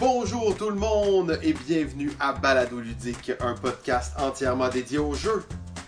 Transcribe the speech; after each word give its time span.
Bonjour 0.00 0.56
tout 0.56 0.70
le 0.70 0.76
monde 0.76 1.40
et 1.42 1.52
bienvenue 1.52 2.12
à 2.20 2.32
Balado 2.32 2.78
Ludique, 2.78 3.32
un 3.40 3.54
podcast 3.54 4.12
entièrement 4.20 4.68
dédié 4.68 4.98
aux 4.98 5.14
jeux, 5.14 5.42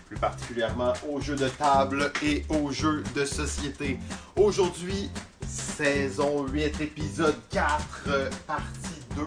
plus 0.07 0.17
particulièrement 0.17 0.91
aux 1.09 1.21
jeux 1.21 1.37
de 1.37 1.47
table 1.47 2.11
et 2.21 2.43
aux 2.49 2.71
jeux 2.71 3.05
de 3.15 3.23
société. 3.23 3.99
Aujourd'hui, 4.35 5.09
saison 5.47 6.45
8, 6.45 6.81
épisode 6.81 7.37
4, 7.51 7.85
euh, 8.07 8.29
partie 8.45 8.99
2, 9.15 9.21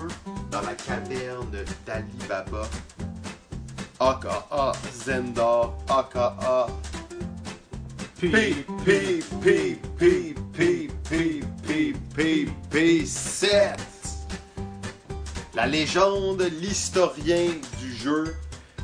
dans 0.51 0.61
la 0.61 0.75
caverne 0.75 1.49
d'Ali 1.87 2.19
Baba. 2.29 2.69
AKA 4.01 4.73
Zendar, 4.93 5.73
AKA 5.89 6.67
P, 8.21 8.29
P, 8.29 8.65
P, 8.85 9.79
P, 9.99 10.35
P, 10.53 10.89
P, 11.09 11.41
P, 11.67 11.95
P, 12.15 12.47
P, 12.71 13.07
7. 13.07 13.94
La 15.55 15.67
légende, 15.67 16.43
l'historien 16.61 17.47
du 17.81 17.95
jeu. 17.95 18.35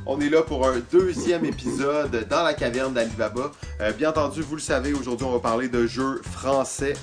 On 0.06 0.20
est 0.20 0.28
là 0.30 0.42
pour 0.42 0.66
un 0.66 0.80
deuxième 0.92 1.44
épisode 1.44 2.26
dans 2.28 2.42
la 2.42 2.54
caverne 2.54 2.94
d'Alibaba. 2.94 3.50
Euh, 3.80 3.92
bien 3.92 4.10
entendu, 4.10 4.40
vous 4.42 4.54
le 4.56 4.60
savez, 4.60 4.92
aujourd'hui 4.92 5.26
on 5.26 5.32
va 5.32 5.40
parler 5.40 5.68
de 5.68 5.86
jeux 5.86 6.20
français. 6.30 6.94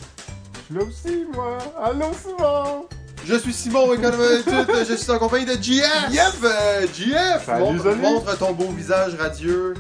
Je 0.72 0.80
aussi, 0.80 1.25
moi. 1.34 1.58
Allô, 1.81 2.05
Simon. 2.22 2.85
Je 3.25 3.35
suis 3.35 3.53
Simon, 3.53 3.88
je 3.94 4.95
suis 4.95 5.11
en 5.11 5.20
compagnie 5.20 5.45
de 5.45 5.61
GF! 5.61 6.08
Yes! 6.11 6.38
Euh, 6.44 6.88
GF! 6.94 7.45
Salut, 7.45 7.63
montre, 7.63 7.84
salut. 7.84 8.02
montre 8.02 8.38
ton 8.38 8.53
beau 8.53 8.70
visage 8.70 9.16
radieux. 9.16 9.73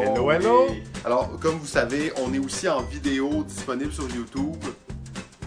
Hello, 0.00 0.14
Oh, 0.24 0.30
hello. 0.30 0.66
oui. 0.70 0.82
Alors, 1.04 1.28
comme 1.40 1.56
vous 1.58 1.66
savez, 1.66 2.12
on 2.24 2.32
est 2.32 2.38
aussi 2.38 2.68
en 2.68 2.82
vidéo 2.82 3.42
disponible 3.46 3.92
sur 3.92 4.08
YouTube. 4.08 4.56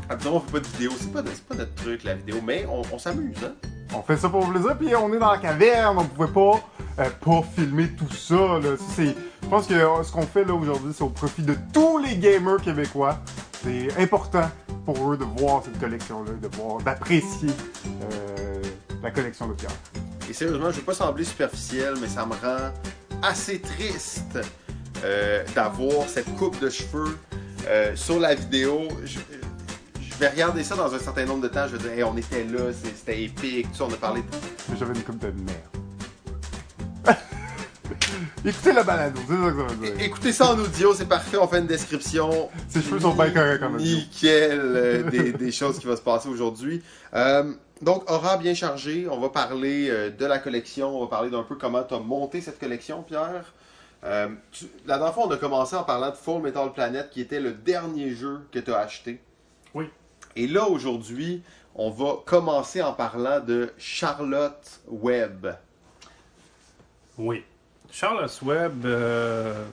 Habituellement, 0.10 0.38
on 0.38 0.42
fait 0.42 0.52
pas 0.52 0.60
de 0.60 0.68
vidéo, 0.68 0.92
c'est 1.00 1.12
pas, 1.12 1.24
pas 1.24 1.56
notre 1.56 1.74
truc 1.76 2.04
la 2.04 2.14
vidéo, 2.16 2.38
mais 2.46 2.66
on, 2.70 2.82
on 2.94 3.00
s'amuse, 3.00 3.38
hein? 3.44 3.54
On 3.94 4.02
fait 4.02 4.18
ça 4.18 4.30
pour 4.30 4.48
plaisir, 4.50 4.78
puis 4.78 4.96
on 4.96 5.14
est 5.14 5.20
dans 5.20 5.32
la 5.32 5.38
caverne. 5.38 5.98
On 6.00 6.06
pouvait 6.06 6.32
pas, 6.32 6.60
euh, 7.04 7.10
pas 7.24 7.42
filmer 7.56 7.88
tout 7.90 8.14
ça. 8.14 8.36
Là. 8.36 8.76
C'est- 8.96 9.16
Je 9.44 9.48
pense 9.48 9.68
que 9.68 9.74
euh, 9.76 10.04
ce 10.04 10.12
qu'on 10.12 10.24
fait 10.24 10.44
là 10.44 10.54
aujourd'hui, 10.54 10.92
c'est 10.94 11.04
au 11.04 11.10
profit 11.10 11.44
de 11.44 11.56
tous 11.72 12.00
les 12.00 12.18
gamers 12.18 12.58
québécois. 12.62 13.20
C'est 13.64 13.88
important 14.02 14.50
pour 14.86 15.12
eux 15.14 15.18
de 15.18 15.24
voir 15.24 15.62
cette 15.64 15.80
collection-là, 15.80 16.32
de 16.42 16.56
voir, 16.58 16.78
d'apprécier 16.82 17.50
euh, 18.12 18.62
la 19.04 19.12
collection 19.12 19.48
de 19.48 19.54
Pierre. 19.54 19.72
Et 20.30 20.34
sérieusement, 20.34 20.72
je 20.72 20.78
veux 20.78 20.82
pas 20.84 20.94
sembler 20.96 21.24
superficiel, 21.24 21.94
mais 22.02 22.08
ça 22.08 22.26
me 22.26 22.34
rend 22.34 22.72
assez 23.22 23.60
triste 23.62 24.40
euh, 25.04 25.44
d'avoir 25.56 26.10
cette 26.10 26.36
coupe 26.36 26.60
de 26.60 26.70
cheveux 26.70 27.18
euh, 27.68 27.96
sur 27.96 28.20
la 28.20 28.34
vidéo. 28.36 28.88
Je, 29.06 29.20
je 30.16 30.20
vais 30.20 30.30
regarder 30.30 30.64
ça 30.64 30.76
dans 30.76 30.94
un 30.94 31.00
certain 31.00 31.26
nombre 31.26 31.42
de 31.44 31.48
temps. 31.50 31.68
Je 31.68 31.76
vais 31.78 31.84
dire, 31.84 31.92
Hey, 31.98 32.04
on 32.04 32.16
était 32.18 32.44
là, 32.44 32.72
c'était 32.74 33.22
épique. 33.24 33.70
Tu 33.72 33.78
sais, 33.78 33.84
on 33.84 33.94
a 33.94 33.98
parlé 33.98 34.22
de 34.22 34.28
Mais 34.70 34.78
j'avais 34.78 34.94
une 34.94 35.04
coupe 35.04 35.20
de 35.20 35.28
merde. 35.28 37.18
Écoutez 38.46 38.74
la 38.74 38.84
balado, 38.84 39.20
c'est 39.28 39.34
ça 39.36 39.52
que 39.52 39.58
ça 39.58 39.64
veut 39.76 39.76
dire. 39.88 40.06
Écoutez 40.06 40.32
ça 40.32 40.52
en 40.54 40.60
audio, 40.60 40.94
c'est 40.94 41.08
parfait. 41.08 41.38
On 41.38 41.48
fait 41.48 41.60
une 41.60 41.68
description. 41.68 42.50
Ses 42.70 42.82
cheveux 42.82 43.00
sont 43.00 43.14
bien 43.14 43.32
corrects 43.32 43.60
comme 43.60 43.76
audio. 43.76 43.86
Nickel 43.86 44.60
euh, 44.62 45.04
des, 45.10 45.34
des 45.34 45.52
choses 45.52 45.80
qui 45.80 45.88
vont 45.88 45.96
se 45.96 46.02
passer 46.02 46.30
aujourd'hui. 46.30 46.82
Euh, 47.14 47.52
donc, 47.82 48.10
aura 48.10 48.38
bien 48.38 48.54
chargé. 48.54 49.08
On 49.10 49.20
va 49.20 49.30
parler 49.30 49.90
euh, 49.90 50.10
de 50.12 50.26
la 50.26 50.38
collection. 50.40 50.96
On 50.98 51.02
va 51.02 51.08
parler 51.08 51.30
d'un 51.30 51.44
peu 51.44 51.56
comment 51.56 51.84
tu 51.84 51.94
as 51.96 52.00
monté 52.00 52.40
cette 52.42 52.60
collection, 52.60 53.02
Pierre. 53.04 53.54
Euh, 54.04 54.30
tu- 54.52 54.66
la 54.86 54.98
dernière 54.98 55.14
fois, 55.16 55.26
on 55.28 55.32
a 55.32 55.38
commencé 55.38 55.76
en 55.76 55.84
parlant 55.84 56.12
de 56.12 56.16
Full 56.16 56.42
Metal 56.42 56.72
Planet, 56.74 57.10
qui 57.10 57.22
était 57.22 57.40
le 57.40 57.52
dernier 57.52 58.12
jeu 58.14 58.42
que 58.52 58.60
tu 58.60 58.72
as 58.72 58.78
acheté. 58.80 59.20
Oui. 59.74 59.90
Et 60.36 60.48
là, 60.48 60.68
aujourd'hui, 60.68 61.42
on 61.76 61.90
va 61.90 62.18
commencer 62.26 62.82
en 62.82 62.94
parlant 62.94 63.40
de 63.40 63.72
Charlotte 63.78 64.82
Webb. 64.88 65.56
Oui. 67.18 67.44
Charles 67.92 68.30
Webb, 68.42 68.86
euh, 68.86 69.66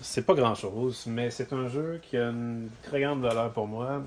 c'est 0.00 0.26
pas 0.26 0.34
grand 0.34 0.54
chose, 0.54 1.04
mais 1.06 1.30
c'est 1.30 1.52
un 1.52 1.68
jeu 1.68 2.00
qui 2.02 2.16
a 2.16 2.30
une 2.30 2.70
très 2.82 3.00
grande 3.00 3.22
valeur 3.22 3.52
pour 3.52 3.68
moi. 3.68 4.02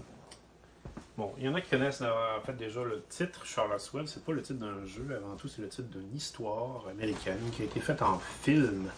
Bon, 1.18 1.32
il 1.38 1.46
y 1.46 1.48
en 1.48 1.56
a 1.56 1.62
qui 1.62 1.70
connaissent 1.70 2.02
euh, 2.02 2.38
en 2.38 2.42
fait 2.46 2.58
déjà 2.58 2.84
le 2.84 3.02
titre 3.08 3.46
Charles 3.46 3.80
Webb. 3.94 4.08
C'est 4.08 4.26
pas 4.26 4.34
le 4.34 4.42
titre 4.42 4.60
d'un 4.60 4.86
jeu, 4.86 5.08
avant 5.16 5.36
tout, 5.38 5.48
c'est 5.48 5.62
le 5.62 5.70
titre 5.70 5.88
d'une 5.88 6.14
histoire 6.14 6.86
américaine 6.92 7.40
qui 7.54 7.62
a 7.62 7.66
été 7.66 7.80
faite 7.80 8.02
en 8.02 8.20
film. 8.42 8.90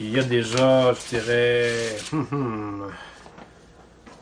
Il 0.00 0.10
y 0.10 0.18
a 0.18 0.24
déjà, 0.24 0.92
je 0.92 1.08
dirais, 1.10 1.96
hum, 2.12 2.26
hum, 2.32 2.92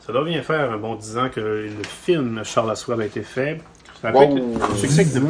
ça 0.05 0.11
doit 0.13 0.23
bien 0.25 0.41
faire 0.41 0.71
un 0.71 0.77
bon 0.77 0.95
10 0.95 1.17
ans 1.17 1.29
que 1.29 1.39
le 1.39 1.69
film 1.83 2.41
Charles 2.43 2.75
Webb 2.87 2.99
a 3.01 3.05
été 3.05 3.21
fait. 3.23 3.61
Ça 4.01 4.09
a 4.09 4.11
pas 4.11 4.25
été 4.25 4.41
un 4.41 4.75
succès 4.75 5.05
que 5.05 5.13
de- 5.19 5.25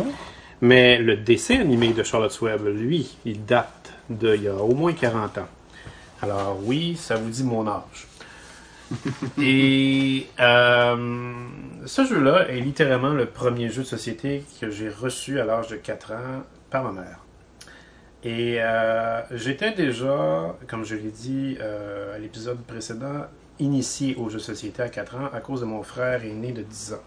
mais 0.61 0.97
le 0.97 1.17
dessin 1.17 1.59
animé 1.59 1.93
de 1.93 2.03
Charlotte 2.03 2.39
Webb, 2.41 2.65
lui, 2.67 3.17
il 3.25 3.45
date 3.45 3.91
d'il 4.09 4.43
y 4.43 4.47
a 4.47 4.55
au 4.55 4.73
moins 4.73 4.93
40 4.93 5.37
ans. 5.37 5.47
Alors 6.21 6.57
oui, 6.63 6.95
ça 6.95 7.15
vous 7.15 7.29
dit 7.29 7.43
mon 7.43 7.67
âge. 7.67 8.07
Et 9.41 10.27
euh, 10.39 11.33
ce 11.85 12.05
jeu-là 12.05 12.47
est 12.49 12.59
littéralement 12.59 13.09
le 13.13 13.25
premier 13.25 13.69
jeu 13.69 13.81
de 13.83 13.87
société 13.87 14.43
que 14.61 14.69
j'ai 14.69 14.89
reçu 14.89 15.39
à 15.39 15.45
l'âge 15.45 15.67
de 15.67 15.75
4 15.75 16.11
ans 16.13 16.43
par 16.69 16.83
ma 16.85 17.01
mère. 17.01 17.19
Et 18.23 18.57
euh, 18.59 19.21
j'étais 19.31 19.71
déjà, 19.73 20.55
comme 20.67 20.85
je 20.85 20.95
l'ai 20.95 21.11
dit 21.11 21.57
euh, 21.59 22.15
à 22.15 22.19
l'épisode 22.19 22.59
précédent, 22.63 23.25
initié 23.63 24.15
aux 24.15 24.29
jeux 24.29 24.37
de 24.37 24.43
société 24.43 24.81
à 24.81 24.89
4 24.89 25.15
ans 25.15 25.29
à 25.33 25.39
cause 25.39 25.61
de 25.61 25.65
mon 25.65 25.83
frère 25.83 26.23
aîné 26.23 26.51
de 26.51 26.61
10 26.61 26.93
ans. 26.93 27.03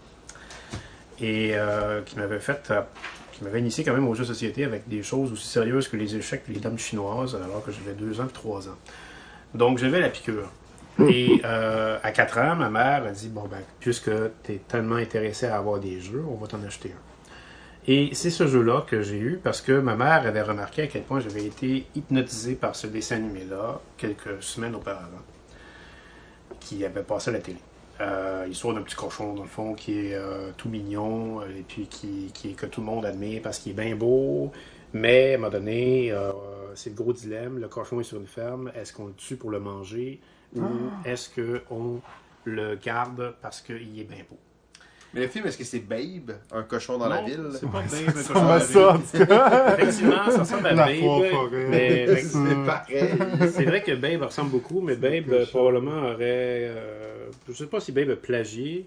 Et 1.19 1.51
euh, 1.53 2.01
qui 2.01 2.17
m'avait 2.17 2.39
fait 2.39 2.69
euh, 2.71 2.81
qui 3.31 3.43
m'avait 3.43 3.59
initié 3.59 3.83
quand 3.83 3.93
même 3.93 4.07
aux 4.07 4.15
jeux 4.15 4.23
de 4.23 4.27
société 4.27 4.63
avec 4.63 4.87
des 4.87 5.03
choses 5.03 5.31
aussi 5.31 5.47
sérieuses 5.47 5.87
que 5.87 5.97
les 5.97 6.15
échecs 6.15 6.43
et 6.49 6.53
les 6.53 6.59
dames 6.59 6.77
chinoises, 6.77 7.35
alors 7.35 7.63
que 7.63 7.71
j'avais 7.71 7.93
2 7.93 8.21
ans 8.21 8.27
et 8.27 8.33
3 8.33 8.69
ans. 8.69 8.77
Donc 9.53 9.77
j'avais 9.77 9.99
la 9.99 10.09
piqûre. 10.09 10.49
Et 11.07 11.41
euh, 11.45 11.99
à 12.01 12.11
4 12.11 12.37
ans, 12.39 12.55
ma 12.55 12.69
mère 12.69 13.05
a 13.05 13.11
dit 13.11 13.29
Bon, 13.29 13.47
ben, 13.47 13.61
puisque 13.79 14.11
tu 14.43 14.53
es 14.53 14.61
tellement 14.67 14.95
intéressé 14.95 15.45
à 15.45 15.57
avoir 15.57 15.79
des 15.79 16.01
jeux, 16.01 16.23
on 16.27 16.35
va 16.35 16.47
t'en 16.47 16.61
acheter 16.63 16.89
un. 16.89 17.07
Et 17.89 18.09
c'est 18.13 18.31
ce 18.31 18.47
jeu-là 18.47 18.81
que 18.81 19.01
j'ai 19.01 19.17
eu 19.17 19.39
parce 19.41 19.61
que 19.61 19.71
ma 19.71 19.95
mère 19.95 20.25
avait 20.27 20.41
remarqué 20.41 20.81
à 20.83 20.87
quel 20.87 21.03
point 21.03 21.21
j'avais 21.21 21.45
été 21.45 21.85
hypnotisé 21.95 22.55
par 22.55 22.75
ce 22.75 22.85
dessin 22.85 23.15
animé-là 23.15 23.79
quelques 23.97 24.43
semaines 24.43 24.75
auparavant, 24.75 25.21
qui 26.67 26.83
avait 26.85 27.03
passé 27.03 27.29
à 27.29 27.33
la 27.33 27.39
télé. 27.39 27.59
Euh, 28.01 28.45
histoire 28.49 28.75
d'un 28.75 28.81
petit 28.83 28.95
cochon, 28.95 29.33
dans 29.33 29.43
le 29.43 29.47
fond, 29.49 29.73
qui 29.73 29.97
est 30.07 30.13
euh, 30.15 30.51
tout 30.57 30.69
mignon, 30.69 31.41
euh, 31.41 31.45
et 31.57 31.63
puis 31.67 31.87
qui, 31.87 32.29
qui- 32.33 32.53
que 32.53 32.65
tout 32.67 32.81
le 32.81 32.85
monde 32.85 33.05
admire 33.05 33.41
parce 33.41 33.57
qu'il 33.59 33.71
est 33.71 33.83
bien 33.83 33.95
beau. 33.95 34.51
Mais 34.93 35.31
à 35.31 35.35
un 35.35 35.37
moment 35.37 35.51
donné, 35.51 36.11
euh, 36.11 36.31
c'est 36.75 36.91
le 36.91 36.95
gros 36.95 37.13
dilemme. 37.13 37.57
Le 37.59 37.67
cochon 37.67 37.99
est 37.99 38.03
sur 38.03 38.19
une 38.19 38.27
ferme. 38.27 38.71
Est-ce 38.75 38.93
qu'on 38.93 39.07
le 39.07 39.13
tue 39.13 39.35
pour 39.37 39.49
le 39.49 39.59
manger? 39.59 40.19
Ou 40.55 40.61
est-ce 41.05 41.29
qu'on 41.29 42.01
le 42.45 42.75
garde 42.75 43.33
parce 43.41 43.61
qu'il 43.61 43.99
est 43.99 44.03
bien 44.03 44.23
beau? 44.29 44.37
Mais 45.17 45.23
le 45.23 45.29
film, 45.29 45.47
est-ce 45.47 45.57
que 45.57 45.63
c'est 45.63 45.79
Babe, 45.79 46.31
un 46.51 46.61
cochon 46.63 46.97
dans 46.99 47.09
la 47.09 47.21
ville? 47.23 47.49
C'est 47.53 47.69
pas 47.71 47.81
Babe, 47.81 48.15
un 48.15 48.21
Ça 48.21 48.33
cochon 48.33 48.33
dans 48.45 48.49
la 48.49 48.59
ça, 48.59 48.97
ville. 49.13 49.21
Effectivement, 49.79 50.29
ça 50.31 50.39
ressemble 50.39 50.67
à 50.67 50.73
La 50.73 50.85
Babe. 50.85 51.51
Mais 51.69 52.17
C'est 52.17 52.65
pareil. 52.65 53.49
c'est 53.51 53.65
vrai 53.65 53.81
que 53.83 53.95
Babe 53.95 54.21
ressemble 54.21 54.51
beaucoup, 54.51 54.81
mais 54.81 54.95
Babe 54.95 55.29
euh, 55.29 55.45
probablement 55.47 56.03
aurait. 56.03 56.69
euh, 56.69 57.29
je 57.47 57.53
sais 57.53 57.65
pas 57.67 57.79
si 57.79 57.91
Babe 57.91 58.11
a 58.11 58.15
plagié. 58.15 58.85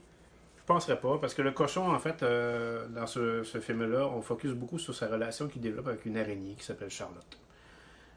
Je 0.58 0.62
penserais 0.74 1.00
pas, 1.00 1.18
parce 1.18 1.34
que 1.34 1.42
le 1.42 1.50
cochon, 1.50 1.90
en 1.90 1.98
fait, 1.98 2.22
euh, 2.22 2.86
dans 2.94 3.06
ce, 3.08 3.42
ce 3.42 3.58
film-là, 3.58 4.06
on 4.06 4.22
focus 4.22 4.52
beaucoup 4.52 4.78
sur 4.78 4.94
sa 4.94 5.08
relation 5.08 5.48
qu'il 5.48 5.60
développe 5.62 5.88
avec 5.88 6.06
une 6.06 6.16
araignée 6.16 6.54
qui 6.56 6.64
s'appelle 6.64 6.90
Charlotte, 6.90 7.38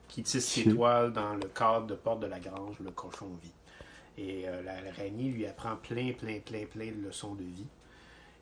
qui 0.07 0.21
tisse 0.21 0.47
ses 0.47 0.69
toiles 0.69 1.11
dans 1.13 1.33
le 1.33 1.47
cadre 1.55 1.87
de 1.87 1.95
porte 1.95 2.19
de 2.19 2.27
la 2.27 2.39
grange 2.39 2.75
où 2.79 2.83
le 2.83 2.91
cochon 2.91 3.29
vit. 3.41 3.51
Et 4.19 4.43
euh, 4.47 4.61
la- 4.61 4.81
l'araignée 4.81 5.29
lui 5.31 5.47
apprend 5.47 5.75
plein, 5.77 6.11
plein, 6.11 6.37
plein, 6.45 6.65
plein 6.71 6.91
de 6.91 7.07
leçons 7.07 7.33
de 7.33 7.41
vie. 7.43 7.65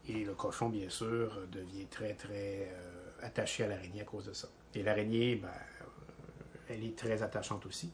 Et 0.09 0.23
le 0.25 0.33
cochon, 0.33 0.69
bien 0.69 0.89
sûr, 0.89 1.31
devient 1.51 1.85
très, 1.85 2.13
très 2.13 2.69
euh, 2.71 3.25
attaché 3.25 3.63
à 3.63 3.67
l'araignée 3.67 4.01
à 4.01 4.05
cause 4.05 4.25
de 4.25 4.33
ça. 4.33 4.47
Et 4.73 4.83
l'araignée, 4.83 5.35
ben, 5.35 5.49
elle 6.69 6.83
est 6.83 6.97
très 6.97 7.21
attachante 7.21 7.65
aussi. 7.65 7.91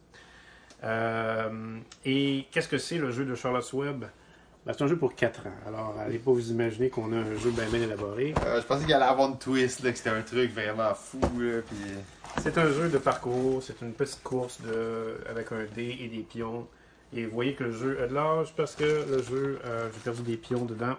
Euh, 0.83 1.79
et 2.05 2.45
qu'est-ce 2.51 2.67
que 2.67 2.77
c'est 2.77 2.97
le 2.97 3.11
jeu 3.11 3.25
de 3.25 3.35
Charlotte 3.35 3.71
Webb? 3.73 4.05
Ben, 4.65 4.73
c'est 4.73 4.83
un 4.83 4.87
jeu 4.87 4.97
pour 4.97 5.15
4 5.15 5.47
ans. 5.47 5.51
Alors, 5.65 5.95
allez 5.99 6.19
pas 6.19 6.31
vous 6.31 6.51
imaginer 6.51 6.89
qu'on 6.89 7.11
a 7.13 7.17
un 7.17 7.35
jeu 7.35 7.51
bien, 7.51 7.67
bien 7.67 7.81
élaboré. 7.81 8.33
Euh, 8.45 8.61
je 8.61 8.65
pensais 8.65 8.85
qu'il 8.85 8.93
allait 8.93 9.05
avoir 9.05 9.29
une 9.29 9.37
twist, 9.37 9.81
là, 9.83 9.91
que 9.91 9.97
c'était 9.97 10.09
un 10.09 10.21
truc 10.21 10.51
vraiment 10.51 10.93
fou, 10.93 11.19
là, 11.39 11.61
puis... 11.61 11.77
C'est 12.39 12.57
un 12.59 12.71
jeu 12.71 12.89
de 12.89 12.99
parcours, 12.99 13.63
c'est 13.63 13.81
une 13.81 13.93
petite 13.93 14.21
course 14.21 14.61
de, 14.61 15.17
avec 15.27 15.51
un 15.51 15.65
dé 15.73 15.97
et 16.01 16.07
des 16.07 16.21
pions. 16.21 16.67
Et 17.13 17.25
vous 17.25 17.33
voyez 17.33 17.55
que 17.55 17.63
le 17.63 17.71
jeu 17.71 18.01
a 18.03 18.07
de 18.07 18.13
l'âge 18.13 18.53
parce 18.55 18.75
que 18.75 18.83
le 18.83 19.23
jeu, 19.23 19.59
euh, 19.65 19.89
j'ai 19.93 19.99
perdu 20.01 20.21
des 20.21 20.37
pions 20.37 20.65
dedans. 20.65 20.95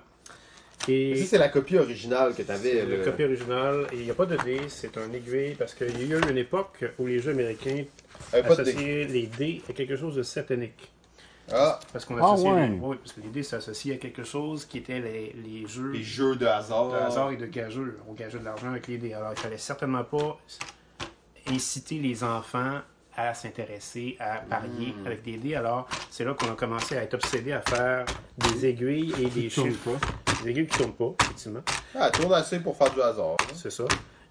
Et 0.88 1.16
Ça, 1.16 1.26
c'est 1.26 1.38
la 1.38 1.48
copie 1.48 1.76
originale 1.76 2.34
que 2.34 2.42
t'avais. 2.42 2.70
c'est 2.72 2.86
là. 2.86 2.96
le 2.96 3.04
copie 3.04 3.24
originale. 3.24 3.86
Et 3.92 3.96
il 3.96 4.04
n'y 4.04 4.10
a 4.10 4.14
pas 4.14 4.26
de 4.26 4.36
dés, 4.36 4.60
c'est 4.68 4.96
un 4.98 5.12
aiguille 5.12 5.54
parce 5.58 5.74
qu'il 5.74 6.08
y 6.08 6.12
a 6.12 6.16
eu 6.18 6.30
une 6.30 6.38
époque 6.38 6.84
où 6.98 7.06
les 7.06 7.18
jeux 7.18 7.32
américains 7.32 7.84
Euh, 8.34 8.42
de 8.42 8.48
associaient 8.52 9.04
les 9.04 9.26
dés 9.26 9.62
à 9.68 9.72
quelque 9.72 9.96
chose 9.96 10.16
de 10.16 10.22
satanique. 10.22 10.90
Ah, 11.50 11.80
Parce 11.92 12.04
qu'on 12.04 12.16
Ah, 12.18 12.32
associait 12.34 12.50
ouais. 12.52 12.68
les- 12.68 12.74
oui, 12.74 12.96
parce 13.02 13.12
que 13.12 13.20
l'idée 13.22 13.42
s'associe 13.42 13.94
à 13.94 13.98
quelque 13.98 14.22
chose 14.24 14.66
qui 14.66 14.78
était 14.78 15.00
les, 15.00 15.34
les 15.46 15.66
jeux 15.66 15.92
les 15.92 16.02
jeux 16.02 16.36
de 16.36 16.44
hasard. 16.44 16.90
de 16.90 16.96
hasard 16.96 17.30
et 17.32 17.36
de 17.36 17.46
gageux. 17.46 17.98
On 18.06 18.12
gageait 18.12 18.38
de 18.38 18.44
l'argent 18.44 18.68
avec 18.68 18.86
les 18.86 18.98
dés. 18.98 19.14
Alors, 19.14 19.32
il 19.32 19.38
fallait 19.38 19.56
certainement 19.56 20.04
pas 20.04 20.38
inciter 21.50 21.98
les 21.98 22.22
enfants 22.22 22.80
à 23.18 23.34
s'intéresser, 23.34 24.16
à 24.20 24.36
parier 24.48 24.94
Mm. 25.02 25.06
avec 25.06 25.22
des 25.22 25.36
dés. 25.38 25.54
Alors, 25.56 25.88
c'est 26.10 26.24
là 26.24 26.34
qu'on 26.34 26.50
a 26.52 26.54
commencé 26.54 26.96
à 26.96 27.02
être 27.02 27.14
obsédé 27.14 27.50
à 27.52 27.60
faire 27.62 28.04
des 28.38 28.64
aiguilles 28.66 29.12
et 29.20 29.26
des 29.26 29.50
chiffres. 29.50 29.90
pas. 30.24 30.32
Des 30.44 30.50
aiguilles 30.50 30.66
qui 30.68 30.78
tournent 30.78 30.92
pas, 30.94 31.12
effectivement. 31.24 31.60
Ah, 31.96 32.10
tourne 32.10 32.32
assez 32.34 32.60
pour 32.60 32.76
faire 32.76 32.92
du 32.94 33.02
hasard. 33.02 33.36
hein. 33.40 33.52
C'est 33.54 33.70
ça. 33.72 33.84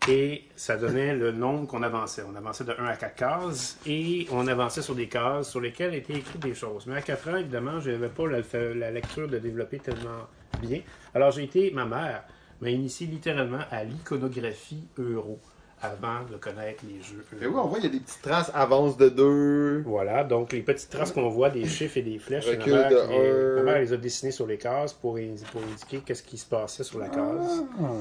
Et 0.10 0.46
ça 0.56 0.78
donnait 0.78 1.14
le 1.14 1.34
nombre 1.34 1.68
qu'on 1.68 1.84
avançait. 1.84 2.24
On 2.26 2.34
avançait 2.38 2.64
de 2.64 2.72
1 2.80 2.86
à 2.86 2.96
4 2.96 3.16
cases 3.16 3.78
et 3.86 4.26
on 4.32 4.48
avançait 4.48 4.82
sur 4.82 4.96
des 4.96 5.08
cases 5.10 5.50
sur 5.50 5.60
lesquelles 5.60 5.94
étaient 5.96 6.14
écrites 6.14 6.40
des 6.42 6.54
choses. 6.56 6.86
Mais 6.88 6.96
à 6.96 7.02
4 7.02 7.28
ans, 7.30 7.36
évidemment, 7.36 7.82
je 7.82 7.92
n'avais 7.92 8.08
pas 8.08 8.26
la, 8.26 8.40
la 8.74 8.92
lecture 8.92 9.28
de 9.28 9.38
développer 9.38 9.80
tellement 9.80 10.28
bien. 10.62 10.80
Alors 11.14 11.32
j'ai 11.32 11.44
été, 11.44 11.72
ma 11.72 11.84
mère 11.84 12.24
m'a 12.62 12.70
initié 12.70 13.06
littéralement 13.06 13.60
à 13.70 13.84
l'iconographie 13.84 14.88
euro 14.98 15.40
avant 15.82 16.24
de 16.32 16.38
connaître 16.38 16.84
les 16.88 17.02
jeux 17.04 17.24
Et 17.42 17.46
oui, 17.46 17.54
on 17.56 17.68
voit, 17.68 17.78
il 17.78 17.84
y 17.84 17.88
a 17.88 17.92
des 17.92 18.00
petites 18.00 18.22
traces, 18.22 18.52
avance 18.56 18.98
de 18.98 19.10
deux. 19.10 19.82
Voilà, 19.86 20.24
donc 20.24 20.52
les 20.54 20.62
petites 20.62 20.90
traces 20.90 21.12
qu'on 21.12 21.30
voit 21.30 21.50
des 21.52 21.66
chiffres 21.66 21.98
et 21.98 22.02
des 22.02 22.18
flèches, 22.18 22.46
c'est 22.46 22.58
ma 22.58 22.64
Recul 22.64 22.74
mère, 22.74 22.90
de 22.90 22.96
les, 22.96 23.30
un. 23.30 23.56
ma 23.58 23.64
mère 23.64 23.80
les 23.82 23.94
a 23.94 23.98
dessinées 23.98 24.32
sur 24.32 24.48
les 24.48 24.58
cases 24.58 24.94
pour, 24.94 25.18
indi- 25.18 25.44
pour 25.52 25.62
indiquer 25.62 26.00
qu'est-ce 26.06 26.24
qui 26.24 26.38
se 26.38 26.46
passait 26.48 26.84
sur 26.84 26.98
la 27.00 27.10
case. 27.10 27.64
Ah. 27.80 27.92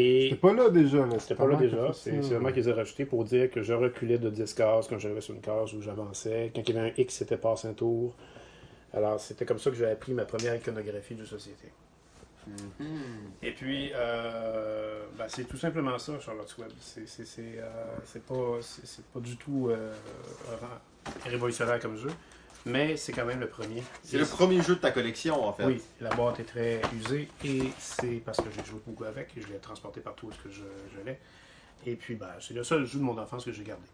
Et 0.00 0.28
C'était 0.30 0.36
pas 0.40 0.52
là 0.52 0.68
déjà. 0.70 0.98
là. 0.98 1.18
C'était 1.18 1.34
pas 1.34 1.46
là 1.48 1.56
déjà. 1.56 1.92
C'est 1.92 2.12
vraiment 2.12 2.52
qu'ils 2.52 2.62
les 2.64 2.72
ont 2.72 2.76
rajoutés 2.76 3.04
pour 3.04 3.24
dire 3.24 3.50
que 3.50 3.62
je 3.62 3.72
reculais 3.72 4.18
de 4.18 4.30
10 4.30 4.54
cases 4.54 4.86
quand 4.86 4.98
j'arrivais 5.00 5.20
sur 5.20 5.34
une 5.34 5.40
case 5.40 5.74
où 5.74 5.82
j'avançais. 5.82 6.52
Quand 6.54 6.62
il 6.68 6.74
y 6.74 6.78
avait 6.78 6.90
un 6.90 6.92
X, 6.96 7.14
c'était 7.16 7.36
passe 7.36 7.64
un 7.64 7.72
tour. 7.72 8.14
Alors, 8.94 9.18
c'était 9.18 9.44
comme 9.44 9.58
ça 9.58 9.70
que 9.70 9.76
j'ai 9.76 9.86
appris 9.86 10.12
ma 10.12 10.24
première 10.24 10.54
iconographie 10.54 11.16
de 11.16 11.24
société. 11.24 11.72
Mhm. 12.78 13.32
Et 13.42 13.52
puis, 13.52 13.90
euh, 13.94 15.04
ben, 15.16 15.26
c'est 15.28 15.44
tout 15.44 15.56
simplement 15.56 15.98
ça, 15.98 16.18
Charlotte's 16.20 16.56
Web. 16.58 16.70
C'est 16.80 17.04
euh, 17.38 17.96
c'est 18.04 18.22
pas, 18.24 19.20
du 19.20 19.36
tout 19.36 19.68
euh, 19.68 19.92
révolutionnaire 21.24 21.80
comme 21.80 21.96
jeu, 21.96 22.10
mais 22.66 22.96
c'est 22.96 23.12
quand 23.12 23.24
même 23.24 23.40
le 23.40 23.48
premier. 23.48 23.82
C'est 24.02 24.18
le 24.18 24.26
premier 24.26 24.62
jeu 24.62 24.76
de 24.76 24.80
ta 24.80 24.90
collection, 24.90 25.44
en 25.46 25.52
fait. 25.52 25.66
Oui, 25.66 25.82
la 26.00 26.10
boîte 26.10 26.40
est 26.40 26.44
très 26.44 26.80
usée 26.96 27.28
et 27.44 27.70
c'est 27.78 28.22
parce 28.24 28.38
que 28.38 28.50
j'ai 28.54 28.64
joué 28.64 28.80
beaucoup 28.86 29.04
avec 29.04 29.36
et 29.36 29.40
je 29.40 29.48
l'ai 29.48 29.58
transporté 29.58 30.00
partout 30.00 30.26
où 30.26 30.30
que 30.30 30.50
je, 30.50 30.62
je 30.94 31.04
l'ai. 31.04 31.18
Et 31.86 31.94
puis, 31.94 32.16
ben, 32.16 32.30
c'est 32.40 32.54
le 32.54 32.64
seul 32.64 32.84
jeu 32.86 32.98
de 32.98 33.04
mon 33.04 33.16
enfance 33.18 33.44
que 33.44 33.52
j'ai 33.52 33.64
gardé. 33.64 33.86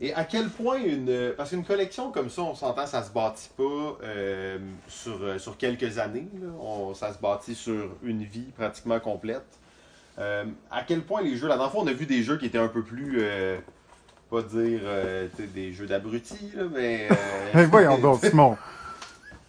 Euh, 0.00 0.04
Et 0.06 0.14
à 0.14 0.24
quel 0.24 0.48
point 0.48 0.76
une. 0.82 1.32
Parce 1.36 1.50
qu'une 1.50 1.64
collection 1.64 2.10
comme 2.10 2.30
ça, 2.30 2.42
on 2.42 2.54
s'entend, 2.54 2.86
ça 2.86 3.02
se 3.02 3.10
bâtit 3.10 3.50
pas 3.56 3.98
euh, 4.04 4.58
sur, 4.88 5.18
euh, 5.22 5.38
sur 5.38 5.56
quelques 5.56 5.98
années. 5.98 6.28
là. 6.40 6.48
On- 6.60 6.94
ça 6.94 7.12
se 7.12 7.18
bâtit 7.18 7.54
sur 7.54 7.90
une 8.02 8.24
vie 8.24 8.50
pratiquement 8.56 9.00
complète. 9.00 9.44
Euh, 10.18 10.44
à 10.70 10.82
quel 10.82 11.02
point 11.02 11.22
les 11.22 11.36
jeux. 11.36 11.48
La 11.48 11.54
dernière 11.56 11.72
fois, 11.72 11.82
on 11.82 11.86
a 11.86 11.92
vu 11.92 12.06
des 12.06 12.22
jeux 12.22 12.36
qui 12.38 12.46
étaient 12.46 12.58
un 12.58 12.68
peu 12.68 12.82
plus. 12.82 13.18
euh, 13.20 13.58
pas 14.30 14.40
dire 14.42 14.80
euh, 14.84 15.28
des 15.54 15.72
jeux 15.74 15.86
d'abrutis, 15.86 16.52
là, 16.54 16.62
mais. 16.72 17.06
euh, 17.10 17.14
Hey, 17.60 17.66
voyons 17.66 17.98
donc, 17.98 18.24
Simon. 18.24 18.56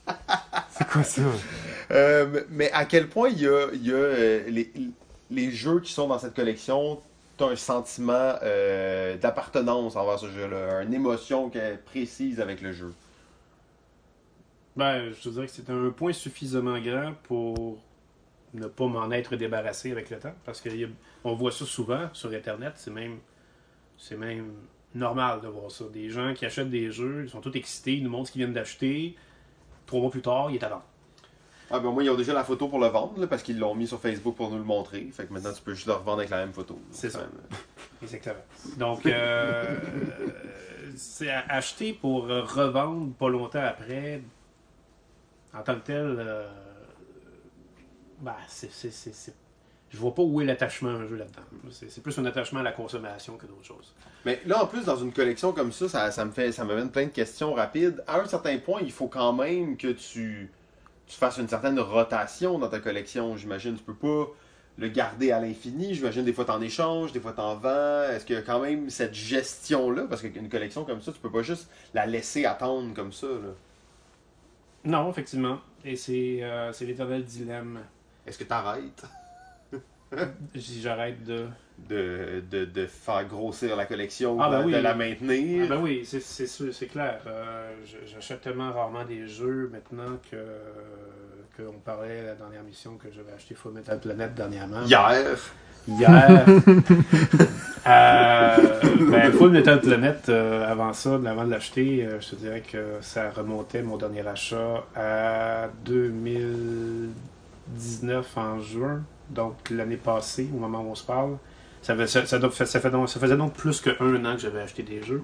C'est 0.70 0.88
quoi 0.88 1.04
ça? 1.04 1.22
Euh, 1.92 2.42
mais 2.50 2.70
à 2.72 2.84
quel 2.86 3.08
point 3.08 3.30
il 3.30 3.40
y 3.42 3.48
a, 3.48 3.68
y 3.74 3.92
a, 3.92 3.96
euh, 3.96 4.44
les, 4.50 4.72
les 5.32 5.52
jeux 5.52 5.80
qui 5.80 5.94
sont 5.94 6.08
dans 6.08 6.20
cette 6.20 6.34
collection, 6.36 7.00
tu 7.38 7.44
un 7.44 7.56
sentiment 7.56 8.36
euh, 8.44 9.18
d'appartenance 9.18 9.96
envers 9.96 10.20
ce 10.20 10.30
jeu-là, 10.30 10.84
une 10.84 10.94
émotion 10.94 11.50
qui 11.50 11.58
est 11.58 11.78
précise 11.84 12.40
avec 12.40 12.62
le 12.62 12.72
jeu. 12.72 12.94
ben, 14.76 15.12
je 15.12 15.30
dirais 15.30 15.48
que 15.48 15.52
c'est 15.52 15.70
un 15.70 15.90
point 15.90 16.14
suffisamment 16.14 16.80
grand 16.80 17.14
pour 17.24 17.78
ne 18.54 18.68
pas 18.68 18.88
m'en 18.88 19.10
être 19.12 19.36
débarrassé 19.36 19.92
avec 19.92 20.10
le 20.10 20.20
temps. 20.20 20.34
Parce 20.46 20.62
qu'on 20.62 21.34
voit 21.34 21.52
ça 21.52 21.66
souvent 21.66 22.10
sur 22.14 22.32
Internet. 22.32 22.74
C'est 22.76 22.92
même, 22.92 23.20
c'est 23.98 24.18
même 24.18 24.54
normal 24.94 25.42
de 25.42 25.48
voir 25.48 25.72
ça. 25.72 25.86
Des 25.92 26.10
gens 26.10 26.34
qui 26.34 26.46
achètent 26.46 26.70
des 26.70 26.92
jeux, 26.92 27.24
ils 27.26 27.30
sont 27.30 27.42
tous 27.42 27.56
excités, 27.56 27.96
ils 27.96 28.04
nous 28.04 28.10
montrent 28.10 28.28
ce 28.28 28.32
qu'ils 28.34 28.44
viennent 28.44 28.54
d'acheter. 28.54 29.16
Trois 29.86 30.02
mois 30.02 30.12
plus 30.12 30.22
tard, 30.22 30.52
il 30.52 30.56
est 30.58 30.64
à 30.64 30.70
vendre. 30.70 30.86
Ah 31.72 31.80
ben 31.80 31.92
moi, 31.92 32.04
ils 32.04 32.10
ont 32.10 32.16
déjà 32.16 32.34
la 32.34 32.44
photo 32.44 32.68
pour 32.68 32.80
le 32.80 32.88
vendre, 32.88 33.20
là, 33.20 33.28
parce 33.28 33.42
qu'ils 33.44 33.58
l'ont 33.60 33.74
mis 33.76 33.88
sur 33.88 34.00
Facebook 34.00 34.36
pour 34.36 34.50
nous 34.52 34.58
le 34.58 34.64
montrer. 34.64 35.10
Fait 35.14 35.26
que 35.26 35.34
maintenant, 35.34 35.52
tu 35.54 35.62
peux 35.62 35.74
juste 35.74 35.88
le 35.88 35.94
revendre 35.94 36.20
avec 36.20 36.30
la 36.30 36.38
même 36.38 36.54
photo. 36.54 36.80
C'est 36.92 37.10
ça. 37.10 37.20
Même. 37.20 37.30
Exactement. 38.02 38.36
Donc, 38.78 39.06
euh, 39.06 39.78
c'est 40.96 41.30
acheter 41.32 41.94
pour 41.94 42.30
euh, 42.30 42.42
revendre 42.44 43.14
pas 43.14 43.30
longtemps 43.30 43.64
après, 43.64 44.22
en 45.54 45.62
tant 45.64 45.76
que 45.76 45.86
tel, 45.86 46.16
euh, 46.20 46.48
ben, 48.22 48.36
c'est, 48.48 48.72
c'est, 48.72 48.92
c'est, 48.92 49.14
c'est- 49.14 49.36
je 49.90 49.98
vois 50.00 50.14
pas 50.16 50.24
où 50.24 50.42
est 50.42 50.46
l'attachement 50.46 50.90
à 50.90 50.94
un 50.94 51.08
jeu 51.08 51.16
là-dedans. 51.16 51.42
C'est, 51.70 51.90
c'est 51.92 52.02
plus 52.02 52.18
un 52.18 52.26
attachement 52.26 52.62
à 52.62 52.64
la 52.64 52.72
consommation 52.72 53.38
que 53.38 53.46
d'autres 53.46 53.64
choses. 53.66 53.94
Mais 54.26 54.42
là, 54.48 54.64
en 54.64 54.66
plus, 54.68 54.86
dans 54.86 54.96
une 54.96 55.14
collection 55.14 55.54
comme 55.54 55.72
ça, 55.72 55.88
ça, 55.88 56.10
ça 56.12 56.26
me 56.26 56.32
fait, 56.32 56.52
ça 56.52 56.64
m'amène 56.66 56.90
plein 56.90 57.06
de 57.06 57.12
questions 57.12 57.54
rapides. 57.54 58.04
À 58.08 58.20
un 58.20 58.26
certain 58.26 58.58
point, 58.58 58.82
il 58.82 58.92
faut 58.92 59.08
quand 59.08 59.34
même 59.34 59.78
que 59.78 59.90
tu, 59.90 60.52
tu 61.14 61.20
fasses 61.20 61.38
une 61.38 61.48
certaine 61.48 61.80
rotation 61.80 62.58
dans 62.58 62.70
ta 62.70 62.80
collection. 62.80 63.38
J'imagine, 63.38 63.76
tu 63.76 63.84
peux 63.84 63.94
pas 63.94 64.32
le 64.78 64.88
garder 64.88 65.32
à 65.32 65.40
l'infini. 65.40 65.94
J'imagine, 65.94 66.26
des 66.26 66.34
fois, 66.34 66.46
t'en 66.46 66.60
échanges, 66.60 67.12
des 67.12 67.20
fois, 67.20 67.34
t'en 67.34 67.56
vends. 67.56 68.04
Est-ce 68.10 68.26
qu'il 68.26 68.36
y 68.36 68.40
a 68.40 68.42
quand 68.42 68.60
même 68.60 68.90
cette 68.90 69.14
gestion-là? 69.14 70.08
Parce 70.10 70.22
qu'une 70.24 70.50
collection 70.50 70.86
comme 70.86 71.02
ça, 71.02 71.12
tu 71.12 71.20
peux 71.20 71.32
pas 71.32 71.44
juste 71.44 71.70
la 71.94 72.08
laisser 72.08 72.46
attendre 72.46 72.96
comme 72.96 73.12
ça. 73.12 73.28
là? 73.28 73.54
Non, 74.86 75.12
effectivement. 75.12 75.60
Et 75.86 75.96
c'est, 75.96 76.40
euh, 76.42 76.74
c'est 76.74 76.86
l'éternel 76.86 77.24
dilemme. 77.24 77.82
Est-ce 78.26 78.40
que 78.40 78.44
t'arrêtes? 78.44 79.04
Si 80.58 80.82
j'arrête 80.82 81.24
de. 81.26 81.46
de, 81.90 82.42
de, 82.52 82.66
de 82.66 82.86
faire 82.88 83.26
grossir 83.28 83.76
la 83.76 83.86
collection 83.86 84.40
Ah, 84.42 84.50
ben 84.50 84.60
de, 84.62 84.66
oui. 84.68 84.72
de 84.74 84.78
la 84.78 84.92
Ah 84.92 84.96
maintenir? 84.96 85.68
ben 85.68 85.80
oui, 85.82 86.04
c'est, 86.06 86.22
c'est, 86.22 86.88
clair. 86.88 87.20
Euh, 87.28 87.72
j'achète 88.06 88.42
tellement 88.42 88.72
rarement 88.72 89.04
des 89.06 89.28
jeux 89.28 89.70
maintenant 89.72 90.18
que 90.32 90.38
qu'on 91.56 91.74
parlait 91.80 92.24
la 92.24 92.34
dernière 92.34 92.64
mission 92.64 92.98
que 92.98 93.10
j'avais 93.16 93.32
acheté 93.34 93.54
Full 93.54 93.74
Metal 93.74 94.00
Planet 94.00 94.34
dernièrement. 94.34 94.82
Hier. 94.86 95.38
Hier. 95.88 96.46
euh, 97.88 98.58
ben, 99.12 99.32
Full 99.34 99.52
Metal 99.52 99.80
Planet, 99.82 100.30
euh, 100.30 100.66
avant 100.72 100.94
ça, 100.94 101.14
avant 101.16 101.44
de 101.46 101.52
l'acheter, 101.52 102.08
je 102.20 102.30
te 102.30 102.36
dirais 102.38 102.62
que 102.62 102.98
ça 103.02 103.30
remontait 103.30 103.84
mon 103.84 103.98
dernier 103.98 104.26
achat 104.26 104.84
à 104.96 105.68
2019 105.86 108.38
en 108.38 108.60
juin, 108.62 109.04
donc 109.30 109.70
l'année 109.70 109.98
passée, 109.98 110.50
au 110.54 110.58
moment 110.58 110.82
où 110.82 110.92
on 110.92 110.96
se 110.96 111.04
parle. 111.06 111.38
Ça, 111.82 111.96
fait- 111.96 112.08
ça, 112.08 112.26
ça 112.26 112.40
fait 112.80 112.90
donc- 112.90 113.10
ça 113.10 113.20
faisait 113.20 113.38
donc 113.38 113.54
plus 113.54 113.82
qu'un 113.82 114.26
an 114.26 114.36
que 114.36 114.42
j'avais 114.42 114.62
acheté 114.62 114.84
des 114.84 115.04
jeux. 115.04 115.24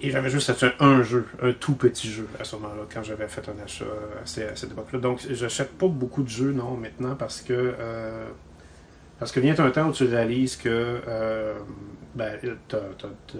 Et 0.00 0.10
j'avais 0.10 0.28
juste 0.28 0.50
acheté 0.50 0.70
un 0.80 1.02
jeu, 1.02 1.26
un 1.42 1.52
tout 1.52 1.74
petit 1.74 2.10
jeu 2.10 2.28
à 2.38 2.44
ce 2.44 2.56
moment-là, 2.56 2.82
quand 2.92 3.02
j'avais 3.02 3.28
fait 3.28 3.48
un 3.48 3.62
achat 3.64 3.84
à, 4.22 4.26
cette 4.26 4.70
époque-là. 4.72 4.98
Donc, 4.98 5.20
j'achète 5.30 5.70
pas 5.78 5.86
beaucoup 5.86 6.22
de 6.22 6.28
jeux, 6.28 6.52
non, 6.52 6.76
maintenant, 6.76 7.14
parce 7.14 7.40
que 7.40 7.52
euh, 7.52 8.26
parce 9.18 9.32
que 9.32 9.40
vient 9.40 9.58
un 9.58 9.70
temps 9.70 9.88
où 9.88 9.92
tu 9.92 10.04
réalises 10.04 10.56
que 10.56 10.68
euh, 11.08 11.54
ben, 12.14 12.38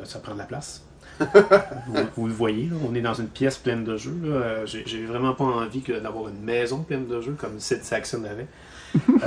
ça 0.04 0.20
prend 0.20 0.32
de 0.32 0.38
la 0.38 0.44
place. 0.44 0.84
vous, 1.20 1.96
vous 2.16 2.26
le 2.26 2.32
voyez, 2.32 2.66
là, 2.66 2.76
on 2.88 2.94
est 2.94 3.00
dans 3.00 3.14
une 3.14 3.28
pièce 3.28 3.58
pleine 3.58 3.84
de 3.84 3.96
jeux. 3.96 4.18
Euh, 4.24 4.64
J'ai 4.66 5.04
vraiment 5.04 5.34
pas 5.34 5.44
envie 5.44 5.80
d'avoir 5.80 6.28
une 6.28 6.40
maison 6.40 6.82
pleine 6.82 7.06
de 7.06 7.20
jeux 7.20 7.36
comme 7.38 7.60
Sid 7.60 7.82
Saxon 7.82 8.24
avait. 8.24 8.46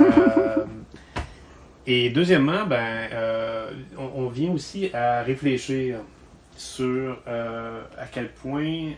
Euh, 0.00 0.64
et 1.86 2.10
deuxièmement, 2.10 2.66
ben, 2.66 3.08
euh, 3.12 3.70
on, 3.96 4.24
on 4.24 4.28
vient 4.28 4.50
aussi 4.52 4.90
à 4.94 5.22
réfléchir 5.22 5.98
sur 6.56 7.16
euh, 7.26 7.80
à 7.98 8.06
quel 8.06 8.30
point 8.32 8.90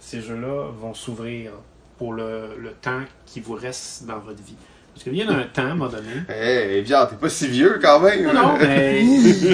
ces 0.00 0.20
jeux-là 0.20 0.70
vont 0.80 0.92
s'ouvrir 0.94 1.52
pour 1.98 2.12
le, 2.12 2.56
le 2.58 2.70
temps 2.72 3.00
qui 3.26 3.40
vous 3.40 3.54
reste 3.54 4.06
dans 4.06 4.18
votre 4.18 4.42
vie. 4.42 4.56
Parce 4.92 5.04
qu'il 5.04 5.12
vient 5.14 5.28
un 5.28 5.42
temps, 5.44 5.62
à 5.62 5.66
un 5.66 5.74
moment 5.74 5.90
donné. 5.90 6.10
Eh, 6.28 6.82
bien, 6.82 7.06
t'es 7.06 7.16
pas 7.16 7.28
si 7.28 7.48
vieux 7.48 7.78
quand 7.82 7.98
même. 8.00 8.24
Non, 8.26 8.32
non, 8.32 8.56
mais, 8.60 9.02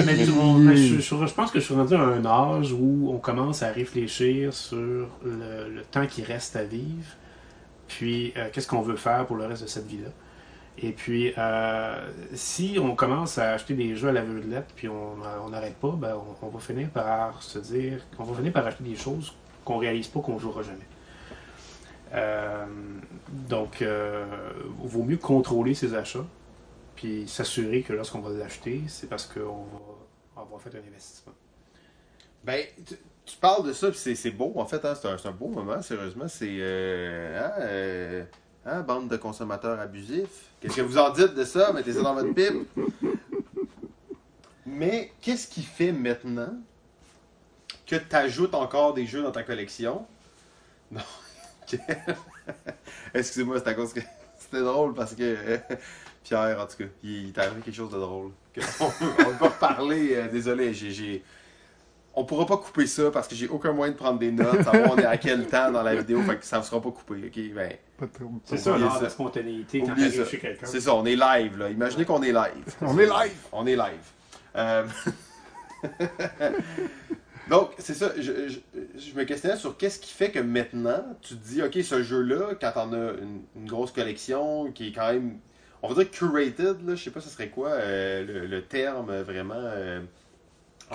mais 0.05 0.17
tu- 0.25 0.31
on- 0.39 0.53
mais 0.53 0.75
je, 0.75 0.95
je- 0.99 1.01
je 1.25 1.33
pense 1.33 1.51
que 1.51 1.59
je 1.59 1.65
suis 1.65 1.73
rendu 1.73 1.95
à 1.95 1.99
un 1.99 2.23
âge 2.25 2.73
où 2.73 3.11
on 3.13 3.17
commence 3.17 3.63
à 3.63 3.71
réfléchir 3.71 4.53
sur 4.53 4.77
le, 4.77 5.69
le 5.73 5.81
temps 5.89 6.05
qui 6.05 6.21
reste 6.23 6.55
à 6.55 6.63
vivre, 6.63 7.05
puis 7.87 8.33
euh, 8.37 8.49
qu'est-ce 8.53 8.67
qu'on 8.67 8.81
veut 8.81 8.95
faire 8.97 9.25
pour 9.25 9.35
le 9.35 9.45
reste 9.45 9.63
de 9.63 9.67
cette 9.67 9.87
vie-là. 9.87 10.09
Et 10.83 10.93
puis, 10.93 11.33
euh, 11.37 12.11
si 12.33 12.77
on 12.81 12.95
commence 12.95 13.37
à 13.37 13.51
acheter 13.51 13.75
des 13.75 13.95
jeux 13.95 14.09
à 14.09 14.11
la 14.11 14.23
lettre, 14.23 14.73
puis 14.75 14.87
on 14.89 15.49
n'arrête 15.49 15.75
pas, 15.75 15.91
ben, 15.91 16.19
on, 16.41 16.47
va 16.47 16.59
finir 16.59 16.89
par 16.89 17.43
se 17.43 17.59
dire, 17.59 17.99
on 18.17 18.23
va 18.23 18.35
finir 18.35 18.51
par 18.51 18.65
acheter 18.65 18.83
des 18.83 18.95
choses 18.95 19.33
qu'on 19.63 19.77
réalise 19.77 20.07
pas 20.07 20.21
qu'on 20.21 20.39
jouera 20.39 20.63
jamais. 20.63 20.79
Euh, 22.13 22.65
donc, 23.29 23.83
euh, 23.83 24.25
vaut 24.79 25.03
mieux 25.03 25.17
contrôler 25.17 25.75
ses 25.75 25.93
achats, 25.93 26.25
puis 26.95 27.27
s'assurer 27.27 27.83
que 27.83 27.93
lorsqu'on 27.93 28.19
va 28.19 28.31
l'acheter, 28.31 28.81
c'est 28.87 29.07
parce 29.07 29.27
qu'on 29.27 29.65
va 30.35 30.41
avoir 30.41 30.59
fait 30.59 30.75
un 30.75 30.87
investissement. 30.87 31.33
Ben, 32.43 32.65
tu, 33.23 33.37
parles 33.37 33.67
de 33.67 33.73
ça, 33.73 33.93
c'est, 33.93 34.31
beau, 34.31 34.53
en 34.55 34.65
fait, 34.65 34.83
hein, 34.83 34.95
c'est, 34.95 35.07
un, 35.07 35.29
un 35.29 35.31
beau 35.31 35.47
moment, 35.47 35.79
sérieusement. 35.83 36.27
C'est. 36.27 36.57
Euh, 36.59 38.25
hein, 38.25 38.27
hein, 38.65 38.81
bande 38.81 39.07
de 39.09 39.17
consommateurs 39.17 39.79
abusifs? 39.79 40.49
Qu'est-ce 40.59 40.75
que 40.77 40.81
vous 40.81 40.97
en 40.97 41.09
dites 41.11 41.33
de 41.33 41.43
ça? 41.43 41.71
Mettez 41.73 41.93
ça 41.93 42.01
dans 42.01 42.13
votre 42.13 42.33
pipe. 42.33 42.67
Mais 44.65 45.11
qu'est-ce 45.21 45.47
qui 45.47 45.63
fait 45.63 45.91
maintenant 45.91 46.53
que 47.87 47.95
tu 47.95 48.15
ajoutes 48.15 48.53
encore 48.55 48.93
des 48.93 49.05
jeux 49.05 49.21
dans 49.23 49.31
ta 49.31 49.43
collection? 49.43 50.05
Non. 50.91 51.01
Excusez-moi, 53.13 53.65
à 53.65 53.73
cause 53.73 53.93
que 53.93 54.01
c'était 54.39 54.61
drôle 54.61 54.93
parce 54.93 55.15
que 55.15 55.37
Pierre, 56.23 56.59
en 56.59 56.65
tout 56.67 56.77
cas, 56.79 56.89
il, 57.03 57.31
t'est 57.31 57.39
arrivé 57.41 57.61
quelque 57.61 57.75
chose 57.75 57.91
de 57.91 57.97
drôle. 57.99 58.31
On 58.81 58.89
peut 59.37 59.45
reparler. 59.45 60.15
euh, 60.15 60.27
désolé, 60.27 60.73
j'ai- 60.73 61.23
On 62.13 62.25
pourra 62.25 62.45
pas 62.45 62.57
couper 62.57 62.87
ça 62.87 63.09
parce 63.09 63.27
que 63.27 63.35
j'ai 63.35 63.47
aucun 63.47 63.71
moyen 63.71 63.93
de 63.93 63.97
prendre 63.97 64.19
des 64.19 64.31
notes, 64.31 64.63
savoir 64.63 64.91
on 64.91 64.97
est 64.97 65.05
à 65.05 65.15
quel 65.17 65.47
temps 65.47 65.71
dans 65.71 65.81
la 65.81 65.95
vidéo, 65.95 66.21
fait 66.23 66.35
que 66.37 66.45
ça 66.45 66.57
ne 66.59 66.63
sera 66.63 66.81
pas 66.81 66.91
coupé. 66.91 67.15
ok? 67.27 67.53
Ben, 67.55 67.73
Pas 67.97 68.05
de 68.05 68.11
trouble. 68.11 68.39
C'est 68.43 68.57
ça, 68.57 68.71
Oubliez 68.71 68.85
l'art 68.85 68.93
de 68.95 68.99
ça. 68.99 69.03
la 69.05 69.09
spontanéité 69.09 69.79
quand 69.79 69.91
Oubliez 69.91 70.07
t'arrives 70.09 70.23
ça. 70.25 70.29
chez 70.29 70.39
quelqu'un. 70.39 70.65
c'est 70.65 70.81
ça, 70.81 70.93
on 70.93 71.05
est 71.05 71.15
live 71.15 71.57
là. 71.57 71.69
Imaginez 71.69 72.03
qu'on 72.05 72.21
est 72.21 72.33
live. 72.33 72.75
On 72.81 72.97
est 72.99 73.05
live! 73.05 73.37
On 73.53 73.65
est 73.65 73.75
live. 73.77 74.11
Euh, 74.57 74.85
Donc, 77.49 77.71
c'est 77.79 77.93
ça. 77.95 78.11
Je, 78.17 78.49
je- 78.49 78.59
je 78.97 79.13
me 79.15 79.23
questionnais 79.23 79.57
sur 79.57 79.75
qu'est-ce 79.77 79.99
qui 79.99 80.11
fait 80.13 80.31
que 80.31 80.39
maintenant, 80.39 81.03
tu 81.21 81.35
te 81.35 81.47
dis, 81.47 81.61
OK, 81.61 81.73
ce 81.83 82.01
jeu-là, 82.03 82.55
quand 82.59 82.71
on 82.75 82.93
a 82.93 83.11
une, 83.21 83.41
une 83.55 83.67
grosse 83.67 83.91
collection 83.91 84.71
qui 84.71 84.89
est 84.89 84.91
quand 84.91 85.11
même, 85.11 85.37
on 85.81 85.89
va 85.89 85.95
dire 85.95 86.11
curated, 86.11 86.85
là, 86.87 86.95
je 86.95 87.03
sais 87.03 87.09
pas 87.11 87.19
ce 87.19 87.29
serait 87.29 87.49
quoi 87.49 87.69
euh, 87.69 88.25
le, 88.25 88.45
le 88.47 88.61
terme 88.63 89.09
euh, 89.09 89.23
vraiment. 89.23 89.55
euh, 89.55 89.99
en 89.99 90.03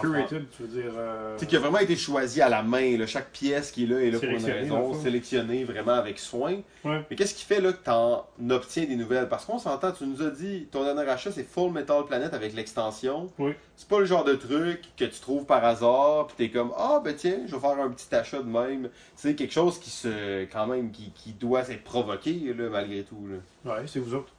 Curated, 0.00 0.46
tu 0.56 0.62
veux 0.62 0.68
dire. 0.82 0.92
euh, 0.96 1.34
tu 1.36 1.40
sais, 1.40 1.46
qui 1.46 1.56
a 1.56 1.60
vraiment 1.60 1.78
été 1.78 1.96
choisi 1.96 2.40
à 2.42 2.48
la 2.48 2.62
main. 2.62 2.96
là. 2.98 3.06
Chaque 3.06 3.30
pièce 3.30 3.70
qui 3.70 3.84
est 3.84 3.86
là 3.86 4.00
est 4.00 4.10
là 4.10 4.18
pour 4.18 4.28
une 4.28 4.44
raison, 4.44 4.94
sélectionnée 4.94 5.64
vraiment 5.64 5.92
avec 5.94 6.18
soin. 6.18 6.60
Ouais. 6.84 7.04
Mais 7.10 7.16
qu'est-ce 7.16 7.34
qui 7.34 7.44
fait 7.44 7.60
là, 7.60 7.72
que 7.72 7.82
tu 7.82 7.90
en 7.90 8.24
obtiens 8.50 8.84
des 8.84 8.96
nouvelles? 8.96 9.28
Parce 9.28 9.44
qu'on 9.44 9.58
s'entend, 9.58 9.92
tu 9.92 10.06
nous 10.06 10.22
as 10.22 10.30
dit, 10.30 10.68
ton 10.70 10.84
dernier 10.84 11.08
achat, 11.08 11.30
c'est 11.32 11.42
Full 11.48 11.72
Metal 11.72 12.04
Planet 12.06 12.32
avec 12.34 12.54
l'extension. 12.54 13.30
Oui. 13.38 13.52
C'est 13.76 13.88
pas 13.88 13.98
le 14.00 14.06
genre 14.06 14.24
de 14.24 14.34
truc 14.34 14.80
que 14.96 15.04
tu 15.04 15.20
trouves 15.20 15.44
par 15.44 15.64
hasard, 15.64 16.28
puis 16.28 16.36
t'es 16.36 16.50
comme, 16.50 16.72
ah 16.78 17.00
ben 17.04 17.14
tiens, 17.14 17.40
je 17.46 17.54
vais 17.54 17.60
faire 17.60 17.78
un 17.78 17.90
petit 17.90 18.14
achat 18.14 18.38
de 18.38 18.48
même. 18.48 18.88
C'est 19.16 19.34
quelque 19.34 19.52
chose 19.52 19.78
qui 19.78 19.90
se, 19.90 20.44
quand 20.44 20.66
même, 20.66 20.90
qui, 20.90 21.10
qui 21.14 21.32
doit 21.32 21.68
être 21.68 21.84
provoqué, 21.84 22.54
là, 22.56 22.68
malgré 22.70 23.02
tout. 23.02 23.26
Là. 23.28 23.74
Ouais, 23.74 23.82
c'est 23.86 23.98
vous 24.00 24.14
autres. 24.14 24.32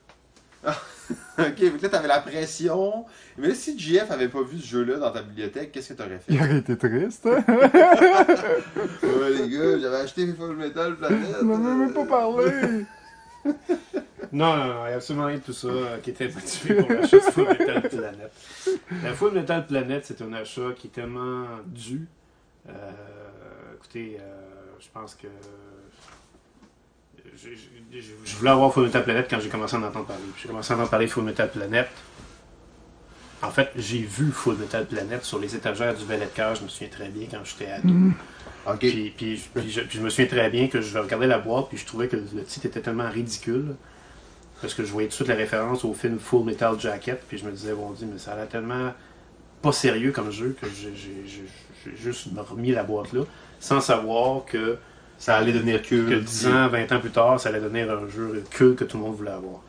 ok, 1.40 1.72
donc 1.72 1.82
là, 1.82 1.90
t'avais 1.90 2.08
la 2.08 2.20
pression. 2.20 3.06
Mais 3.38 3.50
là, 3.50 3.56
si 3.56 3.78
JF 3.78 4.10
avait 4.12 4.28
pas 4.28 4.42
vu 4.42 4.60
ce 4.60 4.66
jeu-là 4.68 4.98
dans 4.98 5.12
ta 5.12 5.22
bibliothèque, 5.22 5.72
qu'est-ce 5.72 5.94
que 5.94 6.02
t'aurais 6.02 6.18
fait? 6.20 6.34
Il 6.34 6.40
aurait 6.42 6.58
été 6.58 6.78
triste. 6.78 7.26
hein? 7.28 7.44
Ouais, 9.04 9.30
les 9.30 9.50
gars, 9.50 9.80
j'avais 9.80 9.98
acheté 9.98 10.28
Full 10.34 10.56
Metal 10.56 10.96
Planet. 10.96 11.36
On 11.42 11.46
n'en 11.46 11.66
a 11.66 11.76
même 11.76 11.94
pas 11.94 12.06
parlé. 12.06 12.86
Non, 14.34 14.58
non, 14.58 14.66
non, 14.66 14.86
il 14.88 14.90
y 14.90 14.94
a 14.94 14.96
absolument 14.96 15.26
rien 15.28 15.38
de 15.38 15.42
tout 15.44 15.54
ça 15.54 15.68
euh, 15.70 15.98
qui 16.00 16.10
était 16.10 16.28
motivé 16.28 16.76
pour 16.76 16.90
l'achat 16.92 17.18
de 17.18 17.22
Full 17.22 17.48
Metal 17.48 17.82
Planet. 17.90 18.32
La 19.04 19.14
Full 19.14 19.32
Metal 19.34 19.66
Planet, 19.66 20.06
c'est 20.06 20.22
un 20.22 20.34
achat 20.34 20.74
qui 20.76 20.88
est 20.88 20.92
tellement 20.92 21.46
dû. 21.66 22.08
Euh, 22.68 22.72
écoutez, 23.78 24.18
euh, 24.20 24.24
je 24.80 24.88
pense 24.94 25.16
que. 25.16 25.28
Je, 27.38 27.50
je- 27.52 28.00
je- 28.02 28.08
je 28.26 28.36
voulais 28.38 28.50
avoir 28.52 28.74
Full 28.74 28.86
Metal 28.86 29.04
Planet 29.04 29.28
quand 29.30 29.40
j'ai 29.40 29.50
commencé 29.50 29.76
à 29.76 29.80
en 29.80 29.84
entendre 29.84 30.06
parler. 30.06 30.24
Puis 30.34 30.42
J'ai 30.44 30.48
commencé 30.50 30.72
à 30.72 30.76
en 30.76 30.80
entendre 30.80 30.90
parler 30.92 31.08
Full 31.08 31.24
Metal 31.24 31.52
Planet. 31.52 31.88
En 33.44 33.52
fait, 33.52 33.70
j'ai 33.76 34.00
vu 34.00 34.32
Full 34.32 34.56
Metal 34.58 34.86
Planet 34.88 35.24
sur 35.24 35.38
les 35.40 35.56
étagères 35.56 35.94
du 35.96 36.04
valet 36.06 36.26
de 36.26 36.32
cœur, 36.32 36.56
je 36.56 36.64
me 36.64 36.68
souviens 36.68 36.90
très 36.90 37.10
bien 37.10 37.28
quand 37.30 37.38
j'étais 37.46 37.72
ado. 37.72 37.90
Ok. 38.66 38.80
Puis, 38.80 39.14
puis, 39.16 39.42
puis 39.54 39.70
je, 39.72 39.82
puis 39.82 40.00
je 40.00 40.04
me 40.04 40.10
souviens 40.10 40.26
très 40.26 40.50
bien 40.50 40.68
que 40.68 40.82
je 40.82 40.98
regardais 40.98 41.28
la 41.28 41.38
boîte 41.38 41.68
puis 41.70 41.78
je 41.78 41.86
trouvais 41.86 42.08
que 42.08 42.16
le 42.18 42.44
titre 42.44 42.66
était 42.66 42.82
tellement 42.82 43.10
ridicule. 43.10 43.76
Parce 44.60 44.74
que 44.74 44.84
je 44.84 44.92
voyais 44.92 45.08
tout 45.08 45.12
de 45.12 45.16
suite 45.18 45.28
la 45.28 45.36
référence 45.36 45.86
au 45.86 45.94
film 45.94 46.18
Full 46.18 46.44
Metal 46.44 46.80
Jacket. 46.80 47.22
Puis 47.30 47.38
je 47.38 47.46
me 47.46 47.52
disais, 47.52 47.74
bon, 47.74 47.92
dit, 47.92 48.08
mais 48.08 48.18
ça 48.18 48.34
a 48.34 48.38
l'air 48.38 48.50
tellement 48.50 48.92
pas 49.62 49.72
sérieux 49.72 50.12
comme 50.12 50.32
jeu 50.32 50.56
que 50.60 50.68
j'ai 50.68 51.96
juste 51.96 52.30
remis 52.36 52.72
la 52.72 52.84
boîte 52.84 53.14
là. 53.14 53.22
Sans 53.60 53.82
savoir 53.82 54.46
que, 54.46 54.78
Ça 55.18 55.38
allait 55.38 55.52
devenir 55.52 55.82
que, 55.82 56.10
que 56.10 56.16
10 56.16 56.48
ans, 56.48 56.68
20 56.68 56.92
ans 56.92 57.00
plus 57.00 57.12
tard, 57.12 57.40
ça 57.40 57.50
allait 57.50 57.60
devenir 57.60 57.92
un 57.92 58.08
jeu 58.08 58.44
culte 58.52 58.80
que 58.80 58.84
tout 58.84 58.98
le 58.98 59.04
monde 59.04 59.16
voulait 59.16 59.32
avoir. 59.32 59.62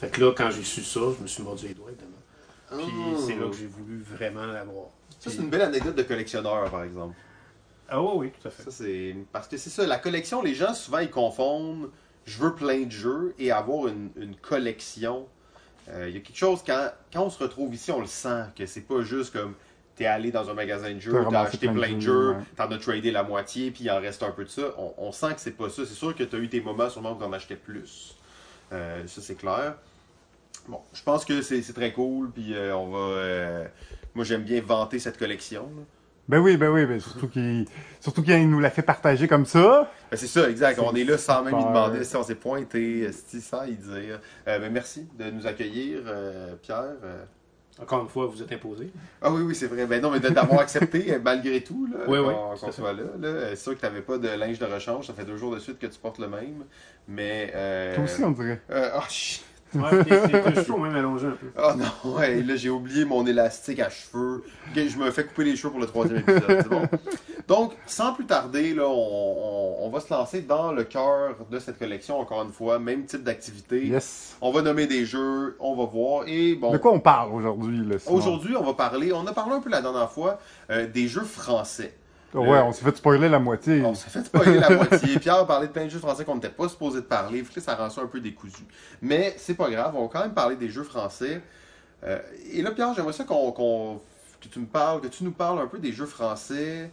Fait 0.00 0.08
que 0.08 0.20
là, 0.20 0.32
quand 0.36 0.50
j'ai 0.50 0.62
su 0.62 0.82
ça, 0.82 1.00
je 1.16 1.22
me 1.22 1.26
suis 1.26 1.42
mordu 1.42 1.68
les 1.68 1.74
doigts, 1.74 1.90
évidemment. 1.90 2.84
Puis 2.84 3.24
c'est 3.24 3.36
là 3.40 3.48
que 3.48 3.56
j'ai 3.56 3.66
voulu 3.66 4.02
vraiment 4.02 4.46
l'avoir. 4.46 4.86
Ça, 5.20 5.30
c'est 5.30 5.38
une 5.38 5.48
belle 5.48 5.62
anecdote 5.62 5.94
de 5.94 6.02
collectionneur, 6.02 6.70
par 6.70 6.82
exemple. 6.82 7.14
Ah 7.88 8.02
oui, 8.02 8.10
oui, 8.16 8.32
tout 8.40 8.48
à 8.48 8.50
fait. 8.50 8.64
Ça, 8.64 8.70
c'est... 8.70 9.16
Parce 9.32 9.46
que 9.46 9.56
c'est 9.56 9.70
ça, 9.70 9.86
la 9.86 9.98
collection, 9.98 10.42
les 10.42 10.54
gens, 10.54 10.74
souvent, 10.74 10.98
ils 10.98 11.10
confondent 11.10 11.88
je 12.26 12.38
veux 12.38 12.54
plein 12.54 12.82
de 12.82 12.90
jeux 12.90 13.34
et 13.38 13.52
avoir 13.52 13.86
une, 13.86 14.10
une 14.16 14.34
collection. 14.36 15.26
Euh, 15.88 16.08
Il 16.08 16.14
y 16.14 16.18
a 16.18 16.20
quelque 16.20 16.36
chose, 16.36 16.60
quand, 16.66 16.90
quand 17.12 17.22
on 17.22 17.30
se 17.30 17.42
retrouve 17.42 17.72
ici, 17.72 17.92
on 17.92 18.00
le 18.00 18.06
sent, 18.06 18.44
que 18.56 18.66
c'est 18.66 18.80
pas 18.80 19.02
juste 19.02 19.32
comme 19.32 19.54
t'es 19.96 20.06
allé 20.06 20.30
dans 20.30 20.48
un 20.50 20.54
magasin 20.54 20.92
de 20.94 21.00
jeux, 21.00 21.24
T'as 21.30 21.40
acheté 21.40 21.68
plein 21.68 21.94
de 21.94 22.00
jeux, 22.00 22.30
ouais. 22.32 22.36
t'en 22.54 22.70
as 22.70 22.78
tradé 22.78 23.10
la 23.10 23.22
moitié, 23.22 23.70
puis 23.70 23.84
il 23.84 23.90
en 23.90 24.00
reste 24.00 24.22
un 24.22 24.30
peu 24.30 24.44
de 24.44 24.50
ça. 24.50 24.62
On, 24.78 24.92
on 24.98 25.10
sent 25.12 25.34
que 25.34 25.40
c'est 25.40 25.56
pas 25.56 25.68
ça. 25.70 25.82
C'est 25.86 25.94
sûr 25.94 26.14
que 26.14 26.22
t'as 26.22 26.38
eu 26.38 26.48
tes 26.48 26.60
moments 26.60 26.88
sûrement 26.90 27.12
où 27.12 27.18
t'en 27.18 27.32
achetais 27.32 27.56
plus. 27.56 28.16
Euh, 28.72 29.02
ça, 29.06 29.20
c'est 29.22 29.36
clair. 29.36 29.74
Bon, 30.68 30.80
je 30.92 31.02
pense 31.02 31.24
que 31.24 31.42
c'est 31.42 31.62
très 31.72 31.92
cool, 31.92 32.30
puis 32.30 32.54
euh, 32.54 32.76
on 32.76 32.88
va... 32.88 32.98
euh, 32.98 33.64
Moi, 34.14 34.24
j'aime 34.24 34.42
bien 34.42 34.60
vanter 34.60 34.98
cette 34.98 35.18
collection. 35.18 35.62
là. 35.76 35.82
Ben 36.28 36.40
oui, 36.40 36.56
ben 36.56 36.70
oui, 36.70 36.84
ben 36.86 36.98
surtout 36.98 37.28
qu'il 37.28 37.66
surtout 38.00 38.20
qu'il 38.20 38.50
nous 38.50 38.58
l'a 38.58 38.70
fait 38.70 38.82
partager 38.82 39.28
comme 39.28 39.46
ça. 39.46 39.88
Ben, 40.10 40.16
c'est 40.16 40.26
ça, 40.26 40.50
exact. 40.50 40.80
On 40.80 40.92
est 40.96 41.04
là 41.04 41.18
sans 41.18 41.44
même 41.44 41.54
lui 41.54 41.62
demander 41.62 42.02
si 42.02 42.16
on 42.16 42.24
s'est 42.24 42.34
pointé, 42.34 43.02
esti, 43.02 43.40
sans 43.40 43.64
y 43.64 43.76
dire. 43.76 44.18
Euh, 44.48 44.58
ben, 44.58 44.72
merci 44.72 45.06
de 45.16 45.30
nous 45.30 45.46
accueillir, 45.46 46.00
euh, 46.06 46.56
Pierre. 46.60 46.96
Encore 47.80 48.02
une 48.02 48.08
fois, 48.08 48.26
vous 48.26 48.40
êtes 48.42 48.50
imposé. 48.52 48.90
Ah 49.20 49.30
oui, 49.30 49.42
oui, 49.42 49.54
c'est 49.54 49.66
vrai. 49.66 49.84
Ben 49.86 50.00
non, 50.00 50.10
mais 50.10 50.18
de- 50.20 50.30
d'avoir 50.30 50.60
accepté 50.60 51.12
euh, 51.12 51.18
malgré 51.22 51.62
tout, 51.62 51.86
là, 51.92 51.98
Oui, 52.08 52.18
oui, 52.18 52.32
qu'on 52.32 52.56
fait. 52.56 52.72
soit 52.72 52.92
là. 52.94 53.02
là. 53.20 53.28
Euh, 53.28 53.50
C'est 53.50 53.56
sûr 53.56 53.74
que 53.74 53.80
tu 53.80 53.84
n'avais 53.84 54.00
pas 54.00 54.16
de 54.16 54.28
linge 54.28 54.58
de 54.58 54.64
rechange. 54.64 55.06
Ça 55.06 55.12
fait 55.12 55.24
deux 55.26 55.36
jours 55.36 55.54
de 55.54 55.58
suite 55.58 55.78
que 55.78 55.86
tu 55.86 55.98
portes 55.98 56.18
le 56.18 56.28
même. 56.28 56.64
Mais. 57.06 57.52
Euh... 57.54 57.94
Toi 57.94 58.04
aussi, 58.04 58.24
on 58.24 58.30
dirait. 58.30 58.60
euh, 58.70 58.90
oh, 58.96 59.00
shit. 59.10 59.44
Ouais, 59.74 59.90
cheveux 60.54 60.72
ont 60.72 60.78
même 60.78 60.94
allongé 60.96 61.26
un 61.26 61.30
peu. 61.32 61.46
Oh 61.58 61.72
non, 61.76 62.12
ouais, 62.16 62.42
là 62.42 62.56
j'ai 62.56 62.70
oublié 62.70 63.04
mon 63.04 63.26
élastique 63.26 63.80
à 63.80 63.90
cheveux. 63.90 64.44
Je 64.74 64.96
me 64.96 65.10
fais 65.10 65.24
couper 65.24 65.44
les 65.44 65.56
cheveux 65.56 65.70
pour 65.70 65.80
le 65.80 65.86
troisième 65.86 66.18
épisode, 66.18 66.44
c'est 66.48 66.68
bon. 66.68 66.82
Donc, 67.48 67.74
sans 67.86 68.12
plus 68.14 68.26
tarder, 68.26 68.74
là, 68.74 68.84
on, 68.86 68.92
on- 68.92 69.86
on 69.86 69.90
va 69.90 70.00
se 70.00 70.12
lancer 70.12 70.40
dans 70.40 70.72
le 70.72 70.82
cœur 70.84 71.36
de 71.50 71.58
cette 71.60 71.78
collection, 71.78 72.18
encore 72.18 72.42
une 72.42 72.50
fois, 72.52 72.78
même 72.78 73.04
type 73.04 73.22
d'activité. 73.22 73.86
Yes. 73.86 74.36
On 74.40 74.50
va 74.50 74.62
nommer 74.62 74.86
des 74.86 75.04
jeux, 75.04 75.56
on 75.60 75.76
va 75.76 75.84
voir. 75.84 76.24
Et 76.26 76.54
bon, 76.56 76.72
De 76.72 76.78
quoi 76.78 76.92
on 76.92 76.98
parle 77.00 77.32
aujourd'hui, 77.32 77.84
là? 77.84 77.96
Aujourd'hui, 78.06 78.56
on 78.56 78.64
va 78.64 78.72
parler, 78.74 79.12
on 79.12 79.26
a 79.26 79.32
parlé 79.32 79.52
un 79.54 79.60
peu 79.60 79.70
la 79.70 79.80
dernière 79.82 80.10
fois, 80.10 80.38
euh, 80.70 80.86
des 80.88 81.06
jeux 81.08 81.22
français. 81.24 81.94
Ouais, 82.40 82.58
on 82.60 82.72
s'est 82.72 82.84
fait 82.84 82.96
spoiler 82.96 83.28
la 83.28 83.38
moitié. 83.38 83.82
On 83.82 83.94
s'est 83.94 84.10
fait 84.10 84.24
spoiler 84.24 84.58
la 84.60 84.70
moitié. 84.70 85.18
Pierre 85.18 85.46
parlait 85.46 85.66
de 85.68 85.72
plein 85.72 85.84
de 85.84 85.90
jeux 85.90 85.98
français 85.98 86.24
qu'on 86.24 86.34
n'était 86.36 86.48
pas 86.48 86.68
supposé 86.68 86.96
de 87.00 87.06
parler. 87.06 87.42
Fait 87.44 87.54
que 87.54 87.60
ça 87.60 87.74
rend 87.74 87.90
ça 87.90 88.02
un 88.02 88.06
peu 88.06 88.20
décousu. 88.20 88.64
Mais 89.02 89.34
c'est 89.38 89.54
pas 89.54 89.70
grave, 89.70 89.94
on 89.96 90.02
va 90.02 90.08
quand 90.12 90.20
même 90.20 90.34
parler 90.34 90.56
des 90.56 90.68
jeux 90.68 90.82
français. 90.84 91.40
Euh, 92.04 92.18
et 92.52 92.62
là, 92.62 92.70
Pierre, 92.72 92.92
j'aimerais 92.94 93.12
ça 93.12 93.24
qu'on, 93.24 93.52
qu'on- 93.52 94.00
que 94.40 94.48
tu 94.48 94.58
me 94.60 94.66
parles, 94.66 95.00
que 95.00 95.06
tu 95.08 95.24
nous 95.24 95.30
parles 95.32 95.58
un 95.60 95.66
peu 95.66 95.78
des 95.78 95.92
jeux 95.92 96.06
français. 96.06 96.90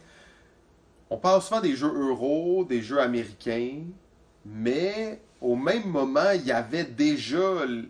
On 1.10 1.18
parle 1.18 1.42
souvent 1.42 1.60
des 1.60 1.76
jeux 1.76 1.92
euro, 1.94 2.64
des 2.64 2.80
jeux 2.80 2.98
américains, 3.00 3.80
mais 4.46 5.20
au 5.40 5.54
même 5.56 5.84
moment, 5.86 6.30
il 6.34 6.44
y 6.46 6.52
avait 6.52 6.84
déjà 6.84 7.38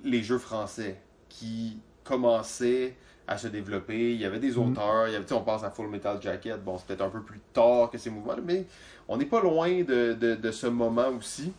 les 0.03 0.23
jeux 0.23 0.39
français 0.39 1.01
qui 1.29 1.79
commençaient 2.03 2.97
à 3.27 3.39
se 3.39 3.49
développer. 3.49 4.13
Il 4.13 4.21
y 4.21 4.25
avait 4.25 4.39
des 4.39 4.53
Mhm. 4.53 4.71
auteurs, 4.73 5.09
il 5.09 5.13
y 5.13 5.17
avait, 5.17 5.25
tu 5.25 5.31
sais, 5.31 5.35
on 5.35 5.43
pense 5.45 5.65
à 5.65 5.71
Full 5.71 5.89
Metal 5.89 6.21
Jacket, 6.21 6.63
bon, 6.63 6.79
c'est 6.79 6.87
peut-être 6.87 7.03
un 7.03 7.11
peu 7.11 7.23
plus 7.23 7.41
tard 7.53 7.91
que 7.91 7.99
ces 7.99 8.11
mouvements, 8.11 8.37
mais 8.45 8.67
on 9.09 9.17
n'est 9.17 9.27
pas 9.27 9.41
loin 9.41 9.69
de, 9.83 10.13
de- 10.15 10.35
de 10.35 10.51
ce 10.51 10.67
moment 10.67 11.09
aussi. 11.09 11.53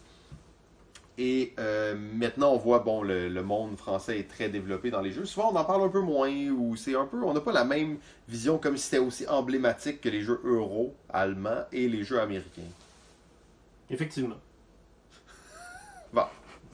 Et 1.18 1.54
euh, 1.60 1.96
maintenant, 1.96 2.52
on 2.52 2.58
voit, 2.58 2.80
bon, 2.80 3.02
le, 3.02 3.30
le 3.30 3.42
monde 3.42 3.78
français 3.78 4.20
est 4.20 4.30
très 4.30 4.50
développé 4.50 4.92
dans 4.92 5.00
les 5.00 5.14
jeux. 5.14 5.24
Souvent, 5.24 5.50
on 5.54 5.56
en 5.56 5.64
parle 5.64 5.84
un 5.84 5.90
peu 5.90 6.02
moins, 6.02 6.30
ou 6.50 6.76
c'est 6.76 6.94
un 6.96 7.06
peu, 7.06 7.24
on 7.24 7.34
n'a 7.34 7.40
pas 7.40 7.54
la 7.54 7.64
même 7.64 7.98
vision 8.28 8.58
comme 8.58 8.76
si 8.76 8.84
c'était 8.84 8.98
aussi 8.98 9.26
emblématique 9.28 10.02
que 10.02 10.10
les 10.10 10.22
jeux 10.22 10.42
euro 10.44 10.94
allemands 11.10 11.64
et 11.72 11.88
les 11.88 12.04
jeux 12.04 12.20
américains. 12.20 12.62
Effectivement. 13.90 14.36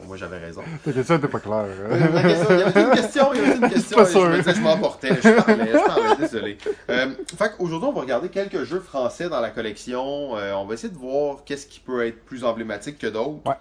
Moi 0.06 0.16
j'avais 0.16 0.38
raison. 0.38 0.62
Ta 0.84 0.92
question 0.92 1.16
était 1.16 1.28
pas 1.28 1.40
claire. 1.40 1.66
Hein? 1.90 2.08
ma 2.12 2.22
question- 2.22 2.48
Il 2.50 2.58
y 2.58 2.62
avait 2.62 2.82
une 2.82 2.90
question, 2.90 3.32
il 3.34 3.40
y 3.40 3.44
avait 3.44 3.54
une 3.56 3.68
question. 3.70 3.96
Pas 3.96 4.04
je 4.04 4.18
me 4.18 4.36
disais, 4.38 4.54
je 4.54 4.60
m'emportais, 4.60 5.08
je 5.14 5.42
parlais, 5.42 5.66
je 5.72 5.86
parlais, 5.86 6.16
désolé. 6.16 6.58
Euh, 6.90 7.14
fait 7.38 7.52
qu'aujourd'hui, 7.56 7.88
on 7.88 7.92
va 7.92 8.00
regarder 8.00 8.28
quelques 8.28 8.64
jeux 8.64 8.80
français 8.80 9.28
dans 9.28 9.40
la 9.40 9.50
collection. 9.50 10.36
Euh, 10.36 10.52
on 10.54 10.64
va 10.66 10.74
essayer 10.74 10.92
de 10.92 10.98
voir 10.98 11.44
qu'est-ce 11.44 11.66
qui 11.66 11.80
peut 11.80 12.04
être 12.06 12.24
plus 12.24 12.44
emblématique 12.44 12.98
que 12.98 13.06
d'autres. 13.06 13.46
Ouais. 13.46 13.54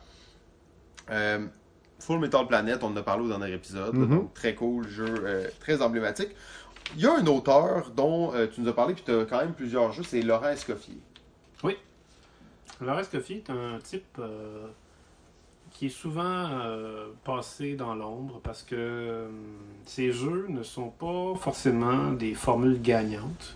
Euh, 1.12 1.46
Full 2.00 2.20
Metal 2.20 2.48
Planet, 2.48 2.84
on 2.84 2.88
en 2.88 2.98
a 2.98 3.04
parlé 3.04 3.24
au 3.26 3.28
dernier 3.28 3.54
épisode. 3.54 3.94
Mhm. 3.94 4.10
donc 4.10 4.34
très 4.34 4.56
cool, 4.56 4.88
jeu 4.88 5.06
euh, 5.24 5.48
très 5.60 5.82
emblématique. 5.82 6.30
Il 6.96 7.02
y 7.02 7.06
a 7.06 7.14
un 7.16 7.26
auteur 7.28 7.92
dont 7.96 8.34
euh, 8.34 8.48
tu 8.48 8.60
nous 8.62 8.68
as 8.70 8.74
parlé, 8.76 8.94
puis 8.96 9.04
tu 9.06 9.12
as 9.14 9.26
quand 9.26 9.38
même 9.38 9.54
plusieurs 9.54 9.92
jeux, 9.92 10.04
c'est 10.04 10.22
Laurent 10.22 10.50
Escoffier. 10.50 10.98
Laurent 12.84 12.98
Escoffier 13.00 13.44
est 13.48 13.50
un 13.52 13.78
type 13.84 14.18
euh, 14.18 14.66
qui 15.82 15.88
est 15.88 15.90
souvent 15.90 16.22
euh, 16.22 17.08
passé 17.24 17.74
dans 17.74 17.96
l'ombre 17.96 18.40
parce 18.44 18.62
que 18.62 18.76
euh, 18.76 19.28
ses 19.84 20.12
jeux 20.12 20.46
ne 20.48 20.62
sont 20.62 20.90
pas 20.90 21.34
forcément 21.40 22.12
des 22.12 22.36
formules 22.36 22.80
gagnantes, 22.80 23.56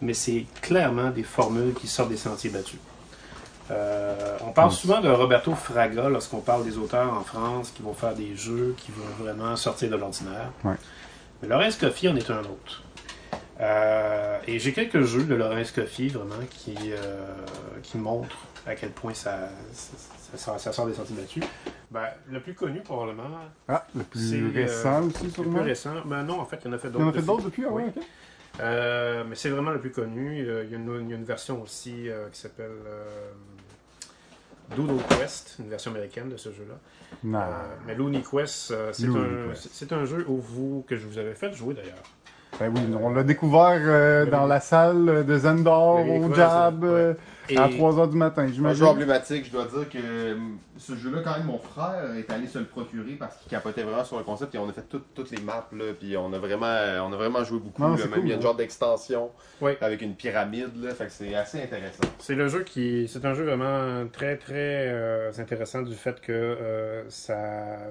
mais 0.00 0.14
c'est 0.14 0.46
clairement 0.62 1.10
des 1.10 1.24
formules 1.24 1.74
qui 1.74 1.88
sortent 1.88 2.10
des 2.10 2.16
sentiers 2.16 2.50
battus. 2.50 2.78
Euh, 3.72 4.38
on 4.46 4.52
parle 4.52 4.70
souvent 4.70 5.00
de 5.00 5.08
Roberto 5.08 5.52
Fraga 5.56 6.08
lorsqu'on 6.08 6.38
parle 6.38 6.62
des 6.62 6.78
auteurs 6.78 7.12
en 7.12 7.24
France 7.24 7.72
qui 7.72 7.82
vont 7.82 7.94
faire 7.94 8.14
des 8.14 8.36
jeux 8.36 8.76
qui 8.76 8.92
vont 8.92 9.24
vraiment 9.24 9.56
sortir 9.56 9.90
de 9.90 9.96
l'ordinaire. 9.96 10.52
Ouais. 10.62 10.76
Mais 11.42 11.48
Laurent 11.48 11.62
Escoffier 11.62 12.10
en 12.10 12.14
est 12.14 12.30
un 12.30 12.42
autre. 12.42 12.84
Euh, 13.60 14.38
et 14.46 14.60
j'ai 14.60 14.72
quelques 14.72 15.02
jeux 15.02 15.24
de 15.24 15.34
Laurent 15.34 15.58
Escoffier 15.58 16.10
vraiment 16.10 16.44
qui, 16.48 16.76
euh, 16.92 17.24
qui 17.82 17.98
montrent 17.98 18.46
à 18.66 18.74
quel 18.74 18.90
point 18.90 19.14
ça, 19.14 19.48
ça, 19.72 20.36
ça- 20.36 20.58
ça 20.58 20.72
sort 20.72 20.86
des 20.86 20.94
sentiers 20.94 21.16
battus. 21.16 21.44
Ben, 21.90 22.04
le 22.30 22.40
plus 22.40 22.54
connu 22.54 22.80
probablement, 22.80 23.28
Ah, 23.68 23.84
le 23.96 24.02
plus 24.04 24.30
C'est, 24.30 24.40
euh, 24.40 24.50
récent 24.54 25.02
aussi, 25.04 25.24
le 25.24 25.30
sûrement? 25.30 25.58
plus 25.58 25.62
récent, 25.68 25.94
ben 26.04 26.22
non 26.22 26.40
en 26.40 26.44
fait 26.44 26.58
il 26.64 26.68
y 26.68 26.70
en 26.70 26.74
a 26.74 26.78
fait 26.78 26.88
Il 26.88 26.92
d'autres. 26.92 27.04
y 27.04 27.06
en 27.06 27.10
a 27.10 27.12
fait 27.14 27.22
d'autres 27.22 27.44
depuis, 27.44 27.64
ah 27.66 27.72
Oui. 27.72 27.84
Euh, 28.60 29.24
mais 29.28 29.34
c'est 29.36 29.48
vraiment 29.48 29.70
le 29.70 29.80
plus 29.80 29.90
connu. 29.92 30.44
Euh, 30.46 30.64
Il 30.64 30.70
y, 30.70 30.74
a 30.74 30.78
une, 30.78 31.00
il 31.04 31.10
y 31.10 31.12
a 31.12 31.16
une 31.16 31.24
version 31.24 31.62
aussi 31.62 32.08
euh, 32.10 32.28
qui 32.30 32.38
s'appelle 32.40 32.70
Doodle 34.76 35.02
Quest, 35.08 35.56
une 35.58 35.68
version 35.68 35.90
américaine 35.90 36.28
de 36.28 36.36
ce 36.36 36.50
jeu-là. 36.50 36.74
Non. 37.24 37.40
Mais 37.86 37.94
Looney 37.94 38.22
Quest, 38.22 38.72
c'est 38.92 39.92
un, 39.92 40.04
jeu 40.04 40.24
où 40.28 40.36
vous, 40.36 40.84
que 40.86 40.96
je 40.96 41.06
vous 41.06 41.18
avais 41.18 41.34
fait 41.34 41.52
jouer 41.52 41.74
d'ailleurs. 41.74 42.02
Ben 42.58 42.72
oui, 42.74 42.80
on 43.00 43.10
l'a 43.10 43.22
découvert 43.24 43.78
euh, 43.80 44.26
dans 44.26 44.46
la 44.46 44.60
salle 44.60 45.24
de 45.24 45.38
Zendor 45.38 46.04
Le 46.04 46.24
au 46.24 46.34
Jab 46.34 46.84
ouais. 46.84 47.16
Euh, 47.50 47.54
Et 47.54 47.58
à 47.58 47.68
3h 47.68 48.10
du 48.10 48.16
matin, 48.16 48.42
Un 48.42 48.46
jeu 48.48 48.54
j'imagine. 48.54 48.84
emblématique, 48.84 49.46
je 49.46 49.50
dois 49.50 49.64
dire 49.66 49.88
que 49.88 49.98
euh, 49.98 50.34
ce 50.78 50.94
jeu-là, 50.96 51.20
quand 51.24 51.36
même, 51.36 51.46
mon 51.46 51.58
frère 51.58 52.14
est 52.16 52.30
allé 52.32 52.46
se 52.46 52.58
le 52.58 52.64
procurer 52.64 53.12
parce 53.18 53.36
qu'il 53.38 53.48
capotait 53.50 53.82
vraiment 53.82 54.04
sur 54.04 54.18
le 54.18 54.24
concept 54.24 54.54
et 54.54 54.58
on 54.58 54.68
a 54.68 54.72
fait 54.72 54.88
toutes- 54.88 55.14
toutes 55.14 55.30
les 55.30 55.40
maps, 55.42 55.66
là, 55.72 55.84
puis 55.98 56.16
on 56.16 56.32
a 56.32 56.38
vraiment, 56.38 56.66
on 57.06 57.12
a 57.12 57.16
vraiment 57.16 57.44
joué 57.44 57.58
beaucoup. 57.58 57.82
Non, 57.82 57.90
là, 57.90 57.96
c'est 57.98 58.04
même 58.04 58.14
cool, 58.20 58.24
il 58.24 58.28
y 58.28 58.32
a 58.32 58.34
une 58.34 58.40
ouais. 58.40 58.46
genre 58.46 58.54
d'extension 58.56 59.30
Oui. 59.60 59.72
avec 59.80 60.02
une 60.02 60.14
pyramide, 60.14 60.70
là, 60.82 60.94
fait 60.94 61.06
que 61.06 61.12
c'est 61.12 61.34
assez 61.34 61.62
intéressant. 61.62 62.02
c'est 62.18 62.34
le 62.34 62.48
jeu 62.48 62.62
qui, 62.64 63.08
c'est 63.08 63.24
un 63.24 63.34
jeu 63.34 63.44
vraiment 63.44 64.06
très 64.12 64.36
très 64.36 64.86
euh, 64.88 65.30
intéressant 65.38 65.82
du 65.82 65.94
fait 65.94 66.20
que 66.20 66.32
euh, 66.32 67.02
ça 67.10 67.34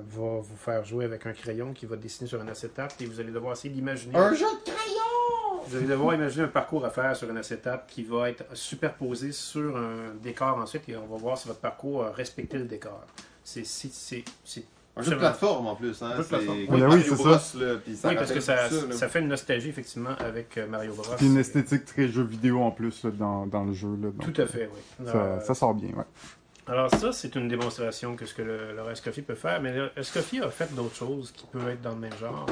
va 0.09 0.39
vous 0.41 0.55
faire 0.57 0.83
jouer 0.85 1.05
avec 1.05 1.25
un 1.25 1.33
crayon 1.33 1.73
qui 1.73 1.85
va 1.85 1.95
dessiner 1.95 2.27
sur 2.27 2.41
un 2.41 2.47
acétate 2.47 2.95
et 3.01 3.05
vous 3.05 3.19
allez 3.19 3.31
devoir 3.31 3.53
essayer 3.53 3.73
d'imaginer. 3.73 4.15
Un 4.15 4.33
jeu 4.33 4.45
de 4.45 4.71
crayon! 4.71 4.88
Vous 5.69 5.77
allez 5.77 5.85
devoir 5.87 6.15
imaginer 6.15 6.45
un 6.45 6.49
parcours 6.49 6.83
à 6.85 6.89
faire 6.89 7.15
sur 7.15 7.29
un 7.29 7.35
acétate 7.35 7.85
qui 7.87 8.03
va 8.03 8.29
être 8.29 8.43
superposé 8.53 9.31
sur 9.31 9.77
un 9.77 10.15
décor 10.21 10.57
ensuite 10.57 10.87
et 10.89 10.97
on 10.97 11.05
va 11.05 11.17
voir 11.17 11.37
si 11.37 11.47
votre 11.47 11.59
parcours 11.59 12.05
a 12.05 12.11
respecté 12.11 12.57
le 12.57 12.65
décor. 12.65 13.03
C'est 13.43 13.65
c'est- 13.65 13.91
c'est- 13.93 14.23
c'est- 14.43 14.65
Un 14.97 15.01
jeu 15.01 15.11
de 15.11 15.15
C'est 15.15 15.19
plateforme 15.19 15.67
en 15.67 15.75
plus, 15.75 16.01
hein. 16.01 16.11
C'est 16.17 16.29
comme 16.45 16.49
Oui, 16.49 16.67
Mario 16.81 16.87
oui, 16.97 17.03
c'est 17.07 17.15
Bros, 17.15 17.37
ça. 17.37 17.57
là, 17.59 17.75
puis 17.77 17.95
ça 17.95 18.09
oui, 18.09 18.15
parce 18.15 18.31
que 18.33 18.39
ça, 18.41 18.57
ça 18.91 19.07
fait 19.07 19.19
une 19.19 19.29
nostalgie 19.29 19.69
effectivement 19.69 20.15
avec 20.19 20.57
euh, 20.57 20.67
Mario 20.67 20.93
Bros. 20.93 21.05
Puis 21.15 21.27
une 21.27 21.37
esthétique 21.37 21.85
très 21.85 22.09
jeu 22.09 22.23
vidéo 22.23 22.61
en 22.61 22.71
plus 22.71 23.03
là, 23.05 23.11
dans, 23.11 23.45
dans 23.45 23.63
le 23.63 23.71
jeu. 23.73 23.87
Là, 24.01 24.09
donc, 24.09 24.33
Tout 24.33 24.41
à 24.41 24.45
fait, 24.45 24.69
oui. 24.73 25.05
Ça, 25.05 25.15
Euh, 25.15 25.39
ça 25.39 25.53
sort 25.53 25.73
bien, 25.75 25.89
ouais. 25.95 26.03
Alors 26.67 26.93
ça, 26.93 27.13
c'est 27.13 27.33
une 27.35 27.47
démonstration 27.47 28.15
que 28.15 28.25
ce 28.25 28.33
que 28.33 28.41
le, 28.41 28.75
le 28.75 28.91
Escoffier 28.91 29.23
peut 29.23 29.35
faire, 29.35 29.61
mais 29.61 29.73
le 29.73 29.89
Escoffier 29.95 30.41
a 30.41 30.49
fait 30.49 30.73
d'autres 30.75 30.95
choses 30.95 31.31
qui 31.31 31.45
peuvent 31.45 31.69
être 31.69 31.81
dans 31.81 31.91
le 31.93 31.99
même 31.99 32.17
genre. 32.19 32.45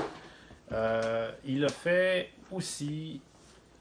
Euh, 0.71 1.31
il 1.45 1.63
a 1.65 1.69
fait 1.69 2.29
aussi... 2.51 3.21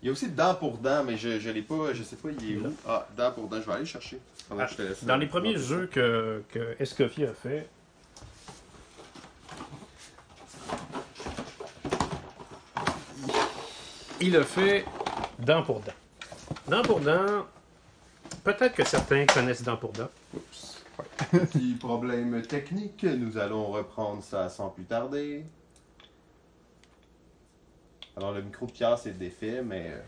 Il 0.03 0.07
y 0.07 0.09
a 0.11 0.13
aussi 0.13 0.29
Dent 0.29 0.55
pour 0.55 0.79
Dent, 0.79 1.03
mais 1.05 1.17
je, 1.17 1.39
je 1.39 1.51
l'ai 1.51 1.63
pas, 1.63 1.93
je 1.95 2.03
sais 2.03 2.17
pas, 2.17 2.29
il 2.31 2.53
est 2.53 2.57
où? 2.57 2.75
Ah, 2.87 3.07
Dent 3.17 3.33
pour 3.33 3.49
Dent, 3.49 3.61
je 3.61 3.67
vais 3.67 3.73
aller 3.73 3.81
le 3.81 3.87
chercher. 3.87 4.19
Ah, 4.51 4.67
je 4.67 4.77
te 4.77 5.05
Dans 5.05 5.17
les 5.17 5.27
premiers 5.27 5.59
jeux 5.59 5.87
que, 5.87 6.43
que 6.51 6.77
Escoffier 6.79 7.29
a 7.29 7.33
fait, 7.33 7.69
il 14.21 14.37
a 14.37 14.45
fait 14.45 14.85
dent 15.39 15.63
pour 15.63 15.81
dent. 15.81 15.93
Dent 16.69 16.83
pour 16.83 17.01
dent, 17.01 17.47
peut-être 18.45 18.75
que 18.75 18.85
certains 18.85 19.27
connaissent 19.27 19.63
dent 19.63 19.77
pour 19.77 19.93
dent. 19.93 20.09
Oups. 20.35 20.85
Petit 21.31 21.75
problème 21.75 22.43
technique, 22.43 23.05
nous 23.05 23.37
allons 23.39 23.67
reprendre 23.67 24.23
ça 24.23 24.49
sans 24.49 24.69
plus 24.69 24.85
tarder. 24.85 25.45
Alors 28.17 28.33
le 28.33 28.43
micro 28.43 28.67
de 28.67 28.73
Pierre 28.73 28.99
c'est 28.99 29.17
défait, 29.19 29.63
mais 29.65 29.91
euh, 29.91 29.99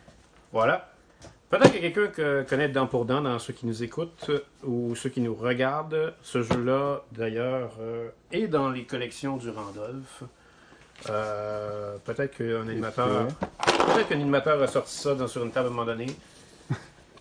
Voilà. 0.52 0.88
Peut-être 1.50 1.72
qu'il 1.72 1.82
y 1.82 1.86
a 1.86 1.90
quelqu'un 1.90 2.10
que 2.12 2.42
connaît 2.48 2.68
dent 2.68 2.86
pour 2.86 3.04
dent 3.06 3.22
dans 3.22 3.38
ceux 3.38 3.52
qui 3.54 3.66
nous 3.66 3.82
écoutent 3.82 4.26
euh, 4.28 4.40
ou 4.64 4.94
ceux 4.94 5.08
qui 5.08 5.20
nous 5.22 5.34
regardent. 5.34 6.14
Ce 6.22 6.42
jeu-là, 6.42 7.02
d'ailleurs, 7.12 7.72
euh, 7.80 8.08
est 8.32 8.48
dans 8.48 8.70
les 8.70 8.84
collections 8.84 9.36
du 9.38 9.48
Randolph. 9.50 10.24
Euh, 11.08 11.96
peut-être 12.04 12.36
qu'un 12.36 12.68
animateur, 12.68 13.28
peut-être 13.66 14.08
qu'un 14.08 14.16
animateur 14.16 14.60
a 14.62 14.66
sorti 14.66 14.92
ça 14.94 15.14
dans- 15.14 15.28
sur 15.28 15.42
une 15.44 15.50
table 15.52 15.68
à 15.68 15.70
un 15.70 15.72
moment 15.72 15.86
donné. 15.86 16.06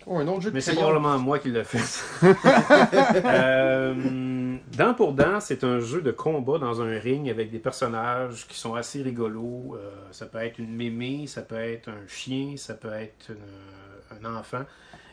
Oh, 0.08 0.18
un 0.18 0.26
autre 0.28 0.40
jeu 0.42 0.50
de 0.50 0.54
Mais 0.54 0.60
c'est 0.60 0.74
probablement 0.74 1.18
moi 1.18 1.38
qui 1.38 1.50
l'ai 1.50 1.64
fait. 1.64 1.78
euh, 3.24 4.56
dent 4.76 4.94
pour 4.94 5.12
dent, 5.12 5.40
c'est 5.40 5.64
un 5.64 5.80
jeu 5.80 6.00
de 6.02 6.10
combat 6.10 6.58
dans 6.58 6.80
un 6.82 6.98
ring 6.98 7.28
avec 7.30 7.50
des 7.50 7.58
personnages 7.58 8.46
qui 8.48 8.58
sont 8.58 8.74
assez 8.74 9.02
rigolos. 9.02 9.76
Euh, 9.76 9.90
ça 10.10 10.26
peut 10.26 10.38
être 10.38 10.58
une 10.58 10.74
mémé, 10.74 11.26
ça 11.26 11.42
peut 11.42 11.56
être 11.56 11.88
un 11.88 12.06
chien, 12.06 12.54
ça 12.56 12.74
peut 12.74 12.92
être 12.92 13.30
une- 13.30 14.24
un 14.24 14.36
enfant. 14.36 14.64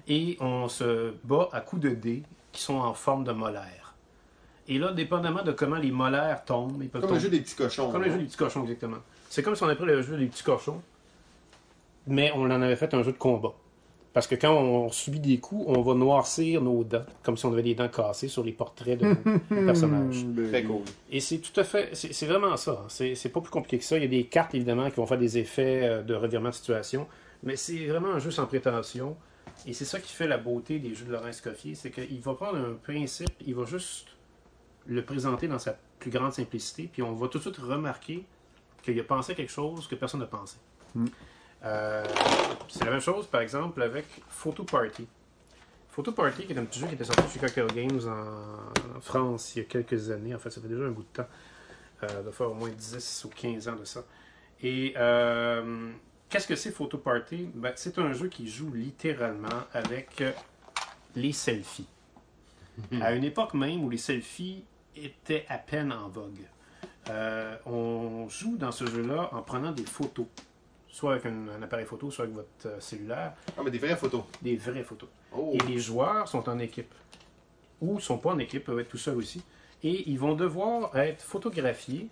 Et 0.07 0.37
on 0.39 0.67
se 0.67 1.13
bat 1.23 1.49
à 1.51 1.61
coups 1.61 1.81
de 1.83 1.89
dés 1.89 2.23
qui 2.51 2.61
sont 2.61 2.75
en 2.77 2.93
forme 2.93 3.23
de 3.23 3.31
molaires. 3.31 3.93
Et 4.67 4.79
là, 4.79 4.91
dépendamment 4.91 5.43
de 5.43 5.51
comment 5.51 5.75
les 5.75 5.91
molaires 5.91 6.43
tombent, 6.45 6.81
ils 6.81 6.89
peuvent 6.89 7.01
Comme 7.01 7.11
le 7.11 7.17
tomber. 7.17 7.21
jeu 7.21 7.29
des 7.29 7.41
petits 7.41 7.55
cochons. 7.55 7.91
Comme 7.91 8.01
le 8.01 8.07
là. 8.07 8.13
jeu 8.13 8.19
des 8.19 8.25
petits 8.25 8.37
cochons, 8.37 8.63
exactement. 8.63 8.97
C'est 9.29 9.43
comme 9.43 9.55
si 9.55 9.63
on 9.63 9.67
avait 9.67 9.75
pris 9.75 9.85
le 9.85 10.01
jeu 10.01 10.17
des 10.17 10.25
petits 10.27 10.43
cochons, 10.43 10.81
mais 12.07 12.31
on 12.35 12.43
en 12.45 12.61
avait 12.61 12.75
fait 12.75 12.93
un 12.93 13.03
jeu 13.03 13.11
de 13.11 13.17
combat. 13.17 13.53
Parce 14.15 14.27
que 14.27 14.35
quand 14.35 14.53
on 14.53 14.89
subit 14.91 15.19
des 15.19 15.39
coups, 15.39 15.65
on 15.67 15.81
va 15.81 15.93
noircir 15.93 16.61
nos 16.61 16.85
dents, 16.85 17.03
comme 17.21 17.35
si 17.35 17.45
on 17.45 17.51
avait 17.51 17.63
des 17.63 17.75
dents 17.75 17.89
cassées 17.89 18.29
sur 18.29 18.45
les 18.45 18.53
portraits 18.53 18.97
de 18.97 19.07
nos 19.07 19.65
personnages. 19.65 20.23
Hmm, 20.23 20.47
Très 20.47 20.61
ben, 20.61 20.67
cool. 20.67 20.81
Et 21.11 21.19
c'est 21.19 21.39
tout 21.39 21.59
à 21.59 21.65
fait, 21.65 21.89
c'est 21.93 22.25
vraiment 22.25 22.55
ça. 22.55 22.81
hein. 22.81 22.87
C'est 22.87 23.27
pas 23.29 23.41
plus 23.41 23.51
compliqué 23.51 23.77
que 23.77 23.83
ça. 23.83 23.97
Il 23.97 24.03
y 24.03 24.05
a 24.05 24.07
des 24.07 24.23
cartes, 24.23 24.55
évidemment, 24.55 24.89
qui 24.89 24.95
vont 24.95 25.05
faire 25.05 25.17
des 25.17 25.37
effets 25.37 25.81
euh, 25.83 26.01
de 26.01 26.13
revirement 26.13 26.47
de 26.47 26.53
situation, 26.53 27.07
mais 27.43 27.57
c'est 27.57 27.87
vraiment 27.87 28.07
un 28.13 28.19
jeu 28.19 28.31
sans 28.31 28.45
prétention. 28.45 29.17
Et 29.67 29.73
c'est 29.73 29.83
ça 29.83 29.99
qui 29.99 30.13
fait 30.13 30.29
la 30.29 30.37
beauté 30.37 30.79
des 30.79 30.95
jeux 30.95 31.05
de 31.07 31.11
Laurent 31.11 31.27
Escoffier, 31.27 31.75
c'est 31.75 31.91
qu'il 31.91 32.21
va 32.21 32.35
prendre 32.35 32.57
un 32.57 32.73
principe, 32.81 33.33
il 33.45 33.53
va 33.53 33.65
juste 33.65 34.07
le 34.85 35.03
présenter 35.03 35.49
dans 35.49 35.59
sa 35.59 35.77
plus 35.99 36.09
grande 36.09 36.31
simplicité, 36.31 36.89
puis 36.89 37.01
on 37.01 37.11
va 37.15 37.27
tout 37.27 37.39
de 37.39 37.43
suite 37.43 37.57
remarquer 37.57 38.23
qu'il 38.81 38.97
a 38.97 39.03
pensé 39.03 39.33
à 39.33 39.35
quelque 39.35 39.51
chose 39.51 39.87
que 39.87 39.95
personne 39.95 40.21
n'a 40.21 40.25
pensé. 40.25 40.55
Mm. 40.93 41.05
Euh, 41.65 42.05
c'est 42.67 42.85
la 42.85 42.91
même 42.91 43.01
chose, 43.01 43.27
par 43.27 43.41
exemple, 43.41 43.81
avec 43.81 44.05
Photo 44.29 44.63
Party. 44.63 45.07
Photo 45.89 46.11
Party, 46.11 46.45
qui 46.45 46.53
est 46.53 46.57
un 46.57 46.65
petit 46.65 46.79
jeu 46.79 46.87
qui 46.87 46.95
était 46.95 47.05
sorti 47.05 47.23
chez 47.33 47.39
Cocktail 47.39 47.67
Games 47.67 48.01
en, 48.07 48.99
France 49.01 49.55
il 49.55 49.59
y 49.59 49.61
a 49.61 49.65
quelques 49.65 50.11
années. 50.11 50.35
En 50.35 50.39
fait, 50.39 50.49
ça 50.49 50.61
fait 50.61 50.67
déjà 50.67 50.83
un 50.83 50.91
bout 50.91 51.03
de 51.03 51.07
temps. 51.07 51.27
Euh, 52.03 52.23
de 52.23 52.31
faire 52.31 52.51
au 52.51 52.53
moins 52.53 52.69
10 52.69 53.23
ou 53.25 53.29
15 53.29 53.69
ans 53.69 53.75
de 53.75 53.85
ça. 53.85 54.03
Et 54.61 54.93
euh, 54.97 55.91
qu'est-ce 56.29 56.47
que 56.47 56.55
c'est 56.55 56.71
Photo 56.71 56.97
Party? 56.97 57.49
Ben, 57.53 57.73
C'est 57.75 57.97
un 57.99 58.13
jeu 58.13 58.27
qui 58.27 58.47
joue 58.47 58.71
littéralement 58.73 59.63
avec 59.73 60.21
euh, 60.21 60.31
les 61.15 61.31
selfies. 61.31 61.87
À 63.01 63.13
une 63.13 63.23
époque 63.23 63.53
même 63.53 63.83
où 63.83 63.89
les 63.89 63.97
selfies 63.97 64.65
étaient 64.95 65.45
à 65.47 65.57
peine 65.57 65.93
en 65.93 66.09
vogue. 66.09 66.45
Euh, 67.09 67.55
on 67.65 68.27
joue 68.27 68.57
dans 68.57 68.71
ce 68.71 68.85
jeu-là 68.85 69.29
en 69.31 69.41
prenant 69.41 69.71
des 69.71 69.85
photos, 69.85 70.25
soit 70.95 71.11
avec 71.11 71.25
un, 71.25 71.49
un 71.49 71.61
appareil 71.61 71.85
photo, 71.85 72.09
soit 72.09 72.23
avec 72.23 72.35
votre 72.35 72.47
euh, 72.67 72.79
cellulaire, 72.79 73.33
Ah, 73.57 73.61
mais 73.63 73.69
des 73.69 73.79
vraies 73.79 73.97
photos. 73.97 74.23
des 74.41 74.55
vraies 74.55 74.83
photos. 74.83 75.09
Oh. 75.35 75.51
Et 75.53 75.57
les 75.67 75.77
joueurs 75.77 76.25
sont 76.29 76.47
en 76.47 76.57
équipe. 76.59 76.93
Ou 77.81 77.99
sont 77.99 78.17
pas 78.17 78.29
en 78.31 78.39
équipe, 78.39 78.63
peuvent 78.63 78.79
être 78.79 78.87
tout 78.87 78.97
seuls 78.97 79.17
aussi. 79.17 79.43
Et 79.83 80.09
ils 80.09 80.17
vont 80.17 80.35
devoir 80.35 80.95
être 80.95 81.21
photographiés 81.21 82.07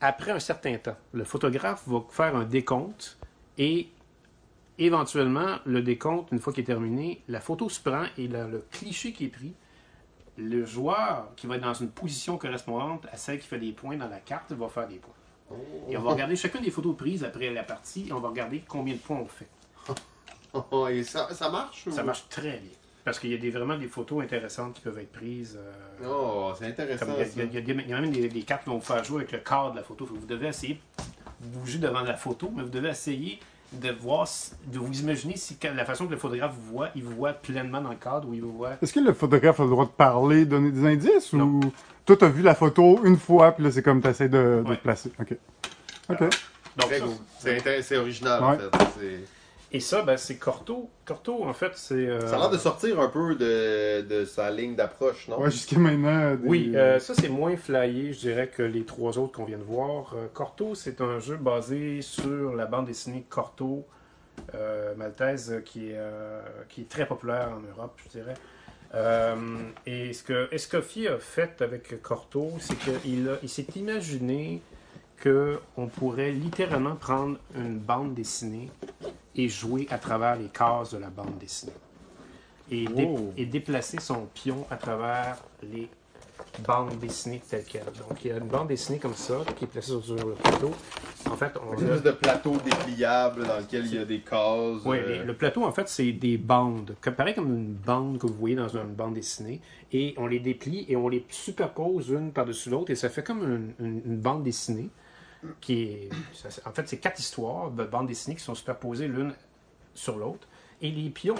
après 0.00 0.32
un 0.32 0.40
certain 0.40 0.76
temps. 0.78 0.96
Le 1.12 1.22
photographe 1.22 1.84
va 1.86 2.00
faire 2.10 2.34
un 2.34 2.44
décompte 2.44 3.18
et 3.56 3.88
éventuellement, 4.78 5.58
le 5.64 5.80
décompte, 5.80 6.32
une 6.32 6.40
fois 6.40 6.52
qu'il 6.52 6.62
est 6.62 6.66
terminé, 6.66 7.22
la 7.28 7.40
photo 7.40 7.68
se 7.68 7.80
prend 7.80 8.06
et 8.16 8.26
le, 8.26 8.50
le 8.50 8.64
cliché 8.72 9.12
qui 9.12 9.26
est 9.26 9.28
pris, 9.28 9.54
le 10.36 10.64
joueur 10.64 11.32
qui 11.36 11.46
va 11.46 11.54
être 11.54 11.62
dans 11.62 11.74
une 11.74 11.90
position 11.90 12.36
correspondante 12.36 13.06
à 13.12 13.16
celle 13.16 13.38
qui 13.38 13.46
fait 13.46 13.58
des 13.60 13.72
points 13.72 13.96
dans 13.96 14.08
la 14.08 14.18
carte 14.20 14.50
va 14.52 14.68
faire 14.68 14.88
des 14.88 14.96
points. 14.96 15.14
Et 15.88 15.96
on 15.96 16.02
va 16.02 16.10
regarder 16.12 16.36
chacune 16.36 16.62
des 16.62 16.70
photos 16.70 16.96
prises 16.96 17.24
après 17.24 17.50
la 17.50 17.62
partie 17.62 18.08
et 18.08 18.12
on 18.12 18.20
va 18.20 18.28
regarder 18.28 18.62
combien 18.66 18.94
de 18.94 18.98
points 19.00 19.18
on 19.18 19.26
fait. 19.26 19.48
Oh, 20.70 20.86
et 20.90 21.02
ça, 21.04 21.32
ça 21.32 21.50
marche? 21.50 21.88
Ça 21.90 22.02
marche 22.02 22.28
très 22.28 22.58
bien. 22.58 22.70
Parce 23.04 23.18
qu'il 23.18 23.30
y 23.30 23.34
a 23.34 23.38
des, 23.38 23.50
vraiment 23.50 23.78
des 23.78 23.88
photos 23.88 24.22
intéressantes 24.22 24.74
qui 24.74 24.80
peuvent 24.82 24.98
être 24.98 25.12
prises. 25.12 25.58
euh, 25.58 26.06
Oh, 26.06 26.52
c'est 26.58 26.66
intéressant. 26.66 27.06
il, 27.18 27.38
y 27.54 27.56
a, 27.56 27.60
y 27.60 27.64
y 27.64 27.88
y 27.88 27.92
même 27.92 28.10
des, 28.10 28.28
des 28.28 28.42
cartes 28.42 28.64
qui 28.64 28.70
vont 28.70 28.76
vous 28.78 28.84
faire 28.84 29.02
jouer 29.02 29.18
avec 29.18 29.32
le 29.32 29.38
cadre 29.38 29.70
de 29.72 29.76
la 29.76 29.82
photo. 29.82 30.04
Vous 30.04 30.26
devez 30.26 30.48
essayer 30.48 30.80
bouger 31.40 31.78
devant 31.78 32.02
la 32.02 32.16
photo, 32.16 32.50
mais 32.54 32.62
vous 32.62 32.68
devez 32.68 32.90
essayer 32.90 33.38
de 33.72 33.90
voir, 33.92 34.26
si- 34.26 34.52
de 34.66 34.78
vous 34.78 35.00
imaginer 35.00 35.36
si 35.36 35.58
la 35.74 35.84
façon 35.84 36.06
que 36.06 36.12
le 36.12 36.16
photographe 36.18 36.52
vous 36.58 36.72
voit, 36.72 36.88
il 36.96 37.04
vous 37.04 37.14
voit 37.14 37.32
pleinement 37.34 37.80
dans 37.80 37.90
le 37.90 37.96
cadre 37.96 38.28
ou 38.28 38.34
il 38.34 38.40
vous 38.42 38.52
voit. 38.56 38.72
Est-ce 38.80 38.92
que 38.92 39.00
le 39.00 39.12
photographe 39.12 39.60
a 39.60 39.64
le 39.64 39.70
droit 39.70 39.84
de 39.84 39.90
parler, 39.90 40.44
donner 40.46 40.70
des 40.70 40.86
indices 40.86 41.32
Non. 41.34 41.44
ou 41.44 41.60
toi 42.06 42.16
t'as 42.16 42.28
vu 42.28 42.42
la 42.42 42.54
photo 42.54 43.00
une 43.04 43.18
fois 43.18 43.52
puis 43.52 43.64
là 43.64 43.70
c'est 43.70 43.82
comme 43.82 44.00
t'essaies 44.00 44.28
de, 44.30 44.62
de 44.64 44.70
Ouais. 44.70 44.76
te 44.76 44.82
placer. 44.82 45.12
Ok. 45.20 45.36
Ok. 46.10 46.20
Donc. 46.76 46.90
C'est 47.40 47.96
original, 47.96 48.42
Ouais. 48.42 48.48
en 48.72 48.78
fait. 48.78 49.24
Et 49.70 49.80
ça, 49.80 50.00
ben, 50.02 50.16
c'est 50.16 50.36
Corto. 50.36 50.88
Corto, 51.04 51.44
en 51.44 51.52
fait, 51.52 51.72
c'est. 51.74 51.94
euh, 51.94 52.26
Ça 52.26 52.36
a 52.36 52.38
l'air 52.38 52.50
de 52.50 52.56
sortir 52.56 52.98
un 53.00 53.08
peu 53.08 53.34
de, 53.34 54.00
de 54.00 54.24
sa 54.24 54.50
ligne 54.50 54.74
d'approche, 54.74 55.28
non? 55.28 55.40
Ouais, 55.40 55.50
jusqu'à 55.50 55.78
maintenant. 55.78 56.34
des- 56.36 56.48
Oui, 56.48 56.72
euh, 56.74 56.98
ça 56.98 57.14
c'est 57.14 57.28
moins 57.28 57.54
flyé, 57.56 58.14
je 58.14 58.20
dirais, 58.20 58.48
que 58.48 58.62
les 58.62 58.84
trois 58.84 59.18
autres 59.18 59.32
qu'on 59.32 59.44
vient 59.44 59.58
de 59.58 59.62
voir. 59.64 60.14
Euh, 60.14 60.26
Corto, 60.32 60.74
c'est 60.74 61.02
un 61.02 61.18
jeu 61.20 61.36
basé 61.36 62.00
sur 62.00 62.54
la 62.54 62.64
bande 62.64 62.86
dessinée 62.86 63.26
Corto 63.28 63.84
euh, 64.54 64.94
maltaise 64.94 65.60
qui 65.66 65.90
est, 65.90 65.96
euh, 65.96 66.40
qui 66.70 66.82
est 66.82 66.88
très 66.88 67.06
populaire 67.06 67.50
en 67.54 67.60
Europe, 67.76 67.98
je 68.04 68.08
dirais. 68.08 68.34
Euh, 68.94 69.34
et 69.84 70.14
ce 70.14 70.22
que 70.22 70.48
Escoffier 70.50 71.08
a 71.08 71.18
fait 71.18 71.60
avec 71.60 72.00
Corto, 72.00 72.52
c'est 72.58 72.78
qu'il 72.78 73.28
il 73.42 73.48
s'est 73.50 73.66
imaginé 73.76 74.62
qu'on 75.22 75.88
pourrait 75.88 76.30
littéralement 76.30 76.94
prendre 76.96 77.36
une 77.54 77.78
bande 77.78 78.14
dessinée 78.14 78.70
et 79.38 79.48
jouer 79.48 79.86
à 79.90 79.98
travers 79.98 80.36
les 80.36 80.48
cases 80.48 80.90
de 80.92 80.98
la 80.98 81.08
bande 81.08 81.38
dessinée. 81.38 81.72
Et, 82.70 82.84
dé- 82.84 83.08
Oh. 83.08 83.32
et 83.36 83.46
déplacer 83.46 83.98
son 84.00 84.26
pion 84.34 84.66
à 84.70 84.76
travers 84.76 85.38
les 85.62 85.88
bandes 86.66 86.98
dessinées 86.98 87.40
telles 87.48 87.64
quelles. 87.64 87.84
Donc 87.84 88.24
il 88.24 88.28
y 88.28 88.32
a 88.32 88.36
une 88.38 88.48
bande 88.48 88.68
dessinée 88.68 88.98
comme 88.98 89.14
ça 89.14 89.36
qui 89.56 89.64
est 89.64 89.68
placée 89.68 89.92
sur 90.02 90.16
le 90.16 90.34
plateau. 90.34 90.72
En 91.30 91.36
fait, 91.36 91.52
on 91.64 91.72
Une 91.78 91.84
a- 91.84 91.94
espèce 91.94 92.02
de 92.02 92.10
plateau 92.10 92.56
dépliable 92.64 93.46
dans 93.46 93.58
lequel 93.58 93.86
il 93.86 93.94
y 93.94 93.98
a 93.98 94.04
des 94.04 94.20
cases. 94.20 94.82
oui, 94.84 94.98
euh, 94.98 95.24
le 95.24 95.34
plateau, 95.36 95.64
en 95.64 95.72
fait, 95.72 95.88
c'est 95.88 96.12
des 96.12 96.36
bandes. 96.36 96.94
Comme, 97.00 97.14
pareil 97.14 97.34
comme 97.34 97.48
une 97.54 97.72
bande 97.74 98.18
que 98.18 98.26
vous 98.26 98.34
voyez 98.34 98.56
dans 98.56 98.68
une 98.68 98.94
bande 98.94 99.14
dessinée. 99.14 99.60
Et 99.92 100.14
on 100.16 100.26
les 100.26 100.40
déplie 100.40 100.84
et 100.88 100.96
on 100.96 101.08
les 101.08 101.24
superpose 101.30 102.08
une 102.10 102.32
par-dessus 102.32 102.70
l'autre. 102.70 102.90
Et 102.90 102.96
ça 102.96 103.08
fait 103.08 103.22
comme 103.22 103.42
une, 103.42 103.86
une- 103.86 104.02
une 104.04 104.16
bande 104.18 104.42
dessinée. 104.42 104.88
Qui 105.60 105.82
est 105.82 106.10
En 106.66 106.72
fait, 106.72 106.88
c'est 106.88 106.98
quatre 106.98 107.18
histoires 107.20 107.70
de 107.70 107.84
bandes 107.84 108.06
dessinées 108.06 108.36
qui 108.36 108.42
sont 108.42 108.54
superposées 108.54 109.08
l'une 109.08 109.32
sur 109.94 110.16
l'autre. 110.16 110.46
Et 110.80 110.90
les 110.90 111.10
pions 111.10 111.36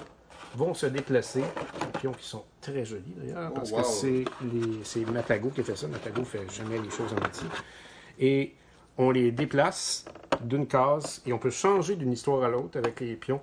vont 0.55 0.75
se 0.75 0.87
déplacer. 0.87 1.41
Des 1.43 1.99
pions 1.99 2.13
qui 2.13 2.27
sont 2.27 2.45
très 2.61 2.85
jolis, 2.85 3.15
d'ailleurs. 3.17 3.51
Oh, 3.51 3.55
parce 3.55 3.71
wow. 3.73 3.79
que 3.83 3.87
c'est 3.87 4.25
les- 4.43 4.85
c'est 4.85 5.05
Matago 5.11 5.51
qui 5.51 5.63
fait 5.63 5.77
ça. 5.77 5.89
Matago 5.89 6.25
fait 6.25 6.49
jamais 6.51 6.79
les 6.79 6.91
choses 6.91 7.13
en 7.13 7.21
moitié. 7.21 7.47
Et 8.19 8.55
on 8.97 9.11
les 9.11 9.31
déplace 9.31 10.05
d'une 10.41 10.67
case 10.67 11.23
et 11.27 11.33
on 11.33 11.39
peut 11.39 11.51
changer 11.51 11.97
d'une 11.97 12.13
histoire 12.13 12.43
à 12.43 12.49
l'autre 12.49 12.79
avec 12.79 13.01
les 13.01 13.15
pions. 13.17 13.41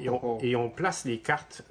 Et 0.00 0.08
on, 0.08 0.38
et 0.40 0.56
on 0.56 0.68
place 0.68 1.04
les 1.04 1.20
cartes 1.20 1.62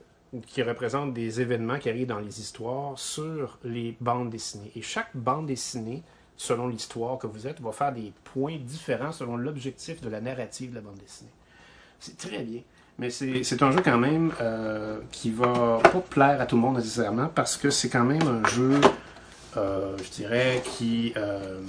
qui 0.47 0.63
représentent 0.63 1.13
des 1.13 1.41
événements 1.41 1.79
qui 1.79 1.89
arrivent 1.89 2.07
dans 2.07 2.19
les 2.19 2.39
histoires 2.39 2.97
sur 2.97 3.59
les 3.63 3.97
bandes 3.99 4.29
dessinées. 4.29 4.71
Et 4.75 4.81
chaque 4.81 5.15
bande 5.15 5.47
dessinée, 5.47 6.01
selon 6.37 6.67
l'histoire 6.67 7.17
que 7.17 7.27
vous 7.27 7.47
êtes, 7.47 7.61
va 7.61 7.71
faire 7.71 7.93
des 7.93 8.11
points 8.33 8.57
différents 8.59 9.11
selon 9.11 9.37
l'objectif 9.37 10.01
de 10.01 10.09
la 10.09 10.21
narrative 10.21 10.71
de 10.71 10.75
la 10.75 10.81
bande 10.81 10.97
dessinée. 10.97 11.29
C'est 11.99 12.17
très 12.17 12.43
bien. 12.43 12.61
Mais 12.97 13.09
c'est 13.09 13.43
c'est 13.43 13.61
un 13.61 13.71
jeu 13.71 13.81
quand 13.83 13.97
même 13.97 14.31
euh, 14.41 14.99
qui 15.11 15.29
va 15.31 15.79
pas 15.83 16.01
plaire 16.09 16.39
à 16.41 16.45
tout 16.45 16.55
le 16.55 16.61
monde 16.61 16.77
nécessairement 16.77 17.27
parce 17.33 17.57
que 17.57 17.69
c'est 17.69 17.89
quand 17.89 18.05
même 18.05 18.21
un 18.27 18.47
jeu, 18.47 18.79
euh, 19.57 19.97
je 20.03 20.09
dirais, 20.11 20.61
qui 20.63 21.13
euh, 21.17 21.59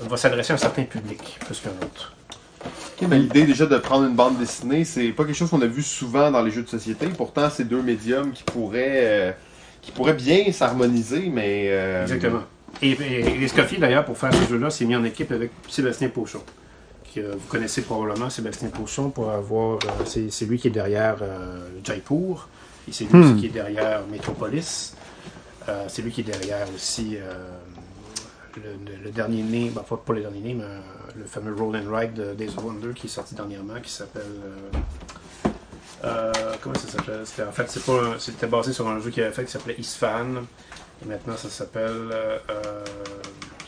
va 0.00 0.16
s'adresser 0.16 0.52
à 0.52 0.54
un 0.54 0.58
certain 0.58 0.84
public 0.84 1.38
plus 1.44 1.60
qu'un 1.60 1.70
autre. 1.84 2.14
Ok, 2.64 3.08
mais 3.08 3.18
l'idée 3.18 3.44
déjà 3.44 3.66
de 3.66 3.76
prendre 3.78 4.06
une 4.06 4.14
bande 4.14 4.38
dessinée, 4.38 4.84
c'est 4.84 5.08
pas 5.10 5.24
quelque 5.24 5.34
chose 5.36 5.50
qu'on 5.50 5.60
a 5.62 5.66
vu 5.66 5.82
souvent 5.82 6.30
dans 6.30 6.42
les 6.42 6.50
jeux 6.50 6.62
de 6.62 6.68
société. 6.68 7.08
Pourtant, 7.08 7.50
c'est 7.50 7.64
deux 7.64 7.82
médiums 7.82 8.32
qui 8.32 8.44
pourraient, 8.44 9.30
euh, 9.30 9.32
qui 9.82 9.90
pourraient 9.92 10.14
bien 10.14 10.50
s'harmoniser, 10.52 11.28
mais. 11.28 11.66
euh, 11.70 12.02
Exactement. 12.02 12.42
Et, 12.80 12.90
et, 12.92 13.44
et 13.44 13.78
d'ailleurs, 13.78 14.04
pour 14.04 14.16
faire 14.18 14.32
ce 14.34 14.48
jeu-là, 14.48 14.70
s'est 14.70 14.84
mis 14.84 14.96
en 14.96 15.04
équipe 15.04 15.30
avec 15.32 15.50
Sébastien 15.68 16.08
Pochon. 16.08 16.42
Que 17.14 17.20
vous 17.34 17.46
connaissez 17.48 17.82
probablement 17.82 18.30
Sébastien 18.30 18.68
Pochon 18.70 19.10
pour 19.10 19.30
avoir. 19.30 19.78
euh, 19.84 20.04
c'est, 20.30 20.44
lui 20.46 20.58
qui 20.58 20.68
est 20.68 20.72
derrière 20.72 21.16
euh, 21.20 21.68
Jaipur. 21.84 22.48
Et 22.88 22.92
c'est 22.92 23.04
lui 23.04 23.12
Hmm. 23.18 23.22
aussi 23.22 23.40
qui 23.40 23.46
est 23.46 23.50
derrière 23.50 24.00
Metropolis. 24.10 24.94
Euh, 25.68 25.84
c'est 25.88 26.02
lui 26.02 26.10
qui 26.10 26.22
est 26.22 26.24
derrière 26.24 26.66
aussi 26.74 27.16
euh, 27.16 27.46
le, 29.04 29.10
dernier 29.10 29.42
né, 29.42 29.70
ben, 29.72 29.82
pas, 29.82 29.96
pas 29.96 30.12
le 30.14 30.20
dernier 30.22 30.40
né, 30.40 30.54
mais 30.54 30.64
euh, 30.64 30.80
le 31.16 31.24
fameux 31.26 31.54
Roll 31.54 31.76
and 31.76 31.94
Ride 31.94 32.14
de 32.14 32.34
Days 32.34 32.48
of 32.56 32.64
Wonder 32.64 32.92
qui 32.94 33.06
est 33.06 33.10
sorti 33.10 33.34
dernièrement, 33.36 33.74
qui 33.80 33.92
s'appelle. 33.92 34.22
euh, 35.44 35.48
euh, 36.04 36.32
comment 36.60 36.74
ça 36.74 36.88
s'appelle? 36.88 37.20
C'était- 37.24 37.44
En 37.44 37.52
fait, 37.52 37.70
c'était 38.18 38.46
basé 38.48 38.72
sur 38.72 38.88
un 38.88 38.98
jeu 38.98 39.10
qu'il 39.10 39.22
avait 39.22 39.32
fait 39.32 39.44
qui 39.44 39.52
s'appelait 39.52 39.76
Isfahan. 39.78 40.42
Et 41.02 41.06
maintenant, 41.08 41.36
ça 41.36 41.48
s'appelle. 41.48 41.90
euh, 42.12 42.38
euh, 42.50 42.84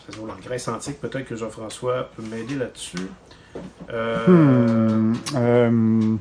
ça 0.07 0.13
se 0.13 0.19
voit 0.19 0.33
en 0.33 0.37
Grèce 0.37 0.69
antique. 0.69 1.01
Peut-être 1.01 1.25
que 1.27 1.37
Jean-François 1.37 2.11
peut 2.17 2.23
m'aider 2.23 2.55
là-dessus. 2.57 3.09
Euh, 3.91 4.27
Hmm, 4.27 5.15
euh, 5.37 6.17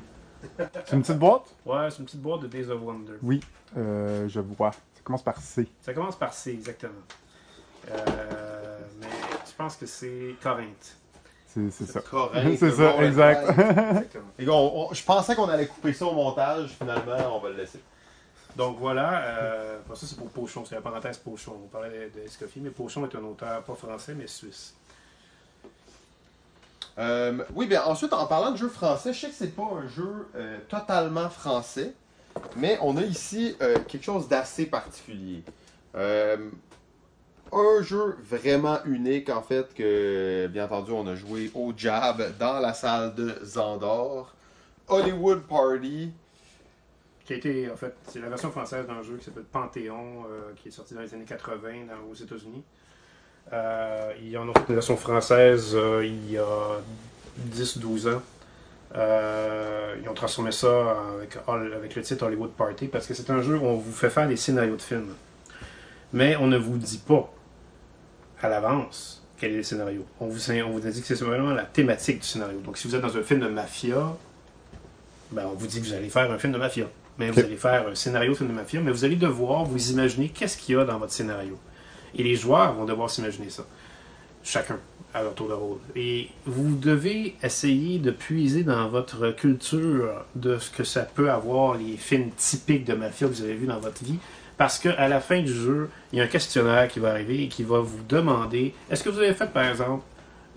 c'est 0.85 0.93
une 0.95 1.01
petite 1.01 1.17
boîte? 1.19 1.43
Ouais, 1.65 1.89
c'est 1.89 1.99
une 1.99 2.05
petite 2.05 2.21
boîte 2.21 2.41
de 2.41 2.47
Days 2.47 2.69
of 2.69 2.81
Wonder. 2.81 3.13
Oui, 3.21 3.41
euh, 3.77 4.27
je 4.27 4.39
vois. 4.39 4.71
Ça 4.71 5.01
commence 5.03 5.23
par 5.23 5.37
C. 5.37 5.67
Ça 5.81 5.93
commence 5.93 6.15
par 6.15 6.33
C, 6.33 6.51
exactement. 6.51 6.91
Euh, 7.91 8.79
mais 9.01 9.07
je 9.45 9.51
pense 9.57 9.75
que 9.75 9.85
c'est 9.85 10.35
Corinthe. 10.41 10.97
C'est 11.47 11.69
c'est 11.71 11.85
ça. 11.85 12.01
C'est 12.57 12.71
ça, 12.71 12.95
exact. 13.03 13.47
on- 14.47 14.87
on- 14.89 14.93
je 14.93 15.03
pensais 15.03 15.35
qu'on 15.35 15.49
allait 15.49 15.67
couper 15.67 15.93
ça 15.93 16.05
au 16.05 16.13
montage, 16.13 16.69
finalement, 16.79 17.35
on 17.37 17.39
va 17.39 17.49
le 17.49 17.55
laisser. 17.57 17.79
Donc 18.55 18.77
voilà, 18.79 19.23
euh, 19.23 19.79
ça 19.95 20.05
c'est 20.05 20.17
pour 20.17 20.29
Pochon, 20.29 20.63
c'est 20.65 20.75
la 20.75 20.81
parenthèse 20.81 21.17
Pochon. 21.17 21.57
On 21.65 21.67
parlait 21.67 22.11
de, 22.13 22.19
de 22.21 22.61
mais 22.61 22.69
Pochon 22.69 23.05
est 23.05 23.15
un 23.15 23.23
auteur 23.23 23.63
pas 23.63 23.75
français, 23.75 24.13
mais 24.15 24.27
suisse. 24.27 24.75
Euh, 26.99 27.43
oui, 27.55 27.65
bien 27.65 27.83
ensuite, 27.85 28.13
en 28.13 28.27
parlant 28.27 28.51
de 28.51 28.57
jeu 28.57 28.69
français, 28.69 29.13
je 29.13 29.21
sais 29.21 29.29
que 29.29 29.33
c'est 29.33 29.55
pas 29.55 29.63
un 29.63 29.87
jeu 29.87 30.27
euh, 30.35 30.59
totalement 30.69 31.29
français, 31.29 31.93
mais 32.55 32.77
on 32.81 32.97
a 32.97 33.01
ici 33.01 33.55
euh, 33.61 33.77
quelque 33.87 34.03
chose 34.03 34.27
d'assez 34.27 34.67
particulier. 34.67 35.43
Un 37.55 37.83
jeu 37.83 38.17
vraiment 38.23 38.79
unique, 38.85 39.29
en 39.29 39.43
fait, 39.43 39.75
que, 39.75 40.47
bien 40.47 40.65
entendu, 40.65 40.91
on 40.91 41.05
a 41.05 41.15
joué 41.15 41.51
au 41.53 41.71
Jab 41.75 42.35
dans 42.39 42.59
la 42.59 42.73
salle 42.73 43.13
de 43.13 43.39
Zandor. 43.43 44.33
Hollywood 44.87 45.43
Party. 45.43 46.11
Qui 47.25 47.33
a 47.33 47.35
été, 47.37 47.71
en 47.71 47.77
fait, 47.77 47.93
c'est 48.09 48.19
la 48.19 48.27
version 48.27 48.51
française 48.51 48.85
d'un 48.85 49.01
jeu 49.01 49.15
qui 49.17 49.25
s'appelle 49.25 49.43
Panthéon, 49.43 50.25
euh, 50.29 50.51
qui 50.57 50.67
est 50.67 50.71
sorti 50.71 50.93
dans 50.93 51.01
les 51.01 51.13
années 51.13 51.23
80 51.25 51.85
dans- 51.87 52.09
aux 52.11 52.13
États-Unis. 52.15 52.63
Euh, 53.51 54.13
il 54.21 54.29
y 54.29 54.37
en 54.37 54.49
a 54.49 54.53
fait 54.53 54.65
une 54.69 54.75
version 54.75 54.97
française 54.97 55.71
euh, 55.73 56.05
il 56.05 56.31
y 56.31 56.37
a 56.37 56.79
10-12 57.37 58.07
ans. 58.07 58.21
Euh, 58.95 59.95
ils 60.01 60.07
ont 60.07 60.13
transformé 60.13 60.51
ça 60.51 60.97
avec, 61.47 61.95
le 61.95 62.01
titre 62.03 62.25
Hollywood 62.25 62.51
Party 62.51 62.87
parce 62.87 63.07
que 63.07 63.13
c'est 63.13 63.29
un 63.31 63.41
jeu 63.41 63.57
où 63.57 63.65
on 63.65 63.75
vous 63.75 63.91
fait 63.91 64.09
faire 64.09 64.27
des 64.27 64.35
scénarios 64.37 64.75
de 64.75 64.81
films. 64.81 65.13
Mais 66.13 66.35
on 66.35 66.47
ne 66.47 66.57
vous 66.57 66.77
dit 66.77 66.99
pas 66.99 67.31
à 68.41 68.49
l'avance 68.49 69.23
quel 69.37 69.53
est 69.53 69.57
le 69.57 69.63
scénario. 69.63 70.05
On 70.19 70.27
vous, 70.27 70.39
dit 70.79 71.01
que 71.01 71.07
c'est 71.15 71.21
vraiment 71.25 71.53
la 71.53 71.63
thématique 71.65 72.19
du 72.19 72.27
scénario. 72.27 72.59
Donc 72.59 72.77
si 72.77 72.87
vous 72.87 72.95
êtes 72.95 73.01
dans 73.01 73.17
un 73.17 73.23
film 73.23 73.39
de 73.39 73.47
mafia, 73.47 74.15
ben, 75.31 75.47
on 75.51 75.55
vous 75.55 75.67
dit 75.67 75.81
que 75.81 75.85
vous 75.87 75.93
allez 75.93 76.09
faire 76.09 76.31
un 76.31 76.37
film 76.37 76.53
de 76.53 76.59
mafia. 76.59 76.85
Mais 77.19 77.29
vous 77.29 77.39
allez 77.39 77.57
faire 77.57 77.87
un 77.87 77.95
scénario 77.95 78.31
de 78.31 78.37
film 78.37 78.49
de 78.49 78.55
mafia, 78.55 78.81
mais 78.81 78.91
vous 78.91 79.05
allez 79.05 79.15
devoir 79.15 79.65
vous 79.65 79.91
imaginer 79.91 80.29
qu'est-ce 80.29 80.57
qu'il 80.57 80.75
y 80.75 80.77
a 80.77 80.85
dans 80.85 80.97
votre 80.97 81.13
scénario. 81.13 81.57
Et 82.15 82.23
les 82.23 82.35
joueurs 82.35 82.73
vont 82.73 82.85
devoir 82.85 83.09
s'imaginer 83.09 83.49
ça. 83.49 83.65
Chacun 84.43 84.79
à 85.13 85.21
leur 85.21 85.35
tour 85.35 85.47
de 85.47 85.53
rôle. 85.53 85.77
Et 85.95 86.29
vous 86.45 86.75
devez 86.75 87.35
essayer 87.43 87.99
de 87.99 88.11
puiser 88.11 88.63
dans 88.63 88.87
votre 88.89 89.29
culture 89.31 90.25
de 90.35 90.57
ce 90.57 90.71
que 90.71 90.83
ça 90.83 91.01
peut 91.01 91.29
avoir, 91.29 91.75
les 91.75 91.97
films 91.97 92.31
typiques 92.31 92.85
de 92.85 92.93
mafia 92.93 93.27
que 93.27 93.33
vous 93.33 93.43
avez 93.43 93.53
vus 93.53 93.67
dans 93.67 93.79
votre 93.79 94.03
vie. 94.03 94.17
Parce 94.57 94.79
qu'à 94.79 95.07
la 95.07 95.19
fin 95.19 95.41
du 95.41 95.53
jeu, 95.53 95.89
il 96.11 96.19
y 96.19 96.21
a 96.21 96.25
un 96.25 96.27
questionnaire 96.27 96.87
qui 96.87 96.99
va 96.99 97.11
arriver 97.11 97.43
et 97.43 97.47
qui 97.47 97.63
va 97.63 97.79
vous 97.79 98.03
demander 98.07 98.73
est-ce 98.89 99.03
que 99.03 99.09
vous 99.09 99.19
avez 99.19 99.33
fait, 99.33 99.51
par 99.51 99.67
exemple, 99.67 100.03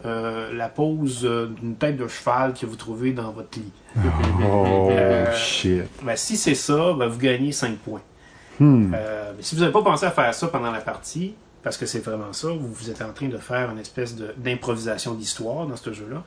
euh, 0.04 0.52
la 0.52 0.68
pose 0.68 1.24
euh, 1.24 1.46
d'une 1.46 1.74
tête 1.76 1.96
de 1.96 2.06
cheval 2.06 2.52
que 2.54 2.66
vous 2.66 2.76
trouvez 2.76 3.12
dans 3.12 3.30
votre 3.32 3.58
lit 3.58 3.72
Oh, 4.44 4.88
Euh, 4.90 5.32
shit. 5.34 5.82
Ben, 6.02 6.16
Si 6.16 6.36
c'est 6.36 6.54
ça, 6.54 6.92
ben, 6.92 7.06
vous 7.06 7.18
gagnez 7.18 7.52
5 7.52 7.78
points. 7.78 8.02
Hmm. 8.60 8.92
Euh, 8.94 9.32
mais 9.36 9.42
si 9.42 9.54
vous 9.54 9.60
n'avez 9.62 9.72
pas 9.72 9.82
pensé 9.82 10.06
à 10.06 10.10
faire 10.10 10.32
ça 10.34 10.48
pendant 10.48 10.70
la 10.70 10.80
partie, 10.80 11.34
parce 11.62 11.76
que 11.76 11.86
c'est 11.86 11.98
vraiment 12.04 12.32
ça, 12.32 12.48
vous, 12.48 12.72
vous 12.72 12.90
êtes 12.90 13.02
en 13.02 13.12
train 13.12 13.28
de 13.28 13.38
faire 13.38 13.70
une 13.70 13.78
espèce 13.78 14.14
de- 14.16 14.32
d'improvisation 14.36 15.14
d'histoire 15.14 15.66
dans 15.66 15.76
ce 15.76 15.92
jeu-là, 15.92 16.22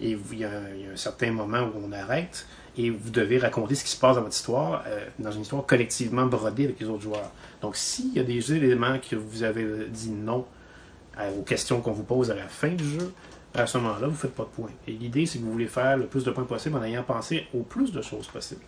et 0.00 0.10
il 0.32 0.38
y, 0.38 0.44
a, 0.44 0.48
un- 0.50 0.74
il 0.76 0.82
y 0.84 0.88
a 0.88 0.92
un 0.92 0.96
certain 0.96 1.30
moment 1.32 1.60
où 1.62 1.80
on 1.88 1.92
arrête, 1.92 2.46
et 2.76 2.90
vous 2.90 3.10
devez 3.10 3.38
raconter 3.38 3.74
ce 3.74 3.84
qui 3.84 3.90
se 3.90 3.98
passe 3.98 4.16
dans 4.16 4.22
votre 4.22 4.34
histoire, 4.34 4.82
euh, 4.86 5.04
dans 5.18 5.30
une 5.30 5.42
histoire 5.42 5.64
collectivement 5.66 6.26
brodée 6.26 6.64
avec 6.64 6.80
les 6.80 6.86
autres 6.86 7.02
joueurs. 7.02 7.30
Donc 7.62 7.76
s'il 7.76 8.12
y 8.14 8.18
a 8.20 8.22
des 8.24 8.52
éléments 8.52 8.98
que 8.98 9.16
vous 9.16 9.42
avez 9.42 9.66
dit 9.88 10.10
non 10.10 10.44
aux 11.38 11.42
questions 11.42 11.80
qu'on 11.80 11.92
vous 11.92 12.04
pose 12.04 12.30
à 12.30 12.34
la 12.34 12.48
fin 12.48 12.68
du 12.70 12.84
jeu, 12.88 13.12
à 13.54 13.66
ce 13.66 13.76
moment-là, 13.78 14.06
vous 14.06 14.12
ne 14.12 14.16
faites 14.16 14.34
pas 14.34 14.44
de 14.44 14.48
points. 14.48 14.70
Et 14.88 14.92
l'idée, 14.92 15.26
c'est 15.26 15.38
que 15.38 15.44
vous 15.44 15.52
voulez 15.52 15.66
faire 15.66 15.96
le 15.96 16.06
plus 16.06 16.24
de 16.24 16.30
points 16.30 16.44
possible 16.44 16.76
en 16.76 16.82
ayant 16.84 17.02
pensé 17.02 17.46
au 17.54 17.62
plus 17.62 17.92
de 17.92 18.00
choses 18.00 18.26
possibles. 18.28 18.62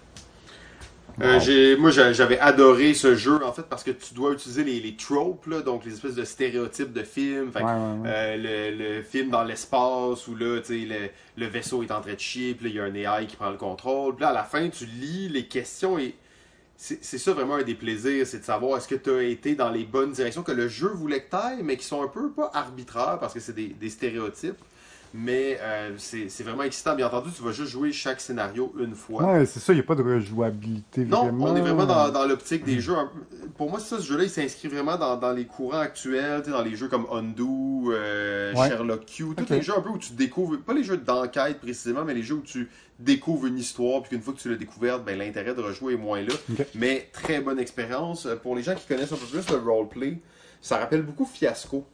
Euh, 1.23 1.77
moi, 1.79 1.91
j'a- 1.91 2.13
j'avais 2.13 2.41
adoré 2.41 2.93
ce 2.93 3.15
jeu, 3.15 3.39
en 3.45 3.53
fait, 3.53 3.63
parce 3.63 3.85
que 3.85 3.93
tu 3.93 4.15
dois 4.15 4.33
utiliser 4.33 4.65
les, 4.65 4.81
les 4.81 4.97
tropes, 4.97 5.47
là, 5.47 5.61
donc 5.61 5.85
les 5.85 5.93
espèces 5.95 6.17
de 6.17 6.25
stéréotypes 6.25 6.93
de 6.93 7.05
films. 7.05 7.53
Fait 7.53 7.61
que, 7.61 7.65
Ouais, 7.65 7.71
ouais, 7.73 8.01
ouais. 8.03 8.09
euh, 8.13 8.71
le, 8.73 8.97
le 8.97 9.03
film 9.03 9.31
dans 9.31 9.45
l'espace 9.45 10.27
où 10.27 10.35
là, 10.35 10.61
le, 10.69 11.09
le 11.37 11.47
vaisseau 11.47 11.85
est 11.85 11.93
en 11.93 12.01
train 12.01 12.15
de 12.15 12.19
chier, 12.19 12.55
puis 12.55 12.71
il 12.71 12.77
y 12.77 12.81
a 12.81 12.85
un 12.85 12.95
AI 12.95 13.27
qui 13.27 13.37
prend 13.37 13.51
le 13.51 13.57
contrôle. 13.57 14.17
Puis 14.17 14.23
là, 14.23 14.31
à 14.31 14.33
la 14.33 14.43
fin, 14.43 14.69
tu 14.71 14.87
lis 14.87 15.29
les 15.29 15.47
questions 15.47 15.99
et 16.01 16.17
c'est 16.77 17.19
ça 17.19 17.33
vraiment 17.33 17.55
un 17.55 17.63
des 17.63 17.75
plaisirs, 17.75 18.27
c'est 18.27 18.41
de 18.41 18.45
savoir 18.45 18.79
est-ce 18.79 18.89
que 18.89 18.95
tu 18.95 19.11
as 19.11 19.23
été 19.23 19.55
dans 19.55 19.71
les 19.71 19.85
bonnes 19.85 20.13
directions 20.13 20.43
que 20.43 20.53
le 20.53 20.69
jeu 20.69 20.89
voulait 20.89 21.23
que 21.23 21.31
tu 21.31 21.63
mais 21.63 21.77
qui 21.77 21.85
sont 21.85 22.03
un 22.03 22.09
peu 22.09 22.31
pas 22.31 22.51
arbitraires 22.53 23.19
parce 23.21 23.33
que 23.33 23.41
c'est 23.41 23.55
des 23.55 23.91
stéréotypes. 23.91 24.59
Mais 25.17 25.59
euh, 25.63 25.93
c'est 25.97 26.43
vraiment 26.43 26.65
excitant. 26.65 26.97
Bien 26.97 27.07
entendu, 27.07 27.31
tu 27.31 27.41
vas 27.41 27.53
juste 27.53 27.71
jouer 27.71 27.93
chaque 27.93 28.21
scénario 28.21 28.75
une 28.81 28.97
fois. 28.97 29.23
Ouais, 29.25 29.47
c'est 29.47 29.61
ça, 29.61 29.73
il 29.73 29.77
n'y 29.77 29.81
a 29.81 29.85
pas 29.85 29.95
de 29.95 30.03
rejouabilité 30.03 31.05
Non, 31.05 31.23
vraiment. 31.23 31.45
on 31.45 31.57
est 31.57 31.61
vraiment 31.61 31.87
dans, 31.87 32.11
dans 32.11 32.27
l'optique 32.27 32.65
des 32.65 32.81
jeux. 32.81 32.97
un 32.97 33.07
peu- 33.07 33.47
Pour 33.57 33.71
moi, 33.71 33.79
ça, 33.79 33.99
ce 34.01 34.03
jeu-là, 34.05 34.25
il 34.25 34.31
s'inscrit 34.31 34.67
vraiment 34.67 34.97
dans, 34.97 35.17
dans 35.17 35.31
les 35.33 35.45
courants 35.47 35.79
actuels, 35.79 36.43
dans 36.43 36.63
les 36.63 36.75
jeux 36.75 36.89
comme 36.89 37.07
Undo, 37.13 37.93
euh, 37.93 38.53
Ouais. 38.55 38.69
Sherlock 38.69 39.07
Q, 39.07 39.25
tous 39.37 39.51
les 39.53 39.63
jeux 39.63 39.75
un 39.79 39.81
peu 39.83 39.91
où 39.91 39.99
tu 39.99 40.15
découvres, 40.15 40.59
pas 40.59 40.75
les 40.75 40.83
jeux 40.83 40.97
d'enquête 40.97 41.61
précisément, 41.61 42.05
mais 42.05 42.15
les 42.15 42.25
jeux 42.25 42.35
où 42.35 42.43
tu 42.43 42.69
découvres 42.99 43.47
une 43.47 43.59
histoire, 43.59 44.03
puis 44.03 44.11
qu'une 44.11 44.21
fois 44.21 44.35
que 44.35 44.41
tu 44.41 44.49
l'as 44.51 44.57
découverte, 44.57 45.05
ben, 45.05 45.17
l'intérêt 45.17 45.55
de 45.55 45.61
rejouer 45.61 45.95
est 45.95 45.97
moins 45.97 46.23
là. 46.23 46.35
Mais 46.75 47.09
très 47.13 47.41
bonne 47.41 47.61
expérience. 47.61 48.27
Euh, 48.27 48.35
Pour 48.35 48.57
les 48.57 48.65
gens 48.65 48.75
qui 48.75 48.87
connaissent 48.89 49.13
un 49.13 49.17
peu 49.17 49.27
plus 49.27 49.49
le 49.49 49.59
roleplay, 49.59 50.19
ça 50.61 50.79
rappelle 50.79 51.03
beaucoup 51.03 51.25
Fiasco. 51.25 51.85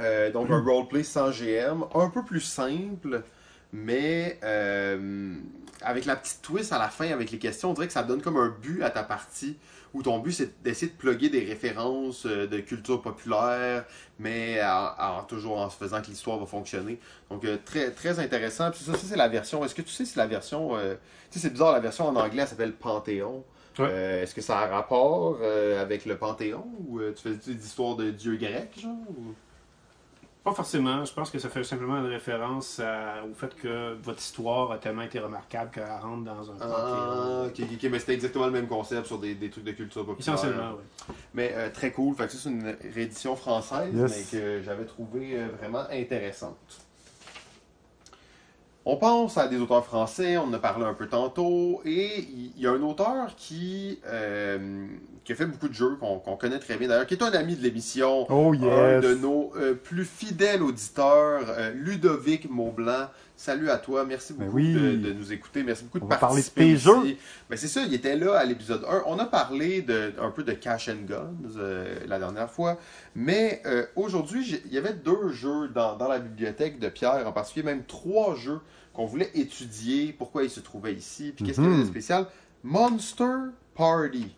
Euh, 0.00 0.30
donc 0.30 0.50
un 0.50 0.60
roleplay 0.62 1.02
sans 1.02 1.30
GM, 1.30 1.84
un 1.94 2.08
peu 2.10 2.24
plus 2.24 2.40
simple, 2.40 3.22
mais 3.72 4.38
euh, 4.44 5.34
avec 5.82 6.04
la 6.04 6.16
petite 6.16 6.40
twist 6.42 6.72
à 6.72 6.78
la 6.78 6.88
fin 6.88 7.10
avec 7.10 7.30
les 7.30 7.38
questions, 7.38 7.70
on 7.70 7.74
dirait 7.74 7.86
que 7.88 7.92
ça 7.92 8.02
donne 8.02 8.22
comme 8.22 8.36
un 8.36 8.48
but 8.62 8.82
à 8.82 8.90
ta 8.90 9.02
partie, 9.02 9.56
où 9.94 10.02
ton 10.02 10.18
but 10.18 10.32
c'est 10.32 10.62
d'essayer 10.62 10.92
de 10.92 10.96
plugger 10.96 11.28
des 11.30 11.44
références 11.44 12.26
euh, 12.26 12.46
de 12.46 12.58
culture 12.60 13.00
populaire, 13.02 13.84
mais 14.18 14.62
en, 14.62 14.90
en- 14.98 15.22
toujours 15.24 15.58
en 15.58 15.70
se 15.70 15.76
faisant 15.76 16.00
que 16.00 16.06
l'histoire 16.08 16.38
va 16.38 16.46
fonctionner. 16.46 16.98
Donc 17.30 17.44
très 17.64 17.90
très 17.90 18.18
intéressant. 18.20 18.70
Puis 18.70 18.80
ça, 18.84 18.92
ça, 18.92 18.98
c'est 19.04 19.16
la 19.16 19.28
version. 19.28 19.64
Est-ce 19.64 19.74
que 19.74 19.82
tu 19.82 19.90
sais 19.92 20.04
si 20.04 20.16
la 20.18 20.26
version, 20.26 20.76
euh, 20.76 20.94
tu 21.30 21.38
sais 21.38 21.46
c'est 21.48 21.52
bizarre, 21.52 21.72
la 21.72 21.80
version 21.80 22.06
en 22.06 22.16
anglais 22.16 22.42
elle 22.42 22.48
s'appelle 22.48 22.72
Panthéon. 22.74 23.44
Ouais. 23.78 23.86
Euh, 23.88 24.22
Est-ce 24.22 24.34
que 24.34 24.40
ça 24.40 24.58
a 24.58 24.66
rapport 24.66 25.38
euh, 25.40 25.80
avec 25.80 26.04
le 26.04 26.16
Panthéon 26.16 26.66
ou 26.88 26.98
euh, 26.98 27.12
tu 27.14 27.22
fais 27.28 27.52
des 27.54 27.64
histoires 27.64 27.94
de 27.96 28.10
dieux 28.10 28.36
grecs 28.36 28.78
genre 28.80 28.92
ou- 29.10 29.34
Pas 30.48 30.54
forcément. 30.54 31.04
Je 31.04 31.12
pense 31.12 31.30
que 31.30 31.38
ça 31.38 31.50
fait 31.50 31.62
simplement 31.62 31.98
une 31.98 32.06
référence 32.06 32.80
à- 32.80 33.22
au 33.30 33.34
fait 33.34 33.54
que 33.54 33.94
votre 34.02 34.18
histoire 34.20 34.72
a 34.72 34.78
tellement 34.78 35.02
été 35.02 35.18
remarquable 35.18 35.70
qu'elle 35.70 35.84
rentre 36.00 36.24
dans 36.24 36.50
un 36.50 36.54
Ah, 36.60 37.42
ok, 37.46 37.60
ok, 37.70 37.88
mais 37.90 37.98
c'était 37.98 38.14
exactement 38.14 38.46
le 38.46 38.52
même 38.52 38.66
concept 38.66 39.06
sur 39.06 39.18
des, 39.18 39.34
des 39.34 39.50
trucs 39.50 39.64
de 39.64 39.72
culture 39.72 40.06
populaire. 40.06 40.34
Essentiellement, 40.34 40.72
oui. 40.78 41.14
Mais 41.34 41.52
euh, 41.54 41.68
très 41.70 41.92
cool. 41.92 42.14
Fait 42.16 42.26
que 42.26 42.32
ça, 42.32 42.38
c'est 42.44 42.48
une 42.50 42.76
réédition 42.94 43.36
française, 43.36 43.92
Yes. 43.94 44.30
mais 44.32 44.38
que 44.38 44.62
j'avais 44.62 44.86
trouvé 44.86 45.38
euh, 45.38 45.48
vraiment 45.58 45.84
intéressante. 45.90 46.56
On 48.90 48.96
pense 48.96 49.36
à 49.36 49.48
des 49.48 49.60
auteurs 49.60 49.84
français, 49.84 50.38
on 50.38 50.44
en 50.44 50.52
a 50.54 50.58
parlé 50.58 50.86
un 50.86 50.94
peu 50.94 51.08
tantôt, 51.08 51.82
et 51.84 52.26
il 52.56 52.58
y 52.58 52.66
a 52.66 52.70
un 52.70 52.80
auteur 52.80 53.36
qui, 53.36 54.00
euh, 54.06 54.86
qui 55.24 55.32
a 55.32 55.34
fait 55.34 55.44
beaucoup 55.44 55.68
de 55.68 55.74
jeux, 55.74 55.96
qu'on 55.96 56.36
connaît 56.36 56.58
très 56.58 56.78
bien 56.78 56.88
d'ailleurs, 56.88 57.06
qui 57.06 57.12
est 57.12 57.22
un 57.22 57.32
ami 57.32 57.54
de 57.54 57.62
l'émission, 57.62 58.24
Oh 58.30 58.54
un 58.54 59.00
de 59.00 59.14
nos 59.14 59.52
euh, 59.56 59.74
plus 59.74 60.06
fidèles 60.06 60.62
auditeurs, 60.62 61.42
euh, 61.50 61.70
Ludovic 61.74 62.48
Maublanc. 62.48 63.08
Salut 63.40 63.70
à 63.70 63.78
toi, 63.78 64.04
merci 64.04 64.32
Ben 64.32 64.46
beaucoup 64.46 64.56
oui. 64.56 64.74
de, 64.74 64.96
de 64.96 65.12
nous 65.12 65.32
écouter, 65.32 65.62
merci 65.62 65.84
beaucoup 65.84 65.98
On 65.98 66.08
de 66.08 66.10
va 66.12 66.16
parler 66.18 66.42
de 66.42 66.46
participer 66.48 66.60
tes 66.64 66.72
ici. 66.72 66.84
jeux. 66.84 67.16
Ben 67.48 67.56
c'est 67.56 67.68
ça, 67.68 67.82
il 67.84 67.94
était 67.94 68.16
là 68.16 68.36
à 68.36 68.44
l'épisode 68.44 68.84
1. 68.84 69.04
On 69.06 69.16
a 69.20 69.26
parlé 69.26 69.80
de, 69.80 70.12
un 70.20 70.32
peu 70.32 70.42
de 70.42 70.50
Cash 70.52 70.88
and 70.88 71.04
Guns 71.06 71.30
euh, 71.56 72.00
la 72.08 72.18
dernière 72.18 72.50
fois, 72.50 72.78
mais 73.14 73.62
euh, 73.64 73.86
aujourd'hui, 73.94 74.60
il 74.66 74.72
y 74.72 74.76
avait 74.76 74.92
deux 74.92 75.28
jeux 75.30 75.68
dans, 75.68 75.94
dans 75.96 76.08
la 76.08 76.18
bibliothèque 76.18 76.80
de 76.80 76.88
Pierre, 76.88 77.24
en 77.28 77.32
particulier 77.32 77.64
même 77.64 77.84
trois 77.84 78.34
jeux 78.34 78.58
qu'on 78.92 79.06
voulait 79.06 79.30
étudier, 79.34 80.12
pourquoi 80.12 80.42
ils 80.42 80.50
se 80.50 80.58
trouvaient 80.58 80.94
ici, 80.94 81.32
puis 81.36 81.44
qu'est-ce 81.44 81.58
qu'il 81.60 81.64
y 81.64 81.68
avait 81.68 81.76
de 81.76 81.82
Mhm. 81.84 81.90
spécial. 81.90 82.26
Monster 82.64 83.52
Party. 83.76 84.34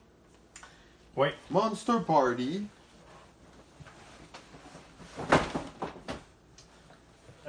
Oui. 1.17 1.29
Monster 1.51 1.95
Party. 2.07 2.65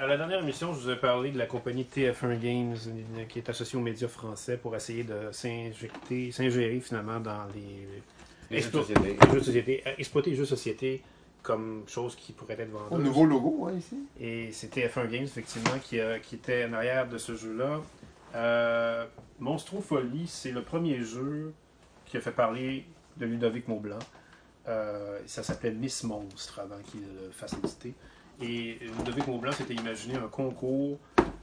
À 0.02 0.08
la 0.08 0.18
dernière 0.18 0.40
émission, 0.42 0.74
je 0.74 0.80
vous 0.80 0.90
ai 0.90 0.96
parlé 0.96 1.30
de 1.32 1.38
la 1.38 1.46
compagnie 1.46 1.84
TF1 1.86 2.40
Games 2.40 2.76
qui 3.30 3.38
est 3.38 3.48
associée 3.50 3.78
aux 3.78 3.82
médias 3.84 4.08
français 4.08 4.58
pour 4.58 4.76
essayer 4.76 5.04
de 5.04 5.32
s'injecter, 5.32 6.32
s'ingérer 6.32 6.80
finalement 6.80 7.20
dans 7.20 7.46
les, 7.54 7.88
Les 8.50 8.62
jeux 8.64 8.72
de 8.72 8.78
société. 8.80 9.18
les 9.22 9.30
jeux 9.32 9.40
de 9.40 9.44
société, 9.46 9.84
euh, 9.86 9.92
exploiter 10.00 10.32
les 10.32 10.36
jeux 10.38 10.44
de 10.44 10.48
société 10.48 11.04
comme 11.44 11.84
chose 11.86 12.16
qui 12.16 12.32
pourrait 12.34 12.56
être 12.60 12.72
vendue. 12.72 13.04
nouveau 13.04 13.26
logo, 13.26 13.68
hein, 13.70 13.74
ici. 13.78 13.96
Et 14.20 14.52
c'est 14.52 14.74
TF1 14.74 15.08
Games, 15.08 15.24
effectivement, 15.24 15.78
qui, 15.84 16.00
a- 16.00 16.18
qui 16.20 16.36
était 16.36 16.66
en 16.66 16.74
arrière 16.74 17.08
de 17.08 17.20
ce 17.20 17.36
jeu-là. 17.36 17.82
Euh, 18.34 19.06
Monstro 19.40 19.82
Folie, 19.82 20.26
c'est 20.28 20.52
le 20.52 20.64
premier 20.64 21.04
jeu 21.04 21.54
qui 22.06 22.18
a 22.18 22.22
fait 22.22 22.32
parler 22.32 22.86
de 23.18 23.26
Ludovic 23.28 23.68
Maublanc. 23.68 24.00
Euh, 24.68 25.20
ça 25.28 25.44
s'appelait 25.44 25.72
Miss 25.72 26.04
Monstre 26.04 26.60
avant 26.60 26.82
qu'il 26.90 27.02
le 27.02 27.30
fasse 27.32 27.54
éditer. 27.54 27.94
Et 28.42 28.80
Ludovic 28.98 29.28
Maublanc 29.28 29.52
s'était 29.52 29.76
imaginé 29.76 30.16
un 30.16 30.28
concours 30.28 30.98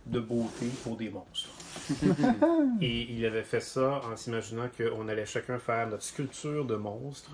de 0.07 0.21
beauté 0.21 0.67
pour 0.83 0.97
des 0.97 1.11
monstres. 1.11 1.51
Et 2.81 3.13
il 3.13 3.25
avait 3.25 3.43
fait 3.43 3.61
ça 3.61 4.01
en 4.11 4.17
s'imaginant 4.17 4.69
qu'on 4.77 5.09
allait 5.09 5.27
chacun 5.27 5.59
faire 5.59 5.87
notre 5.89 6.03
sculpture 6.03 6.65
de 6.65 6.77
monstre. 6.77 7.31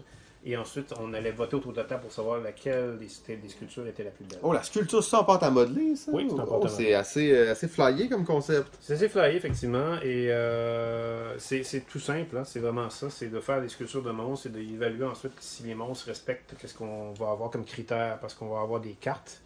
Et 0.47 0.59
ensuite, 0.59 0.93
on 1.01 1.15
allait 1.15 1.31
voter 1.31 1.57
autour 1.57 1.73
de 1.73 1.79
la 1.79 1.85
table 1.85 2.03
pour 2.03 2.13
savoir 2.13 2.39
laquelle 2.39 2.99
des, 2.99 3.37
des 3.37 3.49
sculptures 3.49 3.87
était 3.87 4.05
la 4.05 4.11
plus 4.11 4.27
belle. 4.27 4.39
Oh, 4.43 4.53
la 4.53 4.63
sculpture, 4.63 5.03
c'est 5.03 5.11
ça 5.11 5.21
en 5.21 5.25
pâte 5.25 5.43
à 5.43 5.51
modeler, 5.51 5.97
ça? 5.97 6.11
Oui, 6.13 6.27
c'est 6.29 6.35
en 6.35 6.47
pâte 6.47 6.49
à 6.49 6.59
Oh. 6.65 6.69
C'est 6.69 6.93
assez, 6.93 7.33
euh, 7.33 7.53
assez 7.53 7.67
flyé 7.67 8.09
comme 8.11 8.27
concept. 8.27 8.77
C'est 8.79 8.93
assez 8.93 9.09
flyé, 9.09 9.37
effectivement, 9.37 9.95
et 10.03 10.31
euh, 10.31 11.39
c'est 11.39 11.63
c'est 11.63 11.81
tout 11.81 11.99
simple, 11.99 12.37
hein, 12.37 12.45
c'est 12.45 12.61
vraiment 12.61 12.91
ça, 12.91 13.09
c'est 13.09 13.29
de 13.29 13.41
faire 13.41 13.63
des 13.63 13.69
sculptures 13.71 14.03
de 14.03 14.11
monstres 14.11 14.49
et 14.49 14.51
d'évaluer 14.51 15.05
ensuite 15.05 15.33
si 15.41 15.63
les 15.63 15.75
monstres 15.75 16.09
respectent 16.09 16.55
qu'est-ce 16.61 16.75
qu'on 16.75 17.13
va 17.15 17.31
avoir 17.31 17.51
comme 17.51 17.65
critères, 17.65 18.19
parce 18.21 18.35
qu'on 18.35 18.49
va 18.49 18.61
avoir 18.61 18.81
des 18.81 18.93
cartes 18.93 19.41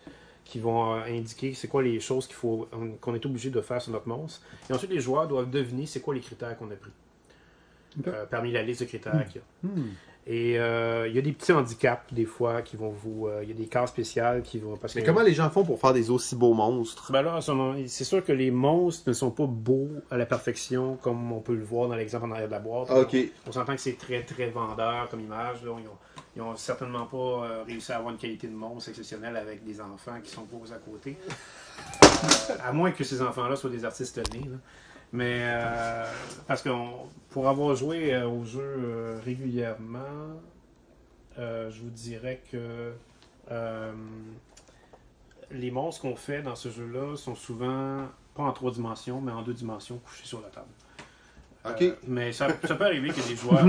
qui 0.45 0.59
vont 0.59 0.95
euh, 0.95 1.05
indiquer 1.05 1.55
c'est 1.55 1.69
quoi 1.69 1.83
les 1.83 2.01
choses 2.01 2.27
qu'il 2.27 2.37
faut 2.37 2.69
qu'on 3.01 3.15
est 3.15 3.25
obligé 3.25 3.51
de 3.51 3.61
faire 3.61 3.81
sur 3.81 3.93
notre 3.93 4.09
monstre. 4.09 4.41
Et 4.69 4.73
ensuite, 4.73 4.91
les 4.91 5.01
joueurs 5.01 5.29
doivent 5.29 5.51
deviner 5.51 5.87
c'est 5.87 6.01
quoi 6.01 6.15
les 6.15 6.21
critères 6.21 6.57
qu'on 6.59 6.71
a 6.73 6.75
pris. 6.75 6.91
Euh, 8.07 8.27
parmi 8.27 8.53
la 8.53 8.63
liste 8.63 8.83
de 8.83 8.87
critères 8.87 9.27
qu'il 9.29 9.41
y 9.41 9.45
a. 9.45 9.69
Hmm. 9.69 9.91
Et 10.31 10.59
euh, 10.59 11.09
il 11.09 11.15
y 11.17 11.19
a 11.19 11.23
des 11.23 11.33
petits 11.33 11.53
handicaps, 11.53 12.13
des 12.13 12.27
fois, 12.27 12.61
qui 12.61 12.77
vont 12.77 12.91
vous. 12.91 13.29
euh, 13.29 13.41
Il 13.43 13.49
y 13.49 13.53
a 13.53 13.55
des 13.55 13.65
cas 13.67 13.87
spéciales 13.87 14.43
qui 14.43 14.59
vont. 14.59 14.77
Parce 14.77 14.95
Mais 14.95 15.01
que- 15.01 15.07
comment 15.07 15.23
les 15.23 15.33
gens 15.33 15.49
font 15.49 15.65
pour 15.65 15.81
faire 15.81 15.95
des 15.95 16.11
aussi 16.11 16.37
beaux 16.37 16.53
monstres? 16.53 17.11
ben 17.11 17.23
là, 17.23 17.41
c'est 17.87 18.05
sûr 18.05 18.23
que 18.23 18.33
les 18.33 18.51
monstres 18.51 19.09
ne 19.09 19.15
sont 19.15 19.31
pas 19.31 19.47
beaux 19.47 19.89
à 20.11 20.19
la 20.19 20.27
perfection, 20.27 20.99
comme 21.01 21.33
on 21.33 21.41
peut 21.41 21.55
le 21.55 21.65
voir 21.65 21.89
dans 21.89 21.95
l'exemple 21.97 22.27
en 22.27 22.33
arrière 22.33 22.47
de 22.49 22.53
la 22.53 22.59
boîte. 22.59 22.91
Ok. 22.91 23.17
On 23.47 23.53
s'entend 23.53 23.75
que 23.75 23.81
c'est 23.81 23.97
très 23.97 24.23
très 24.23 24.51
vendeur 24.51 25.09
comme 25.09 25.21
image. 25.21 25.63
là. 25.65 25.71
Ils, 25.81 25.89
ont, 25.89 25.97
ils 26.37 26.43
ont 26.43 26.57
certainement 26.57 27.07
pas 27.07 27.17
euh, 27.17 27.63
réussi 27.67 27.91
à 27.93 27.97
avoir 27.97 28.13
une 28.13 28.19
qualité 28.19 28.49
de 28.49 28.55
monstre 28.55 28.91
exceptionnelle 28.91 29.35
avec 29.37 29.65
des 29.65 29.81
enfants 29.81 30.21
qui 30.23 30.31
sont 30.31 30.43
posés 30.45 30.75
à 30.75 30.79
côté. 30.79 31.17
À 32.63 32.73
moins 32.73 32.91
que 32.91 33.03
ces 33.05 33.23
enfants-là 33.23 33.57
soient 33.57 33.71
des 33.71 33.85
artistes 33.87 34.21
nés. 34.35 34.41
là. 34.41 34.57
Mais 35.13 35.41
euh, 35.43 36.05
parce 36.47 36.63
que 36.63 36.69
pour 37.31 37.49
avoir 37.49 37.75
joué 37.75 38.13
euh, 38.15 38.27
au 38.29 38.45
jeu 38.45 38.61
euh, 38.63 39.19
régulièrement, 39.25 40.01
euh, 41.39 41.71
je 41.71 41.81
vous 41.81 41.91
dirais 41.91 42.43
que 42.53 42.93
euh, 43.51 43.93
les 45.51 45.71
monstres 45.71 46.03
qu'on 46.03 46.17
fait 46.17 46.43
dans 46.43 46.57
ce 46.57 46.69
jeu-là 46.69 47.17
sont 47.17 47.35
souvent 47.35 48.07
pas 48.35 48.43
en 48.43 48.53
trois 48.53 48.71
dimensions, 48.71 49.21
mais 49.21 49.33
en 49.33 49.43
deux 49.43 49.55
dimensions 49.55 49.99
couchés 49.99 50.27
sur 50.27 50.41
la 50.43 50.49
table. 50.49 50.67
Ok. 51.65 51.83
Euh, 51.83 51.95
mais 52.07 52.33
ça, 52.33 52.49
ça 52.65 52.75
peut 52.77 52.85
arriver 52.85 53.09
que 53.09 53.27
des 53.27 53.35
joueurs. 53.37 53.65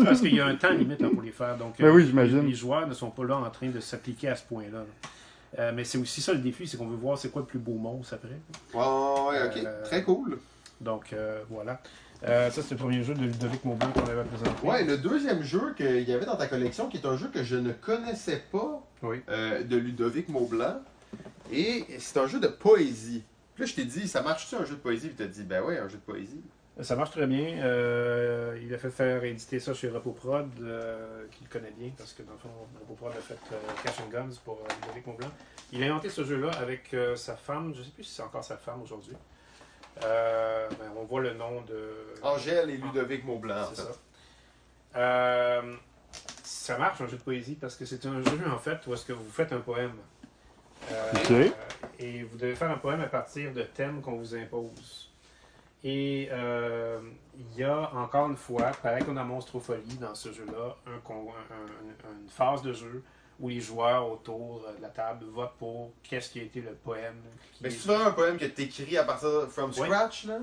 parce 0.04 0.20
qu'il 0.20 0.34
y 0.34 0.40
a 0.40 0.46
un 0.46 0.56
temps 0.56 0.70
limite 0.72 1.00
là, 1.00 1.08
pour 1.10 1.22
les 1.22 1.30
faire. 1.30 1.56
Donc, 1.56 1.74
Ben 1.78 1.90
oui, 1.90 2.06
j'imagine. 2.06 2.44
Les 2.46 2.54
joueurs 2.54 2.86
ne 2.86 2.92
sont 2.94 3.10
pas 3.10 3.24
là 3.24 3.36
en 3.36 3.50
train 3.50 3.68
de 3.68 3.80
s'appliquer 3.80 4.28
à 4.28 4.36
ce 4.36 4.44
point-là. 4.44 4.78
là. 4.78 4.84
Euh, 5.58 5.72
mais 5.74 5.84
c'est 5.84 5.98
aussi 5.98 6.20
ça 6.22 6.32
le 6.32 6.38
défi, 6.38 6.66
c'est 6.66 6.76
qu'on 6.78 6.86
veut 6.88 6.96
voir 6.96 7.18
c'est 7.18 7.28
quoi 7.30 7.42
le 7.42 7.46
plus 7.46 7.58
beau 7.58 7.74
monstre 7.74 8.14
après. 8.14 8.38
Ouais, 8.74 9.38
ouais, 9.38 9.46
ok. 9.48 9.64
Euh, 9.64 9.84
Très 9.84 10.02
cool. 10.02 10.38
Donc 10.82 11.12
euh, 11.12 11.42
voilà. 11.48 11.80
Euh, 12.24 12.50
ça, 12.50 12.62
c'est 12.62 12.72
le 12.72 12.76
premier 12.78 13.02
jeu 13.02 13.14
de 13.14 13.20
Ludovic 13.22 13.64
Maublanc 13.64 13.90
qu'on 13.90 14.04
avait 14.04 14.22
présenté. 14.24 14.66
Ouais, 14.66 14.84
le 14.84 14.96
deuxième 14.96 15.42
jeu 15.42 15.74
qu'il 15.76 16.08
y 16.08 16.12
avait 16.12 16.24
dans 16.26 16.36
ta 16.36 16.46
collection, 16.46 16.88
qui 16.88 16.98
est 16.98 17.06
un 17.06 17.16
jeu 17.16 17.28
que 17.32 17.42
je 17.42 17.56
ne 17.56 17.72
connaissais 17.72 18.40
pas 18.52 18.80
Oui. 19.02 19.22
euh, 19.28 19.64
de 19.64 19.76
Ludovic 19.76 20.28
Maublanc, 20.28 20.76
et 21.50 21.84
c'est 21.98 22.18
un 22.20 22.28
jeu 22.28 22.38
de 22.38 22.46
poésie. 22.46 23.24
Puis 23.54 23.64
là, 23.64 23.70
je 23.70 23.74
t'ai 23.74 23.84
dit, 23.84 24.06
ça 24.06 24.22
marche-tu 24.22 24.54
un 24.54 24.64
jeu 24.64 24.76
de 24.76 24.80
poésie? 24.80 25.08
Puis 25.08 25.16
t'as 25.16 25.26
dit, 25.26 25.42
ben 25.42 25.62
ouais, 25.64 25.78
un 25.78 25.88
jeu 25.88 25.96
de 25.96 26.02
poésie. 26.12 26.40
Ça 26.80 26.94
marche 26.96 27.10
très 27.10 27.26
bien. 27.26 27.58
Euh, 27.64 28.56
il 28.62 28.72
a 28.72 28.78
fait 28.78 28.90
faire 28.90 29.22
éditer 29.24 29.58
ça 29.58 29.74
chez 29.74 29.90
RepoProd, 29.90 30.48
qu'il 31.32 31.48
connaît 31.48 31.74
bien, 31.76 31.90
parce 31.98 32.12
que 32.12 32.22
dans 32.22 32.32
le 32.32 32.38
fond, 32.38 32.48
RepoProd 32.82 33.12
a 33.12 33.20
fait 33.20 33.36
Cash 33.84 33.98
and 34.00 34.10
Guns 34.10 34.36
pour 34.44 34.60
Ludovic 34.80 35.06
Montblanc. 35.08 35.28
Il 35.72 35.82
a 35.82 35.86
inventé 35.86 36.08
ce 36.08 36.22
jeu-là 36.24 36.50
avec 36.60 36.94
sa 37.16 37.34
femme, 37.34 37.72
je 37.74 37.80
ne 37.80 37.84
sais 37.84 37.90
plus 37.90 38.04
si 38.04 38.14
c'est 38.14 38.22
encore 38.22 38.44
sa 38.44 38.56
femme 38.56 38.80
aujourd'hui. 38.80 39.16
Euh, 40.04 40.68
ben, 40.78 40.90
on 40.96 41.04
voit 41.04 41.20
le 41.20 41.34
nom 41.34 41.60
de. 41.62 41.92
Angèle 42.22 42.70
et 42.70 42.76
Ludovic 42.76 43.24
Maublanc, 43.24 43.66
C'est 43.74 43.82
ça. 43.82 43.88
Euh, 44.96 45.74
ça 46.42 46.76
marche 46.78 47.00
un 47.00 47.06
jeu 47.06 47.16
de 47.16 47.22
poésie 47.22 47.54
parce 47.54 47.76
que 47.76 47.84
c'est 47.86 48.04
un 48.06 48.22
jeu 48.22 48.38
en 48.52 48.58
fait 48.58 48.78
où 48.86 48.94
est-ce 48.94 49.04
que 49.06 49.12
vous 49.12 49.30
faites 49.30 49.52
un 49.52 49.60
poème. 49.60 49.94
Euh, 50.90 51.12
Ok. 51.14 51.30
euh, 51.30 51.48
et 51.98 52.22
vous 52.24 52.36
devez 52.36 52.54
faire 52.56 52.70
un 52.70 52.76
poème 52.78 53.00
à 53.00 53.06
partir 53.06 53.52
de 53.52 53.62
thèmes 53.62 54.00
qu'on 54.02 54.16
vous 54.16 54.34
impose. 54.34 55.10
Et 55.84 56.28
euh, 56.30 57.00
il 57.36 57.56
y 57.58 57.64
a 57.64 57.90
encore 57.94 58.28
une 58.28 58.36
fois, 58.36 58.70
pareil 58.82 59.04
qu'on 59.04 59.16
a 59.16 59.24
Monstrofolie 59.24 59.96
dans 60.00 60.14
ce 60.14 60.32
jeu-là, 60.32 60.76
un, 60.86 60.98
con- 61.00 61.28
un- 61.50 62.08
un- 62.08 62.20
une 62.22 62.28
phase 62.28 62.62
de 62.62 62.72
jeu 62.72 63.02
où 63.42 63.48
les 63.50 63.60
joueurs 63.60 64.10
autour 64.10 64.64
de 64.78 64.80
la 64.80 64.88
table 64.88 65.26
votent 65.34 65.52
pour 65.58 65.90
qu'est-ce 66.04 66.30
qui 66.30 66.40
a 66.40 66.44
été 66.44 66.60
le 66.60 66.72
poème. 66.72 67.16
qui 67.54 67.64
Mais 67.64 67.68
est- 67.68 67.72
c'est 67.72 67.88
vraiment 67.88 68.06
un 68.06 68.12
poème 68.12 68.38
que 68.38 68.44
t'écris 68.46 68.96
à 68.96 69.04
partir 69.04 69.28
de 69.42 69.46
from 69.46 69.70
Oui. 69.76 69.86
scratch, 69.86 70.24
là? 70.26 70.38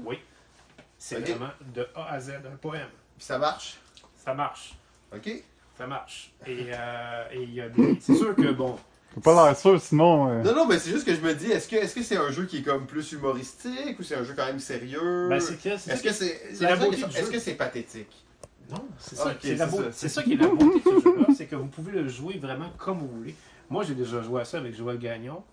C'est 0.98 1.18
Ok. 1.18 1.30
vraiment 1.30 1.52
de 1.74 1.88
A 1.96 2.12
à 2.14 2.20
Z 2.20 2.32
un 2.46 2.58
poème. 2.62 2.90
Puis 3.18 3.26
ça 3.26 3.38
marche? 3.40 3.78
Ça 4.18 4.34
marche. 4.34 4.76
OK? 5.16 5.44
Ça 5.78 5.88
marche. 5.88 6.34
Et 6.46 6.68
euh, 6.74 7.24
il 7.34 7.54
y 7.54 7.62
a 7.62 7.70
des. 7.70 7.98
C'est 8.02 8.16
sûr 8.16 8.36
que, 8.36 8.52
bon, 8.52 8.78
T'as 9.16 9.22
pas 9.22 9.46
l'air 9.48 9.58
sûr, 9.58 9.80
sinon. 9.82 10.30
euh, 10.30 10.44
Non, 10.44 10.54
non, 10.54 10.66
mais 10.68 10.78
c'est 10.78 10.92
juste 10.92 11.06
que 11.06 11.16
je 11.16 11.22
me 11.22 11.34
dis, 11.34 11.50
est-ce 11.52 11.68
que 11.70 11.78
est-ce 11.78 11.96
que 11.96 12.04
c'est 12.04 12.18
un 12.18 12.30
jeu 12.32 12.46
qui 12.46 12.58
est 12.58 12.62
comme 12.64 12.86
plus 12.86 13.12
humoristique 13.14 13.98
ou 13.98 14.04
c'est 14.04 14.16
un 14.16 14.24
jeu 14.26 14.34
quand 14.36 14.46
même 14.46 14.60
sérieux? 14.60 15.28
ben, 15.30 15.40
c'est 15.40 15.56
que. 15.56 15.78
c'est 15.78 15.92
Est-ce 15.94 16.04
que 16.04 16.12
c'est. 16.12 16.42
c'est 16.54 16.66
du 16.90 17.04
Est-ce 17.18 17.32
que 17.32 17.40
c'est 17.40 17.56
pathétique? 17.56 18.26
Non, 18.70 18.86
c'est 19.00 19.16
ça. 19.16 19.34
C'est 19.42 19.58
c'est 19.58 19.66
beau- 19.68 19.78
ça. 19.84 19.92
c'est 19.94 20.10
ça 20.10 20.22
qui 20.22 20.34
est 20.34 20.36
la 20.36 20.48
beauté 20.48 20.80
de 20.80 20.84
ce 20.84 21.02
jeu-là, 21.04 21.26
c'est 21.29 21.29
que 21.50 21.56
vous 21.56 21.68
pouvez 21.68 21.92
le 21.92 22.08
jouer 22.08 22.38
vraiment 22.38 22.70
comme 22.78 23.00
vous 23.00 23.08
voulez. 23.08 23.36
Moi, 23.70 23.84
j'ai 23.84 23.96
déjà 23.96 24.22
joué 24.22 24.42
à 24.42 24.46
ça 24.46 24.58
avec 24.58 24.76
Joël 24.76 24.98
Gagnon 24.98 25.44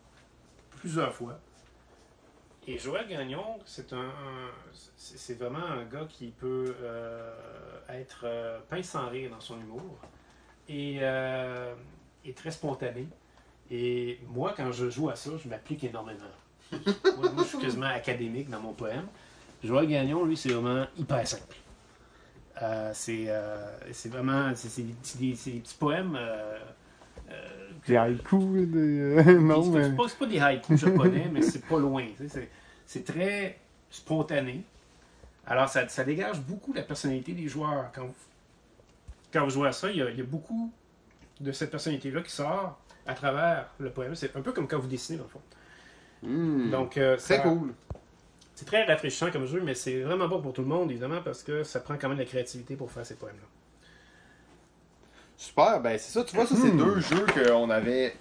plusieurs 0.71 1.13
fois. 1.13 1.39
Et 2.69 2.79
Joël 2.79 3.07
Gagnon, 3.09 3.59
c'est 3.65 3.93
un, 3.93 4.11
c'est 4.97 5.39
vraiment 5.39 5.65
un 5.65 5.85
gars 5.85 6.07
qui 6.09 6.29
peut 6.29 6.75
euh, 6.83 7.33
être 7.89 8.23
euh, 8.25 8.59
pince 8.69 8.87
sans 8.87 9.09
rire 9.09 9.31
dans 9.31 9.41
son 9.41 9.61
humour 9.61 9.99
et, 10.69 10.99
euh, 11.01 11.75
et 12.25 12.33
très 12.33 12.51
spontané. 12.51 13.07
Et 13.71 14.19
moi, 14.29 14.55
quand 14.57 14.73
je 14.73 14.91
joue 14.91 15.09
à 15.09 15.17
ça, 15.17 15.31
je 15.43 15.49
m'applique 15.49 15.85
énormément. 15.85 16.25
moi, 16.73 17.31
je 17.39 17.45
suis 17.45 17.59
quasiment 17.59 17.87
académique 17.87 18.51
dans 18.51 18.61
mon 18.61 18.73
poème. 18.73 19.07
Joël 19.63 19.87
Gagnon, 19.87 20.25
lui, 20.25 20.37
c'est 20.37 20.51
vraiment 20.51 20.87
hyper 20.99 21.27
simple. 21.27 21.57
Euh, 22.63 22.91
c'est 22.95 23.27
euh, 23.29 23.67
c'est 23.93 24.09
vraiment 24.11 24.53
c'est 24.55 24.69
c'est 24.69 24.83
des, 24.83 24.93
petits- 24.95 25.19
des- 25.19 25.35
c'est 25.37 25.51
des 25.51 25.59
petits 25.61 25.77
poèmes. 25.77 26.17
euh, 26.19 26.59
euh, 27.31 27.49
Des 27.87 27.97
haïkus, 27.97 28.67
des. 28.69 29.25
non, 29.41 29.63
c'est 29.63 29.71
mais. 29.79 29.85
c'est 29.85 29.97
pas, 29.97 30.09
c'est 30.09 30.19
pas 30.19 30.27
des 30.27 30.41
haïkus 30.41 30.81
japonais, 30.81 31.29
mais 31.33 31.43
c'est 31.43 31.65
pas 31.67 31.79
loin. 31.79 32.07
tu 32.17 32.29
sais, 32.29 32.29
C'est 32.29 32.51
c'est 32.87 33.05
très 33.05 33.59
spontané. 33.91 34.65
Alors, 35.47 35.69
ça, 35.69 35.87
ça 35.89 36.03
dégage 36.05 36.41
beaucoup 36.41 36.73
la 36.73 36.83
personnalité 36.83 37.33
des 37.33 37.47
joueurs. 37.47 37.91
Quand 37.95 38.07
vous, 38.07 38.15
quand 39.33 39.45
vous 39.45 39.51
jouez 39.51 39.69
à 39.69 39.73
ça, 39.73 39.91
il 39.91 39.99
y 39.99 40.03
a, 40.03 40.11
il 40.11 40.17
y 40.19 40.21
a 40.21 40.25
beaucoup 40.25 40.73
de 41.41 41.53
cette 41.53 41.71
personnalité-là 41.71 42.23
qui 42.23 42.33
sort 42.33 42.79
à 43.07 43.15
travers 43.15 43.67
le 43.79 43.91
poème. 43.91 44.15
C'est 44.15 44.35
un 44.35 44.41
peu 44.41 44.53
comme 44.53 44.67
quand 44.67 44.79
vous 44.79 44.89
dessinez, 44.89 45.19
dans 45.19 45.25
le 45.25 45.31
fond. 45.31 45.41
Hmm. 46.23 46.71
Donc, 46.71 46.97
euh, 46.97 47.17
ça- 47.19 47.39
cool. 47.41 47.75
C'est 48.57 48.65
très 48.65 48.85
rafraîchissant 48.85 49.31
comme 49.31 49.47
jeu, 49.47 49.61
mais 49.63 49.75
c'est 49.77 50.03
vraiment 50.03 50.29
pas 50.29 50.39
pour 50.41 50.53
tout 50.53 50.63
le 50.63 50.69
monde, 50.69 50.91
évidemment, 50.91 51.23
parce 51.23 51.45
que 51.45 51.63
ça 51.63 51.79
prend 51.81 51.97
quand 51.99 52.09
même 52.09 52.19
de 52.19 52.23
la 52.25 52.29
créativité 52.29 52.77
pour 52.77 52.91
faire 52.91 53.07
ces 53.07 53.17
poèmes-là. 53.17 53.47
Super, 55.37 55.81
ben 55.83 55.99
c'est 55.99 56.13
ça, 56.13 56.25
tu 56.25 56.35
vois, 56.35 56.47
ça 56.47 56.57
c'est 56.57 56.73
Hmm. 56.73 56.79
deux 56.79 57.01
jeux 57.01 57.27
qu'on 57.35 57.69
avait. 57.71 58.13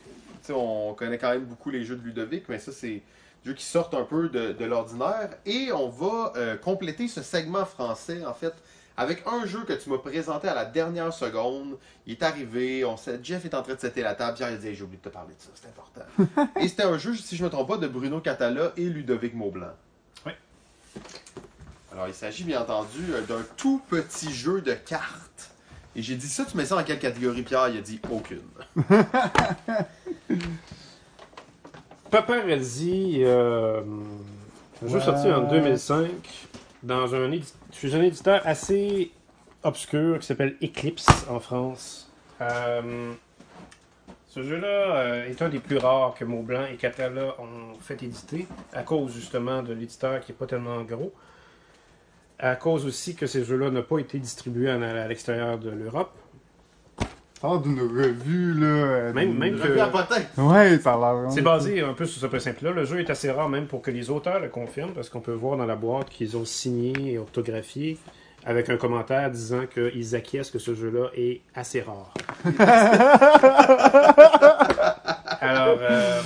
Tu 0.41 0.47
sais, 0.47 0.53
on 0.53 0.93
connaît 0.93 1.17
quand 1.17 1.31
même 1.31 1.45
beaucoup 1.45 1.69
les 1.69 1.85
jeux 1.85 1.95
de 1.95 2.03
Ludovic, 2.03 2.49
mais 2.49 2.59
ça 2.59 2.71
c'est 2.73 2.87
des 2.89 3.03
jeux 3.45 3.53
qui 3.53 3.63
sortent 3.65 3.93
un 3.93 4.03
peu 4.03 4.27
de, 4.29 4.51
de 4.51 4.65
l'ordinaire. 4.65 5.29
Et 5.45 5.71
on 5.71 5.89
va 5.89 6.33
euh, 6.35 6.57
compléter 6.57 7.07
ce 7.07 7.21
segment 7.23 7.65
français, 7.65 8.25
en 8.25 8.33
fait, 8.33 8.53
avec 8.97 9.23
un 9.27 9.45
jeu 9.45 9.63
que 9.63 9.73
tu 9.73 9.89
m'as 9.89 9.97
présenté 9.99 10.49
à 10.49 10.53
la 10.55 10.65
dernière 10.65 11.13
seconde. 11.13 11.77
Il 12.05 12.13
est 12.13 12.23
arrivé, 12.23 12.83
on 12.85 12.97
sait, 12.97 13.19
Jeff 13.23 13.45
est 13.45 13.55
en 13.55 13.61
train 13.63 13.75
de 13.75 13.79
setter 13.79 14.01
la 14.01 14.15
table, 14.15 14.35
Pierre 14.37 14.49
il 14.51 14.55
a 14.55 14.57
dit 14.57 14.67
Hey, 14.67 14.75
j'ai 14.75 14.83
oublié 14.83 14.99
de 15.01 15.09
te 15.09 15.13
parler 15.13 15.33
de 15.35 15.41
ça, 15.41 15.49
c'est 15.55 15.67
important. 15.69 16.49
et 16.59 16.67
c'était 16.67 16.83
un 16.83 16.97
jeu, 16.97 17.15
si 17.15 17.37
je 17.37 17.43
me 17.45 17.49
trompe 17.49 17.69
pas, 17.69 17.77
de 17.77 17.87
Bruno 17.87 18.19
Catala 18.19 18.73
et 18.75 18.83
Ludovic 18.83 19.33
Maublanc. 19.33 19.71
Alors 21.91 22.07
il 22.07 22.13
s'agit 22.13 22.43
bien 22.43 22.61
entendu 22.61 23.13
euh, 23.13 23.21
d'un 23.21 23.43
tout 23.57 23.81
petit 23.89 24.33
jeu 24.33 24.61
de 24.61 24.73
cartes. 24.73 25.51
Et 25.95 26.01
j'ai 26.01 26.15
dit 26.15 26.27
ça, 26.27 26.43
tu 26.43 26.57
mets 26.57 26.65
ça 26.65 26.75
en 26.75 26.83
quelle 26.83 26.99
catégorie, 26.99 27.43
Pierre? 27.43 27.69
Il 27.69 27.77
a 27.77 27.81
dit 27.81 28.01
aucune. 28.11 28.41
Paparazzi, 32.11 33.19
euh, 33.23 33.81
un 34.83 34.87
jeu 34.87 34.99
sorti 34.99 35.31
en 35.31 35.43
2005 35.43 36.09
dans 36.83 37.15
un, 37.15 37.31
chez 37.71 37.95
un 37.95 38.01
éditeur 38.01 38.41
assez 38.45 39.11
obscur 39.63 40.19
qui 40.19 40.27
s'appelle 40.27 40.57
Eclipse 40.61 41.25
en 41.29 41.39
France. 41.39 42.11
Euh, 42.41 43.13
ce 44.35 44.43
jeu-là 44.43 44.67
euh, 44.97 45.29
est 45.29 45.41
un 45.41 45.47
des 45.47 45.59
plus 45.59 45.77
rares 45.77 46.13
que 46.13 46.25
Maublanc 46.25 46.65
et 46.65 46.75
Catala 46.75 47.35
ont 47.39 47.79
fait 47.79 48.03
éditer 48.03 48.47
à 48.73 48.83
cause 48.83 49.13
justement 49.13 49.63
de 49.63 49.71
l'éditeur 49.73 50.19
qui 50.19 50.33
n'est 50.33 50.37
pas 50.37 50.45
tellement 50.45 50.81
gros. 50.81 51.13
À 52.37 52.57
cause 52.57 52.85
aussi 52.85 53.15
que 53.15 53.27
ces 53.27 53.45
jeux-là 53.45 53.69
n'ont 53.69 53.81
pas 53.83 53.99
été 53.99 54.19
distribués 54.19 54.69
en- 54.69 54.81
à 54.81 55.07
l'extérieur 55.07 55.57
de 55.57 55.69
l'Europe. 55.69 56.11
L'air 57.43 57.59
d'une 57.61 57.79
revue, 57.79 58.53
là. 58.59 59.13
Même- 59.13 59.37
à 59.79 59.87
potin. 59.87 60.21
Ouais. 60.37 60.79
C'est 61.31 61.41
basé 61.41 61.79
un 61.79 61.93
peu 61.93 62.05
sur 62.05 62.19
ce 62.19 62.25
principe-là. 62.27 62.71
Le 62.71 62.83
jeu 62.83 62.99
est 62.99 63.09
assez 63.09 63.31
rare 63.31 63.47
même 63.47 63.67
pour 63.67 63.81
que 63.81 63.91
les 63.91 64.09
auteurs 64.09 64.41
le 64.41 64.49
confirment, 64.49 64.91
parce 64.93 65.07
qu'on 65.07 65.21
peut 65.21 65.31
voir 65.33 65.55
dans 65.55 65.65
la 65.65 65.75
boîte 65.77 66.09
qu'ils 66.09 66.35
ont 66.35 66.43
signé 66.43 67.13
et 67.13 67.17
orthographié 67.19 67.97
avec 68.45 68.69
un 68.69 68.77
commentaire 68.77 69.31
disant 69.31 69.65
qu'ils 69.65 70.15
acquiescent 70.15 70.51
que 70.51 70.59
ce 70.59 70.75
jeu-là 70.75 71.09
est 71.15 71.41
assez 71.55 71.81
rare. 71.81 72.13
Alors, 75.41 75.77
euh, 75.81 76.21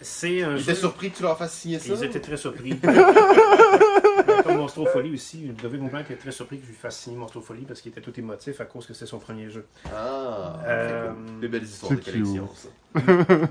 c'est 0.00 0.42
un 0.42 0.52
Il 0.52 0.58
jeu... 0.58 0.70
était 0.70 0.80
surpris 0.80 1.10
que 1.10 1.16
tu 1.18 1.22
leur 1.22 1.36
fasses 1.38 1.52
signer 1.54 1.78
ça? 1.78 1.92
Ils 1.94 2.04
étaient 2.04 2.20
très 2.20 2.36
surpris. 2.36 2.74
Ben, 2.74 4.42
Comme 4.42 4.56
Monstrofolie 4.56 5.14
aussi, 5.14 5.50
David 5.62 5.80
Montblanc 5.82 6.00
était 6.00 6.16
très 6.16 6.32
surpris 6.32 6.58
que 6.58 6.64
je 6.64 6.70
lui 6.70 6.76
fasse 6.76 6.98
signer 6.98 7.16
Monstrofolie 7.16 7.64
parce 7.64 7.80
qu'il 7.80 7.92
était 7.92 8.00
tout 8.00 8.18
émotif 8.18 8.60
à 8.60 8.64
cause 8.64 8.86
que 8.86 8.94
c'était 8.94 9.06
son 9.06 9.18
premier 9.18 9.50
jeu. 9.50 9.64
Ah, 9.94 10.60
Euh, 10.66 11.10
c'est 11.10 11.14
cool. 11.32 11.40
Des 11.40 11.48
belles 11.48 11.62
histoires 11.64 11.92
de 11.92 12.00
c'est 12.02 12.10
collection, 12.12 12.48
ça. 12.54 12.68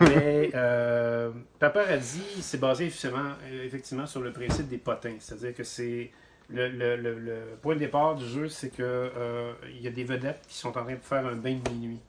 Mais 0.02 0.52
euh, 0.56 1.30
Paparazzi, 1.60 2.22
c'est 2.42 2.60
basé 2.60 2.86
effectivement, 2.86 3.32
euh, 3.52 3.66
effectivement 3.66 4.06
sur 4.08 4.22
le 4.22 4.32
principe 4.32 4.68
des 4.68 4.78
potins. 4.78 5.16
C'est-à-dire 5.20 5.54
que 5.56 5.64
c'est. 5.64 6.12
Le, 6.50 6.68
le- 6.70 6.96
le- 6.98 7.20
le 7.20 7.42
point 7.62 7.74
de 7.76 7.80
départ 7.80 8.16
du 8.16 8.26
jeu, 8.28 8.50
c'est 8.50 8.70
que 8.70 8.82
euh, 8.84 9.54
il 9.70 9.82
y 9.82 9.88
a 9.88 9.92
des 9.92 10.04
vedettes 10.04 10.44
qui 10.48 10.58
sont 10.58 10.70
en 10.78 10.84
train 10.84 10.94
de 10.94 11.00
faire 11.00 11.26
un 11.26 11.36
bain 11.36 11.56
de 11.64 11.70
minuit. 11.72 12.00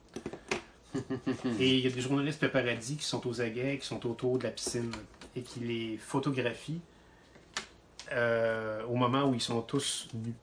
et 1.59 1.69
il 1.77 1.79
y 1.79 1.87
a 1.87 1.89
des 1.89 2.01
journalistes 2.01 2.39
paparazzi 2.41 2.97
qui 2.97 3.05
sont 3.05 3.25
aux 3.27 3.41
aguets, 3.41 3.77
qui 3.79 3.85
sont 3.87 4.05
autour 4.09 4.37
de 4.37 4.43
la 4.43 4.51
piscine 4.51 4.91
et 5.35 5.41
qui 5.41 5.59
les 5.61 5.97
photographient 5.97 6.79
euh, 8.11 8.83
au 8.85 8.95
moment 8.95 9.23
où 9.25 9.33
ils 9.33 9.41
sont 9.41 9.61
tous 9.61 10.07
nus. 10.13 10.33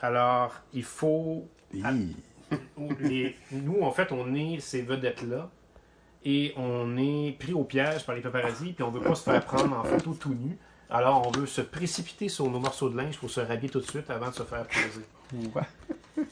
Alors, 0.00 0.54
il 0.72 0.84
faut 0.84 1.46
les- 3.00 3.36
nous, 3.50 3.80
en 3.82 3.90
fait, 3.90 4.12
on 4.12 4.34
est 4.34 4.60
ces 4.60 4.82
vedettes-là 4.82 5.50
et 6.24 6.52
on 6.56 6.96
est 6.96 7.36
pris 7.38 7.52
au 7.52 7.64
piège 7.64 8.04
par 8.06 8.14
les 8.14 8.20
paparazzis, 8.20 8.72
puis 8.72 8.84
on 8.84 8.90
veut 8.90 9.00
pas 9.00 9.14
se 9.14 9.24
faire 9.24 9.44
prendre 9.44 9.76
en 9.78 9.84
photo 9.84 10.14
tout 10.14 10.34
nu. 10.34 10.56
Alors, 10.94 11.26
on 11.26 11.30
veut 11.30 11.46
se 11.46 11.62
précipiter 11.62 12.28
sur 12.28 12.50
nos 12.50 12.60
morceaux 12.60 12.90
de 12.90 12.98
linge 12.98 13.18
pour 13.18 13.30
se 13.30 13.40
rhabiller 13.40 13.70
tout 13.70 13.80
de 13.80 13.86
suite 13.86 14.10
avant 14.10 14.28
de 14.28 14.34
se 14.34 14.42
faire 14.42 14.66
poser. 14.66 15.48
Ouais. 15.54 16.26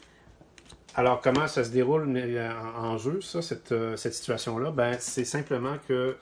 Alors, 0.93 1.19
comment 1.19 1.47
ça 1.47 1.63
se 1.63 1.71
déroule 1.71 2.15
euh, 2.15 2.51
en, 2.77 2.95
jeu, 2.99 3.21
ça, 3.21 3.41
cette, 3.41 3.71
euh, 3.71 3.97
cette 3.97 4.13
situation-là? 4.13 4.69
Ben, 4.69 4.97
c'est 4.99 5.25
simplement 5.25 5.77
que 5.87 6.15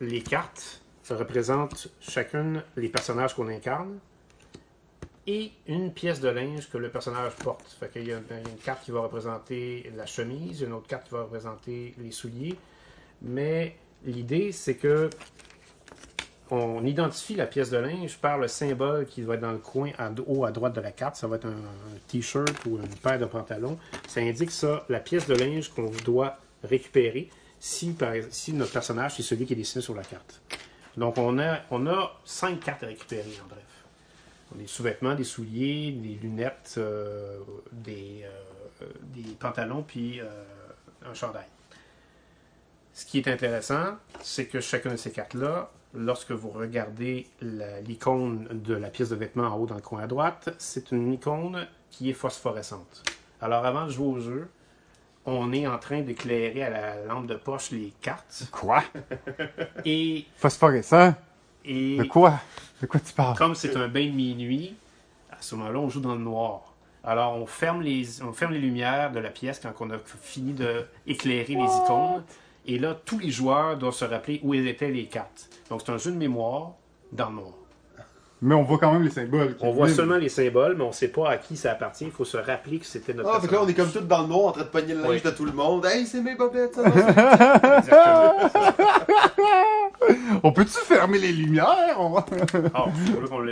les 0.00 0.22
cartes 0.22 0.80
représentent 1.10 1.88
chacune 2.00 2.62
les 2.76 2.88
personnages 2.88 3.34
qu'on 3.34 3.48
incarne 3.48 3.98
et 5.26 5.52
une 5.66 5.92
pièce 5.92 6.20
de 6.20 6.28
linge 6.28 6.70
que 6.70 6.78
le 6.78 6.88
personnage 6.88 7.34
porte. 7.36 7.76
Fait 7.78 7.90
qu'il 7.90 8.08
y 8.08 8.12
a 8.14 8.16
une 8.16 8.58
carte 8.64 8.84
qui 8.84 8.90
va 8.90 9.00
représenter 9.00 9.92
la 9.96 10.06
chemise, 10.06 10.62
une 10.62 10.72
autre 10.72 10.86
carte 10.86 11.08
qui 11.08 11.12
va 11.12 11.24
représenter 11.24 11.94
les 11.98 12.10
souliers. 12.10 12.56
Mais 13.20 13.76
l'idée, 14.06 14.50
c'est 14.52 14.76
que 14.76 15.10
on 16.50 16.84
identifie 16.84 17.36
la 17.36 17.46
pièce 17.46 17.70
de 17.70 17.78
linge 17.78 18.18
par 18.18 18.38
le 18.38 18.48
symbole 18.48 19.06
qui 19.06 19.22
va 19.22 19.34
être 19.34 19.40
dans 19.40 19.52
le 19.52 19.58
coin 19.58 19.90
à 19.98 20.10
haut 20.26 20.44
à 20.44 20.50
droite 20.50 20.74
de 20.74 20.80
la 20.80 20.90
carte. 20.90 21.16
Ça 21.16 21.26
va 21.26 21.36
être 21.36 21.46
un, 21.46 21.56
t-shirt 22.08 22.54
ou 22.66 22.76
une 22.76 22.88
paire 22.88 23.18
de 23.18 23.26
pantalons. 23.26 23.78
Ça 24.08 24.20
indique 24.20 24.50
ça, 24.50 24.84
la 24.88 25.00
pièce 25.00 25.26
de 25.26 25.34
linge 25.34 25.68
qu'on 25.70 25.90
doit 26.04 26.38
récupérer 26.64 27.30
si, 27.58 27.94
notre 28.52 28.72
personnage 28.72 29.16
c'est 29.16 29.22
celui 29.22 29.46
qui 29.46 29.52
est 29.52 29.56
dessiné 29.56 29.82
sur 29.82 29.94
la 29.94 30.02
carte. 30.02 30.40
Donc 30.96 31.18
on 31.18 31.38
a, 31.38 31.60
a 31.70 32.20
cinq 32.24 32.60
cartes 32.60 32.82
à 32.82 32.86
récupérer 32.86 33.30
en 33.44 33.48
bref. 33.48 33.62
des 34.56 34.66
sous-vêtements, 34.66 35.14
des 35.14 35.24
souliers, 35.24 35.92
des 35.92 36.18
lunettes, 36.20 36.74
euh, 36.78 37.38
des, 37.70 38.24
euh, 38.24 38.86
des 39.02 39.34
pantalons, 39.38 39.82
puis 39.82 40.20
euh, 40.20 40.26
un 41.06 41.14
chandail. 41.14 41.46
Ce 42.92 43.06
qui 43.06 43.18
est 43.18 43.28
intéressant, 43.28 43.96
c'est 44.20 44.46
que 44.46 44.60
chacun 44.60 44.92
de 44.92 44.96
ces 44.96 45.12
cartes-là, 45.12 45.70
lorsque 45.94 46.30
vous 46.32 46.50
regardez 46.50 47.26
l'icône 47.86 48.48
de 48.50 48.74
la 48.74 48.88
pièce 48.88 49.10
de 49.10 49.16
vêtement 49.16 49.44
en 49.48 49.56
haut 49.56 49.66
dans 49.66 49.74
le 49.74 49.80
coin 49.80 50.02
à 50.02 50.06
droite, 50.06 50.54
c'est 50.58 50.92
une 50.92 51.12
icône 51.12 51.66
qui 51.90 52.10
est 52.10 52.14
phosphorescente. 52.14 53.02
Alors 53.40 53.64
avant 53.64 53.86
de 53.86 53.90
jouer 53.90 54.06
au 54.06 54.20
jeu, 54.20 54.48
on 55.26 55.52
est 55.52 55.66
en 55.66 55.78
train 55.78 56.00
d'éclairer 56.00 56.62
à 56.62 56.70
la 56.70 57.04
lampe 57.04 57.26
de 57.26 57.34
poche 57.34 57.70
les 57.72 57.92
cartes 58.00 58.44
Quoi? 58.50 58.82
et, 59.84 60.24
Phosphorescent? 60.36 61.14
et 61.64 61.98
De 61.98 62.04
quoi? 62.04 62.40
De 62.80 62.86
quoi 62.86 63.00
tu 63.00 63.12
parles? 63.12 63.36
comme 63.36 63.54
c'est 63.54 63.76
un 63.76 63.88
bain 63.88 64.06
de 64.06 64.12
minuit, 64.12 64.74
à 65.30 65.36
ce 65.40 65.54
moment-là, 65.56 65.78
on 65.78 65.88
joue 65.88 66.00
dans 66.00 66.14
le 66.14 66.20
noir. 66.20 66.62
Alors, 67.02 67.34
on 67.36 67.46
ferme 67.46 67.80
les, 67.82 68.22
on 68.22 68.32
ferme 68.32 68.52
les 68.52 68.58
lumières 68.58 69.10
de 69.10 69.20
la 69.20 69.30
pièce 69.30 69.58
quand 69.60 69.72
on 69.80 69.90
a 69.90 69.98
fini 69.98 70.52
d'éclairer 70.52 71.54
les 71.54 71.76
icônes. 71.84 72.22
Et 72.66 72.78
là, 72.78 72.96
tous 73.04 73.18
les 73.18 73.30
joueurs 73.30 73.76
doivent 73.76 73.94
se 73.94 74.04
rappeler 74.04 74.40
où 74.42 74.54
étaient 74.54 74.90
les 74.90 75.06
cartes. 75.06 75.48
Donc, 75.70 75.82
c'est 75.84 75.92
un 75.92 75.98
jeu 75.98 76.10
de 76.12 76.16
mémoire 76.16 76.72
dans 77.12 77.28
le 77.30 77.36
noir. 77.36 77.52
Mais 78.42 78.54
on 78.54 78.62
voit 78.62 78.78
quand 78.78 78.90
même 78.92 79.02
les 79.02 79.10
symboles. 79.10 79.54
On 79.60 79.70
voit 79.70 79.90
seulement 79.90 80.16
les 80.16 80.30
symboles, 80.30 80.74
mais 80.74 80.84
on 80.84 80.88
ne 80.88 80.92
sait 80.94 81.08
pas 81.08 81.28
à 81.30 81.36
qui 81.36 81.58
ça 81.58 81.72
appartient. 81.72 82.06
Il 82.06 82.10
faut 82.10 82.24
se 82.24 82.38
rappeler 82.38 82.78
que 82.78 82.86
c'était 82.86 83.12
notre 83.12 83.28
Ah, 83.30 83.38
fait 83.38 83.48
que 83.48 83.52
là, 83.52 83.60
on 83.62 83.68
est 83.68 83.74
personnage. 83.74 83.92
comme 83.92 84.02
tous 84.02 84.08
dans 84.08 84.22
le 84.22 84.28
noir 84.28 84.46
en 84.46 84.52
train 84.52 84.62
de 84.62 84.68
pogner 84.68 84.94
le 84.94 85.02
linge 85.02 85.10
Oui. 85.10 85.20
de 85.22 85.30
tout 85.36 85.44
le 85.44 85.52
monde. 85.52 85.84
Hey, 85.84 86.06
c'est 86.06 86.22
mes 86.22 86.34
bobettes, 86.36 86.74
ça. 86.74 86.82
On 90.42 90.52
peut-tu 90.52 90.70
fermer 90.70 91.18
les 91.18 91.32
lumières? 91.32 91.96
On 91.98 92.10
va- 92.10 92.24
Ah, 92.74 92.86
c'est 93.04 93.14
pas 93.14 93.20
là 93.20 93.28
qu'on 93.28 93.44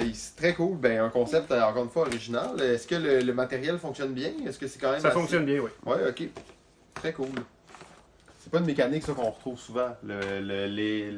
nice. 0.00 0.34
Très 0.36 0.54
cool. 0.54 0.76
Ben, 0.76 1.00
un 1.04 1.08
concept, 1.08 1.50
euh, 1.52 1.62
encore 1.62 1.84
une 1.84 1.90
fois, 1.90 2.02
original. 2.02 2.60
Est-ce 2.60 2.86
que 2.86 2.96
le, 2.96 3.20
le 3.20 3.32
matériel 3.32 3.78
fonctionne 3.78 4.12
bien? 4.12 4.30
Est-ce 4.46 4.58
que 4.58 4.66
c'est 4.66 4.78
quand 4.80 4.90
même. 4.90 5.00
Ça 5.00 5.08
assez- 5.08 5.18
fonctionne 5.18 5.44
bien, 5.44 5.60
oui. 5.60 5.70
Ouais, 5.86 5.96
ok. 6.08 6.28
Très 7.00 7.12
cool. 7.12 7.28
C'est 8.38 8.50
pas 8.50 8.58
une 8.58 8.66
mécanique, 8.66 9.02
ça, 9.02 9.12
qu'on 9.12 9.30
retrouve 9.30 9.58
souvent. 9.58 9.88
Le, 10.02 10.40
le- 10.40 10.66
les- 10.66 11.12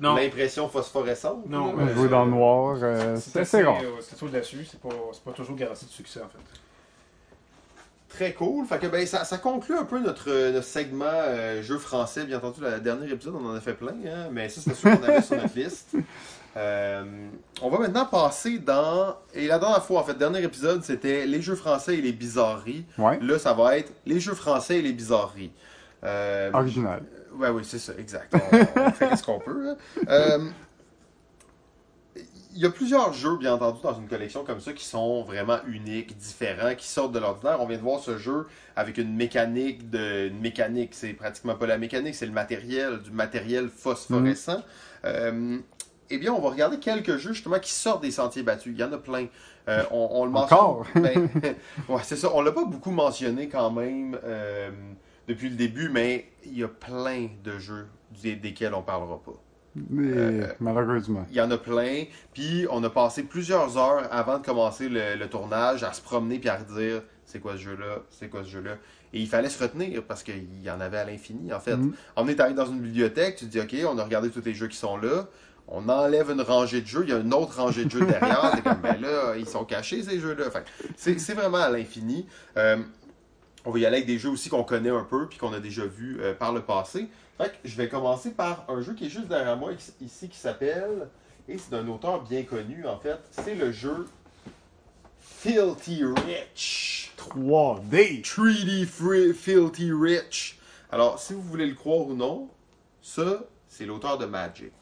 Non, 0.00 0.14
L'impression 0.14 0.68
phosphorescente. 0.68 1.46
Non, 1.48 1.76
là. 1.76 1.84
mais- 1.84 1.94
Jouer 1.94 2.08
dans 2.08 2.24
le 2.24 2.30
noir, 2.30 2.76
euh, 2.82 3.16
c'est 3.20 3.40
assez 3.40 3.62
rare. 3.62 3.78
euh, 3.82 4.00
C'est 4.00 4.22
au-dessus. 4.22 4.66
C'est 4.70 4.80
pas, 4.80 4.88
c'est 5.12 5.22
pas 5.24 5.32
toujours 5.32 5.56
garanti 5.56 5.84
de 5.84 5.90
succès, 5.90 6.20
en 6.20 6.28
fait. 6.28 6.38
Très 8.08 8.32
cool. 8.34 8.66
Fait 8.66 8.78
que 8.78 8.86
ben 8.88 9.06
ça, 9.06 9.24
ça 9.24 9.38
conclut 9.38 9.76
un 9.76 9.84
peu 9.84 9.98
notre, 9.98 10.30
euh, 10.30 10.52
notre 10.52 10.66
segment 10.66 11.04
euh, 11.08 11.62
jeu 11.62 11.78
français. 11.78 12.24
Bien 12.24 12.38
entendu, 12.38 12.60
le 12.60 12.78
dernier 12.80 13.10
épisode, 13.10 13.34
on 13.36 13.46
en 13.48 13.54
a 13.54 13.60
fait 13.60 13.72
plein, 13.74 13.94
hein, 14.06 14.28
mais 14.30 14.48
ça, 14.50 14.60
c'était 14.60 14.76
sûr 14.76 14.90
qu'on 14.98 15.02
avait 15.04 15.22
sur 15.22 15.36
notre 15.36 15.56
liste. 15.58 15.94
Euh, 16.56 17.28
on 17.62 17.70
va 17.70 17.78
maintenant 17.78 18.04
passer 18.04 18.58
dans. 18.58 19.16
Et 19.34 19.46
la 19.46 19.58
dernière 19.58 19.84
fois, 19.84 20.00
en 20.00 20.04
fait, 20.04 20.18
dernier 20.18 20.42
épisode, 20.42 20.82
c'était 20.84 21.26
les 21.26 21.40
jeux 21.40 21.54
français 21.54 21.96
et 21.96 22.02
les 22.02 22.12
bizarreries. 22.12 22.84
Ouais. 22.98 23.18
Là, 23.20 23.38
ça 23.38 23.52
va 23.54 23.78
être 23.78 23.92
les 24.04 24.20
jeux 24.20 24.34
français 24.34 24.78
et 24.78 24.82
les 24.82 24.92
bizarreries. 24.92 25.52
Euh, 26.04 26.50
Original. 26.52 27.02
Ouais, 27.34 27.48
oui, 27.48 27.62
c'est 27.64 27.78
ça, 27.78 27.92
exact. 27.98 28.34
On, 28.34 28.80
on 28.80 28.90
fait 28.90 29.16
ce 29.16 29.22
qu'on 29.22 29.38
peut. 29.38 29.70
hein. 29.70 29.76
Euh, 30.08 30.50
Il 32.54 32.60
y 32.60 32.66
a 32.66 32.70
plusieurs 32.70 33.14
jeux, 33.14 33.38
bien 33.38 33.54
entendu, 33.54 33.80
dans 33.82 33.98
une 33.98 34.08
collection 34.08 34.44
comme 34.44 34.60
ça 34.60 34.74
qui 34.74 34.84
sont 34.84 35.22
vraiment 35.22 35.56
uniques, 35.66 36.14
différents, 36.18 36.74
qui 36.74 36.86
sortent 36.86 37.12
de 37.12 37.18
l'ordinaire. 37.18 37.62
On 37.62 37.66
vient 37.66 37.78
de 37.78 37.82
voir 37.82 38.00
ce 38.00 38.18
jeu 38.18 38.46
avec 38.76 38.98
une 38.98 39.14
mécanique 39.16 39.88
de. 39.88 40.28
Une 40.28 40.40
mécanique, 40.40 40.90
c'est 40.92 41.14
pratiquement 41.14 41.54
pas 41.54 41.66
la 41.66 41.78
mécanique, 41.78 42.14
c'est 42.14 42.26
le 42.26 42.32
matériel, 42.32 43.00
du 43.00 43.10
matériel 43.10 43.70
phosphorescent. 43.70 44.62
Euh, 45.06 45.58
eh 46.10 46.18
bien, 46.18 46.32
on 46.32 46.40
va 46.40 46.50
regarder 46.50 46.78
quelques 46.78 47.16
jeux 47.16 47.32
justement 47.32 47.58
qui 47.58 47.72
sortent 47.72 48.02
des 48.02 48.10
sentiers 48.10 48.42
battus. 48.42 48.72
Il 48.74 48.80
y 48.80 48.84
en 48.84 48.92
a 48.92 48.98
plein. 48.98 49.26
Euh, 49.68 49.82
on, 49.90 50.08
on 50.12 50.24
le 50.24 50.30
mentionne. 50.30 50.58
Encore? 50.58 50.86
Ben, 50.94 51.28
ouais, 51.88 52.00
c'est 52.02 52.16
ça. 52.16 52.30
On 52.34 52.42
l'a 52.42 52.52
pas 52.52 52.64
beaucoup 52.64 52.90
mentionné 52.90 53.48
quand 53.48 53.70
même 53.70 54.18
euh, 54.24 54.70
depuis 55.28 55.48
le 55.48 55.56
début, 55.56 55.88
mais 55.88 56.26
il 56.44 56.58
y 56.58 56.64
a 56.64 56.68
plein 56.68 57.28
de 57.44 57.58
jeux 57.58 57.86
des- 58.22 58.36
desquels 58.36 58.74
on 58.74 58.82
parlera 58.82 59.20
pas. 59.22 59.32
Mais, 59.88 60.08
Euh, 60.14 60.46
malheureusement. 60.60 61.24
Il 61.30 61.36
y 61.36 61.40
en 61.40 61.50
a 61.50 61.56
plein. 61.56 62.04
Puis 62.34 62.66
on 62.70 62.82
a 62.84 62.90
passé 62.90 63.22
plusieurs 63.22 63.78
heures 63.78 64.06
avant 64.10 64.38
de 64.38 64.44
commencer 64.44 64.88
le, 64.88 65.14
le 65.16 65.28
tournage 65.30 65.82
à 65.84 65.92
se 65.94 66.02
promener 66.02 66.38
puis 66.38 66.48
à 66.50 66.56
redire 66.58 67.02
c'est 67.24 67.38
quoi 67.40 67.52
ce 67.52 67.58
jeu-là, 67.62 68.00
c'est 68.10 68.28
quoi 68.28 68.42
ce 68.44 68.48
jeu-là. 68.50 68.76
Et 69.14 69.20
il 69.20 69.26
fallait 69.28 69.48
se 69.48 69.62
retenir 69.62 70.02
parce 70.02 70.22
qu'il 70.22 70.62
y 70.62 70.70
en 70.70 70.80
avait 70.80 70.98
à 70.98 71.04
l'infini 71.06 71.52
en 71.54 71.60
fait. 71.60 71.76
Mhm. 71.76 71.94
On 72.16 72.28
est 72.28 72.38
arrivé 72.40 72.54
dans 72.56 72.66
une 72.66 72.80
bibliothèque, 72.80 73.36
tu 73.36 73.46
te 73.46 73.50
dis 73.50 73.60
ok, 73.60 73.74
on 73.90 73.96
a 73.98 74.04
regardé 74.04 74.28
tous 74.28 74.44
les 74.44 74.52
jeux 74.52 74.68
qui 74.68 74.76
sont 74.76 74.98
là. 74.98 75.26
On 75.68 75.88
enlève 75.88 76.30
une 76.30 76.42
rangée 76.42 76.80
de 76.80 76.86
jeux, 76.86 77.04
il 77.04 77.10
y 77.10 77.12
a 77.12 77.18
une 77.18 77.32
autre 77.32 77.56
rangée 77.56 77.84
de 77.84 77.90
jeux 77.90 78.04
derrière. 78.04 78.52
T'es 78.54 78.62
comme, 78.62 78.80
ben 78.80 79.00
là, 79.00 79.36
ils 79.36 79.48
sont 79.48 79.64
cachés 79.64 80.02
ces 80.02 80.18
jeux-là. 80.18 80.46
C'est 80.96 81.18
c'est 81.18 81.34
vraiment 81.34 81.58
à 81.58 81.70
l'infini. 81.70 82.26
Euh, 82.56 82.78
on 83.64 83.70
va 83.70 83.78
y 83.78 83.86
aller 83.86 83.98
avec 83.98 84.06
des 84.06 84.18
jeux 84.18 84.30
aussi 84.30 84.48
qu'on 84.48 84.64
connaît 84.64 84.90
un 84.90 85.04
peu 85.04 85.28
puis 85.28 85.38
qu'on 85.38 85.52
a 85.52 85.60
déjà 85.60 85.84
vus 85.84 86.18
euh, 86.20 86.34
par 86.34 86.52
le 86.52 86.62
passé. 86.62 87.08
Fait 87.38 87.50
que 87.50 87.56
je 87.64 87.76
vais 87.76 87.88
commencer 87.88 88.32
par 88.32 88.64
un 88.68 88.82
jeu 88.82 88.94
qui 88.94 89.06
est 89.06 89.08
juste 89.08 89.28
derrière 89.28 89.56
moi 89.56 89.72
ici 90.00 90.28
qui 90.28 90.36
s'appelle, 90.36 91.08
et 91.48 91.56
c'est 91.58 91.70
d'un 91.70 91.86
auteur 91.88 92.22
bien 92.22 92.42
connu 92.42 92.86
en 92.86 92.98
fait, 92.98 93.18
c'est 93.30 93.54
le 93.54 93.72
jeu 93.72 94.06
Filthy 95.20 96.04
Rich. 96.04 97.12
3D. 97.16 98.22
3D 98.22 98.86
Free 98.86 99.32
Filthy 99.32 99.92
Rich. 99.92 100.58
Alors, 100.90 101.18
si 101.18 101.32
vous 101.32 101.42
voulez 101.42 101.66
le 101.66 101.74
croire 101.74 102.06
ou 102.06 102.14
non, 102.14 102.48
ça, 103.00 103.44
c'est 103.68 103.86
l'auteur 103.86 104.18
de 104.18 104.26
Magic 104.26 104.72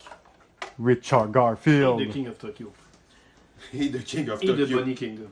Richard 0.82 1.26
Et 1.28 1.32
Garfield. 1.32 1.98
de 1.98 2.04
King 2.04 2.28
of 2.28 2.38
Tokyo. 2.38 2.72
et 3.74 3.88
de 3.88 3.98
King 3.98 4.30
of 4.30 4.42
Et 4.42 4.46
Tokyo 4.46 4.66
de 4.66 4.74
Bonnie 4.74 4.94
Kingdom. 4.94 5.28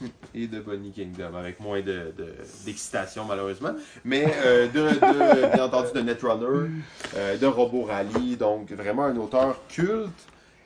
et 0.34 0.46
de 0.46 0.60
Bonnie 0.60 0.92
Kingdom, 0.92 1.34
avec 1.36 1.60
moins 1.60 1.80
de- 1.80 2.12
de- 2.16 2.34
d'excitation 2.64 3.24
malheureusement, 3.26 3.72
mais 4.04 4.24
euh, 4.44 4.66
de, 4.68 4.88
de- 4.94 5.54
bien 5.54 5.64
entendu 5.64 5.88
de 5.94 6.00
Netrunner, 6.00 6.70
euh, 7.16 7.36
de 7.36 7.46
Robo 7.46 7.82
Rally, 7.82 8.36
donc 8.36 8.70
vraiment 8.72 9.04
un 9.04 9.16
auteur 9.16 9.60
culte. 9.68 10.08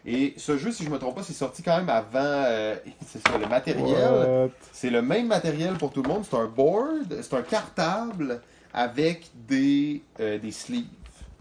Et 0.07 0.35
ce 0.37 0.59
jeu, 0.59 0.71
si 0.71 0.85
je 0.85 0.91
me 0.91 0.99
trompe 0.99 1.17
pas, 1.17 1.23
c'est 1.23 1.33
sorti 1.33 1.63
quand 1.63 1.79
même 1.79 1.89
avant. 1.89 2.11
euh, 2.23 2.77
c'est 3.07 3.27
ça, 3.27 3.39
le 3.39 3.47
matériel. 3.49 4.51
C'est 4.71 4.91
le 4.91 5.01
même 5.03 5.27
matériel 5.27 5.75
pour 5.79 5.91
tout 5.93 6.03
le 6.03 6.09
monde. 6.11 6.25
C'est 6.31 6.37
un 6.37 6.47
board, 6.47 7.21
c'est 7.23 7.35
un 7.35 7.43
cartable 7.43 8.41
avec 8.75 9.31
des, 9.49 10.03
euh, 10.21 10.39
des 10.39 10.51
sleeves. 10.53 10.85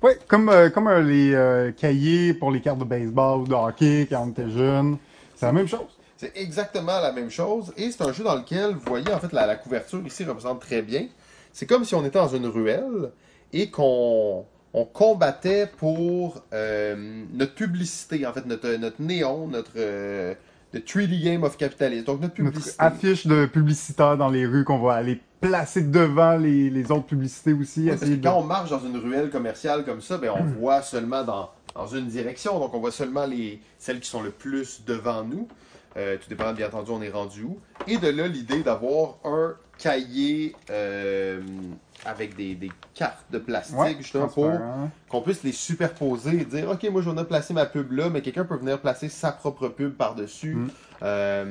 Ouais, 0.04 0.20
comme, 0.28 0.50
euh, 0.50 0.70
comme 0.70 0.90
euh, 0.90 1.02
les 1.02 1.34
euh, 1.34 1.72
cahiers 1.72 2.34
pour 2.34 2.52
les 2.52 2.60
cartes 2.60 2.80
de 2.80 2.84
baseball 2.84 3.40
ou 3.40 3.48
de 3.48 3.54
hockey 3.54 4.06
quand 4.10 4.26
on 4.28 4.32
était 4.32 4.50
jeune. 4.50 4.98
C'est 5.34 5.46
la 5.46 5.54
même 5.54 5.68
chose. 5.68 5.98
C'est 6.18 6.34
exactement 6.36 7.00
la 7.00 7.14
même 7.14 7.30
chose. 7.30 7.74
Et 7.78 7.90
c'est 7.90 8.04
un 8.04 8.12
jeu 8.12 8.26
dans 8.26 8.36
lequel, 8.36 8.74
vous 8.74 8.82
voyez, 8.86 9.14
en 9.14 9.20
fait, 9.20 9.32
la, 9.32 9.48
la 9.48 9.56
couverture 9.56 10.06
ici 10.06 10.26
représente 10.26 10.60
très 10.60 10.82
bien. 10.82 11.08
C'est 11.54 11.66
comme 11.66 11.86
si 11.86 11.96
on 11.96 12.06
était 12.06 12.20
dans 12.20 12.28
une 12.28 12.48
ruelle 12.48 13.12
et 13.54 13.70
qu'on 13.70 14.46
on 14.74 14.86
combattait 14.86 15.68
pour 15.78 16.44
notre 16.52 17.54
publicité, 17.54 18.26
en 18.26 18.34
fait, 18.34 18.46
notre, 18.46 18.70
notre 18.76 19.02
néon, 19.02 19.48
notre 19.48 19.74
the 20.74 20.80
3D 20.80 21.24
Game 21.24 21.44
of 21.44 21.56
Capitalism. 21.58 22.06
Donc, 22.06 22.22
notre 22.22 22.42
Notre 22.42 22.56
publicité. 22.56 22.76
affiche 22.80 23.28
de 23.28 23.46
publicitaires 23.46 24.18
dans 24.18 24.30
les 24.30 24.46
rues 24.46 24.64
qu'on 24.64 24.80
va 24.80 24.94
aller 24.96 25.22
placer 25.48 25.82
devant 25.82 26.38
les, 26.38 26.70
les 26.70 26.92
autres 26.92 27.06
publicités 27.06 27.54
aussi. 27.54 27.82
Oui, 27.82 27.90
parce 27.90 28.02
essayer 28.02 28.18
que 28.18 28.22
de- 28.22 28.28
quand 28.28 28.38
on 28.40 28.44
marche 28.44 28.70
dans 28.70 28.80
une 28.84 28.98
ruelle 28.98 29.30
commerciale 29.30 29.84
comme 29.86 30.02
ça, 30.02 30.18
ben, 30.18 30.32
on 30.36 30.44
voit 30.44 30.82
seulement 30.82 31.24
dans, 31.24 31.52
dans 31.76 31.88
une 31.88 32.08
direction. 32.08 32.60
Donc, 32.60 32.74
on 32.74 32.80
voit 32.80 32.92
seulement 32.92 33.26
les, 33.26 33.62
celles 33.78 34.00
qui 34.00 34.10
sont 34.10 34.22
le 34.22 34.32
plus 34.32 34.84
devant 34.86 35.24
nous. 35.24 35.48
Euh, 35.96 36.18
tout 36.18 36.28
dépend, 36.30 36.52
bien 36.54 36.68
entendu, 36.68 36.92
on 36.92 37.02
est 37.02 37.10
rendu 37.12 37.44
où. 37.44 37.60
Et 37.88 37.98
de 37.98 38.08
là, 38.08 38.28
l'idée 38.28 38.64
d'avoir 38.64 39.18
un 39.26 39.54
cahier 39.78 40.56
euh, 40.70 41.42
avec 42.06 42.36
des, 42.36 42.56
des 42.56 42.72
cartes 42.94 43.26
de 43.32 43.38
plastique, 43.38 43.78
Ouais, 43.78 43.96
justement, 43.98 44.28
pour 44.28 44.52
qu'on 45.10 45.22
puisse 45.22 45.44
les 45.44 45.52
superposer 45.52 46.42
et 46.42 46.46
dire, 46.46 46.70
OK, 46.70 46.84
moi, 46.92 47.02
je 47.02 47.10
vais 47.10 47.24
placer 47.24 47.54
ma 47.54 47.66
pub 47.66 47.92
là, 47.92 48.10
mais 48.10 48.22
quelqu'un 48.22 48.46
peut 48.46 48.58
venir 48.58 48.80
placer 48.80 49.10
sa 49.10 49.32
propre 49.32 49.70
pub 49.70 49.94
par-dessus. 49.94 50.56
Mm. 50.56 50.70
Euh, 51.04 51.46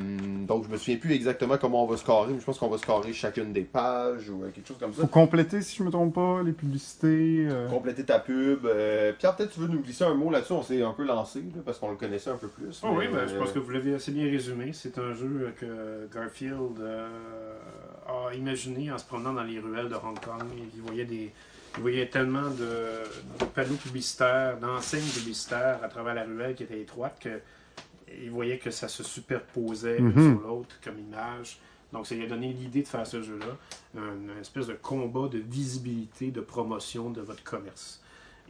donc, 0.47 0.64
je 0.64 0.70
me 0.70 0.79
souviens 0.79 0.97
plus 0.97 1.12
exactement 1.12 1.59
comment 1.59 1.85
on 1.85 1.87
va 1.87 1.97
scorer, 1.99 2.33
mais 2.33 2.41
je 2.41 2.45
pense 2.45 2.59
qu'on 2.59 2.68
va 2.68 2.79
scorer 2.79 3.12
chacune 3.12 3.53
des 3.53 3.62
pages 3.62 4.31
ou 4.31 4.43
euh, 4.45 4.51
quelque 4.51 4.66
chose 4.66 4.79
comme 4.79 4.95
ça. 4.95 5.03
Faut 5.03 5.09
compléter, 5.09 5.61
si 5.61 5.77
je 5.77 5.83
me 5.83 5.91
trompe 5.91 6.14
pas, 6.14 6.43
les 6.43 6.53
publicités. 6.53 7.47
euh, 7.51 7.68
compléter 7.68 8.05
ta 8.05 8.18
pub. 8.18 8.64
Euh, 8.64 9.12
Pierre, 9.18 9.37
peut-être 9.37 9.53
tu 9.53 9.61
veux 9.61 9.68
nous 9.68 9.81
glisser 9.81 10.05
un 10.05 10.14
mot 10.14 10.31
là-dessus. 10.31 10.53
On 10.55 10.62
s'est 10.62 10.83
un 10.83 10.93
peu 10.93 11.05
lancé 11.05 11.41
là, 11.41 11.61
parce 11.64 11.79
qu'on 11.79 11.91
le 11.91 11.97
connaissait 11.97 12.31
un 12.31 12.37
peu 12.37 12.49
plus. 12.49 12.81
Oh 12.83 12.95
oui, 12.97 13.07
mais, 13.12 13.20
ben, 13.20 13.29
je 13.29 13.37
pense 13.37 13.53
que 13.53 13.59
vous 13.59 13.70
l'avez 13.70 13.95
assez 13.95 14.12
bien 14.12 14.25
résumé. 14.25 14.70
C'est 14.73 14.99
un 14.99 15.12
jeu 15.12 15.53
que 15.61 16.09
Garfield 16.14 16.81
euh, 16.81 17.09
a 18.29 18.35
imaginé 18.35 18.91
en 18.93 18.99
se 18.99 19.05
promenant 19.05 19.33
dans 19.33 19.43
les 19.45 19.59
ruelles 19.59 19.89
de 19.89 19.95
Hong 19.95 20.19
Kong. 20.21 20.43
Il 20.75 20.81
voyait, 20.83 21.05
des, 21.05 21.33
il 21.77 21.81
voyait 21.81 22.09
tellement 22.09 22.51
de, 22.51 23.03
de 23.41 23.45
panneaux 23.55 23.77
publicitaires, 23.77 24.59
d'enseignes 24.59 25.09
publicitaires 25.09 25.79
à 25.83 25.89
travers 25.89 26.15
la 26.15 26.25
ruelle 26.25 26.55
qui 26.55 26.63
était 26.65 26.81
étroite 26.81 27.19
que 27.21 27.41
il 28.23 28.31
voyait 28.31 28.59
que 28.59 28.71
ça 28.71 28.89
se 28.89 29.03
superposait 29.03 29.97
l'une 29.99 30.13
Mhm. 30.13 30.39
sur 30.39 30.47
l'autre 30.47 30.77
comme 30.85 30.99
image. 30.99 31.59
Donc, 31.95 32.07
ça 32.07 32.15
lui 32.15 32.25
a 32.25 32.27
donné 32.29 32.53
l'idée 32.53 32.83
de 32.83 32.89
faire 32.89 33.07
ce 33.07 33.23
jeu-là. 33.23 33.57
Un, 33.99 34.15
une 34.17 34.39
espèce 34.41 34.67
de 34.67 34.75
combat 34.75 35.29
de 35.29 35.39
visibilité, 35.39 36.31
de 36.31 36.41
promotion 36.43 37.09
de 37.11 37.21
votre 37.23 37.43
commerce. 37.43 38.03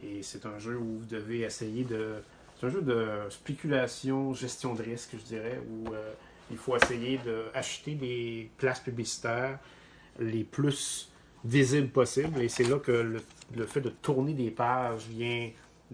Et 0.03 0.21
c'est 0.21 0.45
un 0.45 0.59
jeu 0.59 0.75
où 0.77 0.99
vous 0.99 1.05
devez 1.05 1.41
essayer 1.41 1.83
de. 1.85 2.15
c'est 2.59 2.65
un 2.67 2.69
jeu 2.69 2.81
de 2.81 3.07
spéculation, 3.29 4.33
gestion 4.33 4.73
de 4.73 4.83
risque, 4.83 5.11
je 5.13 5.23
dirais, 5.23 5.61
où 5.69 5.93
euh, 5.93 6.13
il 6.51 6.57
faut 6.57 6.75
essayer 6.75 7.19
d'acheter 7.19 7.95
des 7.95 8.49
places 8.57 8.79
publicitaires 8.81 9.59
les 10.19 10.43
plus 10.43 11.11
visibles 11.43 11.89
possibles. 11.89 12.41
Et 12.41 12.49
c'est 12.49 12.63
là 12.63 12.79
que 12.79 12.91
le, 12.91 13.21
le 13.55 13.65
fait 13.65 13.81
de 13.81 13.89
tourner 13.89 14.33
des 14.33 14.51
pages 14.51 15.03
vient 15.07 15.49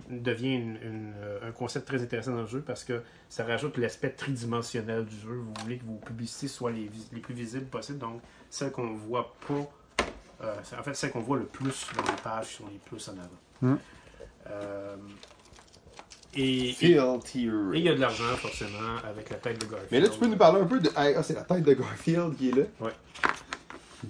devient 0.10 0.56
une- 0.56 0.80
une, 0.82 1.14
euh, 1.18 1.50
un 1.50 1.52
concept 1.52 1.86
très 1.88 2.02
intéressant 2.02 2.32
dans 2.34 2.42
le 2.42 2.48
jeu 2.48 2.62
parce 2.62 2.86
que 2.86 3.02
ça 3.28 3.44
rajoute 3.44 3.78
l'aspect 3.78 4.12
tridimensionnel 4.12 5.06
du 5.06 5.16
jeu. 5.18 5.34
Vous 5.34 5.54
voulez 5.62 5.78
que 5.78 5.84
vos 5.86 5.96
publicités 5.96 6.48
soient 6.48 6.72
les, 6.72 6.90
plus 7.20 7.34
visibles 7.34 7.66
possibles, 7.66 7.98
donc 8.00 8.22
celles 8.50 8.72
qu'on 8.72 8.94
voit 8.96 9.36
pas, 9.46 10.06
euh, 10.46 10.56
en 10.80 10.84
fait 10.84 10.94
celles 10.94 11.12
qu'on 11.12 11.20
voit 11.20 11.38
le 11.38 11.46
plus 11.46 11.88
dans 11.98 12.04
les 12.04 12.18
pages 12.24 12.48
qui 12.50 12.54
sont 12.56 12.68
les 12.72 12.78
plus 12.86 13.10
en 13.10 13.14
avant. 13.14 13.30
Hmm. 13.62 13.76
Euh, 14.48 14.96
et 16.36 16.76
il 16.82 16.92
y 16.92 16.98
a 17.90 17.96
de 17.96 18.00
l'argent 18.00 18.24
forcément 18.38 18.98
avec 19.04 19.30
la 19.30 19.38
tête 19.38 19.60
de 19.60 19.66
Garfield. 19.66 19.90
Mais 19.92 20.00
là, 20.00 20.08
tu 20.10 20.20
peux 20.20 20.28
nous 20.28 20.38
parler 20.38 20.62
un 20.62 20.66
peu 20.66 20.80
de. 20.80 20.90
Ah, 20.96 21.22
c'est 21.24 21.34
la 21.36 21.42
tête 21.42 21.64
de 21.64 21.74
Garfield 21.74 22.36
qui 22.38 22.50
est 22.50 22.56
là. 22.56 22.64
Ouais. 22.80 22.92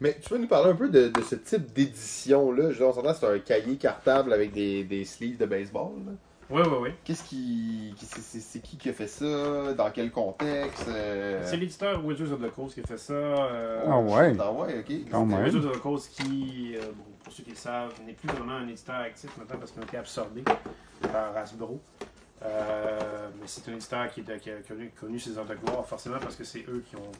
Mais 0.00 0.16
tu 0.22 0.28
peux 0.28 0.38
nous 0.38 0.46
parler 0.46 0.70
un 0.70 0.76
peu 0.76 0.88
de, 0.88 1.08
de 1.08 1.20
ce 1.22 1.34
type 1.34 1.72
d'édition-là? 1.72 2.70
Je 2.72 2.84
veux 2.84 2.92
dire, 2.92 3.04
On 3.04 3.14
c'est 3.14 3.26
un 3.26 3.38
cahier 3.40 3.76
cartable 3.76 4.32
avec 4.32 4.52
des, 4.52 4.84
des 4.84 5.04
sleeves 5.04 5.38
de 5.38 5.46
baseball. 5.46 5.90
là. 6.06 6.12
Oui, 6.50 6.62
oui, 6.64 6.76
oui. 6.80 6.88
Qu'est-ce 7.04 7.24
qui. 7.24 7.92
c'est- 7.98 8.20
C'est 8.22 8.40
c'est 8.40 8.60
qui 8.60 8.78
qui 8.78 8.88
a 8.88 8.92
fait 8.94 9.06
ça? 9.08 9.74
Dans 9.76 9.90
quel 9.90 10.10
contexte? 10.10 10.86
Euh, 10.88 11.42
C'est 11.44 11.58
l'éditeur 11.58 12.02
Wizards 12.04 12.32
of 12.32 12.40
the 12.40 12.50
Coast 12.54 12.74
qui 12.74 12.80
a 12.80 12.84
fait 12.84 12.96
ça. 12.96 13.12
euh, 13.12 13.84
Ah 13.86 13.98
ouais. 13.98 14.34
Ah 14.38 14.52
ouais, 14.52 14.78
ok. 14.78 14.92
Quand 15.10 15.26
même. 15.26 15.44
Wizards 15.44 15.66
of 15.66 15.76
the 15.76 15.80
Coast 15.82 16.10
qui, 16.14 16.74
euh, 16.76 16.80
bon, 16.86 17.04
pour 17.28 17.36
ceux 17.36 17.42
qui 17.42 17.50
le 17.50 17.56
savent, 17.56 17.92
n'est 18.06 18.14
plus 18.14 18.28
vraiment 18.30 18.54
un 18.54 18.66
éditeur 18.66 18.96
actif 18.96 19.36
maintenant 19.36 19.58
parce 19.58 19.70
qu'ils 19.70 19.82
ont 19.82 19.84
été 19.84 19.98
absorbés 19.98 20.44
par 21.12 21.36
Hasbro. 21.36 21.78
Euh, 22.42 23.28
mais 23.38 23.46
c'est 23.46 23.68
un 23.68 23.74
éditeur 23.74 24.08
qui, 24.10 24.22
a 24.22 24.62
connu, 24.66 24.90
connu 24.98 25.18
ses 25.18 25.36
heures 25.36 25.44
de 25.44 25.54
gloire, 25.54 25.86
forcément 25.86 26.18
parce 26.18 26.36
que 26.36 26.44
c'est 26.44 26.64
eux 26.70 26.82
qui 26.88 26.96
ont, 26.96 27.12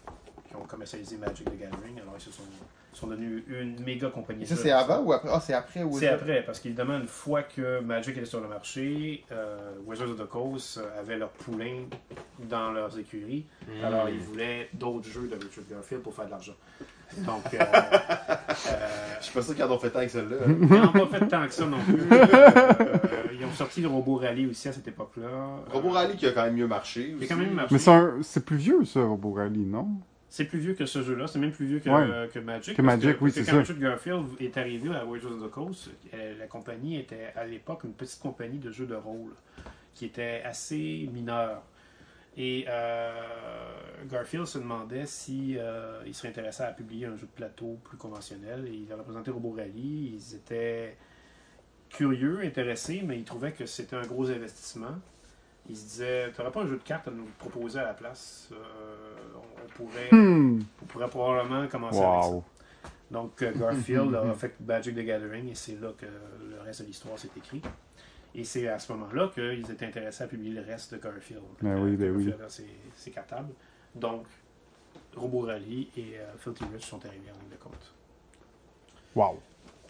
qui 0.48 0.56
ont 0.56 0.64
commercialisé 0.64 1.18
Magic 1.18 1.44
the 1.44 1.58
Gathering. 1.58 2.00
Alors 2.00 2.14
ils 2.16 2.22
se 2.22 2.30
sont, 2.30 2.44
sont 2.94 3.06
devenus 3.08 3.44
une 3.48 3.84
méga 3.84 4.08
compagnie. 4.08 4.44
Et 4.44 4.46
ça, 4.46 4.56
c'est 4.56 4.70
avant 4.70 5.02
ou 5.02 5.12
après? 5.12 5.28
Ah, 5.30 5.40
c'est 5.40 5.52
après 5.52 5.80
C'est 5.80 5.84
Wizard. 5.84 6.14
après, 6.14 6.42
parce 6.42 6.58
qu'évidemment, 6.60 6.96
une 6.96 7.06
fois 7.06 7.42
que 7.42 7.80
Magic 7.80 8.16
était 8.16 8.24
sur 8.24 8.40
le 8.40 8.48
marché, 8.48 9.24
euh, 9.30 9.74
Wizards 9.84 10.12
of 10.12 10.18
the 10.20 10.26
Coast 10.26 10.78
euh, 10.78 11.00
avaient 11.00 11.18
leur 11.18 11.32
poulain 11.32 11.82
dans 12.38 12.72
leurs 12.72 12.98
écuries. 12.98 13.44
Hmm. 13.66 13.84
Alors, 13.84 14.08
ils 14.08 14.20
voulaient 14.20 14.70
d'autres 14.72 15.06
jeux 15.06 15.28
de 15.28 15.34
Richard 15.34 15.64
Garfield 15.70 16.02
pour 16.02 16.14
faire 16.14 16.24
de 16.24 16.30
l'argent. 16.30 16.54
Donc, 17.18 17.42
euh, 17.54 17.58
euh, 17.62 18.34
Je 19.18 19.24
suis 19.24 19.32
pas 19.34 19.42
sûr 19.42 19.54
qu'ils 19.54 19.64
en 19.64 19.70
ont 19.72 19.78
fait 19.78 19.90
tant 19.90 20.00
que 20.00 20.08
celle-là. 20.08 20.36
ils 20.46 20.68
n'ont 20.68 20.88
pas 20.92 21.18
fait 21.18 21.26
tant 21.26 21.46
que 21.46 21.52
ça 21.52 21.66
non 21.66 21.78
plus. 21.80 22.02
Euh, 22.12 22.96
ils 23.38 23.44
ont 23.44 23.52
sorti 23.52 23.80
le 23.80 23.88
Robot 23.88 24.16
Rally 24.16 24.46
aussi 24.46 24.68
à 24.68 24.72
cette 24.72 24.88
époque-là. 24.88 25.28
Robot 25.72 25.90
Rally 25.90 26.16
qui 26.16 26.26
a 26.26 26.32
quand 26.32 26.44
même 26.44 26.54
mieux 26.54 26.66
marché. 26.66 27.12
A 27.12 27.16
aussi. 27.18 27.28
quand 27.28 27.36
même 27.36 27.52
marché. 27.54 27.74
Mais 27.74 27.78
c'est 27.78 27.90
un- 27.90 28.18
c'est 28.22 28.44
plus 28.44 28.56
vieux, 28.56 28.84
ça, 28.84 29.00
Robo 29.02 29.32
Rally, 29.32 29.60
non? 29.64 29.88
C'est 30.30 30.44
plus 30.44 30.58
vieux 30.58 30.74
que 30.74 30.84
ce 30.84 31.02
jeu-là, 31.02 31.26
c'est 31.26 31.38
même 31.38 31.52
plus 31.52 31.64
vieux 31.66 31.78
que, 31.78 31.88
Ouais. 31.88 32.28
que 32.28 32.38
Magic. 32.38 32.76
Que 32.76 32.82
Magic, 32.82 33.16
oui, 33.22 33.30
parce 33.30 33.34
que 33.36 33.44
c'est 33.44 33.50
quand 33.50 33.64
ça. 33.64 33.72
Richard 33.72 33.78
Garfield 33.78 34.26
est 34.40 34.56
arrivé 34.58 34.94
à 34.94 35.06
Wizards 35.06 35.32
of 35.32 35.42
the 35.46 35.50
Coast, 35.50 35.90
euh, 36.12 36.34
la 36.38 36.46
compagnie 36.46 36.98
était 36.98 37.32
à 37.34 37.46
l'époque 37.46 37.80
une 37.84 37.92
petite 37.94 38.20
compagnie 38.20 38.58
de 38.58 38.70
jeux 38.70 38.84
de 38.86 38.94
rôle 38.94 39.30
qui 39.94 40.04
était 40.04 40.42
assez 40.44 41.08
mineure. 41.14 41.62
Et 42.40 42.64
euh, 42.68 43.12
Garfield 44.08 44.46
se 44.46 44.58
demandait 44.58 45.06
si 45.06 45.56
euh, 45.58 46.00
il 46.06 46.14
serait 46.14 46.28
intéressé 46.28 46.62
à 46.62 46.70
publier 46.72 47.06
un 47.06 47.16
jeu 47.16 47.26
de 47.26 47.32
plateau 47.32 47.78
plus 47.82 47.96
conventionnel. 47.96 48.66
Et 48.68 48.74
il 48.86 48.92
a 48.92 48.96
représenté 48.96 49.32
Robo 49.32 49.50
Rally. 49.56 50.14
Ils 50.14 50.36
étaient 50.36 50.96
curieux, 51.90 52.40
intéressés, 52.44 53.02
mais 53.04 53.18
ils 53.18 53.24
trouvaient 53.24 53.52
que 53.52 53.66
c'était 53.66 53.96
un 53.96 54.06
gros 54.06 54.30
investissement. 54.30 54.94
Ils 55.68 55.76
se 55.76 55.82
disaient, 55.84 56.30
tu 56.32 56.40
n'aurais 56.40 56.52
pas 56.52 56.62
un 56.62 56.66
jeu 56.68 56.76
de 56.76 56.82
cartes 56.82 57.08
à 57.08 57.10
nous 57.10 57.26
proposer 57.38 57.80
à 57.80 57.84
la 57.84 57.94
place? 57.94 58.50
Euh, 58.52 58.56
on, 59.34 59.64
on 59.64 59.68
pourrait, 59.74 60.08
Hmm. 60.12 60.60
on 60.82 60.86
pourrait 60.86 61.08
probablement 61.08 61.66
commencer 61.66 62.00
avec 62.00 62.22
ça. 62.22 62.30
Donc 63.10 63.42
Garfield 63.42 64.14
a 64.14 64.34
fait 64.34 64.54
Magic 64.60 64.94
the 64.94 65.00
Gathering 65.00 65.48
et 65.50 65.54
c'est 65.54 65.80
là 65.80 65.88
que 65.98 66.06
le 66.06 66.60
reste 66.62 66.82
de 66.82 66.86
l'histoire 66.86 67.18
s'est 67.18 67.30
écrit. 67.36 67.62
Et 68.34 68.44
c'est 68.44 68.68
à 68.68 68.78
ce 68.78 68.92
moment-là 68.92 69.30
qu'ils 69.34 69.70
étaient 69.70 69.86
intéressés 69.86 70.24
à 70.24 70.26
publier 70.26 70.52
le 70.52 70.62
reste 70.62 70.94
de 70.94 70.98
Garfield. 71.00 71.42
Ben 71.60 71.82
oui, 71.82 71.96
ben 71.96 72.14
oui. 72.14 72.32
Ses 72.96 73.10
cartables. 73.10 73.52
Donc, 73.94 74.26
Robo 75.16 75.40
Rally 75.40 75.90
et 75.96 76.18
euh, 76.18 76.36
Filthy 76.38 76.64
Rich 76.72 76.84
sont 76.84 77.04
arrivés 77.04 77.30
en 77.30 77.40
ligne 77.40 77.50
de 77.50 77.62
compte. 77.62 77.94
Wow. 79.14 79.40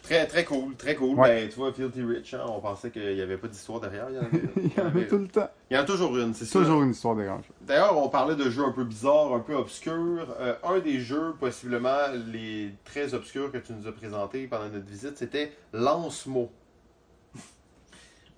Très, 0.01 0.25
très 0.27 0.45
cool, 0.45 0.75
très 0.75 0.95
cool. 0.95 1.19
Ouais. 1.19 1.27
Ben, 1.27 1.49
tu 1.49 1.55
vois, 1.55 1.73
Filthy 1.73 2.01
Rich, 2.01 2.33
hein, 2.33 2.45
on 2.47 2.61
pensait 2.61 2.89
qu'il 2.89 3.13
n'y 3.13 3.21
avait 3.21 3.37
pas 3.37 3.47
d'histoire 3.47 3.81
derrière. 3.81 4.07
Il 4.09 4.15
y 4.15 4.19
en 4.19 4.23
avait, 4.23 4.41
Il 4.63 4.77
y 4.77 4.79
en 4.79 4.85
avait 4.85 5.07
tout 5.07 5.17
le 5.17 5.27
temps. 5.27 5.49
Il 5.69 5.75
y 5.75 5.77
en 5.77 5.83
a 5.83 5.85
toujours 5.85 6.17
une, 6.17 6.33
c'est 6.33 6.45
ça. 6.45 6.59
Toujours 6.59 6.81
une 6.81 6.91
histoire 6.91 7.15
dérangeante. 7.15 7.53
D'ailleurs, 7.61 7.97
on 7.97 8.09
parlait 8.09 8.35
de 8.35 8.49
jeux 8.49 8.63
un 8.63 8.71
peu 8.71 8.85
bizarres, 8.85 9.33
un 9.33 9.41
peu 9.41 9.55
obscurs. 9.55 10.35
Euh, 10.39 10.55
un 10.63 10.79
des 10.79 10.99
jeux, 10.99 11.33
possiblement 11.39 12.07
les 12.27 12.73
très 12.85 13.13
obscurs 13.13 13.51
que 13.51 13.57
tu 13.57 13.73
nous 13.73 13.87
as 13.87 13.91
présentés 13.91 14.47
pendant 14.47 14.69
notre 14.69 14.87
visite, 14.87 15.17
c'était 15.17 15.51
Lance-Mot. 15.73 16.49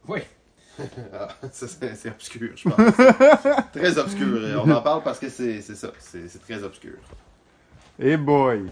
Oui. 0.07 0.19
Ah, 1.13 1.27
ça, 1.51 1.67
c'est 1.67 2.09
obscur, 2.09 2.49
je 2.55 2.69
pense. 2.69 2.95
très 3.73 3.97
obscur. 3.99 4.27
On 4.65 4.71
en 4.71 4.81
parle 4.81 5.03
parce 5.03 5.19
que 5.19 5.29
c'est 5.29 5.61
c'est 5.61 5.75
ça, 5.75 5.91
c'est 5.99 6.41
très 6.41 6.63
obscur. 6.63 6.93
Et 7.99 8.17
boy. 8.17 8.63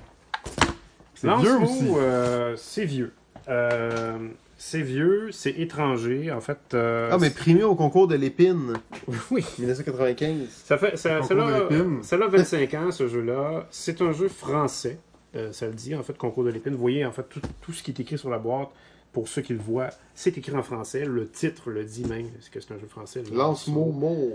C'est 1.13 1.27
vieux 1.35 1.57
aussi. 1.57 1.87
euh, 1.97 2.55
c'est 2.57 2.85
vieux? 2.85 3.13
Euh, 3.49 4.29
c'est 4.57 4.81
vieux, 4.81 5.29
c'est 5.31 5.51
étranger. 5.59 6.31
En 6.31 6.41
fait. 6.41 6.57
euh, 6.73 7.09
Ah, 7.11 7.17
primé 7.35 7.63
au 7.63 7.75
concours 7.75 8.07
de 8.07 8.15
l'épine, 8.15 8.73
Oui. 9.31 9.45
1995. 9.59 10.47
Ça 10.49 10.77
fait, 10.77 10.97
ça, 10.97 11.21
celle-là, 11.21 12.27
25 12.27 12.73
ans, 12.75 12.91
ce 12.91 13.07
jeu-là. 13.07 13.67
C'est 13.69 14.01
un 14.01 14.13
jeu 14.13 14.29
français. 14.29 14.99
Euh, 15.35 15.51
ça 15.51 15.67
le 15.67 15.73
dit, 15.73 15.93
en 15.93 16.01
fait, 16.01 16.17
concours 16.17 16.43
de 16.45 16.49
l'épine. 16.49 16.73
Vous 16.73 16.79
voyez, 16.79 17.05
en 17.05 17.11
fait, 17.11 17.23
tout, 17.29 17.41
tout 17.61 17.73
ce 17.73 17.83
qui 17.83 17.91
est 17.91 17.99
écrit 17.99 18.17
sur 18.17 18.29
la 18.29 18.39
boîte, 18.39 18.69
pour 19.11 19.27
ceux 19.27 19.41
qui 19.41 19.53
le 19.53 19.59
voient, 19.59 19.89
c'est 20.13 20.37
écrit 20.37 20.55
en 20.55 20.63
français. 20.63 21.05
Le 21.05 21.27
titre 21.27 21.69
le 21.71 21.83
dit 21.83 22.05
même, 22.05 22.29
parce 22.31 22.49
que 22.49 22.59
c'est 22.59 22.73
un 22.73 22.77
jeu 22.79 22.87
français. 22.87 23.23
Lance-Mot, 23.31 23.91
mon. 23.91 24.31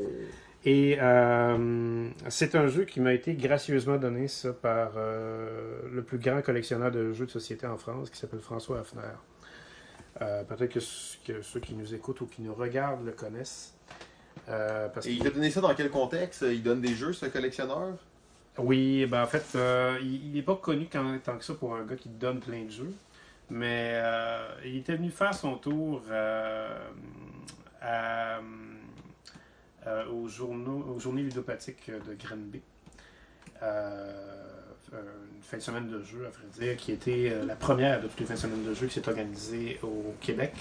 Et 0.67 0.97
euh, 1.01 2.09
c'est 2.31 2.55
un 2.55 2.69
jeu 2.69 2.85
qui 2.85 3.01
m'a 3.01 3.13
été 3.13 3.35
gracieusement 3.35 3.99
donné, 3.99 4.29
ça, 4.29 4.53
par 4.53 4.93
euh, 4.97 5.81
le 5.93 6.03
plus 6.03 6.19
grand 6.19 6.41
collectionneur 6.43 6.91
de 6.91 7.13
jeux 7.13 7.27
de 7.27 7.31
société 7.31 7.67
en 7.67 7.77
France, 7.77 8.09
qui 8.11 8.17
s'appelle 8.19 8.41
François 8.41 8.79
Hafner. 8.81 9.03
Euh, 10.23 10.43
Peut-être 10.45 10.73
que, 10.73 10.81
ce- 10.81 11.17
que 11.27 11.43
ceux 11.43 11.61
qui 11.61 11.75
nous 11.75 11.93
écoutent 11.95 12.21
ou 12.23 12.27
qui 12.27 12.41
nous 12.43 12.55
regardent 12.55 13.05
le 13.05 13.13
connaissent. 13.13 13.75
Euh, 14.49 14.89
parce 14.89 15.07
Et 15.07 15.13
il 15.13 15.19
t'a 15.23 15.31
donné 15.31 15.51
ça 15.51 15.61
dans 15.61 15.75
quel 15.75 15.91
contexte? 15.91 16.45
Il 16.49 16.63
donne 16.63 16.81
des 16.81 16.95
jeux, 16.95 17.13
ce 17.13 17.27
collectionneur? 17.27 17.97
Oui, 18.59 19.05
ben 19.07 19.23
en 19.25 19.27
fait, 19.27 19.45
euh, 19.57 19.99
il 20.03 20.33
n'est 20.33 20.43
pas 20.43 20.55
connu 20.57 20.87
quand- 20.91 21.19
tant 21.23 21.37
que 21.37 21.45
ça 21.45 21.55
pour 21.55 21.75
un 21.75 21.85
gars 21.85 21.97
qui 21.97 22.09
donne 22.09 22.41
plein 22.41 22.65
de 22.65 22.71
jeux. 22.71 22.93
Mais 23.51 23.93
euh, 23.95 24.49
il 24.65 24.77
était 24.77 24.97
venu 24.97 25.11
faire 25.11 25.35
son 25.35 25.57
tour 25.57 26.03
euh, 26.11 26.91
à, 27.81 28.39
euh, 29.87 30.07
aux, 30.11 30.29
journées 30.29 31.23
ludopathiques 31.23 31.91
de 31.91 32.15
Granby. 32.15 32.63
Une 34.93 35.43
fin 35.43 35.57
de 35.57 35.63
semaine 35.63 35.89
de 35.89 36.03
jeu, 36.03 36.27
à 36.27 36.31
vrai 36.31 36.47
dire, 36.59 36.77
qui 36.77 36.93
était 36.93 37.35
la 37.45 37.57
première 37.57 38.01
de 38.01 38.07
toutes 38.07 38.21
les 38.21 38.27
fins 38.27 38.35
de 38.35 38.39
semaine 38.39 38.65
de 38.65 38.75
jeu 38.75 38.87
qui 38.87 38.95
s'est 38.95 39.09
organisée 39.09 39.79
au 39.83 40.15
Québec. 40.21 40.53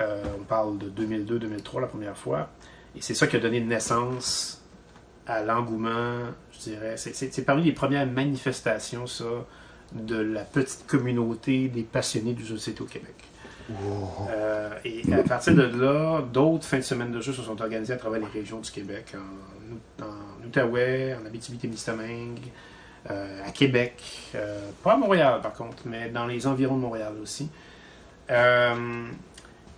On 0.00 0.44
parle 0.44 0.78
de 0.78 0.90
2002-2003 0.90 1.80
la 1.80 1.86
première 1.86 2.16
fois. 2.16 2.50
Et 2.96 3.00
c'est 3.00 3.14
ça 3.14 3.26
qui 3.26 3.36
a 3.36 3.38
donné 3.38 3.60
naissance 3.60 4.62
à 5.26 5.42
l'engouement, 5.42 6.24
je 6.52 6.58
dirais. 6.58 6.96
C'est 6.96 7.44
parmi 7.44 7.62
les 7.62 7.72
premières 7.72 8.06
manifestations, 8.06 9.06
ça, 9.06 9.24
de 9.92 10.16
la 10.16 10.42
petite 10.42 10.86
communauté 10.86 11.68
des 11.68 11.82
passionnés 11.82 12.32
du 12.32 12.44
jeu 12.44 12.54
de 12.54 12.58
société 12.58 12.82
au 12.82 12.86
Québec. 12.86 13.14
Euh, 14.30 14.70
et 14.84 15.02
à 15.12 15.22
partir 15.22 15.54
de 15.54 15.62
là, 15.62 16.22
d'autres 16.22 16.64
fins 16.64 16.78
de 16.78 16.82
semaine 16.82 17.12
de 17.12 17.20
jeu 17.20 17.32
se 17.32 17.42
sont 17.42 17.60
organisées 17.60 17.92
à 17.92 17.96
travers 17.96 18.20
les 18.20 18.26
régions 18.26 18.58
du 18.60 18.70
Québec, 18.70 19.14
en, 19.14 20.04
en 20.04 20.46
Outaouais, 20.46 21.14
en 21.20 21.24
Abitibi-Témiscamingue, 21.26 22.40
euh, 23.10 23.46
à 23.46 23.50
Québec, 23.50 23.94
euh, 24.34 24.58
pas 24.82 24.94
à 24.94 24.96
Montréal 24.96 25.40
par 25.42 25.52
contre, 25.52 25.84
mais 25.86 26.08
dans 26.10 26.26
les 26.26 26.46
environs 26.46 26.76
de 26.76 26.82
Montréal 26.82 27.12
aussi. 27.22 27.48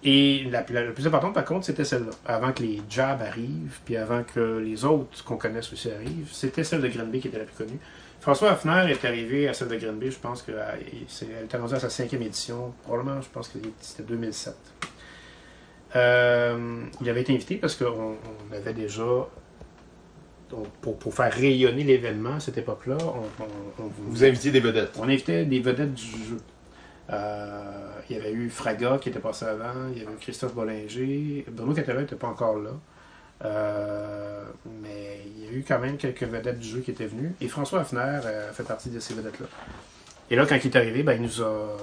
Et 0.04 0.48
la, 0.50 0.64
la- 0.70 0.84
la 0.86 0.90
plus 0.92 1.06
importante, 1.06 1.32
par 1.34 1.44
contre, 1.44 1.64
c'était 1.66 1.84
celle-là. 1.84 2.10
Avant 2.26 2.52
que 2.52 2.62
les 2.62 2.82
jabs 2.90 3.22
arrivent, 3.22 3.78
puis 3.84 3.96
avant 3.96 4.24
que 4.24 4.58
les 4.58 4.84
autres 4.84 5.22
qu'on 5.24 5.36
connaisse 5.36 5.72
aussi 5.72 5.90
arrivent, 5.92 6.28
c'était 6.32 6.64
celle 6.64 6.80
de 6.80 6.88
Granby 6.88 7.20
qui 7.20 7.28
était 7.28 7.38
la 7.38 7.44
plus 7.44 7.54
connue. 7.64 7.78
François 8.22 8.52
Hafner 8.52 8.86
est 8.90 9.04
arrivé 9.04 9.48
à 9.48 9.52
celle 9.52 9.66
de 9.68 9.76
Granby, 9.76 10.10
je 10.12 10.18
pense 10.18 10.42
qu'elle 10.42 10.54
était 11.44 11.56
rendue 11.56 11.74
à 11.74 11.80
sa 11.80 11.90
cinquième 11.90 12.22
édition, 12.22 12.72
probablement, 12.84 13.20
je 13.20 13.28
pense 13.28 13.48
que 13.48 13.58
c'était 13.80 14.04
2007. 14.04 14.54
Euh, 15.96 16.84
il 17.00 17.10
avait 17.10 17.20
été 17.22 17.34
invité 17.34 17.56
parce 17.56 17.74
qu'on 17.74 17.84
on 18.16 18.54
avait 18.54 18.72
déjà, 18.72 19.02
on- 20.52 20.62
pour, 20.80 20.98
pour 20.98 21.12
faire 21.12 21.32
rayonner 21.32 21.82
l'événement 21.82 22.34
à 22.36 22.40
cette 22.40 22.56
époque-là, 22.58 22.96
on, 23.00 23.42
on- 23.42 23.82
on- 23.84 23.90
Vous 24.06 24.24
invitiez 24.24 24.52
des 24.52 24.60
vedettes. 24.60 24.96
on 25.00 25.04
invitait 25.04 25.44
des 25.44 25.58
vedettes 25.60 25.92
du 25.94 26.06
jeu. 26.06 26.38
Euh, 27.10 27.90
il 28.08 28.16
y 28.16 28.20
avait 28.20 28.32
eu 28.32 28.48
Fraga 28.48 28.98
qui 28.98 29.08
était 29.08 29.18
passé 29.18 29.46
avant, 29.46 29.88
il 29.92 29.98
y 30.00 30.06
avait 30.06 30.12
eu 30.14 30.16
Christophe 30.20 30.54
Bollinger, 30.54 31.44
Bruno 31.50 31.74
Catala 31.74 32.02
n'était 32.02 32.14
pas 32.14 32.28
encore 32.28 32.56
là. 32.58 32.70
Euh, 33.45 34.45
mais 34.82 35.20
il 35.26 35.45
y 35.45 35.49
a 35.49 35.51
eu 35.53 35.64
quand 35.66 35.78
même 35.78 35.97
quelques 35.97 36.22
vedettes 36.22 36.59
du 36.59 36.68
jeu 36.68 36.80
qui 36.80 36.90
étaient 36.90 37.07
venues. 37.07 37.34
Et 37.40 37.49
François 37.49 37.80
Hafner 37.80 38.20
euh, 38.24 38.53
fait 38.53 38.62
partie 38.62 38.90
de 38.90 39.01
ces 39.01 39.14
vedettes-là. 39.14 39.47
Et 40.30 40.36
là, 40.36 40.47
quand 40.47 40.57
il 40.57 40.66
est 40.66 40.76
arrivé, 40.76 41.03
ben, 41.03 41.12
il 41.14 41.22
nous 41.22 41.43
a, 41.43 41.76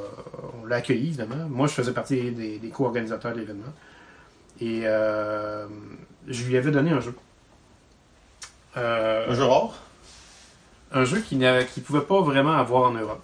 on 0.62 0.66
l'a 0.66 0.78
accueilli, 0.78 1.08
évidemment. 1.10 1.48
Moi, 1.50 1.68
je 1.68 1.74
faisais 1.74 1.92
partie 1.92 2.32
des, 2.32 2.58
des 2.58 2.70
co-organisateurs 2.70 3.34
de 3.34 3.40
l'événement. 3.40 3.74
Et 4.62 4.82
euh, 4.86 5.68
je 6.28 6.44
lui 6.46 6.58
avais 6.58 6.72
donné 6.72 6.92
un 6.92 7.00
jeu. 7.00 7.14
Euh, 8.78 9.30
Un 9.30 9.34
jeu 9.34 9.44
rare? 9.44 9.74
un 10.92 11.04
jeu 11.04 11.20
qu'il 11.20 11.38
ne 11.38 11.62
qui 11.64 11.82
pouvait 11.82 12.02
pas 12.02 12.20
vraiment 12.22 12.54
avoir 12.54 12.90
en 12.90 12.94
Europe. 12.94 13.22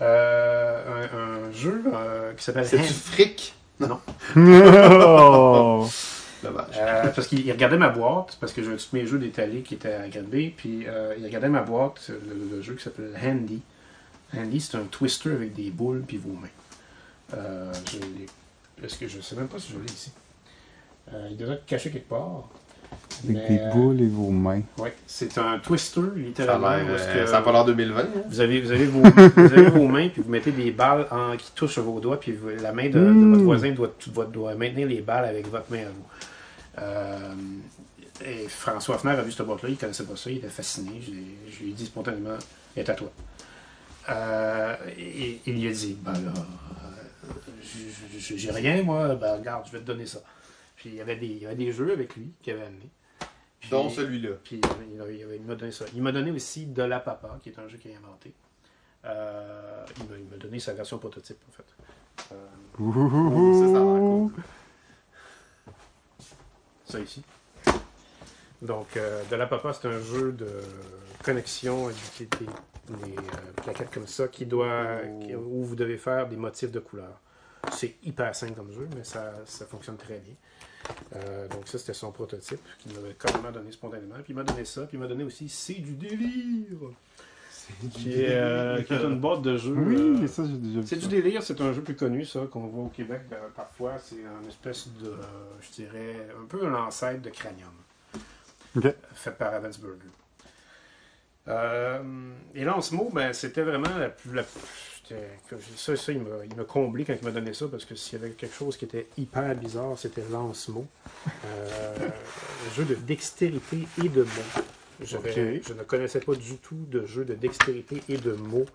Euh, 0.00 0.82
un, 1.02 1.48
un 1.48 1.52
jeu 1.52 1.82
euh, 1.92 2.32
qui 2.34 2.44
s'appelle 2.44 2.66
C'est 2.66 2.78
du 2.78 2.84
fric? 2.84 3.54
oh. 4.36 5.88
Dommage. 6.42 6.74
Euh, 6.76 7.08
parce 7.14 7.26
qu'il 7.28 7.40
il 7.46 7.52
regardait 7.52 7.78
ma 7.78 7.88
boîte, 7.88 8.36
parce 8.40 8.52
que 8.52 8.62
j'ai 8.62 8.76
tous 8.76 8.92
mes 8.92 9.06
jeux 9.06 9.18
d'Italie 9.18 9.62
qui 9.62 9.74
étaient 9.74 9.94
à 9.94 10.08
Granby, 10.08 10.50
puis 10.50 10.86
euh, 10.86 11.14
il 11.18 11.24
regardait 11.24 11.48
ma 11.48 11.62
boîte, 11.62 12.10
le, 12.10 12.60
jeu 12.62 12.74
qui 12.74 12.82
s'appelle 12.82 13.12
Handy. 13.22 13.62
Handy, 14.36 14.60
c'est 14.60 14.76
un 14.76 14.84
twister 14.84 15.30
avec 15.30 15.54
des 15.54 15.70
boules 15.70 16.02
puis 16.06 16.18
vos 16.18 16.32
mains. 16.32 16.48
Euh, 17.34 17.72
je 17.90 18.84
Est-ce 18.84 18.98
que 18.98 19.08
je 19.08 19.20
sais 19.20 19.36
même 19.36 19.48
pas 19.48 19.58
si 19.58 19.72
je 19.72 19.78
l'ai 19.78 19.86
ici? 19.86 20.12
Il 21.30 21.36
doit 21.36 21.54
être 21.54 21.66
caché 21.66 21.90
quelque 21.90 22.08
part. 22.08 22.48
Avec 23.24 23.36
Mais, 23.36 23.48
des 23.48 23.58
euh, 23.58 23.70
boules 23.72 24.00
et 24.02 24.06
vos 24.08 24.30
mains. 24.30 24.60
Ouais, 24.78 24.94
c'est 25.06 25.36
un 25.38 25.58
twister, 25.58 26.00
Ça 26.00 26.06
a 26.06 26.18
littéralement. 26.18 26.70
l'air, 26.76 26.86
où 26.86 26.94
est-ce 26.94 27.02
euh, 27.04 27.26
ça 27.26 27.40
pas 27.40 27.52
l'air 27.52 27.64
2020. 27.64 28.00
hein? 28.00 28.04
Vous 28.28 28.40
avez, 28.40 28.60
vous, 28.60 28.70
avez 28.72 28.86
vos, 28.86 29.00
vous 29.02 29.40
avez 29.52 29.70
vos 29.70 29.88
mains, 29.88 30.08
puis 30.08 30.22
vous 30.22 30.30
mettez 30.30 30.52
des 30.52 30.70
balles 30.70 31.06
en- 31.10 31.36
qui 31.36 31.50
touchent 31.54 31.78
vos 31.78 31.98
doigts, 32.00 32.20
puis 32.20 32.32
vous- 32.32 32.50
la 32.62 32.72
main 32.72 32.86
de, 32.88 32.98
de 32.98 32.98
Mm. 33.00 33.32
votre 33.32 33.44
voisin 33.44 33.70
doit, 33.72 33.92
doit, 34.08 34.26
doit 34.26 34.54
maintenir 34.54 34.86
les 34.86 35.00
balles 35.00 35.24
avec 35.24 35.48
votre 35.50 35.70
main 35.70 35.78
à 35.86 35.88
vous. 35.88 36.82
Euh, 36.82 37.34
et 38.24 38.48
François 38.48 38.98
Fner 38.98 39.12
a 39.12 39.22
vu 39.22 39.32
cette 39.32 39.46
boîte-là, 39.46 39.68
il 39.70 39.76
connaissait 39.76 40.04
pas 40.04 40.16
ça, 40.16 40.30
il 40.30 40.36
était 40.38 40.48
fasciné. 40.48 40.90
Je, 41.02 41.62
lui 41.64 41.70
ai 41.70 41.72
dit 41.74 41.86
spontanément 41.86 42.36
Elle 42.76 42.82
est 42.84 42.90
à 42.90 42.94
toi. 42.94 43.10
Euh, 44.10 44.74
et 44.98 45.40
il 45.46 45.54
lui 45.60 45.68
a 45.68 45.72
dit 45.72 45.96
Ben 46.02 46.12
là, 46.12 46.32
j'ai 48.18 48.50
rien, 48.50 48.82
moi, 48.82 49.14
ben 49.14 49.36
regarde, 49.38 49.64
je 49.66 49.72
vais 49.72 49.78
te 49.80 49.86
donner 49.86 50.06
ça. 50.06 50.18
Puis 50.86 50.94
il 50.94 50.98
y 50.98 51.00
avait 51.00 51.16
des, 51.16 51.26
il 51.26 51.38
y 51.42 51.46
avait 51.46 51.56
des 51.56 51.72
jeux 51.72 51.90
avec 51.90 52.14
lui 52.14 52.32
qu'il 52.40 52.52
avait 52.52 52.66
amené. 52.66 52.88
Puis- 53.58 53.70
Dont 53.70 53.90
celui-là. 53.90 54.36
puis 54.44 54.60
il, 54.60 55.42
m'a 55.44 55.56
donné 55.56 55.72
ça. 55.72 55.84
Il 55.96 56.00
m'a 56.00 56.12
donné 56.12 56.30
aussi 56.30 56.66
De 56.66 56.84
la 56.84 57.00
Papa, 57.00 57.40
qui 57.42 57.48
est 57.48 57.58
un 57.58 57.66
jeu 57.66 57.76
qu'il 57.76 57.90
a 57.92 57.96
inventé. 57.96 58.32
Euh, 59.04 59.84
il 59.98 60.04
m'a- 60.08 60.16
il 60.16 60.24
m'a 60.26 60.36
donné 60.36 60.60
sa 60.60 60.74
version 60.74 60.98
prototype, 60.98 61.38
en 61.48 61.50
fait. 61.50 62.32
Euh, 62.32 62.46
ça, 63.66 63.72
ça 63.72 63.80
cool. 63.80 64.32
ça 66.84 67.00
ici. 67.00 67.22
Donc, 68.62 68.96
euh, 68.96 69.24
De 69.28 69.34
la 69.34 69.46
Papa, 69.46 69.72
c'est 69.72 69.88
un 69.88 70.00
jeu 70.00 70.30
de 70.32 70.48
connexion 71.24 71.86
avec 71.86 71.96
des, 72.18 72.26
des- 72.36 72.46
des, 73.06 73.16
euh, 73.16 73.52
plaquettes 73.56 73.90
comme 73.92 74.06
ça 74.06 74.28
qui 74.28 74.46
doit, 74.46 75.00
qui- 75.20 75.34
où 75.34 75.64
vous 75.64 75.74
devez 75.74 75.98
faire 75.98 76.28
des 76.28 76.36
motifs 76.36 76.70
de 76.70 76.78
couleurs. 76.78 77.20
C'est 77.72 77.96
hyper 78.04 78.32
simple 78.36 78.52
comme 78.54 78.70
jeu, 78.70 78.88
mais 78.96 79.02
ça, 79.02 79.32
ça 79.46 79.66
fonctionne 79.66 79.96
très 79.96 80.18
bien. 80.20 80.34
Euh, 81.14 81.48
donc 81.48 81.66
ça, 81.68 81.78
c'était 81.78 81.94
son 81.94 82.12
prototype 82.12 82.60
qu'il 82.78 82.92
m'avait 82.94 83.14
carrément 83.14 83.50
donné 83.50 83.72
spontanément. 83.72 84.16
Puis 84.16 84.32
il 84.32 84.36
m'a 84.36 84.44
donné 84.44 84.64
ça, 84.64 84.82
puis 84.82 84.96
il 84.96 85.00
m'a 85.00 85.06
donné 85.06 85.24
aussi 85.24 85.48
C'est 85.48 85.74
du 85.74 85.92
délire, 85.92 86.78
qui 87.92 88.12
est, 88.20 88.28
euh, 88.30 88.82
qui 88.82 88.92
est 88.94 89.02
une 89.02 89.18
boîte 89.18 89.42
de 89.42 89.56
jeux. 89.56 89.72
Oui, 89.74 90.22
euh, 90.22 90.26
ça, 90.26 90.44
j'ai 90.44 90.52
déjà 90.56 90.80
vu. 90.80 90.86
c'est 90.86 90.96
du 90.96 91.08
délire, 91.08 91.42
c'est 91.42 91.60
un 91.60 91.72
jeu 91.72 91.82
plus 91.82 91.96
connu, 91.96 92.24
ça, 92.24 92.40
qu'on 92.50 92.66
voit 92.66 92.84
au 92.84 92.88
Québec 92.88 93.22
euh, 93.32 93.36
parfois. 93.54 93.94
C'est 93.98 94.16
une 94.16 94.48
espèce 94.48 94.88
de, 95.02 95.08
euh, 95.08 95.16
je 95.62 95.70
dirais, 95.82 96.28
un 96.40 96.46
peu 96.46 96.66
un 96.66 96.74
ancêtre 96.74 97.22
de 97.22 97.30
Cranium. 97.30 97.68
Ok. 98.76 98.94
Fait 99.14 99.30
par 99.32 99.52
Ravensburger. 99.52 100.06
Euh, 101.48 102.02
et 102.54 102.64
là, 102.64 102.76
en 102.76 102.80
ce 102.80 102.94
mot, 102.94 103.08
ben, 103.12 103.32
c'était 103.32 103.62
vraiment 103.62 103.96
la 103.98 104.08
plus. 104.08 104.34
La, 104.34 104.42
que- 104.42 104.48
ça, 105.76 105.96
ça, 105.96 106.12
il 106.12 106.20
m'a 106.20 106.64
comblé 106.64 107.04
quand 107.04 107.14
il 107.20 107.24
m'a 107.24 107.30
donné 107.30 107.54
ça, 107.54 107.66
parce 107.68 107.84
que 107.84 107.94
s'il 107.94 108.18
y 108.18 108.22
avait 108.22 108.32
quelque 108.34 108.54
chose 108.54 108.76
qui 108.76 108.84
était 108.86 109.06
hyper 109.16 109.54
bizarre, 109.54 109.98
c'était 109.98 110.24
Lance-Mot. 110.30 110.86
Euh, 111.44 111.96
un 111.98 112.74
jeu 112.76 112.84
de 112.84 112.94
dextérité 112.94 113.86
et 114.02 114.08
de 114.08 114.22
mots. 114.22 114.62
Je 115.00 115.16
ne 115.18 115.82
connaissais 115.82 116.20
pas 116.20 116.34
du 116.34 116.56
tout 116.56 116.86
de 116.90 117.04
jeu 117.06 117.24
de 117.24 117.34
dextérité 117.34 118.02
et 118.08 118.16
de 118.16 118.32
mots 118.32 118.66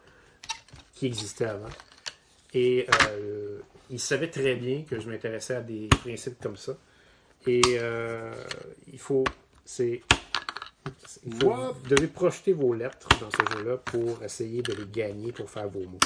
qui 0.94 1.08
existait 1.08 1.46
avant. 1.46 1.70
Et 2.54 2.86
euh, 3.08 3.60
il 3.90 4.00
savait 4.00 4.30
très 4.30 4.56
bien 4.56 4.84
que 4.84 5.00
je 5.00 5.10
m'intéressais 5.10 5.56
à 5.56 5.62
des 5.62 5.88
principes 5.88 6.40
comme 6.42 6.58
ça. 6.58 6.78
Et 7.48 7.62
euh, 7.68 8.34
il 8.92 9.00
faut. 9.00 9.24
C'est. 9.66 10.02
Vous 11.24 11.54
devez 11.90 12.08
projeter 12.08 12.54
vos 12.54 12.74
lettres 12.74 13.08
dans 13.20 13.30
ce 13.30 13.58
jeu-là 13.58 13.78
pour 13.78 14.24
essayer 14.24 14.62
de 14.62 14.74
les 14.74 14.88
gagner 14.88 15.32
pour 15.32 15.50
faire 15.50 15.70
vos 15.70 15.82
mots. 15.82 16.00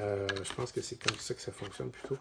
Euh, 0.00 0.26
je 0.42 0.52
pense 0.54 0.72
que 0.72 0.80
c'est 0.80 0.96
comme 0.96 1.16
ça 1.18 1.34
que 1.34 1.40
ça 1.40 1.52
fonctionne 1.52 1.90
plutôt. 1.90 2.18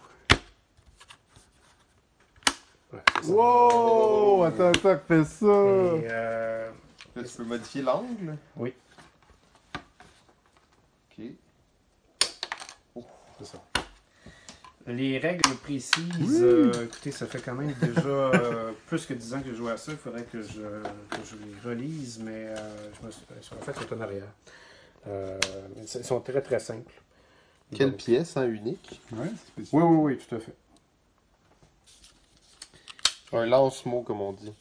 Ouais, 2.92 3.00
c'est 3.16 3.28
ça. 3.28 3.32
Wow! 3.32 4.44
Attends, 4.44 4.70
attends, 4.70 5.00
fais 5.08 5.24
ça! 5.24 5.46
Et, 5.46 6.08
euh, 6.10 6.72
Là, 7.16 7.24
tu 7.24 7.38
peux 7.38 7.44
modifier 7.44 7.82
l'angle? 7.82 8.38
Oui. 8.56 8.74
Ok. 11.18 11.26
C'est 13.40 13.46
ça. 13.46 13.64
Les 14.88 15.20
règles 15.20 15.56
précises, 15.64 16.42
euh, 16.42 16.86
écoutez, 16.86 17.12
ça 17.12 17.28
fait 17.28 17.40
quand 17.40 17.54
même 17.54 17.74
déjà 17.74 18.08
euh, 18.08 18.72
plus 18.88 19.06
que 19.06 19.14
10 19.14 19.34
ans 19.36 19.42
que 19.42 19.50
je 19.50 19.56
joue 19.56 19.68
à 19.68 19.78
ça. 19.78 19.92
Il 19.92 19.98
faudrait 19.98 20.24
que 20.24 20.42
je, 20.42 20.62
que 20.62 21.18
je 21.24 21.36
les 21.36 21.60
relise, 21.64 22.20
mais 22.20 22.48
euh, 22.48 22.56
je 23.00 23.06
me 23.06 23.12
suis, 23.12 23.24
en 23.56 23.62
fait, 23.62 23.74
sont 23.76 23.94
en 23.96 24.02
arrière. 24.02 24.28
Euh, 25.08 25.38
ils 25.78 25.88
sont 25.88 26.20
très 26.22 26.42
très 26.42 26.60
simples. 26.60 26.94
Quelle 27.76 27.92
Donc- 27.92 28.00
pièce, 28.00 28.36
hein, 28.38 28.48
unique? 28.48 29.02
Ouais. 29.14 29.28
Oui, 29.58 29.66
oui, 29.72 29.98
oui, 30.14 30.18
tout 30.18 30.36
à 30.36 30.40
fait. 30.40 30.54
Un 33.34 33.46
lance-mot, 33.46 34.02
comme 34.02 34.22
on 34.22 34.34
dit. 34.34 34.52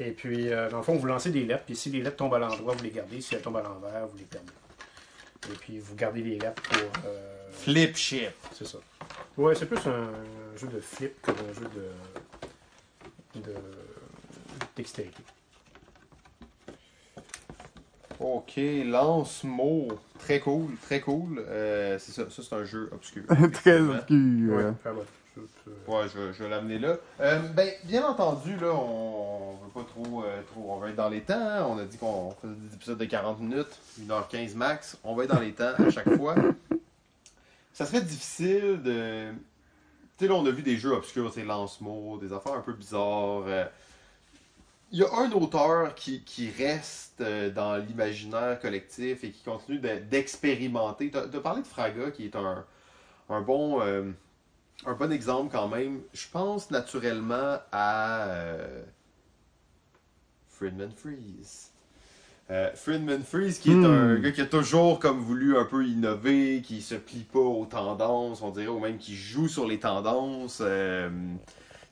Et 0.00 0.10
puis, 0.12 0.48
euh, 0.52 0.70
dans 0.70 0.78
le 0.78 0.82
fond, 0.82 0.96
vous 0.96 1.06
lancez 1.06 1.30
des 1.30 1.44
lettres, 1.44 1.64
puis 1.64 1.76
si 1.76 1.90
les 1.90 2.02
lettres 2.02 2.16
tombent 2.16 2.34
à 2.34 2.38
l'endroit, 2.38 2.74
vous 2.74 2.84
les 2.84 2.90
gardez. 2.90 3.20
Si 3.20 3.34
elles 3.34 3.42
tombent 3.42 3.56
à 3.56 3.62
l'envers, 3.62 4.06
vous 4.06 4.16
les 4.16 4.24
perdez. 4.24 4.52
Et 5.52 5.56
puis, 5.56 5.78
vous 5.78 5.94
gardez 5.94 6.22
les 6.22 6.38
lettres 6.38 6.62
pour. 6.62 6.80
euh, 7.06 7.50
Flip 7.52 7.96
chip. 7.96 8.30
C'est 8.52 8.66
ça. 8.66 8.78
Ouais, 9.36 9.54
c'est 9.54 9.66
plus 9.66 9.78
un, 9.88 10.10
jeu 10.56 10.68
de 10.68 10.80
flip 10.80 11.20
que 11.22 11.30
un 11.30 11.52
jeu 11.52 11.68
de. 13.34 13.40
de. 13.40 13.54
dextérité. 14.76 15.22
Ok, 18.20 18.58
lance-mot. 18.84 19.88
Très 20.18 20.40
cool, 20.40 20.74
très 20.82 21.00
cool. 21.00 21.44
Euh, 21.48 21.98
c'est 21.98 22.12
ça, 22.12 22.30
ça 22.30 22.42
c'est 22.48 22.54
un 22.54 22.64
jeu 22.64 22.88
obscur. 22.92 23.24
Très 23.52 23.80
obscur. 23.80 24.56
Ouais, 24.56 24.64
ouais, 25.88 26.04
je 26.14 26.32
je, 26.32 26.44
vais- 26.44 26.48
l'amener 26.48 26.78
là. 26.78 26.96
Euh, 27.20 27.40
ben, 27.54 27.68
bien 27.84 28.06
entendu, 28.06 28.56
là, 28.56 28.72
on, 28.72 29.54
veut 29.64 29.70
pas 29.74 29.82
trop, 29.84 30.22
euh, 30.22 30.40
trop. 30.52 30.66
On 30.68 30.78
va 30.78 30.90
être 30.90 30.96
dans 30.96 31.08
les 31.08 31.22
temps. 31.22 31.34
hein. 31.36 31.66
On 31.68 31.76
a 31.78 31.84
dit 31.84 31.98
qu'on 31.98 32.30
faisait 32.40 32.54
des 32.54 32.74
épisodes 32.76 32.98
de 32.98 33.04
40 33.04 33.40
minutes, 33.40 33.78
1h15 34.00 34.54
max. 34.54 34.96
On 35.02 35.14
va 35.16 35.24
être 35.24 35.34
dans 35.34 35.40
les 35.40 35.52
temps 35.52 35.72
à 35.76 35.90
chaque 35.90 36.14
fois. 36.16 36.36
Ça 37.72 37.84
serait 37.86 38.02
difficile 38.02 38.80
de. 38.84 39.32
Tu 40.16 40.26
sais, 40.26 40.28
là, 40.28 40.34
on 40.36 40.46
a 40.46 40.50
vu 40.50 40.62
des 40.62 40.76
jeux 40.76 40.92
obscurs, 40.92 41.32
c'est 41.34 41.42
lance-mots, 41.44 42.18
des 42.18 42.32
affaires 42.32 42.54
un 42.54 42.60
peu 42.60 42.72
bizarres. 42.72 43.42
euh. 43.48 43.64
Il 44.94 44.98
y 45.00 45.02
a 45.04 45.12
un 45.14 45.30
auteur 45.32 45.94
qui, 45.94 46.22
qui 46.22 46.50
reste 46.50 47.20
euh, 47.20 47.50
dans 47.50 47.76
l'imaginaire 47.76 48.58
collectif 48.60 49.22
et 49.24 49.30
qui 49.30 49.42
continue 49.42 49.78
de- 49.78 49.98
d'expérimenter. 49.98 51.10
Tu 51.10 51.18
as 51.18 51.40
parlé 51.40 51.60
de 51.62 51.66
Fraga, 51.66 52.10
qui 52.12 52.24
est 52.26 52.36
un, 52.36 52.64
un 53.30 53.40
bon. 53.42 53.80
euh, 53.82 54.10
un 54.86 54.94
bon 54.94 55.12
exemple 55.12 55.50
quand 55.52 55.68
même. 55.68 56.02
Je 56.14 56.26
pense 56.32 56.70
naturellement 56.70 57.58
à 57.72 58.26
euh, 58.28 58.84
Friedman 60.48 60.90
Freeze. 60.96 61.70
Euh, 62.50 62.70
Friedman 62.74 63.22
Freeze, 63.24 63.58
qui 63.58 63.72
est 63.72 63.84
Hmm. 63.84 63.84
un 63.84 64.20
gars 64.20 64.32
qui 64.32 64.40
a 64.42 64.46
toujours 64.46 65.00
comme 65.00 65.20
voulu 65.20 65.56
un 65.58 65.64
peu 65.64 65.86
innover, 65.86 66.62
qui 66.62 66.82
se 66.82 66.94
plie 66.96 67.24
pas 67.32 67.40
aux 67.40 67.66
tendances, 67.66 68.42
on 68.42 68.50
dirait, 68.50 68.68
ou 68.68 68.80
même 68.80 68.98
qui 68.98 69.16
joue 69.16 69.48
sur 69.48 69.66
les 69.66 69.80
tendances. 69.80 70.62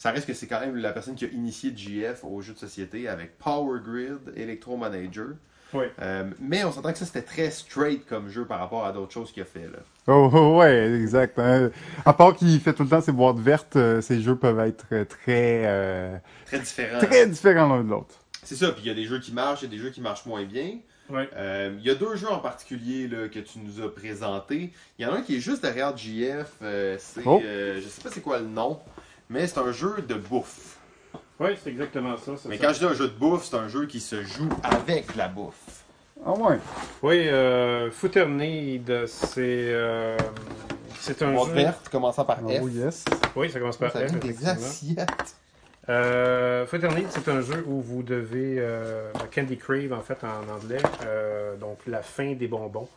Euh, 0.02 0.08
ça 0.08 0.10
reste 0.10 0.26
que 0.26 0.34
c'est 0.34 0.46
quand 0.48 0.60
même 0.60 0.76
la 0.76 0.92
personne 0.92 1.14
qui 1.14 1.24
a 1.24 1.28
initié 1.28 1.72
GF 1.76 2.24
au 2.24 2.40
jeu 2.40 2.54
de 2.54 2.58
société 2.58 3.08
avec 3.08 3.38
Power 3.38 3.80
Grid, 3.84 4.18
Electro 4.36 4.76
Manager. 4.76 5.28
Oui. 5.74 5.84
Euh, 6.02 6.24
mais 6.38 6.64
on 6.64 6.72
s'entend 6.72 6.92
que 6.92 6.98
ça 6.98 7.06
c'était 7.06 7.22
très 7.22 7.50
straight 7.50 8.04
comme 8.06 8.28
jeu 8.28 8.44
par 8.44 8.58
rapport 8.58 8.84
à 8.84 8.92
d'autres 8.92 9.12
choses 9.12 9.32
qu'il 9.32 9.42
a 9.42 9.46
fait 9.46 9.60
là. 9.72 9.78
Oh, 10.06 10.28
oh, 10.32 10.58
ouais, 10.58 10.92
exact. 11.00 11.38
hein. 11.38 11.70
À 12.04 12.12
part 12.12 12.34
qu'il 12.34 12.60
fait 12.60 12.74
tout 12.74 12.82
le 12.82 12.90
temps 12.90 13.00
ses 13.00 13.12
boîtes 13.12 13.38
vertes, 13.38 13.76
euh, 13.76 14.00
ces 14.02 14.20
jeux 14.20 14.36
peuvent 14.36 14.60
être 14.60 14.84
euh, 14.92 15.04
très, 15.06 15.62
euh, 15.64 16.16
Très 16.44 16.58
différent. 16.58 16.98
très 16.98 17.26
différents 17.26 17.74
l'un 17.76 17.84
de 17.84 17.88
l'autre. 17.90 18.16
C'est 18.42 18.56
ça, 18.56 18.72
puis 18.72 18.82
il 18.84 18.88
y 18.88 18.90
a 18.90 18.94
des 18.94 19.04
jeux 19.06 19.20
qui 19.20 19.32
marchent, 19.32 19.62
il 19.62 19.66
y 19.66 19.68
a 19.68 19.70
des 19.78 19.82
jeux 19.82 19.90
qui 19.90 20.00
marchent 20.02 20.26
moins 20.26 20.44
bien. 20.44 20.78
Ouais. 21.08 21.28
Euh, 21.36 21.74
Il 21.78 21.86
y 21.86 21.90
a 21.90 21.94
deux 21.94 22.16
jeux 22.16 22.28
en 22.30 22.38
particulier 22.40 23.08
là, 23.08 23.28
que 23.28 23.38
tu 23.38 23.58
nous 23.60 23.82
as 23.82 23.94
présentés. 23.94 24.72
Il 24.98 25.04
y 25.04 25.08
en 25.08 25.12
a 25.14 25.18
un 25.18 25.22
qui 25.22 25.36
est 25.36 25.40
juste 25.40 25.62
derrière 25.62 25.96
JF. 25.96 26.48
euh, 26.62 26.96
c'est, 26.98 27.22
Oh. 27.24 27.40
euh, 27.44 27.80
je 27.82 27.88
sais 27.88 28.02
pas 28.02 28.10
c'est 28.10 28.20
quoi 28.20 28.38
le 28.40 28.46
nom, 28.46 28.78
mais 29.32 29.46
c'est 29.46 29.58
un 29.58 29.72
jeu 29.72 29.96
de 30.06 30.14
bouffe. 30.14 30.76
Oui, 31.40 31.50
c'est 31.62 31.70
exactement 31.70 32.16
ça. 32.16 32.32
Mais 32.48 32.58
ça. 32.58 32.66
quand 32.66 32.72
je 32.74 32.78
dis 32.80 32.84
un 32.84 32.94
jeu 32.94 33.08
de 33.08 33.14
bouffe, 33.18 33.44
c'est 33.44 33.56
un 33.56 33.68
jeu 33.68 33.86
qui 33.86 34.00
se 34.00 34.22
joue 34.22 34.48
avec 34.62 35.16
la 35.16 35.28
bouffe. 35.28 35.82
Ah 36.24 36.32
ouais. 36.32 36.58
Oui, 37.02 37.28
euh, 37.28 37.90
Footer 37.90 38.26
Need, 38.26 39.06
c'est 39.06 39.40
euh, 39.72 40.16
c'est 41.00 41.20
un 41.22 41.36
jeu. 41.36 41.52
verte, 41.52 41.88
commençant 41.90 42.24
par 42.24 42.38
Ah 42.46 42.48
F. 42.48 42.58
oui, 42.62 42.72
yes. 42.72 43.04
Oui, 43.34 43.50
ça 43.50 43.58
commence 43.58 43.76
par 43.76 43.90
Ça 43.90 44.06
F. 44.06 44.12
des 44.20 44.46
assiettes. 44.46 45.36
Euh, 45.88 46.64
Footer 46.66 46.90
Need, 46.90 47.06
c'est 47.10 47.28
un 47.28 47.40
jeu 47.40 47.64
où 47.66 47.80
vous 47.80 48.04
devez 48.04 48.56
euh, 48.58 49.10
Candy 49.34 49.56
Crave 49.56 49.92
en 49.92 50.00
fait 50.02 50.18
en 50.22 50.48
anglais, 50.54 50.80
euh, 51.04 51.56
donc 51.56 51.78
la 51.88 52.02
fin 52.02 52.34
des 52.34 52.46
bonbons. 52.46 52.88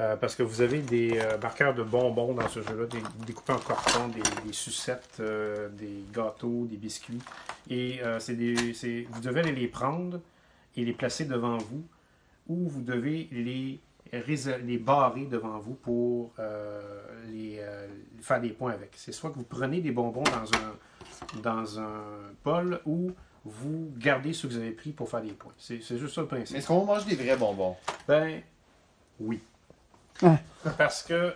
Euh, 0.00 0.16
parce 0.16 0.34
que 0.34 0.42
vous 0.42 0.62
avez 0.62 0.80
des 0.80 1.18
euh, 1.18 1.36
marqueurs 1.38 1.74
de 1.74 1.82
bonbons 1.82 2.32
dans 2.32 2.48
ce 2.48 2.62
jeu-là, 2.62 2.86
des, 2.86 3.02
découpés 3.26 3.52
en 3.52 3.58
carton, 3.58 4.08
des, 4.08 4.22
des 4.46 4.52
sucettes, 4.54 5.18
euh, 5.20 5.68
des 5.68 6.04
gâteaux, 6.14 6.66
des 6.66 6.78
biscuits. 6.78 7.20
Et 7.68 8.00
c'est 8.18 9.06
vous 9.10 9.20
devez 9.20 9.40
aller 9.40 9.52
les 9.52 9.68
prendre 9.68 10.20
et 10.76 10.84
les 10.84 10.94
placer 10.94 11.26
devant 11.26 11.58
vous, 11.58 11.84
ou 12.48 12.68
vous 12.68 12.80
devez 12.80 13.28
les, 13.30 13.80
les 14.64 14.78
barrer 14.78 15.26
devant 15.26 15.58
vous 15.58 15.74
pour 15.74 16.32
les, 17.30 17.60
faire 18.20 18.40
des 18.40 18.50
points 18.50 18.72
avec. 18.72 18.92
C'est 18.96 19.12
soit 19.12 19.30
que 19.30 19.36
vous 19.36 19.44
prenez 19.44 19.80
des 19.80 19.92
bonbons 19.92 20.24
dans 20.24 20.58
un, 20.58 21.40
dans 21.42 21.80
un 21.80 22.02
bol, 22.44 22.80
ou 22.86 23.12
vous 23.44 23.92
gardez 23.96 24.32
ceux 24.32 24.48
que 24.48 24.54
vous 24.54 24.60
avez 24.60 24.72
pris 24.72 24.90
pour 24.90 25.08
faire 25.08 25.22
des 25.22 25.32
points. 25.32 25.52
C'est 25.56 25.82
c'est 25.82 25.98
juste 25.98 26.14
ça 26.14 26.22
le 26.22 26.26
principe. 26.26 26.52
Mais 26.52 26.58
est-ce 26.58 26.66
qu'on 26.66 26.84
mange 26.84 27.06
des 27.06 27.14
vrais 27.14 27.36
bonbons? 27.36 27.76
Ben, 28.08 28.40
oui. 29.20 29.40
Parce 30.78 31.02
que 31.02 31.34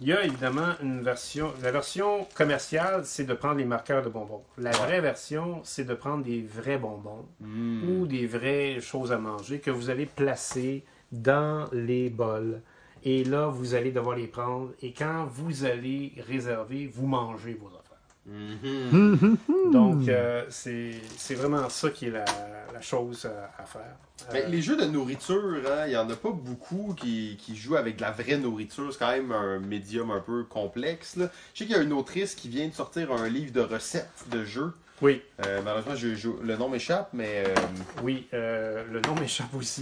il 0.00 0.06
y 0.08 0.12
a 0.12 0.22
évidemment 0.24 0.74
une 0.80 1.02
version. 1.02 1.52
La 1.62 1.72
version 1.72 2.24
commerciale, 2.34 3.04
c'est 3.04 3.24
de 3.24 3.34
prendre 3.34 3.56
les 3.56 3.64
marqueurs 3.64 4.02
de 4.02 4.08
bonbons. 4.08 4.44
La 4.56 4.70
vraie 4.70 5.00
version, 5.00 5.60
c'est 5.64 5.84
de 5.84 5.94
prendre 5.94 6.22
des 6.24 6.40
vrais 6.42 6.78
bonbons 6.78 7.26
Hmm. 7.40 7.82
ou 8.02 8.06
des 8.06 8.26
vraies 8.26 8.80
choses 8.80 9.10
à 9.12 9.18
manger 9.18 9.58
que 9.60 9.72
vous 9.72 9.90
allez 9.90 10.06
placer 10.06 10.84
dans 11.10 11.66
les 11.72 12.10
bols. 12.10 12.62
Et 13.02 13.24
là, 13.24 13.46
vous 13.48 13.74
allez 13.74 13.90
devoir 13.90 14.16
les 14.16 14.26
prendre. 14.28 14.72
Et 14.82 14.92
quand 14.92 15.26
vous 15.26 15.64
allez 15.64 16.12
réserver, 16.28 16.86
vous 16.86 17.06
mangez 17.06 17.54
vos 17.54 17.68
affaires. 17.68 17.87
Mhm. 18.28 19.36
Donc, 19.72 20.08
euh, 20.08 20.44
c'est 20.50 20.92
c'est 21.16 21.34
vraiment 21.34 21.68
ça 21.68 21.90
qui 21.90 22.06
est 22.06 22.10
la, 22.10 22.24
la 22.72 22.80
chose 22.80 23.26
à, 23.26 23.62
à 23.62 23.64
faire. 23.66 23.96
Ben, 24.32 24.44
Euh, 24.44 24.48
les 24.48 24.60
jeux 24.62 24.76
de 24.76 24.84
nourriture, 24.84 25.60
hein, 25.66 25.84
il 25.86 25.92
y 25.92 25.96
en 25.96 26.08
a 26.10 26.16
pas 26.16 26.30
beaucoup 26.30 26.94
qui, 26.98 27.36
qui 27.40 27.56
jouent 27.56 27.76
avec 27.76 27.96
de 27.96 28.02
la 28.02 28.10
vraie 28.10 28.36
nourriture. 28.36 28.92
C'est 28.92 28.98
quand 28.98 29.10
même 29.10 29.32
un 29.32 29.58
médium 29.60 30.10
un 30.10 30.20
peu 30.20 30.44
complexe. 30.44 31.16
Là. 31.16 31.26
Je 31.54 31.58
sais 31.60 31.64
qu'il 31.66 31.76
y 31.76 31.78
a 31.78 31.82
une 31.82 31.92
autrice 31.92 32.34
qui 32.34 32.48
vient 32.48 32.66
de 32.68 32.74
sortir 32.74 33.12
un 33.12 33.28
livre 33.28 33.52
de 33.52 33.60
recettes 33.60 34.24
de 34.30 34.44
jeux. 34.44 34.72
Oui, 35.00 35.22
Euh, 35.46 35.60
malheureusement, 35.64 35.94
je- 35.94 36.16
je- 36.16 36.28
le 36.42 36.56
nom 36.56 36.68
m'échappe, 36.68 37.10
mais 37.12 37.44
euh, 37.46 37.54
Oui, 38.02 38.26
euh, 38.34 38.82
le 38.90 39.00
nom 39.02 39.14
m'échappe 39.14 39.54
aussi. 39.54 39.80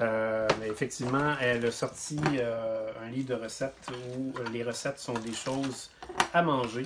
Euh, 0.00 0.48
mais 0.58 0.68
effectivement, 0.68 1.34
elle 1.38 1.66
a 1.66 1.70
sorti 1.70 2.18
euh, 2.38 2.88
un 3.04 3.10
livre 3.10 3.28
de 3.36 3.42
recettes 3.42 3.76
où 4.16 4.32
les 4.54 4.62
recettes 4.64 4.98
sont 4.98 5.12
des 5.12 5.34
choses 5.34 5.90
à 6.32 6.40
manger, 6.42 6.84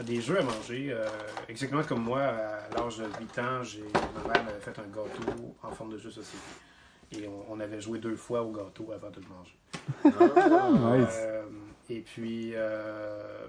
des 0.00 0.20
jeux 0.20 0.38
à 0.38 0.42
manger. 0.42 0.88
euh, 0.92 1.06
exactement 1.48 1.82
comme 1.84 2.02
moi, 2.02 2.22
à 2.22 2.68
l'âge 2.76 2.98
de 2.98 3.04
8 3.20 3.38
ans, 3.38 3.62
j'ai, 3.62 3.82
ma 3.82 4.32
mère 4.32 4.44
m'avait 4.44 4.60
fait 4.60 4.76
un 4.78 4.86
gâteau 4.88 5.54
en 5.62 5.70
forme 5.70 5.92
de 5.92 5.98
jeu 5.98 6.10
société. 6.10 6.38
Et 7.12 7.28
on, 7.28 7.52
on 7.52 7.60
avait 7.60 7.80
joué 7.80 7.98
deux 7.98 8.16
fois 8.16 8.42
au 8.42 8.50
gâteau 8.52 8.90
avant 8.92 9.10
de 9.10 9.20
le 9.20 9.26
manger. 9.28 9.56
ah, 10.04 10.96
Nice. 10.98 11.08
Euh, 11.18 11.42
et 11.90 12.00
puis, 12.00 12.52
euh, 12.54 13.46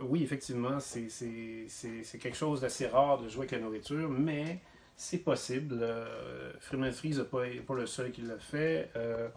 oui, 0.00 0.22
effectivement, 0.22 0.78
c'est- 0.78 1.08
c'est 1.08 1.64
c'est- 1.68 2.02
c'est 2.04 2.18
quelque 2.18 2.36
chose 2.36 2.60
d'assez 2.60 2.86
rare 2.86 3.18
de 3.18 3.28
jouer 3.28 3.40
avec 3.46 3.52
la 3.52 3.58
nourriture, 3.60 4.08
mais 4.10 4.58
c'est 4.96 5.18
possible. 5.18 5.78
Euh, 5.80 6.52
Freeman 6.60 6.92
Freeze 6.92 7.18
n'est 7.18 7.24
pas, 7.24 7.44
pas 7.66 7.74
le 7.74 7.86
seul 7.86 8.10
qui 8.10 8.20
l'a 8.22 8.38
fait. 8.38 8.90
Euh, 8.96 9.28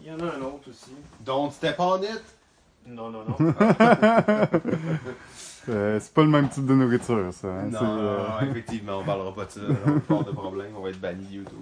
Il 0.00 0.08
y 0.08 0.12
en 0.12 0.20
a 0.20 0.34
un 0.36 0.40
autre 0.40 0.70
aussi. 0.70 0.92
Don't 1.20 1.50
step 1.50 1.76
on 1.78 2.00
it. 2.02 2.22
Non, 2.88 3.10
non, 3.10 3.20
non. 3.28 3.36
Euh, 5.70 5.98
c'est 6.00 6.14
pas 6.14 6.22
le 6.22 6.28
même 6.30 6.48
type 6.48 6.64
de 6.64 6.72
nourriture, 6.72 7.28
ça. 7.30 7.48
hein. 7.48 7.64
Non, 7.70 7.98
euh, 7.98 8.18
effectivement, 8.50 9.00
on 9.00 9.04
parlera 9.04 9.34
pas 9.34 9.44
de 9.44 9.50
ça. 9.50 9.60
On 9.68 9.74
va 9.74 10.00
avoir 10.08 10.24
de 10.24 10.30
problème, 10.30 10.70
on 10.74 10.80
va 10.80 10.88
être 10.88 10.98
banni 10.98 11.26
YouTube. 11.30 11.58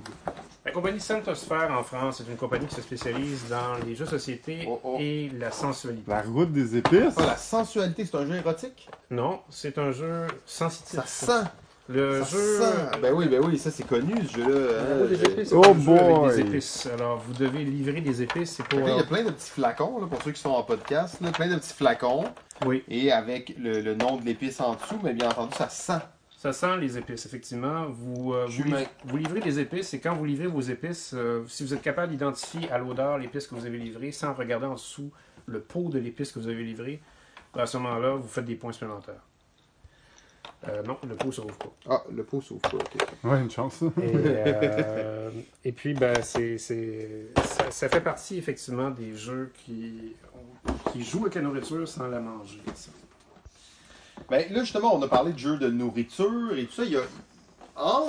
La 0.65 0.71
compagnie 0.71 1.01
Centosphère 1.01 1.73
en 1.73 1.83
France 1.83 2.21
est 2.21 2.31
une 2.31 2.37
compagnie 2.37 2.67
qui 2.67 2.77
se 2.77 2.83
spécialise 2.83 3.49
dans 3.51 3.85
les 3.85 3.97
jeux 3.97 4.05
de 4.05 4.11
société 4.11 4.65
Oh, 4.69 4.81
oh. 4.85 4.97
et 5.01 5.29
la 5.37 5.51
sensualité. 5.51 6.09
La 6.09 6.23
route 6.23 6.53
des 6.53 6.77
épices? 6.77 7.15
Ah, 7.17 7.27
la 7.27 7.37
sensualité, 7.37 8.05
c'est 8.05 8.17
un 8.17 8.27
jeu 8.27 8.37
érotique? 8.37 8.89
Non, 9.11 9.41
c'est 9.51 9.77
un 9.77 9.91
jeu 9.91 10.29
sensitif. 10.45 11.01
Ça 11.05 11.43
sent. 11.43 11.49
Le 11.89 12.25
ça 12.25 12.31
jeu. 12.31 12.59
sent. 12.61 12.99
Ben 13.01 13.13
oui, 13.15 13.29
ben 13.29 13.41
oui, 13.45 13.59
ça 13.59 13.71
c'est 13.71 13.87
connu 13.87 14.15
ce 14.27 14.39
jeu-là. 14.39 14.81
Hein. 14.81 15.13
épices, 15.13 15.49
c'est 15.51 15.55
Oh 15.55 15.65
un 15.65 15.81
jeu 15.81 15.93
avec 15.93 16.15
boy. 16.17 16.35
des 16.35 16.41
épices. 16.41 16.87
Alors, 16.93 17.19
vous 17.19 17.33
devez 17.35 17.65
livrer 17.65 18.01
des 18.01 18.23
épices. 18.23 18.51
C'est 18.57 18.67
pour. 18.67 18.79
Fait 18.81 18.85
que 18.85 18.89
là, 18.89 18.95
Il 18.95 18.99
y 18.99 19.01
a 19.01 19.05
plein 19.05 19.23
de 19.25 19.31
petits 19.31 19.51
flacons, 19.51 20.01
là, 20.01 20.07
pour 20.07 20.23
ceux 20.23 20.33
qui 20.33 20.41
sont 20.41 20.51
en 20.51 20.63
podcast, 20.63 21.21
là, 21.21 21.31
plein 21.31 21.49
de 21.49 21.57
petits 21.57 21.75
flacons, 21.75 22.25
Oui, 22.67 22.83
et 22.89 23.13
avec 23.13 23.55
le, 23.59 23.81
le 23.81 23.95
nom 23.95 24.17
de 24.17 24.25
l'épice 24.25 24.61
en 24.61 24.75
dessous, 24.75 24.99
mais 25.03 25.13
bien 25.15 25.29
entendu, 25.29 25.55
ça 25.57 25.69
sent. 25.69 26.01
ça 26.37 26.53
sent 26.53 26.77
les 26.79 26.99
épices, 26.99 27.25
effectivement. 27.27 27.87
Vous, 27.89 28.35
euh, 28.35 28.47
vous, 29.05 29.17
livrez 29.17 29.41
des 29.41 29.61
épices 29.61 29.95
et 29.95 30.01
quand 30.01 30.15
vous 30.15 30.25
livrez 30.25 30.49
vos 30.49 30.61
épices, 30.61 31.13
euh, 31.15 31.45
si 31.47 31.63
vous 31.65 31.73
êtes 31.75 31.83
capable 31.83 32.11
d'identifier 32.13 32.71
à 32.71 32.79
l'odeur 32.79 33.19
l'épice 33.19 33.47
que 33.47 33.55
vous 33.55 33.65
avez 33.67 33.79
livrée 33.79 34.11
sans 34.13 34.35
regarder 34.35 34.67
en 34.67 34.75
dessous 34.75 35.11
le 35.47 35.61
pot 35.61 35.89
de 35.89 35.99
l'épice 36.01 36.33
que 36.33 36.41
vous 36.41 36.49
avez 36.49 36.65
livré, 36.65 37.01
ben, 37.55 37.63
à 37.63 37.67
ce 37.67 37.77
moment-là, 37.79 38.17
vous 38.17 38.27
faites 38.29 38.45
des 38.45 38.57
points 38.57 38.73
supplémentaires. 38.73 39.23
Euh, 40.69 40.83
non, 40.83 40.97
le 41.09 41.15
pot 41.15 41.31
rouvre 41.41 41.57
pas. 41.57 41.73
Ah, 41.89 42.03
le 42.13 42.25
pot 42.25 42.41
s'ouvre 42.41 42.61
pas, 42.63 42.77
ok. 42.77 43.07
Ouais, 43.25 43.41
une 43.41 43.51
chance. 43.51 43.83
Et, 43.83 44.13
euh, 44.15 45.31
et 45.65 45.73
puis, 45.73 45.95
ben, 45.95 46.21
c'est, 46.23 46.59
c'est- 46.59 47.29
ça, 47.45 47.71
ça 47.71 47.89
fait 47.89 48.01
partie 48.01 48.37
effectivement 48.39 48.91
des 48.91 49.15
jeux 49.15 49.53
qui, 49.65 50.15
qui 50.93 51.05
jouent 51.05 51.23
avec 51.23 51.37
la 51.37 51.43
nourriture 51.43 51.87
sans 51.87 52.09
la 52.09 52.21
manger. 52.21 52.61
ça. 52.75 52.91
Ben 54.29 54.45
là, 54.53 54.61
justement, 54.61 54.95
on 54.97 55.03
a 55.03 55.09
parlé 55.09 55.33
de 55.33 55.39
jeux 55.39 55.59
de 55.59 55.69
nourriture 55.71 56.57
et 56.57 56.65
tout 56.67 56.73
ça. 56.73 56.85
Il 56.85 56.93
y 56.93 56.97
a, 56.97 57.03
en 57.77 58.07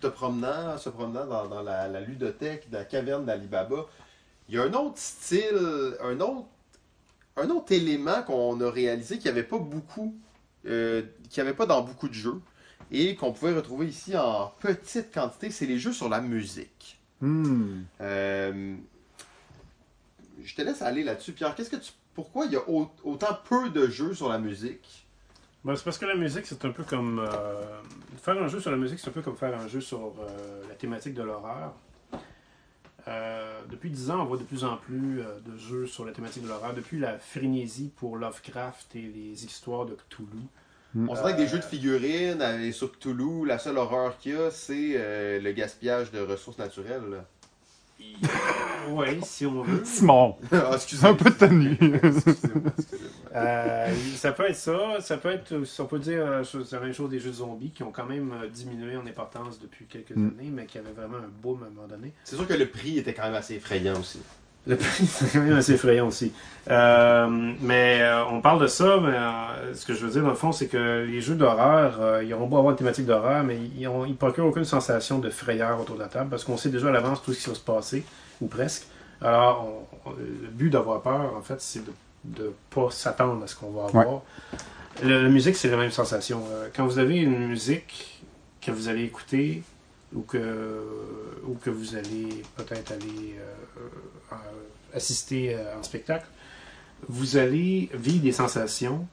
te 0.00 0.06
promenant, 0.08 0.76
se 0.76 0.90
promenant 0.90 1.24
dans, 1.26 1.46
dans 1.46 1.62
la, 1.62 1.88
la 1.88 2.00
ludothèque, 2.00 2.68
de 2.68 2.76
la 2.76 2.84
caverne 2.84 3.24
d'Alibaba, 3.24 3.86
il 4.48 4.56
y 4.56 4.58
a 4.58 4.64
un 4.64 4.72
autre 4.74 4.98
style, 4.98 5.94
un 6.02 6.20
autre, 6.20 6.46
un 7.36 7.48
autre 7.50 7.72
élément 7.72 8.22
qu'on 8.26 8.60
a 8.60 8.70
réalisé 8.70 9.16
qu'il 9.18 9.32
n'y 9.32 9.38
avait 9.38 9.46
pas 9.46 9.58
beaucoup, 9.58 10.14
euh, 10.66 11.02
qu'il 11.30 11.42
n'y 11.42 11.48
avait 11.48 11.56
pas 11.56 11.66
dans 11.66 11.82
beaucoup 11.82 12.08
de 12.08 12.14
jeux 12.14 12.40
et 12.90 13.14
qu'on 13.16 13.32
pouvait 13.32 13.52
retrouver 13.54 13.86
ici 13.86 14.16
en 14.16 14.52
petite 14.60 15.12
quantité, 15.12 15.50
c'est 15.50 15.66
les 15.66 15.78
jeux 15.78 15.92
sur 15.92 16.08
la 16.08 16.20
musique. 16.20 16.98
Hmm. 17.20 17.82
Euh, 18.00 18.76
je 20.42 20.54
te 20.54 20.62
laisse 20.62 20.82
aller 20.82 21.02
là-dessus. 21.02 21.32
Pierre, 21.32 21.54
qu'est-ce 21.54 21.70
que 21.70 21.76
tu, 21.76 21.92
pourquoi 22.14 22.46
il 22.46 22.52
y 22.52 22.56
a 22.56 22.68
au- 22.68 22.90
autant 23.04 23.38
peu 23.48 23.70
de 23.70 23.88
jeux 23.88 24.14
sur 24.14 24.28
la 24.28 24.38
musique? 24.38 25.06
Ben, 25.64 25.74
c'est 25.74 25.82
parce 25.84 25.98
que 25.98 26.06
la 26.06 26.14
musique, 26.14 26.46
c'est 26.46 26.64
un 26.64 26.70
peu 26.70 26.84
comme. 26.84 27.18
euh, 27.18 27.80
faire 28.22 28.40
un 28.40 28.46
jeu 28.46 28.60
sur 28.60 28.70
la 28.70 28.76
musique, 28.76 29.00
c'est 29.00 29.08
un 29.08 29.12
peu 29.12 29.22
comme 29.22 29.36
faire 29.36 29.58
un 29.58 29.66
jeu 29.66 29.80
sur 29.80 30.14
euh, 30.20 30.62
la 30.68 30.74
thématique 30.76 31.14
de 31.14 31.22
l'horreur. 31.24 31.72
Euh, 33.08 33.60
depuis 33.70 33.90
10 33.90 34.10
ans, 34.10 34.20
on 34.22 34.24
voit 34.24 34.36
de 34.36 34.42
plus 34.42 34.64
en 34.64 34.76
plus 34.76 35.20
euh, 35.20 35.38
de 35.46 35.56
jeux 35.56 35.86
sur 35.86 36.04
la 36.04 36.12
thématique 36.12 36.42
de 36.42 36.48
l'horreur. 36.48 36.74
Depuis 36.74 36.98
la 36.98 37.18
frénésie 37.18 37.92
pour 37.96 38.16
Lovecraft 38.16 38.96
et 38.96 39.02
les 39.02 39.44
histoires 39.44 39.86
de 39.86 39.94
Cthulhu. 39.94 40.26
On 41.08 41.14
se 41.14 41.20
dirait 41.20 41.32
que 41.32 41.38
des 41.38 41.44
Euh, 41.44 41.48
jeux 41.48 41.58
de 41.58 41.64
figurines 41.64 42.42
euh, 42.42 42.72
sur 42.72 42.90
Cthulhu, 42.92 43.44
la 43.46 43.58
seule 43.58 43.76
horreur 43.78 44.16
qu'il 44.18 44.32
y 44.32 44.36
a, 44.36 44.50
c'est 44.50 44.92
euh, 44.96 45.40
le 45.40 45.52
gaspillage 45.52 46.10
de 46.10 46.20
ressources 46.20 46.58
naturelles. 46.58 47.22
Oui, 48.88 49.06
si 49.24 49.44
on 49.46 49.62
veut. 49.62 49.82
Simon, 49.84 50.36
ah, 50.52 50.70
excusez 50.74 51.06
un 51.06 51.14
peu 51.14 51.30
tenu. 51.30 51.72
Excusez-moi, 51.72 52.72
excusez-moi. 52.78 53.12
Euh, 53.34 53.94
ça 54.14 54.32
peut 54.32 54.48
être 54.48 54.56
ça, 54.56 55.00
ça 55.00 55.16
peut 55.18 55.30
être, 55.30 55.54
on 55.80 55.84
peut 55.84 55.98
dire, 55.98 56.40
c'est 56.44 56.72
la 56.72 56.80
même 56.80 56.94
chose 56.94 57.10
des 57.10 57.18
jeux 57.18 57.30
de 57.30 57.34
zombies 57.34 57.70
qui 57.70 57.82
ont 57.82 57.90
quand 57.92 58.06
même 58.06 58.32
euh, 58.32 58.48
diminué 58.48 58.96
en 58.96 59.06
importance 59.06 59.58
depuis 59.60 59.86
quelques 59.86 60.12
Mm. 60.16 60.28
années, 60.38 60.50
mais 60.52 60.66
qui 60.66 60.78
avaient 60.78 60.92
vraiment 60.92 61.18
un 61.18 61.28
boom 61.42 61.62
à 61.64 61.66
un 61.66 61.70
moment 61.70 61.88
donné. 61.88 62.12
C'est 62.24 62.36
sûr 62.36 62.46
que 62.46 62.54
le 62.54 62.66
prix 62.68 62.98
était 62.98 63.12
quand 63.12 63.24
même 63.24 63.34
assez 63.34 63.54
effrayant 63.54 63.98
aussi. 63.98 64.20
Le 64.66 64.76
prix, 64.76 65.06
c'est 65.08 65.32
quand 65.32 65.40
même 65.44 65.56
assez 65.56 65.72
effrayant 65.74 66.08
aussi. 66.08 66.32
Euh, 66.68 67.28
mais 67.60 68.00
euh, 68.00 68.24
on 68.26 68.40
parle 68.40 68.60
de 68.60 68.66
ça, 68.66 68.98
mais 69.00 69.12
euh, 69.14 69.74
ce 69.74 69.86
que 69.86 69.94
je 69.94 70.04
veux 70.04 70.10
dire, 70.10 70.22
dans 70.22 70.30
le 70.30 70.34
fond, 70.34 70.50
c'est 70.52 70.66
que 70.66 71.04
les 71.08 71.20
jeux 71.20 71.36
d'horreur, 71.36 72.22
ils 72.22 72.34
auront 72.34 72.46
beau 72.46 72.56
avoir 72.58 72.72
une 72.72 72.76
thématique 72.78 73.06
d'horreur, 73.06 73.44
mais 73.44 73.58
ils, 73.78 73.86
ont, 73.86 74.04
ils 74.04 74.16
procurent 74.16 74.46
aucune 74.46 74.64
sensation 74.64 75.18
de 75.18 75.30
frayeur 75.30 75.80
autour 75.80 75.94
de 75.96 76.00
la 76.00 76.08
table, 76.08 76.30
parce 76.30 76.42
qu'on 76.44 76.56
sait 76.56 76.70
déjà 76.70 76.88
à 76.88 76.90
l'avance 76.90 77.22
tout 77.22 77.32
ce 77.32 77.42
qui 77.44 77.48
va 77.48 77.54
se 77.54 77.60
passer, 77.60 78.04
ou 78.40 78.46
presque. 78.48 78.86
Alors, 79.22 79.86
on- 80.04 80.10
on- 80.10 80.14
le 80.14 80.48
but 80.50 80.70
d'avoir 80.70 81.00
peur, 81.00 81.32
en 81.38 81.42
fait, 81.42 81.60
c'est 81.60 81.82
de 81.84 82.42
ne 82.44 82.48
pas 82.74 82.90
s'attendre 82.90 83.44
à 83.44 83.46
ce 83.46 83.54
qu'on 83.54 83.70
va 83.70 83.84
avoir. 83.86 84.22
Le- 85.02 85.22
la 85.22 85.28
musique, 85.28 85.54
c'est 85.56 85.68
la 85.70 85.76
même 85.76 85.92
sensation. 85.92 86.42
Quand 86.74 86.84
vous 86.86 86.98
avez 86.98 87.16
une 87.18 87.46
musique 87.46 88.24
que 88.60 88.72
vous 88.72 88.88
allez 88.88 89.04
écouter, 89.04 89.62
ou 90.14 90.20
que, 90.22 90.82
ou 91.46 91.54
que 91.54 91.70
vous 91.70 91.96
allez 91.96 92.42
peut-être 92.56 92.92
aller 92.92 93.36
euh, 93.38 93.80
euh, 94.32 94.36
assister 94.94 95.54
euh, 95.54 95.78
en 95.78 95.82
spectacle, 95.82 96.26
vous 97.08 97.36
allez 97.36 97.90
vivre 97.92 98.22
des 98.22 98.32
sensations 98.32 99.06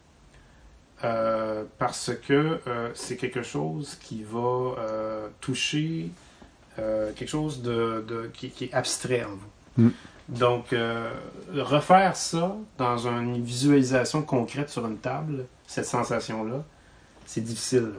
euh, 1.03 1.63
parce 1.79 2.11
que 2.27 2.59
euh, 2.67 2.91
c'est 2.93 3.17
quelque 3.17 3.41
chose 3.43 3.95
qui 4.01 4.23
va 4.23 4.75
euh, 4.79 5.27
toucher 5.41 6.09
quelque 6.75 7.27
chose 7.29 7.61
de, 7.61 8.03
de- 8.07 8.31
qui, 8.33 8.49
qui 8.49 8.65
est 8.65 8.73
abstrait 8.73 9.23
en 9.23 9.35
vous. 9.35 9.83
Mm. 9.83 9.89
Donc, 10.29 10.73
refaire 11.53 12.15
ça 12.15 12.55
dans 12.79 13.07
une 13.07 13.43
visualisation 13.43 14.23
concrète 14.23 14.69
sur 14.71 14.83
une 14.87 14.97
table, 14.97 15.45
cette 15.67 15.85
sensation-là, 15.85 16.63
c'est 17.27 17.41
difficile. 17.41 17.91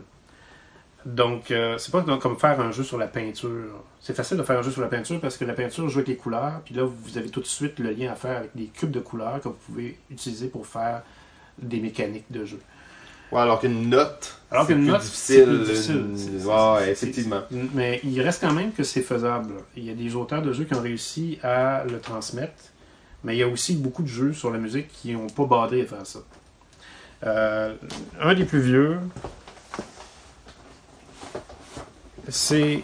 Donc, 1.06 1.50
euh, 1.50 1.76
c'est 1.78 1.92
pas 1.92 2.02
comme 2.02 2.38
faire 2.38 2.58
un 2.60 2.70
jeu 2.72 2.82
sur 2.82 2.96
la 2.96 3.06
peinture. 3.06 3.82
C'est 4.00 4.14
facile 4.16 4.36
de 4.38 4.42
faire 4.42 4.58
un 4.58 4.62
jeu 4.62 4.70
sur 4.70 4.80
la 4.80 4.88
peinture 4.88 5.20
parce 5.20 5.36
que 5.36 5.44
la 5.44 5.52
peinture 5.52 5.88
joue 5.88 5.98
avec 5.98 6.08
les 6.08 6.16
couleurs, 6.16 6.60
puis 6.64 6.74
là, 6.74 6.84
vous 6.84 7.18
avez 7.18 7.28
tout 7.28 7.40
de 7.40 7.46
suite 7.46 7.78
le 7.78 7.90
lien 7.90 8.10
à 8.12 8.14
faire 8.14 8.38
avec 8.38 8.50
des 8.54 8.66
cubes 8.66 8.90
de 8.90 9.00
couleurs 9.00 9.40
que 9.40 9.48
vous 9.48 9.56
pouvez 9.66 9.98
utiliser 10.10 10.48
pour 10.48 10.66
faire 10.66 11.02
des 11.58 11.78
mécaniques 11.80 12.30
de 12.30 12.44
jeu. 12.44 12.58
Ouais, 13.32 13.40
alors 13.40 13.60
qu'une 13.60 13.88
note. 13.90 14.38
Alors 14.50 14.66
qu'une 14.66 14.84
note, 14.86 15.00
difficile. 15.02 15.36
c'est 15.36 15.44
plus 15.46 15.58
difficile. 15.64 15.96
une- 16.40 16.46
Ouais, 16.46 16.90
effectivement. 16.90 17.42
Mais 17.74 18.00
il 18.04 18.20
reste 18.22 18.40
quand 18.42 18.52
même 18.52 18.72
que 18.72 18.82
c'est 18.82 19.02
faisable. 19.02 19.52
Il 19.76 19.84
y 19.84 19.90
a 19.90 19.94
des 19.94 20.14
auteurs 20.14 20.40
de 20.42 20.52
jeux 20.52 20.64
qui 20.64 20.74
ont 20.74 20.80
réussi 20.82 21.38
à 21.42 21.84
le 21.84 22.00
transmettre, 22.00 22.52
mais 23.24 23.34
il 23.34 23.38
y 23.38 23.42
a 23.42 23.48
aussi 23.48 23.76
beaucoup 23.76 24.02
de 24.02 24.08
jeux 24.08 24.32
sur 24.32 24.50
la 24.50 24.58
musique 24.58 24.88
qui 24.88 25.12
n'ont 25.12 25.26
pas 25.26 25.44
badé 25.44 25.82
à 25.82 25.86
faire 25.86 26.06
ça. 26.06 26.20
Euh, 27.26 27.74
un 28.20 28.34
des 28.34 28.44
plus 28.44 28.60
vieux, 28.60 28.98
c'est 32.28 32.82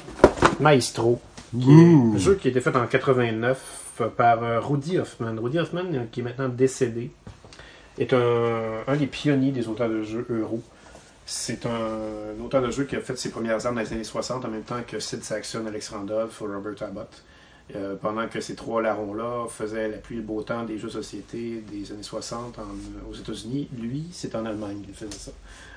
Maestro, 0.60 1.20
qui 1.58 1.70
est 1.70 1.84
un 2.14 2.16
jeu 2.18 2.34
qui 2.36 2.48
a 2.48 2.50
été 2.50 2.60
fait 2.60 2.74
en 2.76 2.86
89 2.86 4.00
par 4.16 4.42
euh, 4.42 4.60
Rudy 4.60 4.98
Hoffman. 4.98 5.34
Rudy 5.40 5.58
Hoffman, 5.58 5.84
euh, 5.92 6.04
qui 6.10 6.20
est 6.20 6.22
maintenant 6.22 6.48
décédé, 6.48 7.10
est 7.98 8.12
un, 8.12 8.82
un 8.86 8.96
des 8.96 9.06
pionniers 9.06 9.52
des 9.52 9.68
auteurs 9.68 9.88
de 9.88 10.02
jeux 10.02 10.26
euro. 10.30 10.62
C'est 11.26 11.66
un, 11.66 12.42
auteur 12.44 12.62
de 12.62 12.70
jeu 12.70 12.84
qui 12.84 12.96
a 12.96 13.00
fait 13.00 13.16
ses 13.16 13.30
premières 13.30 13.64
armes 13.66 13.76
dans 13.76 13.82
les 13.82 13.92
années 13.92 14.04
60 14.04 14.44
en 14.44 14.48
même 14.48 14.62
temps 14.62 14.80
que 14.86 14.98
Sid 14.98 15.22
Saxon, 15.22 15.64
Alex 15.66 15.90
Randolph 15.90 16.40
ou 16.40 16.44
Robert 16.46 16.82
Abbott. 16.82 17.22
Euh, 17.76 17.94
pendant 17.94 18.26
que 18.26 18.40
ces 18.40 18.56
trois 18.56 18.82
larrons-là 18.82 19.46
faisaient 19.48 19.88
la 19.88 19.98
pluie 19.98 20.16
et 20.16 20.18
le 20.20 20.24
beau 20.24 20.42
temps 20.42 20.64
des 20.64 20.76
jeux 20.76 20.88
de 20.88 20.92
société 20.92 21.62
des 21.70 21.92
années 21.92 22.02
60 22.02 22.58
en- 22.58 23.08
aux 23.08 23.14
États-Unis, 23.14 23.68
lui, 23.78 24.06
c'est 24.10 24.34
en 24.34 24.44
Allemagne 24.44 24.80
qu'il 24.84 24.92
faisait 24.94 25.12
ça. 25.16 25.30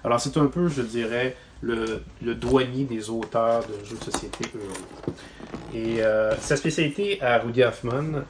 Alors 0.03 0.20
c'est 0.20 0.36
un 0.38 0.47
peu, 0.47 0.70
je 0.70 0.82
dirais, 0.82 1.36
le, 1.64 2.01
le 2.22 2.36
douanier 2.36 2.84
des 2.84 3.09
auteurs 3.09 3.61
de 3.66 3.86
jeux 3.86 3.95
de 3.97 4.03
société 4.03 4.45
euro. 4.53 5.16
Et 5.74 6.03
euh, 6.03 6.36
sa 6.38 6.55
spécialité 6.57 7.22
à 7.22 7.39
Rudy 7.39 7.64
Hoffman, 7.64 8.22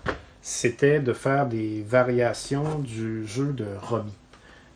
c'était 0.41 0.99
de 0.99 1.13
faire 1.13 1.45
des 1.47 1.83
variations 1.87 2.79
du 2.79 3.25
jeu 3.27 3.47
de 3.53 3.65
Robbie. 3.81 4.11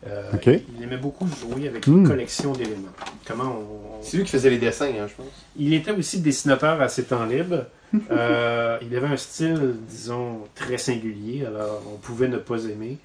Euh, 0.06 0.30
Ok. 0.34 0.46
Il 0.46 0.82
aimait 0.82 0.96
beaucoup 0.96 1.26
jouer 1.26 1.68
avec 1.68 1.86
Hmm. 1.86 1.98
une 2.00 2.08
collection 2.08 2.52
d'éléments. 2.52 2.88
Comment 3.26 3.58
on, 3.58 4.02
C'est 4.02 4.16
lui 4.18 4.24
qui 4.24 4.30
faisait 4.30 4.50
les 4.50 4.58
dessins, 4.58 4.86
hein, 4.86 5.06
je 5.08 5.14
pense. 5.14 5.26
il 5.56 5.72
était 5.74 5.90
aussi 5.92 6.20
dessinateur 6.20 6.80
à 6.80 6.88
ses 6.88 7.04
temps 7.04 7.24
libres. 7.26 7.64
Euh, 8.10 8.76
il 8.82 8.94
avait 8.94 9.06
un 9.06 9.16
style, 9.16 9.74
disons, 9.88 10.40
très 10.54 10.76
singulier, 10.76 11.46
alors 11.46 11.80
on 11.90 11.96
pouvait 11.96 12.28
ne 12.28 12.36
pas 12.36 12.62
aimer. 12.66 12.98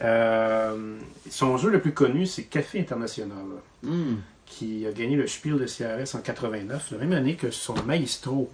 Euh, 0.00 0.96
son 1.28 1.56
jeu 1.56 1.70
le 1.70 1.80
plus 1.80 1.92
connu, 1.92 2.26
c'est 2.26 2.44
Café 2.44 2.78
International, 2.80 3.36
Hmm. 3.82 4.14
Qui 4.56 4.86
a 4.86 4.92
gagné 4.92 5.16
le 5.16 5.26
Spiel 5.26 5.58
de 5.58 5.66
CRS 5.66 6.14
en 6.14 6.20
89, 6.20 6.90
la 6.92 6.98
même 6.98 7.12
année 7.12 7.34
que 7.34 7.50
son 7.50 7.74
Maestro 7.86 8.50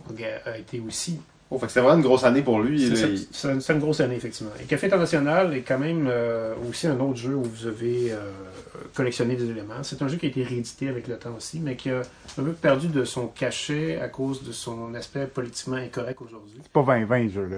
a 0.47 0.59
été 0.59 0.81
aussi 0.81 1.19
Oh, 1.51 1.59
fait 1.59 1.65
que 1.65 1.73
c'était 1.73 1.81
vraiment 1.81 1.97
une 1.97 2.03
grosse 2.07 2.25
année 2.25 2.43
pour 2.43 2.61
lui. 2.61 2.95
c'est 2.95 3.49
il- 3.49 3.73
une 3.73 3.79
grosse 3.79 4.01
année, 4.01 4.17
effectivement. 4.17 4.51
Et 4.61 4.65
Café 4.65 4.87
International 4.89 5.55
est 5.55 5.63
quand 5.63 5.79
même 5.79 6.07
euh, 6.07 6.53
aussi 6.69 6.87
un 6.87 7.01
autre 7.01 7.17
jeu 7.17 7.35
où 7.37 7.43
vous 7.43 7.67
avez 7.67 8.13
euh, 8.13 8.19
collectionné 8.93 9.35
des 9.35 9.49
éléments. 9.49 9.83
C'est 9.83 10.03
un 10.03 10.09
jeu 10.09 10.19
qui 10.19 10.27
a 10.27 10.29
été 10.29 10.43
réédité 10.43 10.89
avec 10.91 11.09
le 11.09 11.17
temps 11.17 11.35
aussi, 11.35 11.59
mais 11.59 11.75
qui 11.75 11.89
a 11.89 12.03
un 12.37 12.43
peu 12.43 12.53
perdu 12.53 12.89
de 12.89 13.03
son 13.05 13.29
cachet 13.29 13.99
à 13.99 14.09
cause 14.09 14.43
de 14.45 14.53
son 14.53 14.93
aspect 14.93 15.27
politiquement 15.27 15.77
incorrect 15.77 16.21
aujourd'hui. 16.21 16.59
C'est 16.63 16.71
pas 16.71 16.83
20-20, 16.83 17.29
ce 17.31 17.35
jeu-là. 17.37 17.57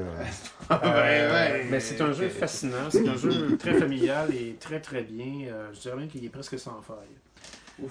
Euh. 0.85 1.63
Mais 1.69 1.81
c'est 1.81 2.01
un 2.01 2.13
jeu 2.13 2.29
fascinant, 2.29 2.89
c'est 2.91 3.09
un 3.09 3.17
jeu 3.17 3.57
très 3.59 3.75
familial 3.75 4.33
et 4.33 4.55
très 4.61 4.79
très 4.79 5.03
bien. 5.03 5.49
Euh, 5.49 5.69
je 5.75 5.81
dirais 5.81 5.97
même 5.97 6.07
qu'il 6.07 6.25
est 6.25 6.29
presque 6.29 6.57
sans 6.61 6.81
faille. 6.81 7.89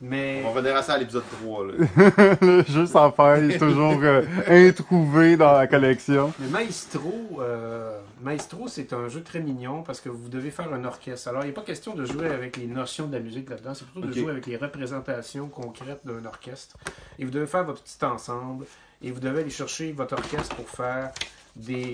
Mais 0.00 0.40
On 0.40 0.48
va 0.48 0.54
revenir 0.54 0.76
à 0.76 0.82
ça 0.82 0.94
à 0.94 0.98
l'épisode 0.98 1.22
3. 1.42 1.66
Là. 1.66 1.72
le 2.40 2.64
jeu 2.64 2.86
sans 2.86 3.12
faille 3.12 3.52
est 3.52 3.58
toujours 3.58 4.00
euh, 4.02 4.22
introuvé 4.48 5.36
dans 5.36 5.52
la 5.52 5.68
collection. 5.68 6.32
Le 6.40 6.48
Maestro, 6.48 7.38
euh, 7.40 8.00
Maestro, 8.20 8.66
c'est 8.66 8.92
un 8.92 9.08
jeu 9.08 9.22
très 9.22 9.38
mignon 9.38 9.84
parce 9.84 10.00
que 10.00 10.08
vous 10.08 10.28
devez 10.28 10.50
faire 10.50 10.72
un 10.72 10.84
orchestre. 10.84 11.28
Alors, 11.28 11.44
il 11.44 11.48
n'est 11.48 11.52
pas 11.52 11.62
question 11.62 11.94
de 11.94 12.04
jouer 12.04 12.26
avec 12.26 12.56
les 12.56 12.66
notions 12.66 13.06
de 13.06 13.12
la 13.12 13.20
musique 13.20 13.48
là-dedans, 13.48 13.74
c'est 13.74 13.86
plutôt 13.86 14.08
de 14.08 14.12
jouer 14.12 14.32
avec 14.32 14.46
les 14.46 14.56
représentations 14.56 15.48
concrètes 15.48 16.00
d'un 16.04 16.24
orchestre. 16.24 16.76
Et 17.20 17.24
vous 17.24 17.30
devez 17.30 17.46
faire 17.46 17.64
votre 17.64 17.82
petit 17.82 18.04
ensemble 18.04 18.66
et 19.02 19.12
vous 19.12 19.20
devez 19.20 19.42
aller 19.42 19.50
chercher 19.50 19.92
votre 19.92 20.14
orchestre 20.14 20.56
pour 20.56 20.68
faire 20.68 21.12
des, 21.54 21.92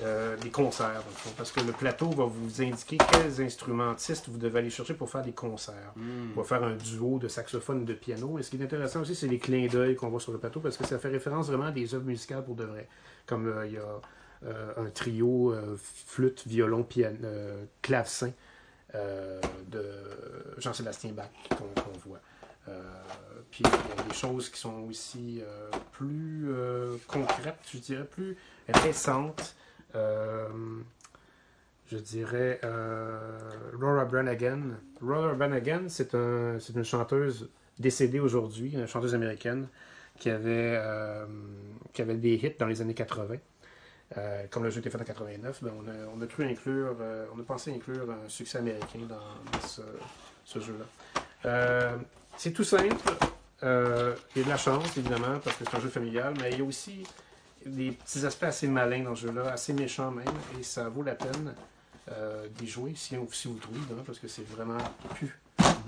euh, 0.00 0.36
des 0.36 0.50
concerts, 0.50 1.02
parce 1.36 1.50
que 1.50 1.60
le 1.60 1.72
plateau 1.72 2.10
va 2.10 2.24
vous 2.24 2.62
indiquer 2.62 2.98
quels 3.12 3.40
instrumentistes 3.40 4.28
vous 4.28 4.38
devez 4.38 4.58
aller 4.58 4.70
chercher 4.70 4.94
pour 4.94 5.10
faire 5.10 5.22
des 5.22 5.32
concerts. 5.32 5.94
On 5.96 6.40
va 6.40 6.44
faire 6.46 6.62
un 6.62 6.74
duo 6.74 7.18
de 7.18 7.28
saxophone 7.28 7.82
et 7.82 7.84
de 7.84 7.94
piano. 7.94 8.38
Et 8.38 8.42
ce 8.42 8.50
qui 8.50 8.56
est 8.56 8.64
intéressant 8.64 9.00
aussi, 9.00 9.14
c'est 9.14 9.28
les 9.28 9.38
clins 9.38 9.66
d'œil 9.66 9.96
qu'on 9.96 10.08
voit 10.08 10.20
sur 10.20 10.32
le 10.32 10.38
plateau 10.38 10.60
parce 10.60 10.76
que 10.76 10.86
ça 10.86 10.98
fait 10.98 11.08
référence 11.08 11.48
vraiment 11.48 11.66
à 11.66 11.72
des 11.72 11.94
œuvres 11.94 12.06
musicales 12.06 12.44
pour 12.44 12.54
de 12.54 12.64
vrai. 12.64 12.88
Comme 13.26 13.46
euh, 13.46 13.66
il 13.66 13.72
y 13.72 13.78
a 13.78 14.00
euh, 14.44 14.72
un 14.76 14.90
trio 14.90 15.54
flûte, 15.78 16.44
violon, 16.46 16.82
piano, 16.82 17.16
clavecin 17.82 18.32
de 18.94 19.84
Jean-Sébastien 20.58 21.12
Bach 21.12 21.30
qu'on 21.50 21.98
voit. 22.08 22.20
Euh, 22.68 22.82
puis 23.50 23.62
il 23.64 23.98
y 23.98 24.00
a 24.00 24.08
des 24.08 24.14
choses 24.14 24.48
qui 24.50 24.58
sont 24.58 24.80
aussi 24.88 25.40
euh, 25.40 25.70
plus 25.92 26.46
euh, 26.48 26.96
concrètes, 27.06 27.58
je 27.72 27.78
dirais, 27.78 28.04
plus 28.04 28.36
récentes. 28.68 29.54
Euh, 29.96 30.48
je 31.90 31.98
dirais 31.98 32.60
euh, 32.64 33.28
Laura 33.78 34.04
Branigan. 34.04 34.60
Laura 35.00 35.34
Branigan, 35.34 35.84
c'est 35.88 36.14
un, 36.14 36.58
c'est 36.58 36.74
une 36.74 36.84
chanteuse 36.84 37.48
décédée 37.78 38.18
aujourd'hui, 38.18 38.72
une 38.72 38.86
chanteuse 38.86 39.14
américaine 39.14 39.68
qui 40.18 40.30
avait, 40.30 40.74
euh, 40.76 41.26
des 41.94 42.34
hits 42.34 42.56
dans 42.58 42.66
les 42.66 42.80
années 42.80 42.94
80. 42.94 43.36
Euh, 44.16 44.44
comme 44.50 44.64
le 44.64 44.70
jeu 44.70 44.80
était 44.80 44.90
fait 44.90 45.00
en 45.00 45.04
89, 45.04 45.62
ben 45.62 45.72
on, 46.14 46.20
a, 46.22 47.44
pensé 47.44 47.72
inclure 47.72 48.10
un 48.10 48.28
succès 48.28 48.58
américain 48.58 49.00
dans, 49.08 49.60
ce, 50.44 50.58
jeu-là. 50.58 51.98
C'est 52.36 52.52
tout 52.52 52.64
simple. 52.64 52.96
Il 53.62 53.66
y 53.66 54.40
a 54.40 54.44
de 54.44 54.48
la 54.48 54.56
chance, 54.56 54.96
évidemment, 54.96 55.38
parce 55.44 55.56
que 55.56 55.64
c'est 55.64 55.76
un 55.76 55.80
jeu 55.80 55.88
familial, 55.88 56.34
mais 56.40 56.52
il 56.52 56.58
y 56.58 56.62
a 56.62 56.64
aussi 56.64 57.04
des 57.66 57.90
petits 57.92 58.24
aspects 58.24 58.44
assez 58.44 58.66
malins 58.68 59.02
dans 59.02 59.14
ce 59.14 59.26
jeu-là, 59.26 59.50
assez 59.52 59.72
méchants 59.72 60.10
même, 60.10 60.24
et 60.58 60.62
ça 60.62 60.88
vaut 60.88 61.02
la 61.02 61.14
peine 61.14 61.54
euh, 62.12 62.46
d'y 62.58 62.66
jouer 62.68 62.92
si, 62.94 63.16
on- 63.16 63.28
si 63.30 63.48
vous 63.48 63.54
le 63.54 63.60
trouvez, 63.60 63.78
évidemment, 63.78 64.02
parce 64.06 64.18
que 64.20 64.28
c'est 64.28 64.46
vraiment 64.48 64.78
plus 65.16 65.36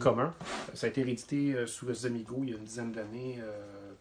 commun. 0.01 0.35
Ça 0.75 0.87
a 0.87 0.91
été 0.91 1.03
réédité 1.03 1.55
euh, 1.55 1.67
sous 1.67 1.87
les 1.87 2.07
Amigo 2.07 2.41
il 2.43 2.51
y 2.51 2.53
a 2.55 2.57
une 2.57 2.65
dizaine 2.65 2.91
d'années 2.93 3.39
euh, 3.41 3.53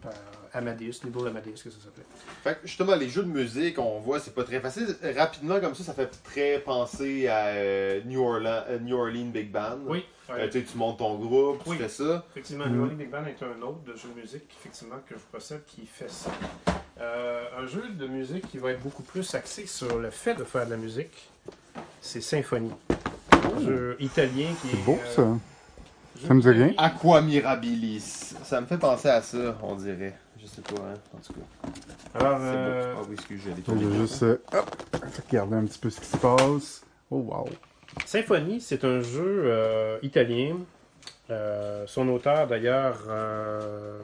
par 0.02 0.14
Amadeus, 0.54 1.02
Little 1.04 1.28
Amadeus, 1.28 1.54
que 1.64 1.70
ça 1.70 1.78
s'appelait. 1.84 2.06
Fait 2.44 2.56
que 2.62 2.68
justement, 2.68 2.96
les 2.96 3.10
jeux 3.10 3.24
de 3.24 3.30
musique, 3.30 3.78
on 3.80 4.00
voit, 4.00 4.20
c'est 4.20 4.34
pas 4.34 4.44
très 4.44 4.60
facile. 4.60 4.96
Rapidement, 5.16 5.60
comme 5.60 5.76
ça, 5.76 5.84
ça 5.84 5.94
fait 5.94 6.10
très 6.24 6.60
penser 6.60 7.28
à 7.28 7.48
euh, 7.48 8.02
New, 8.06 8.22
Orleans, 8.24 8.64
euh, 8.70 8.80
New 8.80 8.96
Orleans 8.98 9.30
Big 9.32 9.52
Band. 9.52 9.80
Oui, 9.86 10.04
Euh, 10.30 10.50
tu 10.50 10.66
montes 10.76 10.98
ton 11.00 11.16
groupe, 11.20 11.64
tu 11.64 11.76
fais 11.76 11.88
ça. 11.90 12.26
Effectivement, 12.32 12.66
Mhm. 12.66 12.74
New 12.76 12.82
Orleans 12.84 12.96
Big 12.98 13.10
Band 13.10 13.26
est 13.26 13.44
un 13.44 13.62
autre 13.62 13.84
de 13.84 13.96
jeu 13.96 14.10
de 14.16 14.20
musique 14.20 14.44
effectivement, 14.60 14.98
que 15.08 15.16
je 15.16 15.22
possède 15.32 15.64
qui 15.66 15.86
fait 15.86 16.10
ça. 16.10 16.32
Euh, 17.00 17.44
un 17.60 17.68
jeu 17.68 17.84
de 17.90 18.08
musique 18.08 18.50
qui 18.50 18.58
va 18.58 18.72
être 18.72 18.82
beaucoup 18.82 19.04
plus 19.04 19.36
axé 19.36 19.66
sur 19.68 20.00
le 20.00 20.10
fait 20.10 20.34
de 20.36 20.44
faire 20.44 20.66
de 20.66 20.72
la 20.72 20.78
musique, 20.78 21.30
c'est 22.02 22.22
Symphonie. 22.22 22.72
Un 23.32 23.62
jeu 23.62 23.96
italien 24.00 24.48
qui 24.62 24.70
C'est 24.70 24.78
est. 24.78 24.86
beau, 24.86 24.98
euh, 25.00 25.14
ça. 25.16 26.28
Ça 26.28 26.34
me 26.34 26.42
dit 26.42 26.50
rien. 26.50 26.74
Aqua 26.78 27.22
Mirabilis. 27.22 28.34
Ça 28.44 28.60
me 28.62 28.66
fait 28.66 28.78
penser 28.80 29.10
à 29.10 29.22
ça, 29.22 29.56
on 29.62 29.76
dirait. 29.76 30.16
Je 30.42 30.48
sais 30.48 30.62
pas, 30.62 30.82
hein, 30.82 30.94
en 31.14 31.18
tout 31.20 31.34
cas. 31.34 31.70
Alors, 32.20 32.38
C'est 32.40 32.46
euh. 32.46 32.94
Ah 32.98 33.02
oui, 33.08 33.14
excuse, 33.14 33.42
j'ai 33.44 33.52
Je 33.52 33.56
détourné. 33.58 33.86
vais 33.86 33.98
juste 33.98 34.24
euh, 34.24 34.42
hop, 34.54 34.76
regarder 35.30 35.56
un 35.56 35.66
petit 35.66 35.80
peu 35.80 35.90
ce 35.92 36.00
qui 36.00 36.08
se 36.08 36.18
passe. 36.18 36.82
Oh, 37.12 37.18
wow. 37.18 37.48
Symphonie, 38.06 38.60
c'est 38.62 38.84
un 38.84 39.02
jeu 39.02 39.44
euh, 39.46 40.00
italien. 40.02 40.56
Euh, 41.30 41.84
son 41.88 42.08
auteur, 42.10 42.48
d'ailleurs, 42.48 43.00
euh, 43.10 44.00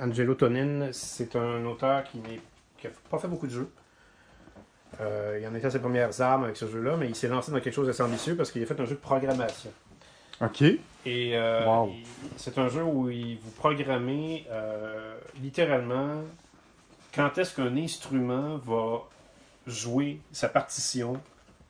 Angelo 0.00 0.34
Tonin, 0.34 0.88
c'est 0.92 1.36
un 1.36 1.64
auteur 1.66 2.04
qui 2.04 2.18
n'a 2.18 2.90
pas 3.10 3.18
fait 3.18 3.28
beaucoup 3.28 3.46
de 3.46 3.52
jeux. 3.52 3.70
Euh, 5.00 5.38
il 5.40 5.48
en 5.48 5.54
était 5.54 5.66
à 5.66 5.70
ses 5.70 5.80
premières 5.80 6.20
armes 6.20 6.44
avec 6.44 6.56
ce 6.56 6.66
jeu-là, 6.68 6.96
mais 6.96 7.08
il 7.08 7.16
s'est 7.16 7.28
lancé 7.28 7.50
dans 7.50 7.58
quelque 7.60 7.72
chose 7.74 7.86
d'assez 7.88 8.02
ambitieux 8.02 8.36
parce 8.36 8.52
qu'il 8.52 8.62
a 8.62 8.66
fait 8.66 8.80
un 8.80 8.84
jeu 8.84 8.94
de 8.94 9.00
programmation. 9.00 9.70
Ok. 10.40 10.62
Et 10.62 11.36
euh, 11.36 11.64
Wow. 11.66 11.90
c'est 12.36 12.58
un 12.58 12.68
jeu 12.68 12.82
où 12.82 13.08
il- 13.10 13.38
vous 13.38 13.50
programmez 13.52 14.46
euh, 14.50 15.16
littéralement 15.40 16.22
quand 17.14 17.38
est-ce 17.38 17.54
qu'un 17.54 17.76
instrument 17.76 18.58
va 18.64 19.00
jouer 19.66 20.20
sa 20.32 20.48
partition 20.48 21.20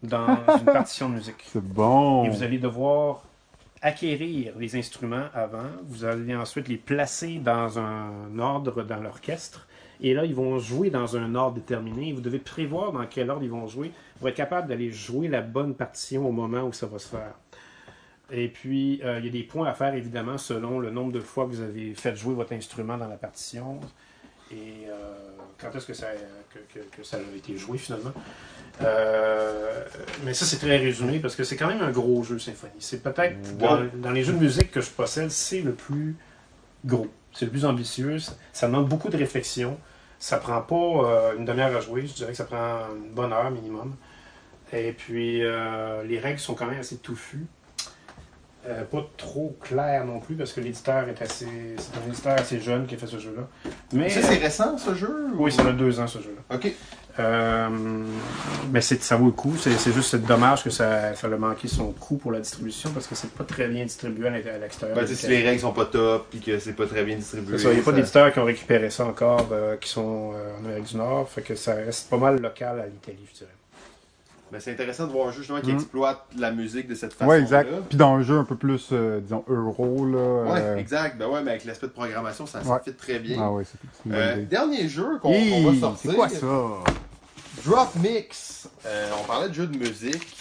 dans 0.03 0.27
une 0.59 0.65
partition 0.73 1.09
de 1.09 1.15
musique. 1.15 1.45
C'est 1.47 1.63
bon. 1.65 2.25
Et 2.25 2.29
vous 2.31 2.43
allez 2.43 2.59
devoir 2.59 3.23
acquérir 3.85 4.55
les 4.59 4.77
instruments 4.77 5.27
avant. 5.35 5.69
Vous 5.87 6.07
allez 6.07 6.35
ensuite 6.35 6.69
les 6.69 6.79
placer 6.79 7.39
dans 7.39 7.79
un 7.79 8.39
ordre 8.39 8.83
dans 8.83 8.97
l'orchestre. 8.97 9.69
Et 10.01 10.15
là, 10.15 10.25
ils 10.25 10.35
vont 10.35 10.59
jouer 10.59 10.89
dans 10.89 11.19
un 11.19 11.35
ordre 11.35 11.57
déterminé. 11.57 12.15
Vous 12.15 12.23
devez 12.23 12.39
prévoir 12.39 12.93
dans 12.93 13.05
quel 13.07 13.31
ordre 13.31 13.45
ils 13.45 13.51
vont 13.51 13.67
jouer 13.67 13.93
pour 14.19 14.29
être 14.29 14.35
capable 14.35 14.69
d'aller 14.69 14.91
jouer 14.91 15.29
la 15.29 15.43
bonne 15.43 15.75
partition 15.75 16.27
au 16.27 16.33
moment 16.33 16.63
où 16.63 16.73
ça 16.73 16.87
va 16.87 16.99
se 16.99 17.09
faire. 17.09 17.35
Et 18.33 18.49
puis, 18.49 19.03
euh, 19.05 19.19
il 19.19 19.27
y 19.27 19.29
a 19.29 19.33
des 19.33 19.43
points 19.43 19.69
à 19.69 19.75
faire, 19.75 19.95
évidemment, 19.95 20.39
selon 20.39 20.79
le 20.79 20.91
nombre 20.91 21.13
de 21.13 21.21
fois 21.21 21.45
que 21.45 21.51
vous 21.51 21.61
avez 21.61 21.93
fait 21.95 22.17
jouer 22.17 22.35
votre 22.35 22.55
instrument 22.55 22.97
dans 22.97 23.07
la 23.07 23.19
partition. 23.19 23.81
Et 24.51 24.89
euh, 24.89 25.34
quand 25.59 25.75
est-ce 25.77 25.87
que 25.87 25.95
ça, 25.95 26.07
que, 26.53 26.59
que- 26.79 26.97
que 26.97 27.03
ça 27.05 27.17
a 27.19 27.37
été 27.37 27.57
joué, 27.57 27.79
finalement. 27.79 28.13
Euh, 28.83 29.85
mais 30.25 30.35
ça, 30.35 30.45
c'est 30.45 30.59
très 30.59 30.77
résumé 30.79 31.21
parce 31.21 31.37
que 31.37 31.45
c'est 31.45 31.57
quand 31.57 31.69
même 31.69 31.83
un 31.83 31.91
gros 31.93 32.23
jeu 32.25 32.39
symphonie. 32.39 32.73
C'est 32.81 33.03
peut-être 33.03 33.37
dans, 33.59 34.11
les 34.11 34.25
jeux 34.25 34.33
de 34.33 34.39
musique 34.39 34.71
que 34.71 34.81
je 34.81 34.91
possède, 34.91 35.31
c'est 35.31 35.61
le 35.61 35.73
plus 35.73 36.17
gros. 36.85 37.09
C'est 37.33 37.45
le 37.47 37.51
plus 37.51 37.65
ambitieux. 37.65 38.19
Ça, 38.19 38.33
ça 38.53 38.67
demande 38.67 38.89
beaucoup 38.89 39.09
de 39.09 39.17
réflexion. 39.17 39.79
Ça 40.19 40.39
prend 40.39 40.61
pas 40.63 40.75
euh, 40.75 41.37
une 41.37 41.45
demi-heure 41.45 41.77
à 41.77 41.81
jouer. 41.81 42.07
Je 42.07 42.15
dirais 42.15 42.31
que 42.33 42.37
ça 42.37 42.45
prend 42.45 42.87
une 42.97 43.11
bonne 43.13 43.33
heure 43.33 43.51
minimum. 43.51 43.95
Et 44.73 44.93
puis, 44.93 45.45
euh, 45.45 46.03
les 46.05 46.19
règles 46.19 46.39
sont 46.41 46.55
quand 46.55 46.67
même 46.67 46.81
assez 46.81 46.97
touffues. 46.97 47.47
Euh, 48.67 48.83
pas 48.85 49.07
trop 49.19 49.55
claires 49.61 50.07
non 50.07 50.21
plus 50.21 50.37
parce 50.37 50.53
que 50.53 50.61
l'éditeur 50.61 51.07
est 51.09 51.21
assez. 51.21 51.47
C'est 51.77 51.97
un 52.03 52.09
éditeur 52.09 52.33
assez 52.39 52.61
jeune 52.61 52.87
qui 52.87 52.95
a 52.95 52.99
fait 52.99 53.07
ce 53.07 53.19
jeu-là. 53.19 53.43
Mais. 53.93 54.09
Ça, 54.09 54.23
c'est 54.23 54.39
récent, 54.39 54.79
ce 54.79 54.95
jeu? 54.95 55.27
ou- 55.35 55.45
oui, 55.45 55.53
ça 55.53 55.67
a 55.67 55.73
deux 55.73 56.01
ans 56.01 56.07
ce 56.07 56.19
jeu-là. 56.21 56.57
Ok. 56.57 56.73
Euh, 57.19 57.69
mais 58.73 58.81
c'est, 58.81 59.01
ça 59.03 59.17
vaut 59.17 59.27
le 59.27 59.33
coup. 59.33 59.55
C'est, 59.57 59.71
juste 59.93 60.11
c'est 60.11 60.25
dommage 60.25 60.65
que 60.65 60.71
ça, 60.71 61.15
ça 61.15 61.27
a 61.27 61.31
manqué 61.37 61.69
son 61.69 61.93
coût 61.93 62.17
pour 62.17 62.33
la 62.33 62.41
distribution 62.41 62.91
parce 62.91 63.07
que 63.07 63.15
c'est 63.15 63.31
pas 63.31 63.45
très 63.45 63.69
bien 63.69 63.85
distribué 63.85 64.29
à 64.29 64.59
l'extérieur. 64.59 64.97
Ben, 64.97 65.07
si 65.07 65.27
les 65.29 65.43
règles 65.43 65.61
sont 65.61 65.73
pas 65.73 65.85
top 65.85 66.27
puis 66.31 66.41
que 66.41 66.59
c'est 66.59 66.73
pas 66.73 66.87
très 66.87 67.05
bien 67.05 67.17
distribué. 67.17 67.59
Ça, 67.59 67.71
il 67.71 67.75
n'y 67.75 67.81
a 67.81 67.85
pas 67.85 67.93
d'éditeurs 67.93 68.33
qui 68.33 68.39
ont 68.41 68.45
récupéré 68.45 68.91
ça 68.91 69.05
encore, 69.07 69.49
euh, 69.53 69.77
qui 69.77 69.89
sont 69.89 70.33
euh, 70.35 70.57
en 70.61 70.65
Amérique 70.65 70.87
du 70.87 70.97
Nord. 70.97 71.29
Fait 71.29 71.43
que 71.43 71.55
ça 71.55 71.75
reste 71.75 72.11
pas 72.11 72.17
mal 72.17 72.41
local 72.41 72.81
à 72.81 72.87
l'Italie, 72.87 73.27
je 73.33 73.39
dirais. 73.39 73.51
Ben, 74.55 74.61
c'est 74.61 74.71
intéressant 74.71 75.09
de 75.09 75.11
voir 75.13 75.27
un 75.27 75.33
jeu 75.33 75.39
justement 75.39 75.61
qui 75.61 75.71
Mhm. 75.73 75.79
exploite 75.81 76.27
la 76.39 76.53
musique 76.53 76.87
de 76.87 76.95
cette 76.95 77.13
façon. 77.13 77.29
Ouais, 77.29 77.41
exact. 77.41 77.69
Puis 77.89 77.99
dans 77.99 78.15
un 78.15 78.23
jeu 78.23 78.39
un 78.39 78.45
peu 78.45 78.55
plus, 78.55 78.91
euh, 78.93 79.19
disons, 79.19 79.43
euro, 79.49 80.07
là. 80.07 80.53
Ouais, 80.53 80.61
euh, 80.61 80.77
exact. 80.77 81.19
Ben 81.19 81.27
ouais, 81.27 81.43
mais 81.43 81.51
avec 81.51 81.65
l'aspect 81.65 81.89
de 81.89 81.93
programmation, 81.93 82.47
ça, 82.47 82.63
ça 82.63 82.71
Ouais. 82.73 82.79
fit 82.85 82.95
très 82.95 83.19
bien. 83.19 83.37
Ah 83.43 83.51
ouais, 83.51 83.65
c'est 83.65 84.13
Euh, 84.13 84.45
dernier 84.45 84.89
jeu 84.89 85.19
qu'on 85.21 85.33
va 85.33 85.81
sortir. 85.81 86.11
C'est 86.13 86.17
quoi 86.17 86.29
ça? 86.29 86.47
Drop 87.67 87.89
Mix. 87.97 88.69
Euh, 88.87 89.11
on 89.21 89.25
parlait 89.27 89.49
de 89.49 89.55
jeu 89.55 89.67
de 89.67 89.77
musique. 89.77 90.37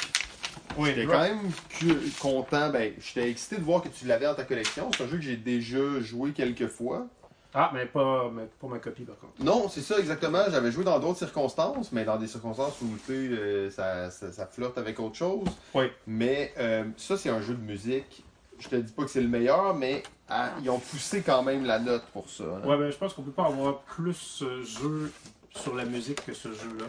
Oui, 0.78 0.90
J'étais 0.96 1.08
quand 1.08 1.20
même 1.22 1.40
cu- 1.70 2.12
content. 2.20 2.70
Ben, 2.70 2.94
j'étais 3.00 3.32
excité 3.32 3.56
de 3.58 3.64
voir 3.64 3.82
que 3.82 3.90
tu 3.90 4.06
l'avais 4.06 4.26
dans 4.26 4.36
ta 4.36 4.44
collection. 4.44 4.92
C'est 4.96 5.06
un 5.06 5.08
jeu 5.08 5.18
que 5.18 5.24
j'ai 5.24 5.38
déjà 5.38 5.80
joué 6.02 6.32
quelques 6.34 6.68
fois. 6.68 7.08
Ah, 7.56 7.72
mais 7.74 7.86
pas, 7.86 8.32
mais 8.34 8.44
pas 8.60 8.68
ma 8.68 8.80
copie 8.80 9.04
par 9.04 9.18
contre. 9.20 9.34
Non, 9.40 9.70
c'est 9.70 9.82
ça 9.82 10.00
exactement. 10.00 10.40
J'avais 10.50 10.72
joué 10.72 10.84
dans 10.84 11.00
d'autres 11.00 11.20
circonstances, 11.20 11.92
mais 11.92 12.04
dans 12.04 12.18
des 12.18 12.28
circonstances 12.28 12.82
où 12.82 12.88
tu 13.06 13.14
sais, 13.14 13.14
euh, 13.14 13.70
ça, 13.70 14.10
ça, 14.10 14.32
ça 14.32 14.48
flotte 14.48 14.78
avec 14.78 15.00
autre 15.00 15.16
chose. 15.16 15.48
Oui. 15.74 15.86
Mais 16.08 16.54
euh, 16.58 16.84
ça, 16.98 17.16
c'est 17.18 17.30
un 17.30 17.42
jeu 17.42 17.54
de 17.54 17.62
musique. 17.64 18.24
Je 18.60 18.70
te 18.70 18.76
dis 18.76 18.92
pas 18.92 19.04
que 19.04 19.10
c'est 19.10 19.22
le 19.22 19.28
meilleur, 19.28 19.76
mais 19.76 20.04
ah, 20.30 20.52
ils 20.64 20.70
ont 20.70 20.80
poussé 20.80 21.22
quand 21.22 21.44
même 21.44 21.66
la 21.66 21.80
note 21.80 22.06
pour 22.14 22.30
ça. 22.30 22.44
hein. 22.46 22.68
Ouais, 22.68 22.78
ben, 22.78 22.90
je 22.90 22.98
pense 22.98 23.14
qu'on 23.14 23.24
peut 23.24 23.32
pas 23.32 23.46
avoir 23.46 23.80
plus 23.82 24.14
ce 24.16 24.64
jeu 24.64 25.12
sur 25.56 25.76
la 25.76 25.86
musique 25.86 26.26
que 26.26 26.34
ce 26.34 26.48
jeu-là. 26.50 26.86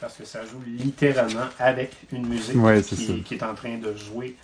Parce 0.00 0.14
que 0.14 0.24
ça 0.24 0.44
joue 0.44 0.60
littéralement 0.64 1.46
avec 1.58 1.90
une 2.12 2.26
musique 2.28 2.54
Ouais, 2.62 2.82
qui, 2.82 3.34
est 3.34 3.42
en 3.42 3.54
train 3.54 3.78
de 3.78 3.92
jouer. 3.94 4.36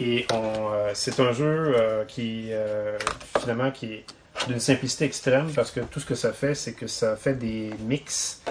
Et 0.00 0.26
on, 0.32 0.70
euh, 0.72 0.90
c'est 0.94 1.20
un 1.20 1.32
jeu 1.32 1.74
euh, 1.76 2.04
qui, 2.06 2.46
euh, 2.52 2.96
finalement, 3.38 3.70
qui 3.70 3.86
est 3.86 4.04
d'une 4.48 4.60
simplicité 4.60 5.04
extrême 5.04 5.50
parce 5.54 5.70
que 5.70 5.80
tout 5.80 6.00
ce 6.00 6.06
que 6.06 6.14
ça 6.14 6.32
fait, 6.32 6.54
c'est 6.54 6.72
que 6.72 6.86
ça 6.86 7.16
fait 7.16 7.34
des 7.34 7.70
mix 7.86 8.42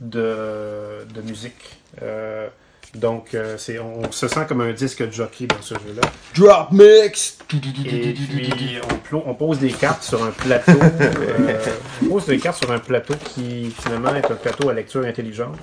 de, 0.00 1.04
de 1.12 1.20
musique. 1.22 1.80
Euh, 2.02 2.48
donc, 2.94 3.34
euh, 3.34 3.56
c'est, 3.56 3.78
on 3.78 4.10
se 4.10 4.26
sent 4.26 4.40
comme 4.48 4.60
un 4.62 4.72
disque 4.72 5.10
jockey 5.12 5.46
dans 5.46 5.62
ce 5.62 5.74
jeu-là. 5.74 6.02
Drop 6.36 6.72
Mix! 6.72 7.38
Et 7.52 8.12
puis, 8.12 8.78
on, 9.12 9.34
pose 9.34 9.58
des 9.60 9.70
cartes 9.70 10.02
sur 10.02 10.22
un 10.24 10.30
plateau. 10.32 10.72
euh, 11.00 11.58
on 12.02 12.06
pose 12.08 12.26
des 12.26 12.38
cartes 12.38 12.58
sur 12.58 12.70
un 12.72 12.78
plateau 12.80 13.14
qui, 13.34 13.70
finalement, 13.80 14.14
est 14.14 14.28
un 14.30 14.34
plateau 14.34 14.68
à 14.68 14.72
lecture 14.74 15.04
intelligente. 15.04 15.58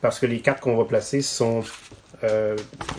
Parce 0.00 0.18
que 0.18 0.26
les 0.26 0.40
cartes 0.40 0.60
qu'on 0.60 0.76
va 0.76 0.84
placer 0.84 1.20
sont 1.22 1.62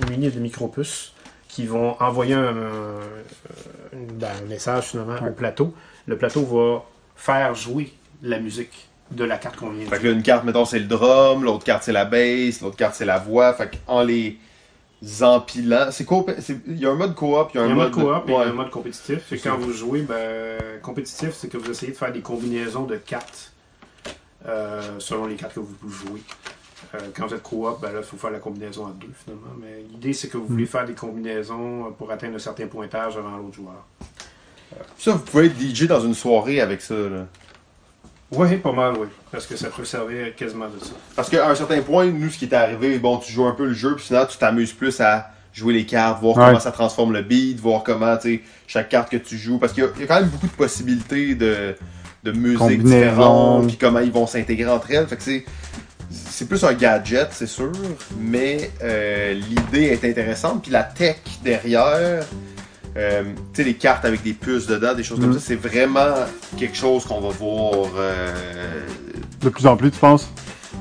munies 0.09 0.29
de 0.29 0.39
micro-puces 0.39 1.13
qui 1.47 1.65
vont 1.65 1.95
envoyer 2.01 2.33
un, 2.33 2.47
un- 2.49 3.97
ben, 4.13 4.29
un 4.43 4.47
message, 4.47 4.85
finalement, 4.85 5.13
Ouais. 5.21 5.29
au 5.29 5.33
plateau. 5.33 5.73
Le 6.07 6.17
plateau 6.17 6.41
va 6.43 6.83
faire 7.15 7.55
jouer 7.55 7.93
la 8.21 8.39
musique 8.39 8.89
de 9.11 9.23
la 9.23 9.37
carte 9.37 9.57
qu'on 9.57 9.69
vient 9.69 9.85
de 9.85 9.89
Fait 9.89 9.99
que 9.99 10.07
là, 10.07 10.11
une 10.11 10.23
carte, 10.23 10.43
mettons, 10.43 10.65
c'est 10.65 10.79
le 10.79 10.85
drum, 10.85 11.43
l'autre 11.43 11.63
carte, 11.63 11.83
c'est 11.83 11.91
la 11.91 12.05
bass, 12.05 12.61
l'autre 12.61 12.77
carte, 12.77 12.95
c'est 12.95 13.05
la 13.05 13.19
voix. 13.19 13.53
Fait 13.53 13.71
en 13.87 14.03
les 14.03 14.37
empilant, 15.21 15.91
c'est 15.91 16.07
Il 16.67 16.79
y 16.79 16.85
a 16.85 16.91
un 16.91 16.95
mode 16.95 17.15
coop, 17.15 17.49
il 17.53 17.57
y 17.57 17.59
a 17.59 17.63
un, 17.63 17.67
Il 17.67 17.69
y 17.69 17.71
a 17.71 17.73
un 17.73 17.75
mode 17.75 17.91
coop 17.91 18.29
et 18.29 18.31
il 18.31 18.33
y 18.33 18.35
a 18.35 18.41
un 18.41 18.53
mode 18.53 18.69
compétitif. 18.69 19.25
C'est 19.29 19.37
quand 19.37 19.57
vous 19.57 19.73
jouez, 19.73 20.01
ben, 20.01 20.59
compétitif, 20.81 21.33
c'est 21.33 21.49
que 21.49 21.57
vous 21.57 21.69
essayez 21.69 21.91
de 21.91 21.97
faire 21.97 22.11
des 22.11 22.21
combinaisons 22.21 22.85
de 22.85 22.95
cartes 22.95 23.51
euh, 24.47 24.81
selon 24.99 25.25
les 25.25 25.35
cartes 25.35 25.53
que 25.53 25.59
vous 25.59 25.89
jouez. 25.89 26.21
Euh, 26.95 26.99
quand 27.15 27.27
vous 27.27 27.33
êtes 27.33 27.43
coop, 27.43 27.81
ben 27.81 27.91
là, 27.91 27.99
il 27.99 28.03
faut 28.03 28.17
faire 28.17 28.31
la 28.31 28.39
combinaison 28.39 28.87
à 28.87 28.91
deux 28.91 29.11
finalement. 29.23 29.53
Mais 29.59 29.83
l'idée, 29.89 30.13
c'est 30.13 30.27
que 30.27 30.37
vous 30.37 30.47
voulez 30.47 30.65
faire 30.65 30.85
des 30.85 30.93
combinaisons 30.93 31.93
pour 31.97 32.11
atteindre 32.11 32.35
un 32.35 32.39
certain 32.39 32.67
pointage 32.67 33.17
avant 33.17 33.37
l'autre 33.37 33.55
joueur. 33.55 33.85
Ça, 34.97 35.11
vous 35.11 35.19
pouvez 35.19 35.45
être 35.47 35.59
DJ 35.59 35.87
dans 35.87 35.99
une 36.01 36.13
soirée 36.15 36.61
avec 36.61 36.81
ça. 36.81 36.93
Là. 36.95 37.25
Oui, 38.31 38.57
pas 38.57 38.71
mal, 38.71 38.93
oui. 38.99 39.07
Parce 39.31 39.45
que 39.45 39.55
ça 39.55 39.67
peut 39.69 39.85
servir 39.85 40.35
quasiment 40.35 40.65
de 40.67 40.83
ça. 40.83 40.91
Parce 41.15 41.29
qu'à 41.29 41.47
un 41.49 41.55
certain 41.55 41.81
point, 41.81 42.05
nous, 42.05 42.29
ce 42.29 42.37
qui 42.37 42.45
est 42.45 42.53
arrivé, 42.53 42.97
bon, 42.99 43.17
tu 43.17 43.31
joues 43.31 43.45
un 43.45 43.51
peu 43.53 43.65
le 43.65 43.73
jeu, 43.73 43.95
puis 43.95 44.05
finalement, 44.05 44.27
tu 44.27 44.37
t'amuses 44.37 44.73
plus 44.73 44.99
à 45.01 45.29
jouer 45.53 45.73
les 45.73 45.85
cartes, 45.85 46.19
voir 46.21 46.37
Ouais. 46.37 46.45
comment 46.47 46.59
ça 46.59 46.71
transforme 46.71 47.13
le 47.13 47.21
beat, 47.21 47.59
voir 47.59 47.83
comment, 47.83 48.17
tu 48.17 48.37
sais, 48.37 48.41
chaque 48.65 48.89
carte 48.89 49.09
que 49.11 49.17
tu 49.17 49.37
joues. 49.37 49.59
Parce 49.59 49.71
qu'il 49.73 49.83
y, 49.83 49.85
a- 49.85 49.91
il 49.95 50.01
y 50.01 50.03
a 50.05 50.07
quand 50.07 50.19
même 50.19 50.29
beaucoup 50.29 50.47
de 50.47 50.51
possibilités 50.53 51.35
de, 51.35 51.75
de 52.23 52.31
musique 52.31 52.57
Combinaison. 52.57 52.87
différentes, 53.11 53.67
puis 53.67 53.77
comment 53.77 53.99
ils 53.99 54.11
vont 54.11 54.25
s'intégrer 54.25 54.69
entre 54.71 54.89
elles. 54.91 55.07
Fait 55.07 55.17
que 55.17 55.23
c'est. 55.23 55.45
C'est 56.09 56.47
plus 56.47 56.63
un 56.63 56.73
gadget, 56.73 57.29
c'est 57.31 57.47
sûr, 57.47 57.71
mais 58.19 58.71
euh, 58.83 59.33
l'idée 59.33 59.85
est 59.85 60.03
intéressante. 60.07 60.61
Puis 60.63 60.71
la 60.71 60.83
tech 60.83 61.17
derrière, 61.43 62.23
euh, 62.97 63.23
tu 63.53 63.61
sais, 63.61 63.63
les 63.63 63.73
cartes 63.75 64.05
avec 64.05 64.23
des 64.23 64.33
puces 64.33 64.67
dedans, 64.67 64.93
des 64.93 65.03
choses 65.03 65.19
comme 65.19 65.29
Mm. 65.31 65.39
ça, 65.39 65.39
c'est 65.39 65.55
vraiment 65.55 66.13
quelque 66.57 66.75
chose 66.77 67.05
qu'on 67.05 67.21
va 67.21 67.29
voir 67.29 67.89
euh, 67.97 68.31
De 69.41 69.49
plus 69.49 69.65
en 69.65 69.75
plus, 69.77 69.91
tu 69.91 69.99
penses? 69.99 70.29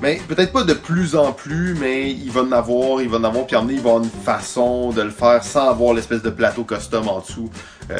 mais 0.00 0.20
peut-être 0.26 0.52
pas 0.52 0.64
de 0.64 0.72
plus 0.72 1.14
en 1.14 1.32
plus, 1.32 1.76
mais 1.78 2.10
il 2.10 2.30
va 2.30 2.40
en 2.42 2.50
avoir, 2.52 3.00
il 3.02 3.08
va 3.08 3.18
en 3.18 3.24
avoir, 3.24 3.46
puis 3.46 3.54
emmener, 3.56 3.74
il 3.74 3.80
va 3.80 3.90
avoir 3.90 4.02
une 4.02 4.10
façon 4.10 4.90
de 4.90 5.02
le 5.02 5.10
faire 5.10 5.44
sans 5.44 5.68
avoir 5.68 5.94
l'espèce 5.94 6.22
de 6.22 6.30
plateau 6.30 6.64
custom 6.64 7.08
en 7.08 7.20
dessous. 7.20 7.50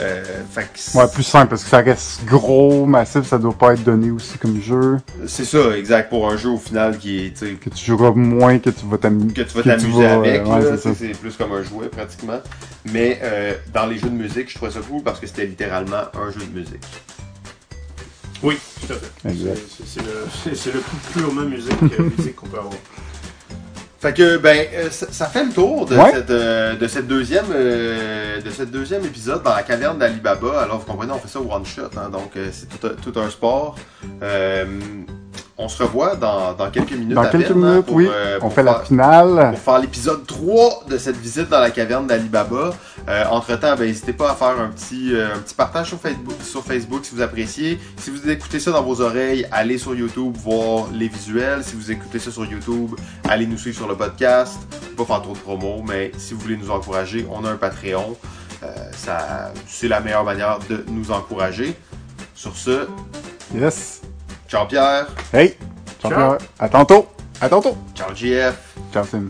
Euh, 0.01 0.25
fait 0.51 0.63
que 0.63 0.69
c'est- 0.77 0.99
Ouais, 0.99 1.05
plus 1.13 1.23
simple, 1.23 1.49
parce 1.49 1.65
que 1.65 1.71
ça 1.71 1.79
reste 1.79 2.25
gros, 2.25 2.87
massif, 2.87 3.23
ça 3.27 3.39
doit 3.39 3.53
pas 3.57 3.75
être 3.75 3.85
donné 3.85 4.11
aussi 4.11 4.39
comme 4.39 4.61
jeu. 4.61 4.99
c'est 5.27 5.45
ça, 5.45 5.77
exact, 5.77 6.09
pour 6.09 6.29
un 6.31 6.37
jeu 6.37 6.51
au 6.51 6.59
final 6.59 6.99
qui 6.99 7.27
est, 7.27 7.59
Que 7.61 7.71
tu 7.71 7.85
joueras 7.85 8.13
moins 8.13 8.59
que 8.59 8.71
tu 8.71 8.87
vas 8.87 8.99
t'amuser. 8.99 9.33
que 9.35 9.43
tu 9.43 9.57
vas 9.57 9.63
t'amuser 9.63 10.07
avec, 10.07 10.47
ouais, 10.47 10.77
c'est 10.95 11.13
plus 11.19 11.37
comme 11.37 11.53
un 11.53 11.63
jouet 11.63 11.89
pratiquement. 11.89 12.41
Mais 12.93 13.19
euh, 13.23 13.55
dans 13.73 13.87
les 13.87 13.99
jeux 13.99 14.09
de 14.11 14.15
musique, 14.17 14.51
je 14.51 14.57
trouvais 14.57 14.73
ça 14.73 14.81
cool 14.81 15.03
parce 15.03 15.21
que 15.21 15.27
c'était 15.27 15.47
littéralement 15.47 16.03
un 16.15 16.31
jeu 16.31 16.41
de 16.45 16.59
musique. 16.59 16.85
Oui, 18.43 18.59
tout 18.87 18.93
à 18.93 18.97
fait. 18.97 19.29
Exact. 19.31 19.61
C'est- 19.87 20.73
le, 20.73 20.81
plus 20.81 21.21
purement 21.21 21.43
musique, 21.43 21.73
euh, 21.99 22.11
musique 22.19 22.35
qu'on 22.35 22.47
peut 22.49 22.59
avoir. 22.59 22.75
Fait 24.03 24.13
que 24.13 24.37
ben 24.37 24.67
euh, 24.75 24.91
ça, 24.91 25.07
ça 25.13 25.27
fait 25.27 25.45
le 25.45 25.53
tour 25.53 25.87
de 25.87 25.95
Ouais. 25.97 26.11
cette 26.13 26.31
euh, 26.31 26.75
de 26.75 26.89
cette 26.89 27.07
deuxième 27.07 27.45
euh, 27.55 28.41
de 28.41 28.51
cette 28.51 28.73
deuxième 28.73 29.05
épisode 29.05 29.45
dans 29.45 29.55
la 29.55 29.63
caverne 29.63 29.97
d'Alibaba. 29.97 30.61
Alors 30.63 30.81
vous 30.81 30.87
comprenez, 30.87 31.13
on 31.13 31.19
fait 31.21 31.29
ça 31.29 31.39
one 31.41 31.65
shot, 31.65 31.83
hein, 31.97 32.09
donc 32.11 32.33
euh, 32.37 32.49
c'est 32.51 32.69
tout, 32.69 32.85
un- 32.85 32.91
tout 33.01 33.19
un 33.21 33.31
sport. 33.31 33.77
Euh, 34.23 34.65
on 35.57 35.69
se 35.69 35.81
revoit 35.85 36.17
dans, 36.17 36.53
dans 36.55 36.69
quelques 36.71 36.91
minutes. 36.93 37.15
Dans 37.15 37.27
quelques 37.29 37.49
peine, 37.53 37.63
hein, 37.65 37.71
minutes, 37.71 37.87
pour, 37.87 37.95
oui. 37.95 38.09
On 38.41 38.51
fait 38.51 38.65
la 38.65 38.81
finale. 38.81 39.51
pour 39.53 39.59
faire 39.61 39.79
l'épisode 39.79 40.27
3 40.27 40.85
de 40.89 40.99
cette 40.99 41.19
visite 41.19 41.49
dans 41.49 41.61
la 41.61 41.71
caverne 41.71 42.09
d'Alibaba. 42.09 42.71
Euh, 43.09 43.25
entre-temps, 43.31 43.75
ben, 43.77 43.87
n'hésitez 43.87 44.13
pas 44.13 44.31
à 44.31 44.35
faire 44.35 44.61
un 44.61 44.69
petit, 44.69 45.15
euh, 45.15 45.35
un 45.35 45.39
petit 45.39 45.55
partage 45.55 45.89
sur 45.89 45.99
Facebook, 46.01 46.35
sur 46.43 46.65
Facebook 46.65 47.05
si 47.05 47.15
vous 47.15 47.21
appréciez. 47.23 47.81
Si 47.97 48.11
vous 48.11 48.29
écoutez 48.31 48.61
ça 48.61 48.71
dans 48.71 48.83
vos 48.83 49.01
oreilles, 49.01 49.47
allez 49.51 49.77
sur 49.79 49.95
YouTube 49.95 50.37
voir 50.37 50.87
les 50.93 51.09
visuels. 51.09 51.65
Si 51.65 51.75
vous 51.75 51.91
écoutez 51.91 52.19
ça 52.21 52.31
sur 52.31 52.45
YouTube, 52.45 52.93
allez 53.29 53.47
nous 53.47 53.59
suivre 53.59 53.77
sur 53.77 53.89
le 53.89 53.97
podcast. 53.97 54.59
Pas 54.97 55.05
faire 55.05 55.23
trop 55.23 55.33
de 55.33 55.39
promo, 55.39 55.83
mais 55.87 56.13
si 56.17 56.35
vous 56.35 56.41
voulez 56.41 56.57
nous 56.57 56.71
encourager, 56.71 57.27
on 57.31 57.45
a 57.45 57.51
un 57.51 57.57
Patreon. 57.57 58.17
Euh, 58.63 58.67
ça, 58.93 59.53
c'est 59.67 59.89
la 59.89 59.99
meilleure 60.01 60.25
manière 60.25 60.59
de 60.71 60.85
nous 60.89 61.11
encourager. 61.11 61.75
Sur 62.35 62.57
ce, 62.57 62.87
Yes. 63.55 64.01
ciao 64.49 64.67
Pierre, 64.67 65.07
Hey! 65.33 65.57
Ciao, 66.01 66.11
Ciao. 66.11 66.37
Pierre. 66.37 66.39
À 66.59 66.69
tantôt! 66.69 67.07
À 67.41 67.49
tantôt! 67.49 67.77
ciao 67.95 68.15
JF. 68.15 68.55
Ciao, 68.93 69.05
Sim. 69.05 69.29